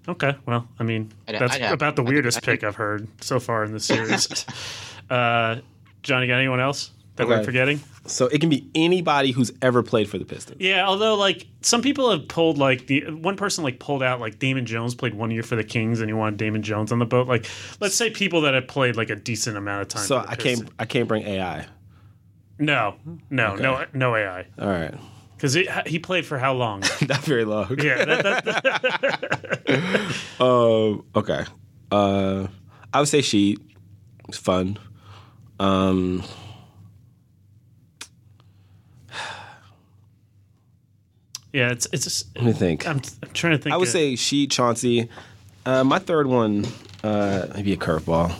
okay. 0.08 0.36
Well, 0.46 0.68
I 0.78 0.82
mean, 0.84 1.12
I'd- 1.28 1.38
that's 1.38 1.54
I'd 1.54 1.60
have- 1.62 1.72
about 1.72 1.96
the 1.96 2.02
weirdest 2.02 2.38
I'd- 2.38 2.44
pick 2.46 2.62
I've 2.64 2.76
heard 2.76 3.08
so 3.20 3.40
far 3.40 3.64
in 3.64 3.72
this 3.72 3.84
series. 3.84 4.28
uh, 5.10 5.56
Johnny, 6.02 6.26
got 6.26 6.36
anyone 6.38 6.60
else 6.60 6.90
that 7.16 7.26
we're 7.26 7.42
forgetting? 7.44 7.80
So 8.06 8.26
it 8.26 8.40
can 8.40 8.48
be 8.48 8.70
anybody 8.76 9.32
who's 9.32 9.50
ever 9.62 9.82
played 9.82 10.08
for 10.08 10.16
the 10.18 10.24
Pistons. 10.24 10.60
Yeah, 10.60 10.86
although 10.86 11.16
like 11.16 11.46
some 11.62 11.82
people 11.82 12.10
have 12.10 12.28
pulled 12.28 12.56
like 12.56 12.86
the 12.86 13.00
one 13.10 13.36
person 13.36 13.64
like 13.64 13.80
pulled 13.80 14.02
out 14.02 14.20
like 14.20 14.38
Damon 14.38 14.64
Jones 14.64 14.94
played 14.94 15.14
one 15.14 15.30
year 15.32 15.42
for 15.42 15.56
the 15.56 15.64
Kings 15.64 16.00
and 16.00 16.08
you 16.08 16.16
wanted 16.16 16.36
Damon 16.36 16.62
Jones 16.62 16.92
on 16.92 17.00
the 17.00 17.04
boat. 17.06 17.26
Like 17.26 17.46
let's 17.80 17.96
say 17.96 18.10
people 18.10 18.42
that 18.42 18.54
have 18.54 18.68
played 18.68 18.94
like 18.96 19.10
a 19.10 19.16
decent 19.16 19.56
amount 19.56 19.82
of 19.82 19.88
time. 19.88 20.04
So 20.04 20.18
I 20.18 20.36
Pistons. 20.36 20.60
can't 20.60 20.72
I 20.78 20.84
can't 20.84 21.08
bring 21.08 21.24
AI. 21.24 21.66
No, 22.58 22.94
no, 23.28 23.56
no, 23.56 23.84
no 23.92 24.14
AI 24.14 24.46
All 24.58 24.68
right. 24.68 24.94
because 25.36 25.52
he 25.52 25.68
he 25.86 25.98
played 25.98 26.24
for 26.24 26.38
how 26.38 26.54
long? 26.54 26.80
Not 27.08 27.20
very 27.24 27.44
long. 27.44 27.76
yeah, 27.80 28.04
that, 28.04 28.44
that, 29.66 30.14
Um. 30.40 31.04
Okay. 31.14 31.44
Uh. 31.90 32.46
I 32.94 33.00
would 33.00 33.08
say 33.08 33.20
she. 33.20 33.58
It's 34.28 34.38
fun. 34.38 34.78
Um. 35.58 36.22
yeah. 41.52 41.70
It's 41.70 41.86
it's. 41.92 42.04
Just, 42.04 42.36
Let 42.36 42.44
me 42.44 42.52
think. 42.52 42.86
I'm, 42.86 43.00
I'm 43.22 43.30
trying 43.32 43.56
to 43.56 43.62
think. 43.62 43.72
I 43.72 43.76
would 43.76 43.88
of- 43.88 43.92
say 43.92 44.16
she, 44.16 44.46
Chauncey. 44.46 45.08
Uh, 45.64 45.82
my 45.82 45.98
third 45.98 46.28
one, 46.28 46.64
uh, 47.02 47.46
maybe 47.54 47.72
a 47.72 47.76
curveball. 47.76 48.32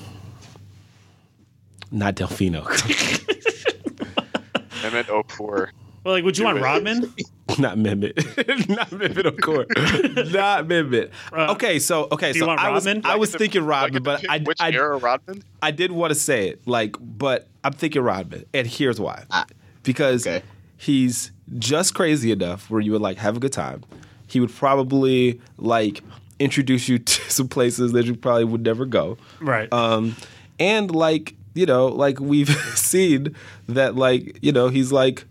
Not 1.90 2.14
Delfino. 2.14 2.64
I 4.84 4.90
meant 4.90 5.08
04. 5.08 5.72
well, 6.04 6.14
like, 6.14 6.24
would 6.24 6.38
you 6.38 6.44
want 6.44 6.60
Rodman? 6.60 7.12
Not 7.58 7.78
Mehmet. 7.78 8.16
Not 8.68 8.90
Mehmet 8.90 9.24
Okur. 9.24 10.32
Not 10.32 10.66
Mehmet. 10.66 11.10
Uh, 11.32 11.52
okay, 11.52 11.78
so 11.78 12.08
okay, 12.12 12.32
so 12.32 12.48
I 12.48 12.70
was 12.70 12.86
Rodman? 12.86 13.02
I 13.04 13.16
was 13.16 13.32
Like, 13.32 13.38
thinking 13.38 13.64
Rodman, 13.64 14.02
like, 14.02 14.22
but 14.22 14.30
I, 14.30 14.38
which 14.38 14.60
I, 14.60 14.70
era 14.72 14.96
Rodman? 14.96 15.42
I 15.62 15.70
did 15.70 15.92
want 15.92 16.12
to 16.12 16.14
say 16.14 16.48
it, 16.48 16.66
like, 16.66 16.96
but 17.00 17.48
I'm 17.64 17.72
thinking 17.72 18.02
Rodman, 18.02 18.44
and 18.52 18.66
here's 18.66 19.00
why. 19.00 19.24
Ah, 19.30 19.46
because 19.82 20.26
okay. 20.26 20.42
he's 20.76 21.32
just 21.58 21.94
crazy 21.94 22.32
enough 22.32 22.70
where 22.70 22.80
you 22.80 22.92
would 22.92 23.02
like 23.02 23.18
have 23.18 23.36
a 23.36 23.40
good 23.40 23.52
time. 23.52 23.84
He 24.26 24.40
would 24.40 24.52
probably 24.54 25.40
like 25.56 26.02
introduce 26.38 26.88
you 26.88 26.98
to 27.00 27.30
some 27.30 27.48
places 27.48 27.92
that 27.92 28.04
you 28.06 28.14
probably 28.16 28.44
would 28.44 28.62
never 28.62 28.84
go. 28.84 29.16
Right. 29.40 29.72
Um, 29.72 30.16
and 30.58 30.90
like 30.90 31.34
you 31.54 31.64
know, 31.64 31.86
like 31.86 32.20
we've 32.20 32.50
seen 32.76 33.34
that, 33.68 33.96
like 33.96 34.38
you 34.42 34.52
know, 34.52 34.68
he's 34.68 34.92
like, 34.92 35.24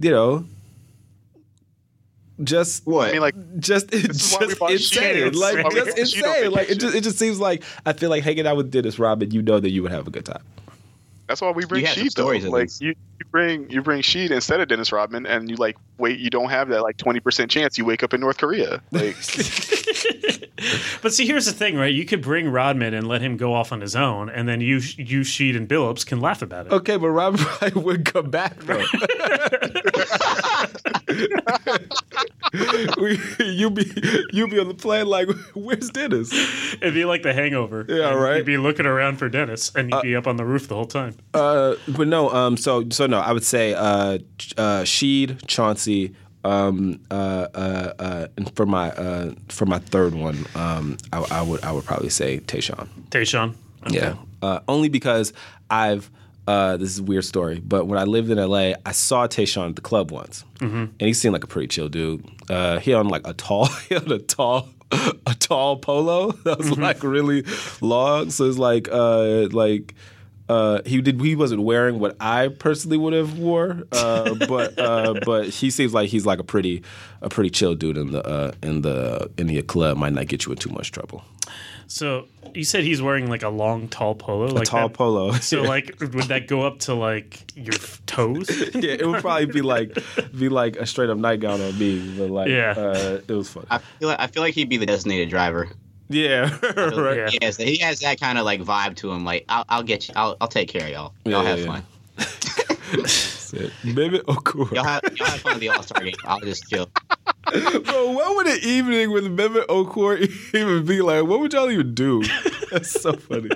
you 0.00 0.10
know, 0.10 0.46
just 2.44 2.86
What? 2.86 3.08
I 3.08 3.12
mean, 3.12 3.20
like, 3.20 3.34
just 3.58 3.92
is 3.92 4.02
just 4.02 4.40
insane, 4.42 5.32
like 5.34 5.64
Why 5.64 5.70
just 5.70 5.86
bought 5.96 6.08
Sheet 6.08 6.24
on 6.24 6.30
insane. 6.36 6.50
Like 6.52 6.70
it 6.70 6.78
just 6.80 6.94
it 6.94 7.00
just 7.02 7.18
seems 7.18 7.40
like 7.40 7.62
I 7.86 7.92
feel 7.92 8.10
like 8.10 8.22
hanging 8.24 8.46
out 8.46 8.56
with 8.56 8.70
Dennis 8.70 8.98
Rodman, 8.98 9.30
you 9.30 9.42
know 9.42 9.60
that 9.60 9.70
you 9.70 9.82
would 9.82 9.92
have 9.92 10.06
a 10.06 10.10
good 10.10 10.24
time. 10.26 10.42
that's 11.26 11.40
why 11.40 11.50
we 11.50 11.64
bring 11.64 11.80
You 11.82 11.86
have 11.86 11.96
some 11.96 12.04
Sheed, 12.06 12.14
though. 12.14 12.22
stories, 12.22 12.44
Like, 12.46 12.70
you, 12.80 12.94
you 13.22 13.30
bring 13.30 13.70
you 13.70 13.82
bring 13.82 14.02
Sheed 14.02 14.30
instead 14.30 14.60
of 14.60 14.68
Dennis 14.68 14.90
Rodman, 14.92 15.26
and 15.26 15.48
you 15.48 15.56
like 15.56 15.76
wait. 15.98 16.18
You 16.18 16.30
don't 16.30 16.50
have 16.50 16.68
that 16.68 16.82
like 16.82 16.96
20% 16.96 17.48
chance 17.48 17.78
you 17.78 17.84
wake 17.84 18.02
up 18.02 18.12
in 18.12 18.20
North 18.20 18.38
Korea. 18.38 18.82
Like, 18.90 19.16
but 21.02 21.12
see, 21.14 21.26
here's 21.26 21.46
the 21.46 21.52
thing, 21.52 21.76
right? 21.76 21.92
You 21.92 22.04
could 22.04 22.22
bring 22.22 22.48
Rodman 22.48 22.94
and 22.94 23.06
let 23.06 23.20
him 23.20 23.36
go 23.36 23.54
off 23.54 23.70
on 23.72 23.80
his 23.80 23.94
own, 23.94 24.28
and 24.28 24.48
then 24.48 24.60
you, 24.60 24.76
you, 24.96 25.20
Sheed, 25.20 25.56
and 25.56 25.68
Billups 25.68 26.04
can 26.04 26.20
laugh 26.20 26.42
about 26.42 26.66
it. 26.66 26.72
Okay, 26.72 26.96
but 26.96 27.10
Rodman 27.10 27.44
probably 27.44 27.82
would 27.84 28.04
come 28.04 28.30
back 28.30 28.56
though. 28.60 28.82
we, 32.98 33.18
you 33.38 33.70
be 33.70 33.84
you'd 34.32 34.50
be 34.50 34.58
on 34.58 34.68
the 34.68 34.76
plane 34.76 35.06
like, 35.06 35.28
where's 35.54 35.90
Dennis? 35.90 36.32
It'd 36.74 36.94
be 36.94 37.04
like 37.04 37.22
The 37.22 37.32
Hangover. 37.32 37.86
Yeah, 37.88 38.14
right. 38.14 38.38
You'd 38.38 38.46
be 38.46 38.58
looking 38.58 38.86
around 38.86 39.18
for 39.18 39.28
Dennis, 39.28 39.72
and 39.74 39.90
you'd 39.90 40.02
be 40.02 40.16
up 40.16 40.26
on 40.26 40.36
the 40.36 40.44
roof 40.44 40.68
the 40.68 40.74
whole 40.74 40.86
time. 40.86 41.14
Uh, 41.34 41.74
but 41.88 42.08
no, 42.08 42.30
um, 42.30 42.56
so 42.56 42.88
so 42.90 43.06
no, 43.12 43.18
I 43.20 43.30
would 43.32 43.44
say 43.44 43.74
uh, 43.74 44.18
uh, 44.56 44.82
Sheed, 44.94 45.28
Chauncey, 45.46 46.14
um, 46.44 46.98
uh, 47.10 47.46
uh, 47.54 47.92
uh, 47.98 48.26
and 48.36 48.54
for 48.56 48.66
my 48.66 48.90
uh, 48.90 49.34
for 49.48 49.66
my 49.66 49.78
third 49.78 50.14
one, 50.14 50.38
um, 50.54 50.96
I, 51.12 51.18
I 51.38 51.42
would 51.42 51.62
I 51.62 51.70
would 51.72 51.84
probably 51.84 52.08
say 52.10 52.40
Tayshaun. 52.40 52.88
Tayshaun. 53.10 53.54
Okay. 53.86 53.96
Yeah, 53.96 54.14
uh, 54.42 54.60
only 54.66 54.88
because 54.88 55.32
I've 55.70 56.10
uh, 56.48 56.76
this 56.78 56.90
is 56.90 56.98
a 56.98 57.02
weird 57.04 57.24
story, 57.24 57.60
but 57.60 57.86
when 57.86 57.98
I 57.98 58.04
lived 58.04 58.30
in 58.30 58.38
LA, 58.38 58.72
I 58.84 58.92
saw 58.92 59.26
Tayshaun 59.26 59.68
at 59.70 59.76
the 59.76 59.82
club 59.82 60.10
once, 60.10 60.44
and 60.98 61.08
he 61.08 61.12
seemed 61.12 61.34
like 61.34 61.44
a 61.44 61.48
pretty 61.54 61.68
chill 61.68 61.88
dude. 61.88 62.24
Uh, 62.48 62.78
he 62.80 62.90
had 62.90 62.98
on 63.00 63.08
like 63.08 63.26
a 63.26 63.34
tall, 63.34 63.66
he 63.88 63.94
had 63.94 64.10
a 64.10 64.18
tall, 64.18 64.68
a 64.90 65.34
tall 65.38 65.76
polo 65.76 66.32
that 66.44 66.58
was 66.58 66.76
like 66.78 67.02
really 67.04 67.44
long. 67.80 68.30
So 68.30 68.48
it's 68.48 68.58
like, 68.58 68.88
uh, 68.90 69.48
like. 69.52 69.94
Uh, 70.52 70.82
he 70.84 71.00
did. 71.00 71.20
He 71.20 71.34
wasn't 71.36 71.62
wearing 71.62 71.98
what 71.98 72.16
I 72.20 72.48
personally 72.48 72.98
would 72.98 73.12
have 73.14 73.38
wore, 73.38 73.82
uh, 73.92 74.34
but 74.48 74.78
uh, 74.78 75.14
but 75.24 75.48
he 75.48 75.70
seems 75.70 75.92
like 75.94 76.08
he's 76.10 76.26
like 76.26 76.38
a 76.40 76.44
pretty 76.44 76.82
a 77.22 77.28
pretty 77.28 77.50
chill 77.50 77.74
dude 77.74 77.96
in 77.96 78.12
the 78.12 78.22
uh, 78.26 78.52
in 78.62 78.82
the 78.82 79.30
in 79.38 79.46
the 79.46 79.62
club. 79.62 79.96
Might 79.96 80.12
not 80.12 80.26
get 80.28 80.44
you 80.46 80.52
in 80.52 80.58
too 80.58 80.70
much 80.70 80.90
trouble. 80.92 81.22
So 81.86 82.26
you 82.54 82.64
said 82.64 82.84
he's 82.84 83.02
wearing 83.02 83.28
like 83.28 83.42
a 83.42 83.50
long, 83.50 83.86
tall 83.88 84.14
polo. 84.14 84.46
A 84.46 84.52
like 84.60 84.64
tall 84.68 84.88
that. 84.88 84.96
polo. 84.96 85.32
So 85.50 85.62
like, 85.62 85.94
would 86.00 86.28
that 86.32 86.46
go 86.48 86.62
up 86.62 86.78
to 86.80 86.94
like 86.94 87.44
your 87.54 87.74
toes? 88.06 88.48
yeah, 88.74 88.92
it 88.98 89.06
would 89.06 89.20
probably 89.20 89.46
be 89.46 89.60
like 89.62 89.98
be 90.38 90.48
like 90.48 90.76
a 90.76 90.86
straight 90.86 91.10
up 91.10 91.18
nightgown 91.18 91.60
on 91.60 91.78
me, 91.78 92.00
but 92.16 92.30
like 92.30 92.48
Yeah. 92.48 92.74
uh, 92.76 93.20
it 93.28 93.32
was 93.34 93.50
funny. 93.50 93.66
I 93.70 93.78
feel 93.78 94.08
like 94.08 94.20
I 94.20 94.26
feel 94.28 94.42
like 94.42 94.54
he'd 94.54 94.68
be 94.70 94.78
the 94.78 94.86
designated 94.86 95.28
driver. 95.28 95.68
Yeah, 96.12 96.58
right. 96.76 97.16
Yeah. 97.16 97.30
Yes, 97.40 97.56
he 97.56 97.78
has 97.78 98.00
that 98.00 98.20
kind 98.20 98.38
of 98.38 98.44
like 98.44 98.60
vibe 98.60 98.96
to 98.96 99.10
him. 99.12 99.24
Like, 99.24 99.44
I'll, 99.48 99.64
I'll 99.68 99.82
get 99.82 100.08
you. 100.08 100.14
I'll, 100.16 100.36
I'll 100.40 100.48
take 100.48 100.68
care 100.68 100.84
of 100.84 100.90
y'all. 100.90 101.14
Y'all 101.24 101.42
Yeah, 101.42 101.48
have 101.48 101.58
yeah, 101.60 101.66
fun. 101.66 101.82
That's 102.92 103.52
it. 103.54 103.72
Baby, 103.94 104.20
oh 104.28 104.34
cool. 104.36 104.68
Y'all 104.72 104.84
have 104.84 105.02
y'all 105.16 105.26
have 105.28 105.40
fun 105.40 105.54
at 105.54 105.60
the 105.60 105.68
All 105.70 105.82
Star 105.82 106.02
game. 106.02 106.14
I'll 106.24 106.40
just 106.40 106.68
chill. 106.68 106.88
Bro, 107.52 108.12
what 108.12 108.36
would 108.36 108.46
an 108.46 108.58
evening 108.62 109.10
with 109.10 109.24
Mehmet 109.24 109.66
Okur 109.66 110.20
even 110.54 110.86
be 110.86 111.00
like? 111.02 111.24
What 111.24 111.40
would 111.40 111.52
y'all 111.52 111.70
even 111.70 111.94
do? 111.94 112.22
That's 112.70 112.90
so 112.90 113.12
funny. 113.14 113.50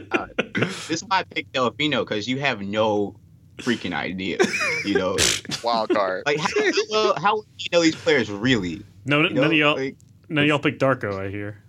This 0.54 0.90
is 0.90 1.04
why 1.04 1.20
I 1.20 1.22
picked 1.24 1.52
Delfino 1.52 2.00
because 2.00 2.28
you 2.28 2.40
have 2.40 2.60
no 2.60 3.16
freaking 3.58 3.94
idea. 3.94 4.38
You 4.84 4.94
know, 4.98 5.16
Wild 5.64 5.90
card. 5.90 6.24
like 6.26 6.38
how, 6.38 6.48
how, 6.62 6.72
well- 6.90 7.14
how 7.18 7.36
would 7.36 7.46
you 7.58 7.68
know 7.72 7.82
these 7.82 7.96
players 7.96 8.30
really? 8.30 8.82
No, 9.06 9.22
You 9.22 9.30
know, 9.30 9.42
none 9.42 9.50
of 9.52 9.56
y'all. 9.56 9.76
like, 9.76 9.96
none 10.28 10.44
of 10.44 10.48
y'all 10.48 10.58
pick 10.58 10.78
Darko. 10.78 11.18
I 11.18 11.30
hear. 11.30 11.62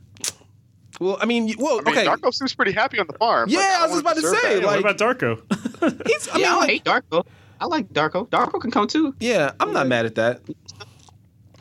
Well, 0.99 1.17
I 1.21 1.25
mean, 1.25 1.53
well, 1.59 1.79
I 1.85 1.89
mean, 1.91 1.97
okay. 1.99 2.07
Darko 2.07 2.33
seems 2.33 2.53
pretty 2.55 2.71
happy 2.71 2.99
on 2.99 3.07
the 3.07 3.13
farm. 3.13 3.49
Yeah, 3.49 3.59
but 3.59 3.65
I 3.67 3.81
was 3.83 3.91
don't 3.91 3.99
about 4.01 4.15
to 4.15 4.21
say, 4.41 4.55
like- 4.59 4.83
what 4.83 4.95
about 4.95 4.97
Darko? 4.97 6.07
He's, 6.07 6.27
I 6.29 6.37
yeah, 6.39 6.53
I 6.53 6.57
like, 6.57 6.69
hate 6.69 6.83
Darko. 6.83 7.25
I 7.59 7.65
like 7.65 7.89
Darko. 7.93 8.27
Darko 8.29 8.59
can 8.61 8.71
come 8.71 8.87
too. 8.87 9.15
yeah, 9.19 9.51
I'm 9.59 9.73
not 9.73 9.87
mad 9.87 10.05
at 10.05 10.15
that. 10.15 10.41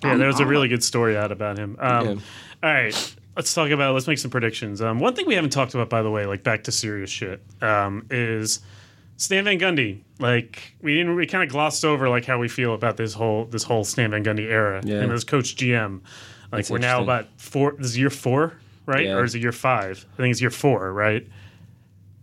Yeah, 0.05 0.16
there 0.16 0.26
was 0.26 0.37
a 0.39 0.43
I'm- 0.43 0.49
really 0.49 0.68
good 0.68 0.84
story 0.84 1.16
out 1.16 1.32
about 1.32 1.59
him. 1.59 1.76
Um, 1.80 2.05
Yeah. 2.07 2.14
All 2.62 2.72
right, 2.72 3.14
let's 3.37 3.53
talk 3.53 3.70
about. 3.70 3.95
Let's 3.95 4.07
make 4.07 4.18
some 4.18 4.30
predictions. 4.30 4.80
Um, 4.80 4.99
one 4.99 5.14
thing 5.14 5.26
we 5.26 5.34
haven't 5.34 5.51
talked 5.51 5.74
about, 5.74 5.91
by 5.91 6.03
the 6.03 6.11
way, 6.11 6.24
like 6.26 6.43
back 6.43 6.64
to 6.64 6.72
serious 6.72 7.11
shit, 7.11 7.43
um, 7.61 8.07
is 8.11 8.61
Stan 9.18 9.45
Van 9.45 9.59
Gundy. 9.59 10.01
Like 10.18 10.74
we 10.80 10.95
didn't, 10.95 11.14
we 11.14 11.26
kind 11.26 11.45
of 11.45 11.51
glossed 11.51 11.84
over 11.84 12.09
like 12.09 12.24
how 12.24 12.39
we 12.39 12.49
feel 12.49 12.72
about 12.74 12.97
this 12.97 13.12
whole 13.12 13.45
this 13.45 13.62
whole 13.62 13.84
Stan 13.84 14.11
Van 14.11 14.24
Gundy 14.24 14.51
era 14.51 14.80
Yeah. 14.84 15.01
and 15.03 15.12
as 15.12 15.24
coach 15.24 15.55
GM. 15.57 16.01
Like 16.01 16.61
That's 16.61 16.70
we're 16.70 16.78
now 16.78 17.03
about 17.03 17.26
four. 17.37 17.72
This 17.76 17.89
is 17.89 17.99
year 17.99 18.11
four, 18.11 18.55
right? 18.87 19.07
Yeah. 19.07 19.14
Or 19.14 19.24
is 19.24 19.34
it 19.34 19.43
year 19.43 19.53
five? 19.53 20.07
I 20.14 20.16
think 20.16 20.32
it's 20.32 20.41
year 20.41 20.51
four, 20.51 20.93
right? 20.93 21.26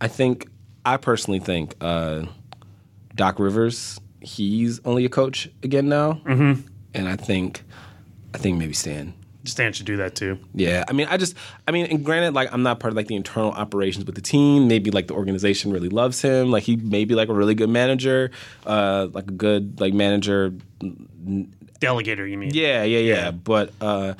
I 0.00 0.08
think 0.08 0.48
I 0.84 0.96
personally 0.96 1.40
think 1.40 1.74
uh, 1.80 2.24
Doc 3.14 3.38
Rivers 3.38 4.00
he's 4.24 4.80
only 4.84 5.04
a 5.04 5.08
coach 5.08 5.48
again 5.62 5.88
now, 5.88 6.14
mm-hmm. 6.24 6.66
and 6.94 7.08
I 7.08 7.16
think 7.16 7.62
I 8.34 8.38
think 8.38 8.58
maybe 8.58 8.72
Stan. 8.72 9.14
Stan 9.44 9.74
should 9.74 9.84
do 9.84 9.98
that 9.98 10.14
too. 10.14 10.38
Yeah, 10.54 10.84
I 10.88 10.92
mean, 10.94 11.06
I 11.10 11.18
just, 11.18 11.36
I 11.68 11.70
mean, 11.70 11.84
and 11.86 12.02
granted, 12.02 12.32
like 12.32 12.50
I'm 12.52 12.62
not 12.62 12.80
part 12.80 12.92
of 12.92 12.96
like 12.96 13.08
the 13.08 13.14
internal 13.14 13.50
operations 13.52 14.06
with 14.06 14.14
the 14.14 14.22
team. 14.22 14.68
Maybe 14.68 14.90
like 14.90 15.06
the 15.06 15.14
organization 15.14 15.70
really 15.70 15.90
loves 15.90 16.22
him. 16.22 16.50
Like 16.50 16.62
he 16.62 16.76
may 16.76 17.04
be 17.04 17.14
like 17.14 17.28
a 17.28 17.34
really 17.34 17.54
good 17.54 17.68
manager, 17.68 18.30
uh, 18.64 19.08
like 19.12 19.28
a 19.28 19.32
good 19.32 19.80
like 19.80 19.92
manager. 19.92 20.54
Delegator, 20.80 22.28
you 22.28 22.38
mean? 22.38 22.52
Yeah, 22.54 22.84
yeah, 22.84 23.00
yeah. 23.00 23.30
But 23.32 23.72
uh, 23.82 24.14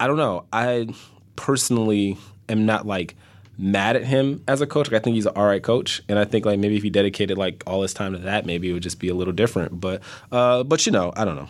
I 0.00 0.06
don't 0.06 0.16
know. 0.16 0.46
I 0.50 0.88
personally 1.36 2.18
am 2.48 2.66
not 2.66 2.86
like 2.86 3.14
mad 3.58 3.96
at 3.96 4.04
him 4.04 4.42
as 4.46 4.60
a 4.60 4.66
coach. 4.66 4.90
Like 4.90 5.00
I 5.00 5.04
think 5.04 5.14
he's 5.14 5.26
an 5.26 5.32
all 5.36 5.46
right 5.46 5.62
coach, 5.62 6.02
and 6.08 6.18
I 6.18 6.24
think 6.24 6.44
like 6.44 6.58
maybe 6.58 6.76
if 6.76 6.82
he 6.82 6.90
dedicated 6.90 7.38
like 7.38 7.62
all 7.66 7.82
his 7.82 7.94
time 7.94 8.12
to 8.12 8.18
that, 8.18 8.46
maybe 8.46 8.70
it 8.70 8.72
would 8.72 8.82
just 8.82 8.98
be 8.98 9.08
a 9.08 9.14
little 9.14 9.32
different. 9.32 9.80
But, 9.80 10.02
uh, 10.32 10.62
but 10.62 10.86
you 10.86 10.92
know, 10.92 11.12
I 11.16 11.24
don't 11.24 11.36
know. 11.36 11.48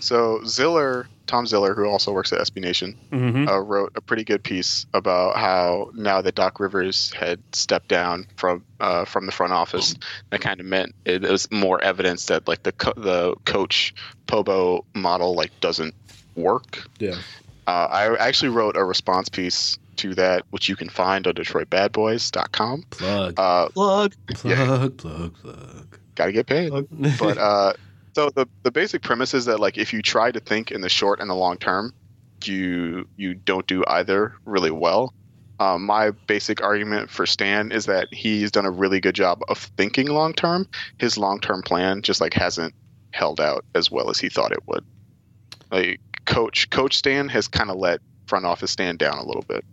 So 0.00 0.42
Ziller, 0.44 1.06
Tom 1.28 1.46
Ziller, 1.46 1.74
who 1.74 1.84
also 1.86 2.12
works 2.12 2.32
at 2.32 2.40
SB 2.40 2.60
Nation, 2.60 2.98
uh, 3.48 3.60
wrote 3.60 3.92
a 3.94 4.00
pretty 4.00 4.24
good 4.24 4.42
piece 4.42 4.84
about 4.94 5.36
how 5.36 5.90
now 5.94 6.20
that 6.20 6.34
Doc 6.34 6.58
Rivers 6.58 7.12
had 7.12 7.40
stepped 7.52 7.86
down 7.86 8.26
from 8.36 8.64
uh, 8.80 9.04
from 9.04 9.26
the 9.26 9.32
front 9.32 9.52
office, 9.52 9.94
that 10.30 10.40
kind 10.40 10.58
of 10.58 10.66
meant 10.66 10.94
it, 11.04 11.22
was 11.22 11.48
more 11.52 11.80
evidence 11.84 12.26
that 12.26 12.48
like 12.48 12.64
the 12.64 12.72
co- 12.72 12.94
the 12.96 13.36
coach 13.44 13.94
Pobo 14.26 14.84
model 14.94 15.36
like 15.36 15.52
doesn't 15.60 15.94
work. 16.34 16.82
Yeah. 16.98 17.16
Uh, 17.66 17.86
I 17.90 18.16
actually 18.16 18.48
wrote 18.50 18.76
a 18.76 18.84
response 18.84 19.28
piece 19.28 19.78
to 19.96 20.14
that, 20.14 20.44
which 20.50 20.68
you 20.68 20.76
can 20.76 20.88
find 20.88 21.26
on 21.26 21.34
DetroitBadBoys.com. 21.34 22.84
Plug, 22.90 23.34
Uh, 23.38 23.68
Plug. 23.68 24.14
plug, 24.34 24.96
plug, 24.98 25.34
plug. 25.34 25.98
Got 26.14 26.26
to 26.26 26.32
get 26.32 26.46
paid. 26.46 26.72
but 27.18 27.38
uh, 27.38 27.72
so 28.14 28.30
the 28.30 28.46
the 28.62 28.70
basic 28.70 29.02
premise 29.02 29.32
is 29.34 29.44
that 29.46 29.60
like 29.60 29.78
if 29.78 29.92
you 29.92 30.02
try 30.02 30.30
to 30.30 30.40
think 30.40 30.70
in 30.70 30.80
the 30.80 30.88
short 30.88 31.20
and 31.20 31.30
the 31.30 31.34
long 31.34 31.56
term, 31.56 31.94
you 32.44 33.06
you 33.16 33.34
don't 33.34 33.66
do 33.66 33.84
either 33.86 34.34
really 34.44 34.70
well. 34.70 35.14
Um, 35.60 35.84
my 35.86 36.10
basic 36.26 36.60
argument 36.62 37.08
for 37.08 37.24
Stan 37.24 37.70
is 37.70 37.86
that 37.86 38.12
he's 38.12 38.50
done 38.50 38.66
a 38.66 38.70
really 38.70 39.00
good 39.00 39.14
job 39.14 39.40
of 39.48 39.58
thinking 39.76 40.08
long 40.08 40.32
term. 40.32 40.66
His 40.98 41.16
long 41.16 41.38
term 41.40 41.62
plan 41.62 42.02
just 42.02 42.20
like 42.20 42.34
hasn't 42.34 42.74
held 43.12 43.40
out 43.40 43.64
as 43.74 43.90
well 43.90 44.10
as 44.10 44.18
he 44.18 44.28
thought 44.28 44.50
it 44.52 44.66
would. 44.66 44.84
Like 45.70 46.00
coach 46.32 46.70
coach 46.70 46.96
Stan 46.96 47.28
has 47.28 47.48
kind 47.48 47.70
of 47.70 47.76
let 47.76 48.00
front 48.26 48.46
office 48.46 48.70
Stan 48.70 48.96
down 48.96 49.18
a 49.18 49.24
little 49.26 49.44
bit. 49.46 49.64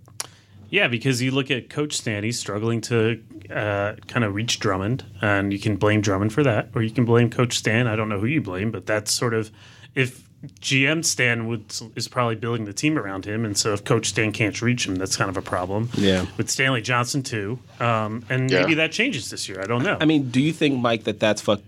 Yeah, 0.71 0.87
because 0.87 1.19
you 1.19 1.31
look 1.31 1.49
at 1.49 1.69
Coach 1.71 1.97
Stan, 1.97 2.23
he's 2.23 2.37
struggling 2.39 2.79
to 2.81 3.19
uh, 3.49 3.93
kind 4.07 4.23
of 4.23 4.35
reach 4.35 4.59
Drummond, 4.59 5.03
and 5.19 5.51
you 5.51 5.57
can 5.57 5.77
blame 5.77 5.99
Drummond 6.01 6.31
for 6.31 6.43
that, 6.43 6.69
or 6.75 6.83
you 6.83 6.91
can 6.91 7.05
blame 7.05 7.31
Coach 7.31 7.57
Stan. 7.57 7.87
I 7.87 7.95
don't 7.95 8.07
know 8.07 8.19
who 8.19 8.27
you 8.27 8.39
blame, 8.39 8.69
but 8.69 8.85
that's 8.85 9.11
sort 9.11 9.33
of 9.33 9.49
if 9.95 10.29
GM 10.61 11.03
Stan 11.03 11.47
would 11.47 11.73
is 11.95 12.07
probably 12.07 12.35
building 12.35 12.65
the 12.65 12.73
team 12.73 12.99
around 12.99 13.25
him, 13.25 13.45
and 13.45 13.57
so 13.57 13.73
if 13.73 13.83
Coach 13.83 14.09
Stan 14.09 14.31
can't 14.31 14.61
reach 14.61 14.87
him, 14.87 14.95
that's 14.95 15.15
kind 15.15 15.29
of 15.31 15.37
a 15.37 15.41
problem. 15.41 15.89
Yeah. 15.97 16.27
with 16.37 16.51
Stanley 16.51 16.81
Johnson 16.81 17.23
too, 17.23 17.57
um, 17.79 18.23
and 18.29 18.51
Yeah. 18.51 18.61
maybe 18.61 18.75
that 18.75 18.91
changes 18.91 19.31
this 19.31 19.49
year. 19.49 19.59
I 19.59 19.65
don't 19.65 19.81
know. 19.83 19.97
I 19.99 20.05
mean, 20.05 20.29
do 20.29 20.39
you 20.39 20.53
think, 20.53 20.79
Mike, 20.79 21.05
that 21.05 21.19
that's 21.19 21.41
fuck? 21.41 21.61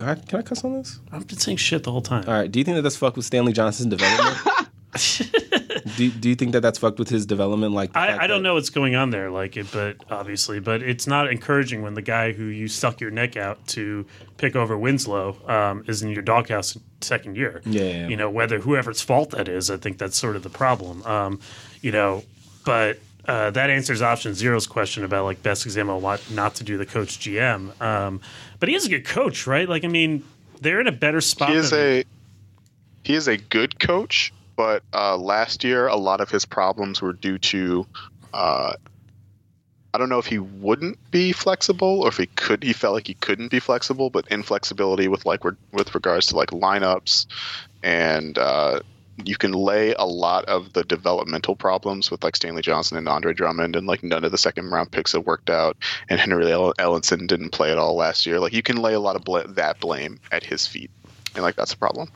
Right, 0.00 0.28
can 0.28 0.38
I 0.38 0.42
cuss 0.42 0.64
on 0.64 0.72
this? 0.74 0.98
I've 1.12 1.26
been 1.26 1.38
saying 1.38 1.58
shit 1.58 1.84
the 1.84 1.92
whole 1.92 2.00
time. 2.00 2.24
All 2.26 2.32
right. 2.34 2.50
Do 2.50 2.58
you 2.58 2.64
think 2.64 2.76
that 2.76 2.82
that's 2.82 2.96
fucked 2.96 3.16
with 3.16 3.26
Stanley 3.26 3.52
Johnson's 3.52 3.90
development? 3.90 4.68
do, 5.96 6.10
do 6.10 6.28
you 6.28 6.34
think 6.34 6.52
that 6.52 6.60
that's 6.60 6.78
fucked 6.78 6.98
with 6.98 7.08
his 7.08 7.26
development? 7.26 7.74
Like, 7.74 7.94
I, 7.96 8.24
I 8.24 8.26
don't 8.26 8.42
know 8.42 8.54
what's 8.54 8.70
going 8.70 8.94
on 8.94 9.10
there, 9.10 9.30
like 9.30 9.56
it, 9.56 9.66
but 9.72 9.96
obviously, 10.10 10.58
but 10.58 10.82
it's 10.82 11.06
not 11.06 11.30
encouraging 11.30 11.82
when 11.82 11.94
the 11.94 12.02
guy 12.02 12.32
who 12.32 12.44
you 12.44 12.66
stuck 12.66 13.00
your 13.00 13.10
neck 13.10 13.36
out 13.36 13.64
to 13.68 14.06
pick 14.38 14.56
over 14.56 14.76
Winslow 14.76 15.36
um, 15.46 15.84
is 15.86 16.02
in 16.02 16.08
your 16.08 16.22
doghouse 16.22 16.78
second 17.02 17.36
year. 17.36 17.60
Yeah, 17.64 17.82
yeah, 17.82 17.90
yeah. 17.90 18.08
you 18.08 18.16
know 18.16 18.30
whether 18.30 18.58
whoever's 18.58 19.00
fault 19.00 19.30
that 19.30 19.48
is, 19.48 19.70
I 19.70 19.76
think 19.76 19.98
that's 19.98 20.16
sort 20.16 20.34
of 20.34 20.42
the 20.42 20.50
problem. 20.50 21.02
Um, 21.04 21.40
you 21.82 21.92
know, 21.92 22.24
but 22.64 22.98
uh, 23.26 23.50
that 23.50 23.70
answers 23.70 24.02
option 24.02 24.34
zero's 24.34 24.66
question 24.66 25.04
about 25.04 25.24
like 25.24 25.42
best 25.42 25.66
example 25.66 26.00
what 26.00 26.22
not 26.30 26.54
to 26.56 26.64
do 26.64 26.76
the 26.76 26.86
coach 26.86 27.18
GM. 27.18 27.80
Um, 27.80 28.20
but 28.58 28.68
he 28.68 28.74
is 28.74 28.86
a 28.86 28.88
good 28.88 29.06
coach, 29.06 29.46
right? 29.46 29.68
Like, 29.68 29.84
I 29.84 29.88
mean, 29.88 30.24
they're 30.60 30.80
in 30.80 30.86
a 30.86 30.92
better 30.92 31.20
spot. 31.20 31.50
he 31.50 31.56
is 31.56 31.72
a 31.72 32.04
he 33.02 33.14
is 33.14 33.28
a 33.28 33.36
good 33.36 33.78
coach, 33.78 34.32
but 34.56 34.82
uh, 34.92 35.16
last 35.16 35.64
year 35.64 35.86
a 35.86 35.96
lot 35.96 36.20
of 36.20 36.30
his 36.30 36.44
problems 36.44 37.00
were 37.00 37.12
due 37.12 37.38
to 37.38 37.86
uh, 38.32 38.74
I 39.92 39.98
don't 39.98 40.08
know 40.08 40.18
if 40.18 40.26
he 40.26 40.38
wouldn't 40.38 40.98
be 41.10 41.32
flexible 41.32 42.02
or 42.02 42.08
if 42.08 42.16
he 42.16 42.26
could. 42.26 42.62
He 42.62 42.72
felt 42.72 42.94
like 42.94 43.08
he 43.08 43.14
couldn't 43.14 43.50
be 43.50 43.58
flexible, 43.58 44.08
but 44.08 44.28
inflexibility 44.28 45.08
with 45.08 45.26
like 45.26 45.42
with 45.44 45.94
regards 45.94 46.26
to 46.28 46.36
like 46.36 46.50
lineups 46.50 47.26
and 47.82 48.38
uh, 48.38 48.80
you 49.24 49.36
can 49.36 49.52
lay 49.52 49.92
a 49.94 50.04
lot 50.04 50.44
of 50.46 50.72
the 50.72 50.84
developmental 50.84 51.56
problems 51.56 52.10
with 52.10 52.22
like 52.24 52.36
Stanley 52.36 52.62
Johnson 52.62 52.96
and 52.96 53.08
Andre 53.08 53.32
Drummond, 53.32 53.76
and 53.76 53.86
like 53.86 54.02
none 54.02 54.24
of 54.24 54.32
the 54.32 54.38
second 54.38 54.70
round 54.70 54.90
picks 54.90 55.12
have 55.12 55.26
worked 55.26 55.50
out, 55.50 55.76
and 56.08 56.20
Henry 56.20 56.50
Ell- 56.50 56.74
Ellenson 56.74 57.26
didn't 57.26 57.50
play 57.50 57.70
at 57.70 57.78
all 57.78 57.94
last 57.94 58.26
year. 58.26 58.40
Like 58.40 58.52
you 58.52 58.62
can 58.62 58.76
lay 58.76 58.94
a 58.94 59.00
lot 59.00 59.16
of 59.16 59.24
bl- 59.24 59.40
that 59.48 59.80
blame 59.80 60.20
at 60.32 60.44
his 60.44 60.66
feet, 60.66 60.90
and 61.34 61.42
like 61.42 61.56
that's 61.56 61.72
a 61.72 61.78
problem. 61.78 62.08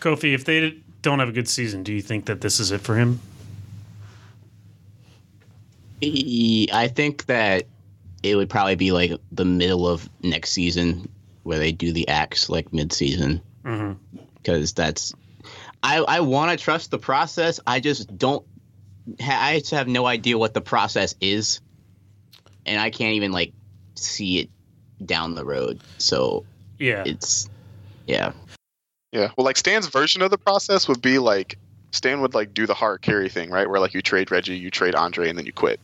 Kofi, 0.00 0.34
if 0.34 0.44
they 0.44 0.76
don't 1.02 1.18
have 1.18 1.28
a 1.28 1.32
good 1.32 1.48
season, 1.48 1.82
do 1.82 1.92
you 1.92 2.02
think 2.02 2.26
that 2.26 2.40
this 2.40 2.60
is 2.60 2.70
it 2.70 2.80
for 2.80 2.96
him? 2.96 3.20
I 6.00 6.88
think 6.94 7.26
that 7.26 7.64
it 8.22 8.36
would 8.36 8.48
probably 8.48 8.76
be 8.76 8.92
like 8.92 9.12
the 9.32 9.44
middle 9.44 9.88
of 9.88 10.08
next 10.22 10.50
season 10.50 11.08
where 11.42 11.58
they 11.58 11.72
do 11.72 11.92
the 11.92 12.06
acts 12.08 12.48
like 12.48 12.72
mid-season 12.72 13.40
hmm 13.64 13.92
because 14.48 14.72
that's 14.72 15.12
I 15.82 15.98
I 15.98 16.20
want 16.20 16.56
to 16.58 16.62
trust 16.62 16.90
the 16.90 16.98
process. 16.98 17.60
I 17.66 17.80
just 17.80 18.16
don't. 18.16 18.44
Ha- 19.20 19.38
I 19.40 19.58
just 19.60 19.70
have 19.72 19.88
no 19.88 20.06
idea 20.06 20.36
what 20.36 20.54
the 20.54 20.60
process 20.60 21.14
is, 21.20 21.60
and 22.66 22.80
I 22.80 22.90
can't 22.90 23.14
even 23.14 23.32
like 23.32 23.52
see 23.94 24.40
it 24.40 24.50
down 25.04 25.34
the 25.34 25.44
road. 25.44 25.80
So 25.98 26.44
Yeah. 26.78 27.04
it's 27.06 27.48
yeah. 28.06 28.32
Yeah. 29.12 29.30
Well, 29.36 29.44
like 29.44 29.56
Stan's 29.56 29.86
version 29.86 30.22
of 30.22 30.30
the 30.30 30.38
process 30.38 30.88
would 30.88 31.00
be 31.00 31.18
like 31.18 31.56
Stan 31.92 32.20
would 32.20 32.34
like 32.34 32.52
do 32.52 32.66
the 32.66 32.74
hard 32.74 33.00
carry 33.00 33.28
thing, 33.28 33.50
right? 33.50 33.68
Where 33.68 33.80
like 33.80 33.94
you 33.94 34.02
trade 34.02 34.30
Reggie, 34.30 34.56
you 34.58 34.70
trade 34.70 34.94
Andre, 34.94 35.28
and 35.28 35.38
then 35.38 35.46
you 35.46 35.52
quit. 35.52 35.80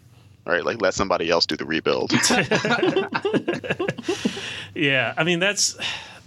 Right? 0.47 0.63
Like 0.63 0.83
let 0.83 0.93
somebody 0.93 1.31
else 1.31 1.47
do 1.47 1.57
the 1.57 1.65
rebuild. 1.65 2.13
Yeah, 4.75 5.15
I 5.17 5.23
mean 5.25 5.39
that's. 5.39 5.77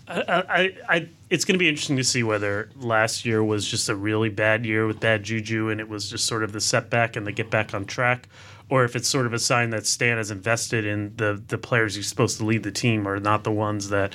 I, 0.07 0.21
I, 0.27 0.95
I 0.95 1.09
it's 1.29 1.43
going 1.43 1.55
to 1.55 1.59
be 1.59 1.67
interesting 1.67 1.97
to 1.97 2.03
see 2.03 2.23
whether 2.23 2.69
last 2.77 3.25
year 3.25 3.43
was 3.43 3.67
just 3.67 3.89
a 3.89 3.95
really 3.95 4.29
bad 4.29 4.65
year 4.65 4.87
with 4.87 4.99
bad 4.99 5.23
juju, 5.23 5.69
and 5.69 5.81
it 5.81 5.89
was 5.89 6.09
just 6.09 6.25
sort 6.25 6.43
of 6.43 6.53
the 6.53 6.61
setback, 6.61 7.15
and 7.15 7.27
the 7.27 7.31
get 7.31 7.49
back 7.49 7.73
on 7.73 7.85
track, 7.85 8.29
or 8.69 8.85
if 8.85 8.95
it's 8.95 9.07
sort 9.07 9.25
of 9.25 9.33
a 9.33 9.39
sign 9.39 9.71
that 9.71 9.85
Stan 9.85 10.17
has 10.17 10.31
invested 10.31 10.85
in 10.85 11.13
the 11.17 11.41
the 11.47 11.57
players 11.57 11.95
he's 11.95 12.07
supposed 12.07 12.37
to 12.37 12.45
lead 12.45 12.63
the 12.63 12.71
team 12.71 13.07
are 13.07 13.19
not 13.19 13.43
the 13.43 13.51
ones 13.51 13.89
that 13.89 14.13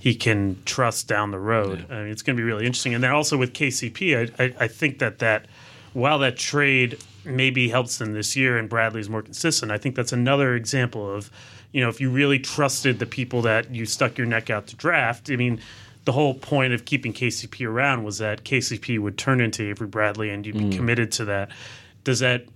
he 0.00 0.14
can 0.14 0.56
trust 0.64 1.06
down 1.08 1.30
the 1.30 1.38
road. 1.38 1.84
I 1.90 2.02
mean, 2.02 2.08
it's 2.08 2.22
going 2.22 2.34
to 2.36 2.40
be 2.40 2.44
really 2.44 2.64
interesting. 2.64 2.94
And 2.94 3.04
then 3.04 3.10
also 3.10 3.36
with 3.36 3.52
KCP, 3.52 4.32
I, 4.38 4.44
I, 4.44 4.54
I 4.60 4.68
think 4.68 4.98
that 4.98 5.18
that 5.18 5.44
while 5.92 6.18
that 6.20 6.38
trade 6.38 6.98
maybe 7.24 7.68
helps 7.68 7.98
them 7.98 8.12
this 8.14 8.34
year 8.34 8.56
and 8.56 8.68
Bradley's 8.68 9.10
more 9.10 9.20
consistent, 9.20 9.70
I 9.70 9.76
think 9.76 9.94
that's 9.94 10.12
another 10.12 10.54
example 10.54 11.14
of, 11.14 11.30
you 11.72 11.80
know, 11.80 11.88
if 11.88 12.00
you 12.00 12.10
really 12.10 12.38
trusted 12.38 12.98
the 12.98 13.06
people 13.06 13.42
that 13.42 13.70
you 13.70 13.86
stuck 13.86 14.18
your 14.18 14.26
neck 14.26 14.50
out 14.50 14.66
to 14.68 14.76
draft. 14.76 15.30
I 15.30 15.36
mean, 15.36 15.60
the 16.04 16.12
whole 16.12 16.34
point 16.34 16.72
of 16.72 16.84
keeping 16.84 17.12
KCP 17.12 17.66
around 17.66 18.04
was 18.04 18.18
that 18.18 18.44
KCP 18.44 18.98
would 18.98 19.18
turn 19.18 19.40
into 19.40 19.62
Avery 19.68 19.86
Bradley 19.86 20.30
and 20.30 20.44
you'd 20.44 20.58
be 20.58 20.64
mm. 20.64 20.76
committed 20.76 21.12
to 21.12 21.26
that. 21.26 21.50
Does 22.04 22.20
that 22.20 22.46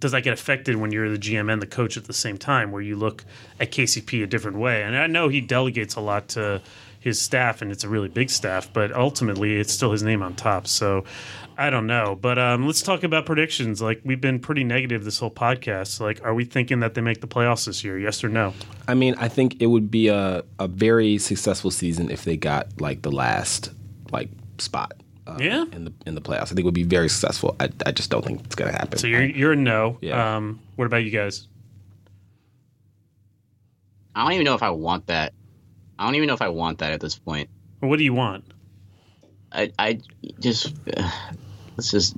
does 0.00 0.12
that 0.12 0.22
get 0.22 0.32
affected 0.32 0.76
when 0.76 0.92
you're 0.92 1.10
the 1.10 1.18
GM 1.18 1.52
and 1.52 1.60
the 1.60 1.66
coach 1.66 1.96
at 1.96 2.04
the 2.04 2.12
same 2.12 2.38
time, 2.38 2.70
where 2.70 2.82
you 2.82 2.94
look 2.94 3.24
at 3.58 3.72
KCP 3.72 4.22
a 4.22 4.26
different 4.26 4.58
way? 4.58 4.82
And 4.82 4.96
I 4.96 5.06
know 5.06 5.28
he 5.28 5.40
delegates 5.40 5.96
a 5.96 6.00
lot 6.00 6.28
to 6.28 6.62
his 7.00 7.20
staff, 7.20 7.62
and 7.62 7.72
it's 7.72 7.84
a 7.84 7.88
really 7.88 8.08
big 8.08 8.30
staff, 8.30 8.72
but 8.72 8.92
ultimately 8.92 9.58
it's 9.58 9.72
still 9.72 9.90
his 9.90 10.02
name 10.02 10.22
on 10.22 10.34
top. 10.34 10.68
So 10.68 11.04
I 11.60 11.70
don't 11.70 11.88
know. 11.88 12.14
But 12.14 12.38
um, 12.38 12.64
let's 12.66 12.82
talk 12.82 13.02
about 13.02 13.26
predictions. 13.26 13.82
Like 13.82 14.00
we've 14.04 14.20
been 14.20 14.38
pretty 14.38 14.62
negative 14.62 15.04
this 15.04 15.18
whole 15.18 15.30
podcast. 15.30 15.98
Like, 16.00 16.24
are 16.24 16.32
we 16.32 16.44
thinking 16.44 16.78
that 16.80 16.94
they 16.94 17.00
make 17.00 17.20
the 17.20 17.26
playoffs 17.26 17.66
this 17.66 17.82
year? 17.82 17.98
Yes 17.98 18.22
or 18.22 18.28
no? 18.28 18.54
I 18.86 18.94
mean, 18.94 19.16
I 19.18 19.26
think 19.26 19.60
it 19.60 19.66
would 19.66 19.90
be 19.90 20.06
a, 20.06 20.44
a 20.60 20.68
very 20.68 21.18
successful 21.18 21.72
season 21.72 22.10
if 22.12 22.24
they 22.24 22.36
got 22.36 22.80
like 22.80 23.02
the 23.02 23.10
last 23.10 23.72
like 24.12 24.30
spot. 24.58 24.94
Uh, 25.26 25.36
Yeah? 25.40 25.64
in 25.72 25.84
the 25.84 25.92
in 26.06 26.14
the 26.14 26.20
playoffs, 26.22 26.44
I 26.44 26.54
think 26.54 26.60
it 26.60 26.64
would 26.64 26.74
be 26.74 26.84
very 26.84 27.08
successful. 27.08 27.56
I, 27.58 27.68
I 27.84 27.90
just 27.90 28.08
don't 28.08 28.24
think 28.24 28.44
it's 28.44 28.54
gonna 28.54 28.72
happen. 28.72 28.96
So 28.98 29.08
you're 29.08 29.24
you're 29.24 29.52
a 29.52 29.56
no. 29.56 29.98
Yeah. 30.00 30.36
Um, 30.36 30.60
what 30.76 30.86
about 30.86 31.02
you 31.04 31.10
guys? 31.10 31.48
I 34.14 34.22
don't 34.22 34.32
even 34.32 34.44
know 34.44 34.54
if 34.54 34.62
I 34.62 34.70
want 34.70 35.08
that. 35.08 35.32
I 35.98 36.04
don't 36.04 36.14
even 36.14 36.28
know 36.28 36.34
if 36.34 36.42
I 36.42 36.48
want 36.48 36.78
that 36.78 36.92
at 36.92 37.00
this 37.00 37.18
point. 37.18 37.50
What 37.80 37.98
do 37.98 38.04
you 38.04 38.14
want? 38.14 38.44
I 39.52 39.72
I 39.78 40.00
just 40.40 40.74
uh, 40.96 41.10
let's 41.78 41.90
just 41.90 42.16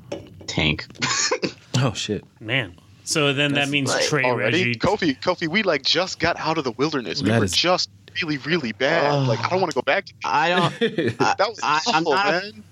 tank. 0.49 0.87
oh 1.79 1.93
shit! 1.93 2.25
Man. 2.41 2.75
So 3.05 3.33
then 3.33 3.55
that 3.55 3.69
means 3.69 3.91
like 3.91 4.05
trade 4.05 4.25
Already, 4.25 4.59
Reggie. 4.69 4.75
Kofi, 4.79 5.21
Kofi, 5.21 5.49
we 5.49 5.63
like 5.63 5.83
just 5.83 6.19
got 6.21 6.39
out 6.39 6.59
of 6.59 6.65
the 6.65 6.71
wilderness. 6.73 7.23
We 7.23 7.29
That 7.31 7.39
were 7.41 7.45
is- 7.45 7.53
just 7.53 7.91
really, 8.23 8.39
really 8.39 8.73
bad. 8.73 9.27
like 9.29 9.41
I 9.45 9.49
don't 9.49 9.61
want 9.61 9.73
to 9.73 9.75
go 9.75 9.83
back. 9.83 10.07
To 10.07 10.13
I 10.25 10.49
don't. 10.49 10.79
That 11.19 11.39
was 11.49 11.59
I, 11.63 11.81
I'm 11.89 12.07
awful, 12.07 12.13
not 12.13 12.27
man. 12.27 12.65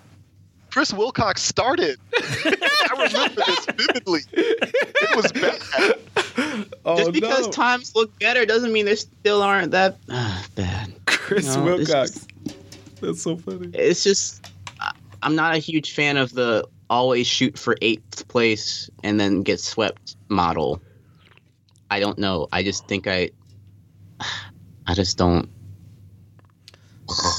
Chris 0.71 0.93
Wilcox 0.93 1.43
started. 1.43 1.99
I 2.17 2.91
remember 3.13 3.43
this 3.47 3.67
vividly. 3.67 4.21
It 4.33 5.17
was 5.17 5.33
bad. 5.33 6.69
oh 6.85 6.97
just 6.99 7.13
because 7.13 7.47
no, 7.47 7.51
times 7.53 7.95
look 7.97 8.17
better 8.21 8.45
doesn't 8.47 8.73
mean 8.73 8.85
they 8.87 8.95
still 8.97 9.43
aren't 9.43 9.73
that 9.73 9.97
uh, 10.09 10.43
bad. 10.55 10.93
Chris 11.07 11.57
No, 11.57 11.65
Wilcox. 11.65 12.11
just- 12.13 12.31
That's 13.01 13.23
so 13.23 13.37
funny. 13.39 13.71
It's 13.75 14.05
just 14.05 14.47
I- 14.81 14.93
I'm 15.23 15.35
not 15.35 15.55
a 15.57 15.59
huge 15.59 15.95
fan 15.95 16.17
of 16.17 16.33
the 16.35 16.65
always 16.91 17.27
shoot 17.27 17.59
for 17.59 17.77
eighth 17.83 18.29
place 18.29 18.91
and 19.03 19.19
then 19.19 19.43
get 19.43 19.61
swept 19.61 20.17
model. 20.29 20.81
I 21.91 22.01
don't 22.01 22.19
know. 22.19 22.49
I 22.53 22.63
just 22.63 22.87
think 22.87 23.07
I. 23.07 23.31
I 24.87 24.95
just 24.95 25.19
don't. 25.19 25.49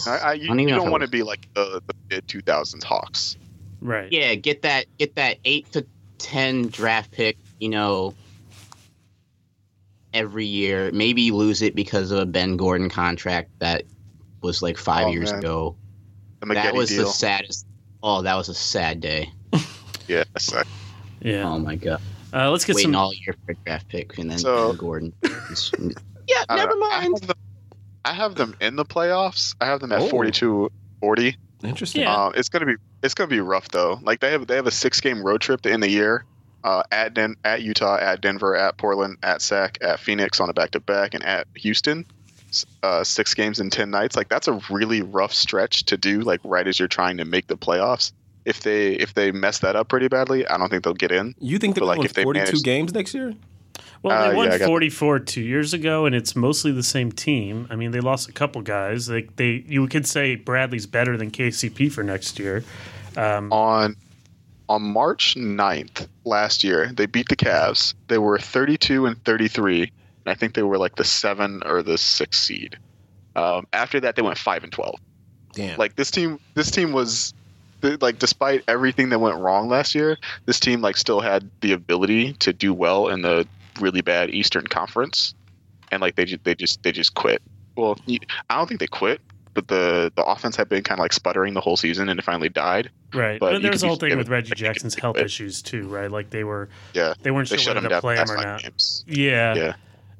I, 0.07 0.17
I, 0.17 0.33
you, 0.33 0.47
don't 0.47 0.59
you 0.59 0.69
don't 0.69 0.91
want 0.91 1.01
to 1.03 1.09
be 1.09 1.23
like 1.23 1.47
the, 1.53 1.81
the 1.87 1.93
mid 2.09 2.27
2000s 2.27 2.83
Hawks. 2.83 3.37
Right. 3.81 4.11
Yeah, 4.11 4.35
get 4.35 4.63
that 4.63 4.85
get 4.97 5.15
that 5.15 5.37
eight 5.45 5.71
to 5.71 5.85
ten 6.17 6.67
draft 6.67 7.11
pick. 7.11 7.37
You 7.59 7.69
know, 7.69 8.13
every 10.13 10.45
year. 10.45 10.91
Maybe 10.91 11.31
lose 11.31 11.61
it 11.61 11.75
because 11.75 12.11
of 12.11 12.19
a 12.19 12.25
Ben 12.25 12.57
Gordon 12.57 12.89
contract 12.89 13.51
that 13.59 13.83
was 14.41 14.61
like 14.61 14.77
five 14.77 15.07
Oh, 15.07 15.11
years 15.11 15.31
man. 15.31 15.39
ago. 15.39 15.75
The 16.41 16.53
that 16.53 16.73
was 16.73 16.89
deal. 16.89 17.05
the 17.05 17.11
saddest. 17.11 17.65
Oh, 18.01 18.21
that 18.21 18.35
was 18.35 18.49
a 18.49 18.53
sad 18.53 19.01
day. 19.01 19.31
Yeah, 20.09 20.23
that's. 20.33 20.53
Yeah. 21.21 21.49
Oh 21.49 21.59
my 21.59 21.75
god. 21.75 22.01
Uh, 22.33 22.51
let's 22.51 22.65
get 22.65 22.75
Waiting 22.75 22.91
some. 22.93 22.95
all 23.01 23.13
year 23.13 23.35
for 23.45 23.53
a 23.53 23.55
draft 23.65 23.87
pick 23.89 24.17
and 24.17 24.29
then 24.29 24.37
So- 24.39 24.73
Gordon. 24.73 25.13
yeah, 26.27 26.43
I 26.47 26.55
never 26.57 26.75
know. 26.77 26.85
I 26.91 26.99
mind. 27.07 27.13
have, 27.19 27.27
them, 27.27 27.37
I 28.05 28.13
have 28.13 28.35
them 28.35 28.55
in 28.61 28.75
the 28.75 28.85
playoffs. 28.85 29.55
I 29.59 29.65
have 29.65 29.79
them 29.79 29.91
at 29.91 30.01
Oh. 30.01 30.09
42 30.09 30.71
40. 30.99 31.37
Interesting. 31.63 32.01
Yeah. 32.03 32.15
Uh, 32.15 32.29
it's 32.35 32.49
gonna 32.49 32.65
be 32.67 32.75
it's 33.03 33.13
gonna 33.13 33.27
be 33.29 33.39
rough 33.41 33.67
though. 33.69 33.99
Like 34.01 34.19
they 34.21 34.31
have 34.31 34.47
they 34.47 34.55
have 34.55 34.67
a 34.67 34.71
six 34.71 35.01
game 35.01 35.21
road 35.23 35.41
trip 35.41 35.61
to 35.61 35.71
end 35.71 35.83
the 35.83 35.89
year. 35.89 36.23
Uh, 36.63 36.83
at 36.91 37.13
Den- 37.13 37.35
at 37.45 37.61
Utah, 37.61 37.97
at 37.97 38.21
Denver, 38.21 38.55
at 38.55 38.77
Portland, 38.77 39.17
at 39.23 39.41
Sac, 39.41 39.77
at 39.81 39.99
Phoenix 39.99 40.39
on 40.39 40.49
a 40.49 40.53
back 40.53 40.71
to 40.71 40.79
back, 40.79 41.13
and 41.13 41.23
at 41.25 41.47
Houston. 41.55 42.05
Uh, 42.83 43.03
six 43.03 43.33
games 43.33 43.59
in 43.59 43.69
ten 43.69 43.89
nights. 43.91 44.15
Like 44.15 44.27
that's 44.29 44.47
a 44.47 44.59
really 44.69 45.01
rough 45.01 45.33
stretch 45.33 45.85
to 45.85 45.97
do. 45.97 46.21
Like 46.21 46.41
right 46.43 46.67
as 46.67 46.79
you're 46.79 46.87
trying 46.87 47.17
to 47.17 47.25
make 47.25 47.47
the 47.47 47.57
playoffs. 47.57 48.11
If 48.45 48.61
they 48.61 48.93
if 48.93 49.13
they 49.13 49.31
mess 49.31 49.59
that 49.59 49.75
up 49.75 49.89
pretty 49.89 50.07
badly, 50.07 50.47
I 50.47 50.57
don't 50.57 50.69
think 50.69 50.83
they'll 50.83 50.93
get 50.93 51.11
in. 51.11 51.35
You 51.39 51.57
think 51.59 51.75
they're 51.75 51.85
like, 51.85 52.03
if 52.03 52.13
they 52.13 52.23
42 52.23 52.45
manage- 52.45 52.63
games 52.63 52.93
next 52.93 53.13
year? 53.13 53.33
Well, 54.01 54.23
they 54.29 54.33
Uh, 54.33 54.35
won 54.37 54.47
yeah, 54.47 54.53
I 54.55 54.57
got- 54.59 54.67
44 54.67 55.19
two 55.19 55.41
years 55.41 55.73
ago, 55.73 56.05
and 56.05 56.15
it's 56.15 56.33
mostly 56.35 56.71
the 56.71 56.83
same 56.83 57.11
team. 57.11 57.67
I 57.69 57.75
mean, 57.75 57.91
they 57.91 57.99
lost 57.99 58.29
a 58.29 58.31
couple 58.31 58.61
guys. 58.61 59.09
Like 59.09 59.35
they, 59.35 59.63
you 59.67 59.85
could 59.87 60.07
say 60.07 60.35
Bradley's 60.35 60.85
better 60.85 61.17
than 61.17 61.31
KCP 61.31 61.91
for 61.91 62.01
next 62.01 62.39
year. 62.39 62.63
Um, 63.17 63.51
on 63.51 63.95
on 64.69 64.83
March 64.83 65.35
9th 65.35 66.07
last 66.25 66.63
year, 66.63 66.91
they 66.93 67.07
beat 67.07 67.27
the 67.27 67.35
Cavs. 67.35 67.93
They 68.07 68.19
were 68.19 68.37
32 68.37 69.05
and 69.07 69.21
33, 69.25 69.81
and 69.81 69.91
I 70.27 70.33
think 70.35 70.53
they 70.53 70.61
were 70.63 70.77
like 70.77 70.95
the 70.95 71.03
seven 71.03 71.61
or 71.65 71.81
the 71.83 71.97
six 71.97 72.39
seed. 72.39 72.77
Um, 73.35 73.67
after 73.73 73.99
that, 73.99 74.15
they 74.15 74.21
went 74.21 74.37
five 74.37 74.63
and 74.63 74.71
12. 74.71 74.95
Damn. 75.53 75.77
Like 75.77 75.95
this 75.95 76.11
team, 76.11 76.39
this 76.53 76.69
team 76.71 76.91
was 76.93 77.31
th- 77.31 77.38
like 77.81 78.19
despite 78.19 78.63
everything 78.67 79.09
that 79.09 79.19
went 79.19 79.37
wrong 79.39 79.69
last 79.69 79.95
year, 79.95 80.17
this 80.45 80.59
team 80.59 80.81
like 80.81 80.97
still 80.97 81.19
had 81.21 81.49
the 81.61 81.71
ability 81.73 82.33
to 82.33 82.53
do 82.53 82.73
well 82.73 83.07
in 83.09 83.21
the 83.21 83.47
really 83.79 84.01
bad 84.01 84.29
Eastern 84.31 84.67
Conference, 84.67 85.33
and 85.91 86.01
like 86.01 86.15
they 86.15 86.25
ju- 86.25 86.39
they 86.43 86.55
just 86.55 86.83
they 86.83 86.91
just 86.91 87.13
quit. 87.15 87.41
Well, 87.75 87.97
I 88.49 88.57
don't 88.57 88.67
think 88.67 88.79
they 88.79 88.87
quit. 88.87 89.21
But 89.55 89.67
the, 89.67 90.11
the 90.15 90.23
offense 90.23 90.55
had 90.55 90.69
been 90.69 90.83
kind 90.83 90.99
of 90.99 91.03
like 91.03 91.11
sputtering 91.11 91.53
the 91.55 91.59
whole 91.59 91.75
season, 91.75 92.07
and 92.07 92.19
it 92.19 92.23
finally 92.23 92.49
died. 92.49 92.91
right. 93.13 93.39
but 93.39 93.53
But 93.53 93.61
there 93.63 93.71
was 93.71 93.81
a 93.83 93.87
whole 93.87 93.95
thing 93.95 94.15
with 94.15 94.29
Reggie 94.29 94.53
Jackson's 94.55 94.93
health 94.95 95.15
quit. 95.15 95.25
issues 95.25 95.61
too, 95.63 95.87
right? 95.87 96.09
Like 96.09 96.29
they 96.29 96.43
were, 96.43 96.69
Yeah, 96.93 97.15
they 97.23 97.31
weren't 97.31 97.49
they 97.49 97.57
sure 97.57 97.73
whether 97.73 97.89
to 97.89 97.99
play 97.99 98.15
the 98.15 98.21
him 98.21 98.31
or 98.31 98.37
not. 98.37 98.61
games. 98.61 99.03
Yeah. 99.07 99.73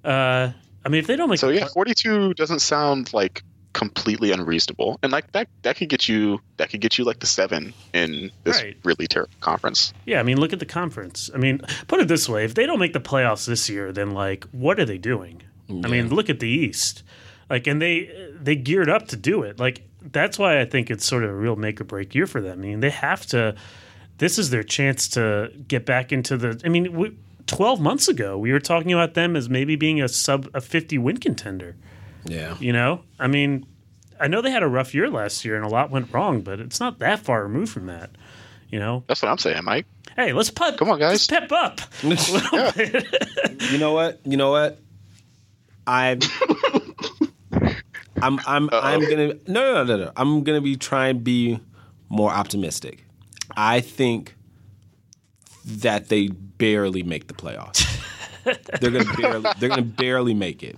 Yeah. 0.04 0.10
Uh, 0.10 0.52
I 0.84 0.90
mean, 0.90 1.00
if 1.00 1.08
they 1.08 1.16
don't 1.16 1.30
make 1.30 1.40
So 1.40 1.50
yeah, 1.50 1.68
42 1.68 2.34
doesn't 2.34 2.60
sound 2.60 3.14
like 3.14 3.44
completely 3.74 4.32
unreasonable, 4.32 5.00
and 5.04 5.12
like 5.12 5.32
that 5.34 5.48
that 5.62 5.76
could 5.78 5.90
get 5.90 6.08
you 6.10 6.42
that 6.58 6.70
could 6.70 6.82
get 6.82 6.98
you 6.98 7.04
like 7.04 7.20
the 7.20 7.28
seven 7.28 7.74
in 7.94 8.32
this 8.44 8.62
Right. 8.62 8.78
really 8.84 9.08
terrible 9.08 9.34
conference. 9.42 9.94
Yeah, 10.06 10.20
I 10.20 10.24
mean, 10.24 10.40
look 10.40 10.54
at 10.54 10.60
the 10.60 10.66
conference. 10.66 11.30
I 11.34 11.38
mean, 11.38 11.62
put 11.88 12.00
it 12.00 12.08
this 12.08 12.28
way: 12.28 12.46
if 12.46 12.56
they 12.56 12.66
don't 12.66 12.80
make 12.80 12.94
the 12.94 13.00
playoffs 13.00 13.46
this 13.46 13.70
year, 13.70 13.92
then 13.92 14.12
like, 14.12 14.46
what 14.52 14.80
are 14.80 14.86
they 14.86 14.98
doing? 14.98 15.42
I 15.70 15.88
mean, 15.88 16.10
look 16.10 16.32
at 16.32 16.40
the 16.40 16.48
East. 16.50 17.04
Like, 17.50 17.68
and 17.68 17.82
they 17.82 18.10
they 18.42 18.56
geared 18.56 18.90
up 18.90 19.08
to 19.10 19.16
do 19.16 19.44
it. 19.44 19.60
Like, 19.60 19.84
that's 20.02 20.40
why 20.40 20.60
I 20.60 20.66
think 20.66 20.90
it's 20.90 21.06
sort 21.06 21.24
of 21.24 21.30
a 21.30 21.36
real 21.36 21.56
make 21.56 21.80
or 21.80 21.84
break 21.84 22.16
year 22.16 22.26
for 22.26 22.42
them. 22.42 22.60
I 22.60 22.62
mean, 22.64 22.80
they 22.80 22.90
have 22.90 23.26
to 23.28 23.56
this 24.18 24.38
is 24.38 24.50
their 24.50 24.64
chance 24.64 25.08
to 25.10 25.52
get 25.68 25.86
back 25.86 26.12
into 26.12 26.38
the. 26.38 26.60
I 26.66 26.70
mean, 26.70 26.94
we, 26.96 27.16
12 27.48 27.80
months 27.80 28.08
ago, 28.08 28.38
we 28.38 28.52
were 28.52 28.60
talking 28.60 28.94
about 28.94 29.14
them 29.14 29.36
as 29.36 29.50
maybe 29.50 29.76
being 29.76 30.02
a 30.02 30.08
sub 30.08 30.50
a 30.54 30.62
50 30.62 30.98
win 30.98 31.18
contender. 31.18 31.76
Yeah. 32.26 32.56
You 32.60 32.74
know, 32.74 33.02
I 33.20 33.28
mean, 33.28 33.66
I 34.20 34.28
know 34.28 34.42
they 34.42 34.52
had 34.52 34.64
a 34.64 34.68
rough 34.68 34.94
year 34.94 35.10
last 35.10 35.46
year 35.46 35.56
and 35.56 35.66
a 35.66 35.70
lot 35.70 35.90
went 35.92 36.14
wrong, 36.14 36.42
but 36.42 36.60
it's 36.60 36.80
not 36.80 37.00
that 37.00 37.20
far 37.20 37.44
removed 37.44 37.72
from 37.72 37.86
that. 37.88 38.12
You 38.70 38.80
know, 38.80 39.04
That's 39.08 39.22
what 39.24 39.30
I'm 39.30 39.38
saying, 39.40 39.64
Mike. 39.64 39.86
hey, 40.16 40.32
let's 40.34 40.52
pep. 40.52 40.78
Come 40.78 40.90
on, 40.90 41.00
guys. 41.00 41.12
let's 41.12 41.28
pep 41.28 41.52
up. 41.52 41.82
a 42.04 42.08
little 42.08 42.72
bit. 42.76 43.72
You 43.72 43.78
know 43.80 43.94
what? 43.94 44.20
You 44.26 44.38
know 44.38 44.52
what? 44.52 44.78
I 45.88 46.18
I'm 48.22 48.40
I'm 48.46 48.70
I'm 48.72 49.00
gonna 49.10 49.34
no 49.48 49.74
no 49.74 49.84
no 49.84 49.84
no 49.84 49.98
no. 50.06 50.12
I'm 50.16 50.44
gonna 50.44 50.62
be 50.62 50.76
trying 50.76 51.16
to 51.16 51.22
be 51.22 51.60
more 52.10 52.30
optimistic. 52.32 53.06
I 53.58 53.80
think 53.82 54.36
that 55.66 56.10
they 56.10 56.28
barely 56.28 57.02
make 57.04 57.28
the 57.28 57.34
playoffs. 57.34 57.86
they're 58.80 58.92
gonna 58.92 59.16
barely 59.18 59.50
they're 59.60 59.70
gonna 59.70 59.82
barely 59.82 60.34
make 60.34 60.62
it. 60.64 60.78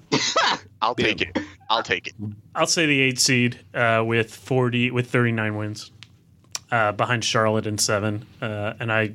I'll 0.82 0.96
take 0.96 1.22
it. 1.22 1.38
I'll 1.70 1.84
take 1.84 2.08
it. 2.08 2.14
I'll 2.56 2.68
say 2.68 2.86
the 2.86 3.00
eight 3.02 3.20
seed 3.20 3.60
uh, 3.74 4.04
with 4.06 4.34
40 4.36 4.92
with 4.92 5.10
39 5.10 5.56
wins 5.56 5.92
uh, 6.72 6.92
behind 6.94 7.24
Charlotte 7.24 7.68
in 7.68 7.78
seven, 7.78 8.26
uh, 8.42 8.74
and 8.80 8.92
I 8.92 9.14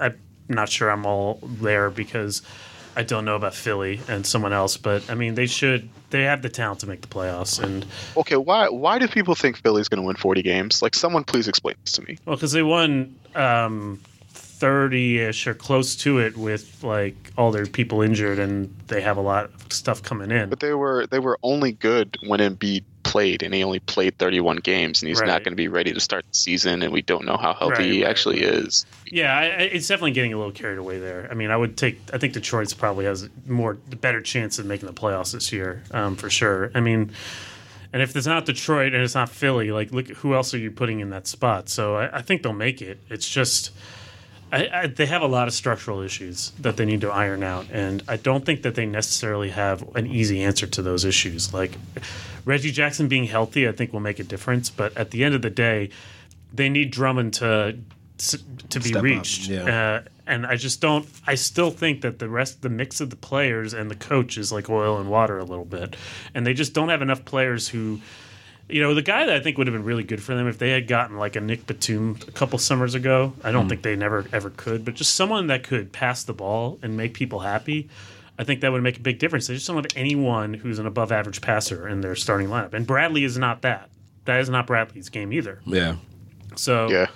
I'm 0.00 0.16
not 0.48 0.68
sure 0.68 0.90
I'm 0.90 1.04
all 1.06 1.38
there 1.42 1.90
because 1.90 2.42
I 2.96 3.02
don't 3.02 3.24
know 3.24 3.36
about 3.36 3.54
Philly 3.54 4.00
and 4.08 4.26
someone 4.26 4.52
else, 4.52 4.76
but 4.76 5.08
I 5.10 5.14
mean 5.14 5.34
they 5.34 5.46
should 5.46 5.88
they 6.10 6.22
have 6.22 6.40
the 6.42 6.48
talent 6.48 6.80
to 6.80 6.86
make 6.86 7.02
the 7.02 7.08
playoffs 7.08 7.62
and 7.62 7.84
Okay, 8.16 8.36
why 8.36 8.68
why 8.68 8.98
do 8.98 9.06
people 9.08 9.34
think 9.34 9.56
Philly's 9.58 9.88
going 9.88 10.00
to 10.00 10.06
win 10.06 10.16
40 10.16 10.42
games? 10.42 10.80
Like, 10.82 10.94
someone 10.94 11.24
please 11.24 11.46
explain 11.48 11.74
this 11.84 11.92
to 11.92 12.02
me. 12.02 12.16
well 12.24 12.36
because 12.36 12.52
they 12.52 12.62
won 12.62 13.14
um, 13.34 14.00
30ish 14.60 15.46
or 15.46 15.54
close 15.54 15.96
to 15.96 16.18
it 16.18 16.36
with 16.36 16.82
like 16.82 17.32
all 17.36 17.50
their 17.50 17.66
people 17.66 18.02
injured 18.02 18.38
and 18.38 18.74
they 18.88 19.00
have 19.00 19.16
a 19.16 19.20
lot 19.20 19.46
of 19.46 19.72
stuff 19.72 20.02
coming 20.02 20.30
in. 20.30 20.48
But 20.48 20.60
they 20.60 20.74
were 20.74 21.06
they 21.06 21.18
were 21.18 21.38
only 21.42 21.72
good 21.72 22.16
when 22.26 22.40
Embiid 22.40 22.84
played, 23.02 23.42
and 23.44 23.54
he 23.54 23.62
only 23.62 23.78
played 23.78 24.18
31 24.18 24.56
games, 24.56 25.00
and 25.00 25.08
he's 25.08 25.20
Right. 25.20 25.28
not 25.28 25.44
going 25.44 25.52
to 25.52 25.56
be 25.56 25.68
ready 25.68 25.92
to 25.92 26.00
start 26.00 26.24
the 26.28 26.34
season, 26.36 26.82
and 26.82 26.92
we 26.92 27.02
don't 27.02 27.24
know 27.24 27.36
how 27.36 27.54
healthy 27.54 27.74
Right, 27.82 27.92
he 27.92 28.02
right, 28.02 28.10
actually 28.10 28.40
is. 28.40 28.84
Yeah, 29.06 29.32
I, 29.32 29.42
I- 29.44 29.46
it's 29.72 29.86
definitely 29.86 30.10
getting 30.10 30.32
a 30.32 30.36
little 30.36 30.50
carried 30.52 30.78
away 30.78 30.98
there. 30.98 31.28
I 31.30 31.34
mean, 31.34 31.50
I 31.52 31.56
would 31.56 31.76
take. 31.76 32.00
I 32.12 32.18
think 32.18 32.32
Detroit's 32.32 32.74
probably 32.74 33.04
has 33.04 33.28
more 33.46 33.74
better 33.74 34.20
chance 34.20 34.58
of 34.58 34.66
making 34.66 34.86
the 34.88 34.92
playoffs 34.92 35.32
this 35.32 35.52
year, 35.52 35.84
um, 35.92 36.16
for 36.16 36.28
sure. 36.28 36.72
I 36.74 36.80
mean, 36.80 37.12
and 37.92 38.02
if 38.02 38.16
it's 38.16 38.26
not 38.26 38.44
Detroit 38.44 38.92
and 38.92 39.02
it's 39.04 39.14
not 39.14 39.28
Philly, 39.28 39.70
like 39.70 39.92
look 39.92 40.08
who 40.08 40.34
else 40.34 40.52
are 40.52 40.58
you 40.58 40.72
putting 40.72 40.98
in 40.98 41.10
that 41.10 41.28
spot? 41.28 41.68
So 41.68 41.94
I, 41.94 42.18
I 42.18 42.22
think 42.22 42.42
they'll 42.42 42.52
make 42.52 42.82
it. 42.82 42.98
It's 43.08 43.28
just. 43.28 43.70
I, 44.56 44.82
I, 44.82 44.86
they 44.86 45.06
have 45.06 45.22
a 45.22 45.26
lot 45.26 45.48
of 45.48 45.54
structural 45.54 46.00
issues 46.00 46.50
that 46.60 46.76
they 46.76 46.84
need 46.84 47.00
to 47.02 47.10
iron 47.10 47.42
out, 47.42 47.66
and 47.70 48.02
I 48.08 48.16
don't 48.16 48.44
think 48.44 48.62
that 48.62 48.74
they 48.74 48.86
necessarily 48.86 49.50
have 49.50 49.96
an 49.96 50.06
easy 50.06 50.42
answer 50.42 50.66
to 50.66 50.82
those 50.82 51.04
issues. 51.04 51.52
Like 51.52 51.72
Reggie 52.44 52.72
Jackson 52.72 53.08
being 53.08 53.24
healthy, 53.24 53.68
I 53.68 53.72
think 53.72 53.92
will 53.92 54.00
make 54.00 54.18
a 54.18 54.24
difference, 54.24 54.70
but 54.70 54.96
at 54.96 55.10
the 55.10 55.24
end 55.24 55.34
of 55.34 55.42
the 55.42 55.50
day, 55.50 55.90
they 56.52 56.68
need 56.68 56.90
Drummond 56.90 57.34
to 57.34 57.76
to 58.18 58.80
be 58.80 58.88
Step 58.88 59.02
reached. 59.02 59.48
yeah. 59.48 60.00
Uh, 60.04 60.08
and 60.26 60.46
I 60.46 60.56
just 60.56 60.80
don't. 60.80 61.06
I 61.26 61.34
still 61.34 61.70
think 61.70 62.00
that 62.00 62.18
the 62.18 62.28
rest, 62.28 62.62
the 62.62 62.68
mix 62.68 63.00
of 63.00 63.10
the 63.10 63.16
players 63.16 63.74
and 63.74 63.90
the 63.90 63.94
coach 63.94 64.38
is 64.38 64.50
like 64.50 64.70
oil 64.70 64.98
and 64.98 65.10
water 65.10 65.38
a 65.38 65.44
little 65.44 65.64
bit, 65.64 65.96
and 66.34 66.46
they 66.46 66.54
just 66.54 66.72
don't 66.72 66.88
have 66.88 67.02
enough 67.02 67.24
players 67.24 67.68
who. 67.68 68.00
You 68.68 68.82
know, 68.82 68.94
the 68.94 69.02
guy 69.02 69.26
that 69.26 69.36
I 69.36 69.40
think 69.40 69.58
would 69.58 69.68
have 69.68 69.74
been 69.74 69.84
really 69.84 70.02
good 70.02 70.22
for 70.22 70.34
them 70.34 70.48
if 70.48 70.58
they 70.58 70.70
had 70.70 70.88
gotten 70.88 71.18
like 71.18 71.36
a 71.36 71.40
Nick 71.40 71.66
Batum 71.66 72.18
a 72.26 72.32
couple 72.32 72.58
summers 72.58 72.94
ago. 72.94 73.32
I 73.44 73.52
don't 73.52 73.64
hmm. 73.64 73.68
think 73.68 73.82
they 73.82 73.94
never 73.96 74.26
ever 74.32 74.50
could, 74.50 74.84
but 74.84 74.94
just 74.94 75.14
someone 75.14 75.46
that 75.48 75.62
could 75.62 75.92
pass 75.92 76.24
the 76.24 76.32
ball 76.32 76.78
and 76.82 76.96
make 76.96 77.14
people 77.14 77.40
happy. 77.40 77.88
I 78.38 78.44
think 78.44 78.60
that 78.60 78.72
would 78.72 78.82
make 78.82 78.98
a 78.98 79.00
big 79.00 79.18
difference. 79.18 79.46
They 79.46 79.54
just 79.54 79.66
don't 79.66 79.76
have 79.76 79.86
anyone 79.96 80.52
who's 80.54 80.78
an 80.78 80.86
above 80.86 81.10
average 81.10 81.40
passer 81.40 81.88
in 81.88 82.00
their 82.02 82.14
starting 82.14 82.48
lineup. 82.48 82.74
And 82.74 82.86
Bradley 82.86 83.24
is 83.24 83.38
not 83.38 83.62
that. 83.62 83.88
That 84.26 84.40
is 84.40 84.50
not 84.50 84.66
Bradley's 84.66 85.08
game 85.08 85.32
either. 85.32 85.60
Yeah. 85.64 85.96
So 86.56 86.90
Yeah. 86.90 87.06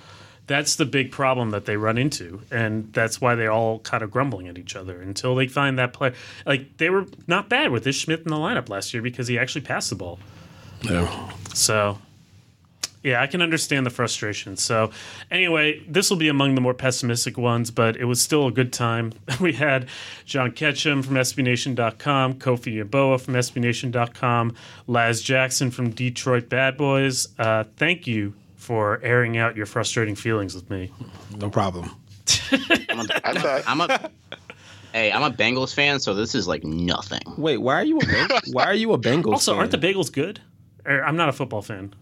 that's 0.47 0.75
the 0.75 0.85
big 0.85 1.11
problem 1.11 1.51
that 1.51 1.65
they 1.65 1.77
run 1.77 1.97
into, 1.97 2.41
and 2.49 2.91
that's 2.93 3.21
why 3.21 3.35
they're 3.35 3.51
all 3.51 3.79
kind 3.79 4.01
of 4.01 4.09
grumbling 4.09 4.47
at 4.47 4.57
each 4.57 4.75
other 4.75 4.99
until 4.99 5.35
they 5.35 5.47
find 5.47 5.77
that 5.77 5.93
player. 5.93 6.13
Like 6.45 6.77
they 6.77 6.89
were 6.89 7.05
not 7.27 7.49
bad 7.49 7.71
with 7.71 7.85
Ish 7.85 8.05
Smith 8.05 8.21
in 8.21 8.29
the 8.29 8.37
lineup 8.37 8.69
last 8.69 8.93
year 8.93 9.03
because 9.03 9.27
he 9.27 9.37
actually 9.37 9.61
passed 9.61 9.89
the 9.89 9.95
ball. 9.95 10.19
Yeah. 10.83 11.29
So, 11.53 11.97
yeah, 13.03 13.21
I 13.21 13.27
can 13.27 13.41
understand 13.41 13.85
the 13.85 13.89
frustration. 13.89 14.57
So, 14.57 14.91
anyway, 15.29 15.83
this 15.87 16.09
will 16.09 16.17
be 16.17 16.27
among 16.27 16.55
the 16.55 16.61
more 16.61 16.73
pessimistic 16.73 17.37
ones, 17.37 17.71
but 17.71 17.97
it 17.97 18.05
was 18.05 18.21
still 18.21 18.47
a 18.47 18.51
good 18.51 18.71
time. 18.73 19.13
We 19.39 19.53
had 19.53 19.87
John 20.25 20.51
Ketchum 20.51 21.01
from 21.03 21.15
SBNation.com, 21.15 22.35
Kofi 22.35 22.83
Yeboah 22.83 23.19
from 23.21 23.33
SBNation.com, 23.33 24.55
Laz 24.87 25.21
Jackson 25.21 25.71
from 25.71 25.89
Detroit 25.91 26.47
Bad 26.49 26.77
Boys. 26.77 27.27
Uh, 27.39 27.63
thank 27.77 28.05
you 28.07 28.33
for 28.55 28.99
airing 29.03 29.37
out 29.37 29.55
your 29.55 29.65
frustrating 29.65 30.15
feelings 30.15 30.53
with 30.53 30.69
me. 30.69 30.91
No 31.37 31.49
problem. 31.49 31.89
I'm 32.51 32.99
a, 32.99 33.07
I 33.23 33.33
thought 33.39 33.63
I'm 33.65 33.81
a 33.81 34.09
hey, 34.93 35.11
I'm 35.11 35.23
a 35.23 35.31
Bengals 35.31 35.73
fan, 35.73 35.99
so 35.99 36.13
this 36.13 36.35
is 36.35 36.47
like 36.47 36.63
nothing. 36.63 37.21
Wait, 37.37 37.57
why 37.57 37.75
are 37.75 37.83
you 37.83 37.97
a 37.97 38.01
Beng- 38.01 38.53
why 38.53 38.65
are 38.65 38.73
you 38.75 38.93
a 38.93 38.99
Bengals 38.99 39.31
Also, 39.33 39.53
fan? 39.53 39.59
aren't 39.59 39.71
the 39.71 39.77
Bengals 39.79 40.11
good? 40.13 40.39
Or, 40.85 41.03
I'm 41.03 41.15
not 41.15 41.29
a 41.29 41.33
football 41.33 41.61
fan. 41.61 41.93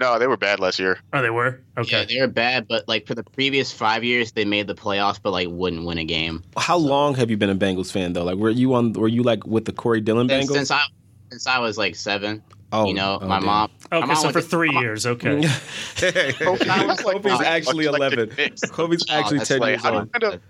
no, 0.00 0.18
they 0.18 0.26
were 0.26 0.36
bad 0.36 0.58
last 0.60 0.78
year. 0.78 0.98
Oh, 1.12 1.22
they 1.22 1.30
were? 1.30 1.60
Okay. 1.78 2.00
Yeah, 2.00 2.04
they 2.04 2.20
were 2.20 2.26
bad, 2.32 2.66
but 2.68 2.88
like 2.88 3.06
for 3.06 3.14
the 3.14 3.22
previous 3.22 3.72
five 3.72 4.02
years, 4.04 4.32
they 4.32 4.44
made 4.44 4.66
the 4.66 4.74
playoffs, 4.74 5.20
but 5.22 5.30
like 5.30 5.48
wouldn't 5.50 5.84
win 5.86 5.98
a 5.98 6.04
game. 6.04 6.42
How 6.56 6.76
long 6.76 7.14
have 7.14 7.30
you 7.30 7.36
been 7.36 7.50
a 7.50 7.54
Bengals 7.54 7.92
fan 7.92 8.12
though? 8.12 8.24
Like 8.24 8.36
were 8.36 8.50
you 8.50 8.74
on 8.74 8.92
were 8.94 9.08
you 9.08 9.22
like 9.22 9.46
with 9.46 9.64
the 9.66 9.72
Corey 9.72 10.00
Dillon 10.00 10.28
Since, 10.28 10.46
Bengals? 10.50 10.54
since 10.54 10.70
I 10.70 10.82
since 11.30 11.46
I 11.46 11.58
was 11.60 11.78
like 11.78 11.94
seven, 11.94 12.42
oh, 12.72 12.86
you 12.86 12.94
know, 12.94 13.18
oh, 13.22 13.26
my 13.26 13.36
damn. 13.38 13.46
mom. 13.46 13.70
my 13.90 13.96
okay, 13.98 14.06
mom 14.06 14.16
so 14.16 14.28
for 14.32 14.40
to- 14.40 14.46
three 14.46 14.68
my 14.68 14.74
mom- 14.74 14.82
years. 14.84 15.06
Okay. 15.06 15.40
Kofi 15.96 17.22
was 17.22 17.24
like 17.24 17.46
actually 17.46 17.86
11. 17.86 18.30
Kobe's 18.70 19.04
Oh, 19.08 19.14
actually 19.14 19.38
that's 19.38 19.48
10 19.48 19.58
like- 19.60 19.68
years 19.70 19.82
how 19.82 19.90
do 19.90 19.96
you 19.96 20.00
old. 20.00 20.10
end 20.14 20.24
up? 20.24 20.40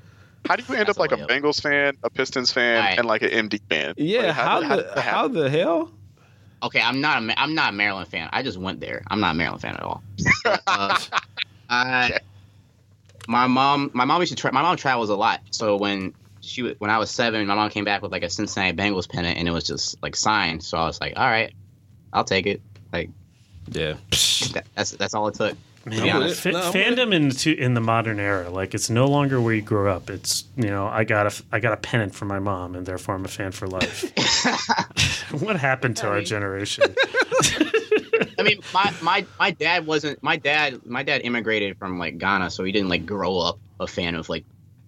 How 0.49 0.57
do 0.57 0.65
you 0.69 0.75
end 0.75 0.89
That's 0.89 0.99
up 0.99 1.01
like 1.01 1.13
a 1.13 1.17
way 1.17 1.23
up. 1.23 1.29
Bengals 1.31 1.63
fan, 1.63 1.95
a 2.03 2.11
Pistons 2.11 2.51
fan, 2.53 2.79
Alright. 2.79 2.99
and 2.99 3.07
like 3.07 3.23
an 3.23 3.49
MD 3.49 3.61
fan? 3.71 3.95
Yeah, 3.97 4.23
Like, 4.23 4.31
how, 4.35 4.61
did- 4.61 4.69
did 4.71 4.79
the 4.79 4.83
that 4.97 4.99
how 5.05 5.29
the 5.29 5.49
hell? 5.51 5.93
Okay, 6.63 6.81
I'm 6.81 7.01
not 7.01 7.23
a 7.23 7.41
I'm 7.41 7.55
not 7.55 7.71
a 7.71 7.77
Maryland 7.77 8.09
fan. 8.09 8.29
I 8.33 8.43
just 8.43 8.57
went 8.59 8.81
there. 8.81 9.03
I'm 9.11 9.21
not 9.21 9.33
a 9.35 9.35
Maryland 9.35 9.63
fan 9.63 9.75
at 9.75 9.83
all. 9.83 10.03
uh, 10.47 10.99
I, 11.69 12.19
my 13.27 13.47
mom, 13.47 13.91
my 13.95 14.05
mom 14.05 14.21
used 14.21 14.33
to 14.33 14.37
tra- 14.37 14.53
my 14.53 14.63
mom 14.63 14.77
travels 14.77 15.11
a 15.11 15.17
lot. 15.17 15.41
So 15.51 15.77
when 15.77 16.15
she 16.41 16.75
when 16.79 16.91
I 16.91 16.99
was 16.99 17.11
seven, 17.11 17.47
my 17.47 17.55
mom 17.55 17.71
came 17.71 17.85
back 17.85 18.03
with 18.03 18.13
like 18.13 18.23
a 18.23 18.31
Cincinnati 18.31 18.77
Bengals 18.77 19.09
pennant, 19.09 19.39
and 19.39 19.49
it 19.49 19.51
was 19.51 19.65
just 19.65 20.01
like 20.03 20.15
signed. 20.17 20.63
So 20.63 20.79
I 20.79 20.85
was 20.87 21.01
like, 21.01 21.15
all 21.17 21.27
right, 21.29 21.53
I'll 22.13 22.25
take 22.25 22.47
it. 22.47 22.61
Like 22.93 23.11
Yeah. 23.71 23.95
that, 24.53 24.67
that's 24.75 24.91
that's 24.93 25.15
all 25.15 25.27
it 25.29 25.35
took. 25.35 25.57
To 25.85 25.91
be 25.91 25.97
Man, 25.97 26.17
honest. 26.17 26.41
fa- 26.43 26.53
No, 26.53 26.71
fandom 26.71 27.13
in 27.13 27.31
to, 27.31 27.53
in 27.59 27.75
the 27.75 27.81
modern 27.81 28.21
era, 28.21 28.49
like 28.51 28.73
it's 28.73 28.89
no 28.89 29.07
longer 29.09 29.41
where 29.41 29.53
you 29.55 29.63
grew 29.63 29.89
up. 29.89 30.11
It's 30.11 30.45
you 30.57 30.69
know, 30.69 30.87
I 30.87 31.03
got 31.05 31.27
a 31.27 31.43
I 31.51 31.59
got 31.59 31.73
a 31.73 31.77
pennant 31.77 32.15
from 32.15 32.29
my 32.29 32.39
mom, 32.39 32.77
and 32.77 32.87
therefore 32.87 33.17
I'm 33.17 33.25
a 33.25 33.29
fan 33.29 33.51
for 33.51 33.67
life. 33.67 34.03
what 35.43 35.57
happened 35.57 35.97
to 35.99 36.09
our 36.09 36.23
generation? 36.23 36.85
I 38.39 38.43
mean, 38.45 38.61
my, 38.73 38.93
my 39.03 39.27
my 39.39 39.51
dad 39.51 39.87
wasn't 39.87 40.23
my 40.23 40.37
dad. 40.37 40.85
My 40.87 41.03
dad 41.03 41.23
immigrated 41.25 41.77
from 41.79 41.99
like 41.99 42.19
Ghana, 42.19 42.51
so 42.51 42.65
he 42.65 42.73
didn't 42.73 42.89
like 42.89 43.05
grow 43.07 43.39
up 43.39 43.59
a 43.81 43.87
fan 43.87 44.15
of 44.15 44.29
like. 44.29 44.45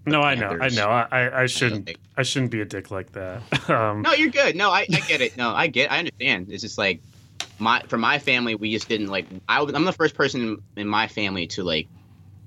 No, 0.06 0.20
I 0.20 0.34
know, 0.34 0.58
I 0.60 0.68
know. 0.68 0.88
I, 0.88 1.06
I, 1.10 1.42
I 1.42 1.46
shouldn't 1.46 1.90
I 2.16 2.22
shouldn't 2.24 2.50
be 2.50 2.60
a 2.60 2.64
dick 2.66 2.90
like 2.90 3.12
that. 3.12 3.42
Um, 3.70 4.02
No, 4.02 4.12
you're 4.12 4.28
good. 4.30 4.54
No, 4.54 4.70
I, 4.70 4.80
I 4.80 5.00
get 5.08 5.22
it. 5.22 5.36
No, 5.38 5.50
I 5.50 5.66
get. 5.66 5.90
I 5.90 5.98
understand. 6.00 6.48
It's 6.52 6.62
just 6.62 6.76
like 6.76 7.00
my 7.59 7.82
for 7.89 7.98
my 7.98 8.18
family, 8.18 8.55
we 8.55 8.72
just 8.72 8.89
didn't 8.89 9.09
like. 9.09 9.26
I, 9.48 9.60
i'm 9.60 9.85
the 9.85 9.93
first 9.93 10.14
person 10.14 10.62
in 10.76 10.89
my 10.89 11.09
family 11.09 11.47
to 11.48 11.62
like 11.62 11.89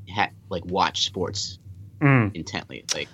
ha, 0.10 0.30
like 0.50 0.66
watch 0.66 1.06
sports 1.06 1.60
mm. 2.00 2.34
intently. 2.36 2.86
Like, 2.94 3.08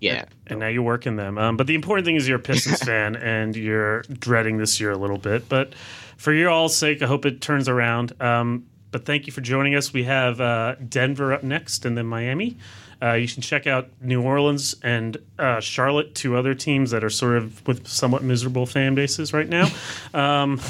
yeah, 0.00 0.24
and 0.46 0.60
now 0.60 0.68
you're 0.68 0.82
working 0.82 1.16
them. 1.16 1.38
Um, 1.38 1.56
but 1.56 1.66
the 1.66 1.74
important 1.74 2.06
thing 2.06 2.16
is 2.16 2.28
you're 2.28 2.38
a 2.38 2.42
Pistons 2.42 2.78
fan 2.84 3.16
and 3.16 3.56
you're 3.56 4.02
dreading 4.02 4.58
this 4.58 4.80
year 4.80 4.92
a 4.92 4.98
little 4.98 5.18
bit. 5.18 5.48
But 5.48 5.74
for 6.16 6.32
your 6.32 6.50
all's 6.50 6.76
sake, 6.76 7.02
I 7.02 7.06
hope 7.06 7.26
it 7.26 7.40
turns 7.40 7.68
around. 7.68 8.20
Um, 8.20 8.66
but 8.90 9.04
thank 9.04 9.26
you 9.26 9.32
for 9.32 9.40
joining 9.40 9.74
us. 9.74 9.92
We 9.92 10.04
have 10.04 10.40
uh, 10.40 10.76
Denver 10.88 11.32
up 11.32 11.42
next 11.42 11.84
and 11.84 11.98
then 11.98 12.06
Miami. 12.06 12.56
Uh, 13.02 13.14
you 13.14 13.26
can 13.26 13.42
check 13.42 13.66
out 13.66 13.88
New 14.00 14.22
Orleans 14.22 14.76
and 14.82 15.16
uh, 15.38 15.60
Charlotte, 15.60 16.14
two 16.14 16.36
other 16.36 16.54
teams 16.54 16.92
that 16.92 17.02
are 17.02 17.10
sort 17.10 17.36
of 17.36 17.66
with 17.66 17.86
somewhat 17.88 18.22
miserable 18.22 18.66
fan 18.66 18.94
bases 18.94 19.32
right 19.32 19.48
now. 19.48 19.68
Um, 20.14 20.60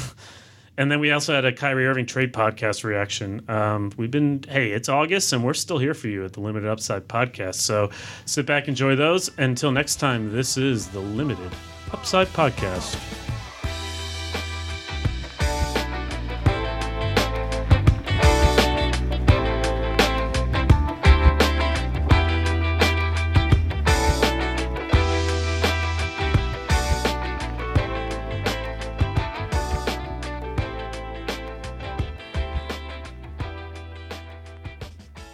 and 0.77 0.91
then 0.91 0.99
we 0.99 1.11
also 1.11 1.33
had 1.33 1.45
a 1.45 1.51
Kyrie 1.51 1.87
Irving 1.87 2.05
trade 2.05 2.33
podcast 2.33 2.83
reaction. 2.83 3.43
Um, 3.49 3.91
we've 3.97 4.11
been, 4.11 4.43
hey, 4.47 4.71
it's 4.71 4.89
August 4.89 5.33
and 5.33 5.43
we're 5.43 5.53
still 5.53 5.77
here 5.77 5.93
for 5.93 6.07
you 6.07 6.25
at 6.25 6.33
the 6.33 6.41
Limited 6.41 6.69
Upside 6.69 7.07
podcast. 7.07 7.55
So 7.55 7.89
sit 8.25 8.45
back, 8.45 8.67
enjoy 8.67 8.95
those. 8.95 9.31
Until 9.37 9.71
next 9.71 9.97
time, 9.97 10.31
this 10.31 10.57
is 10.57 10.87
the 10.87 10.99
Limited 10.99 11.51
Upside 11.91 12.27
podcast. 12.27 13.24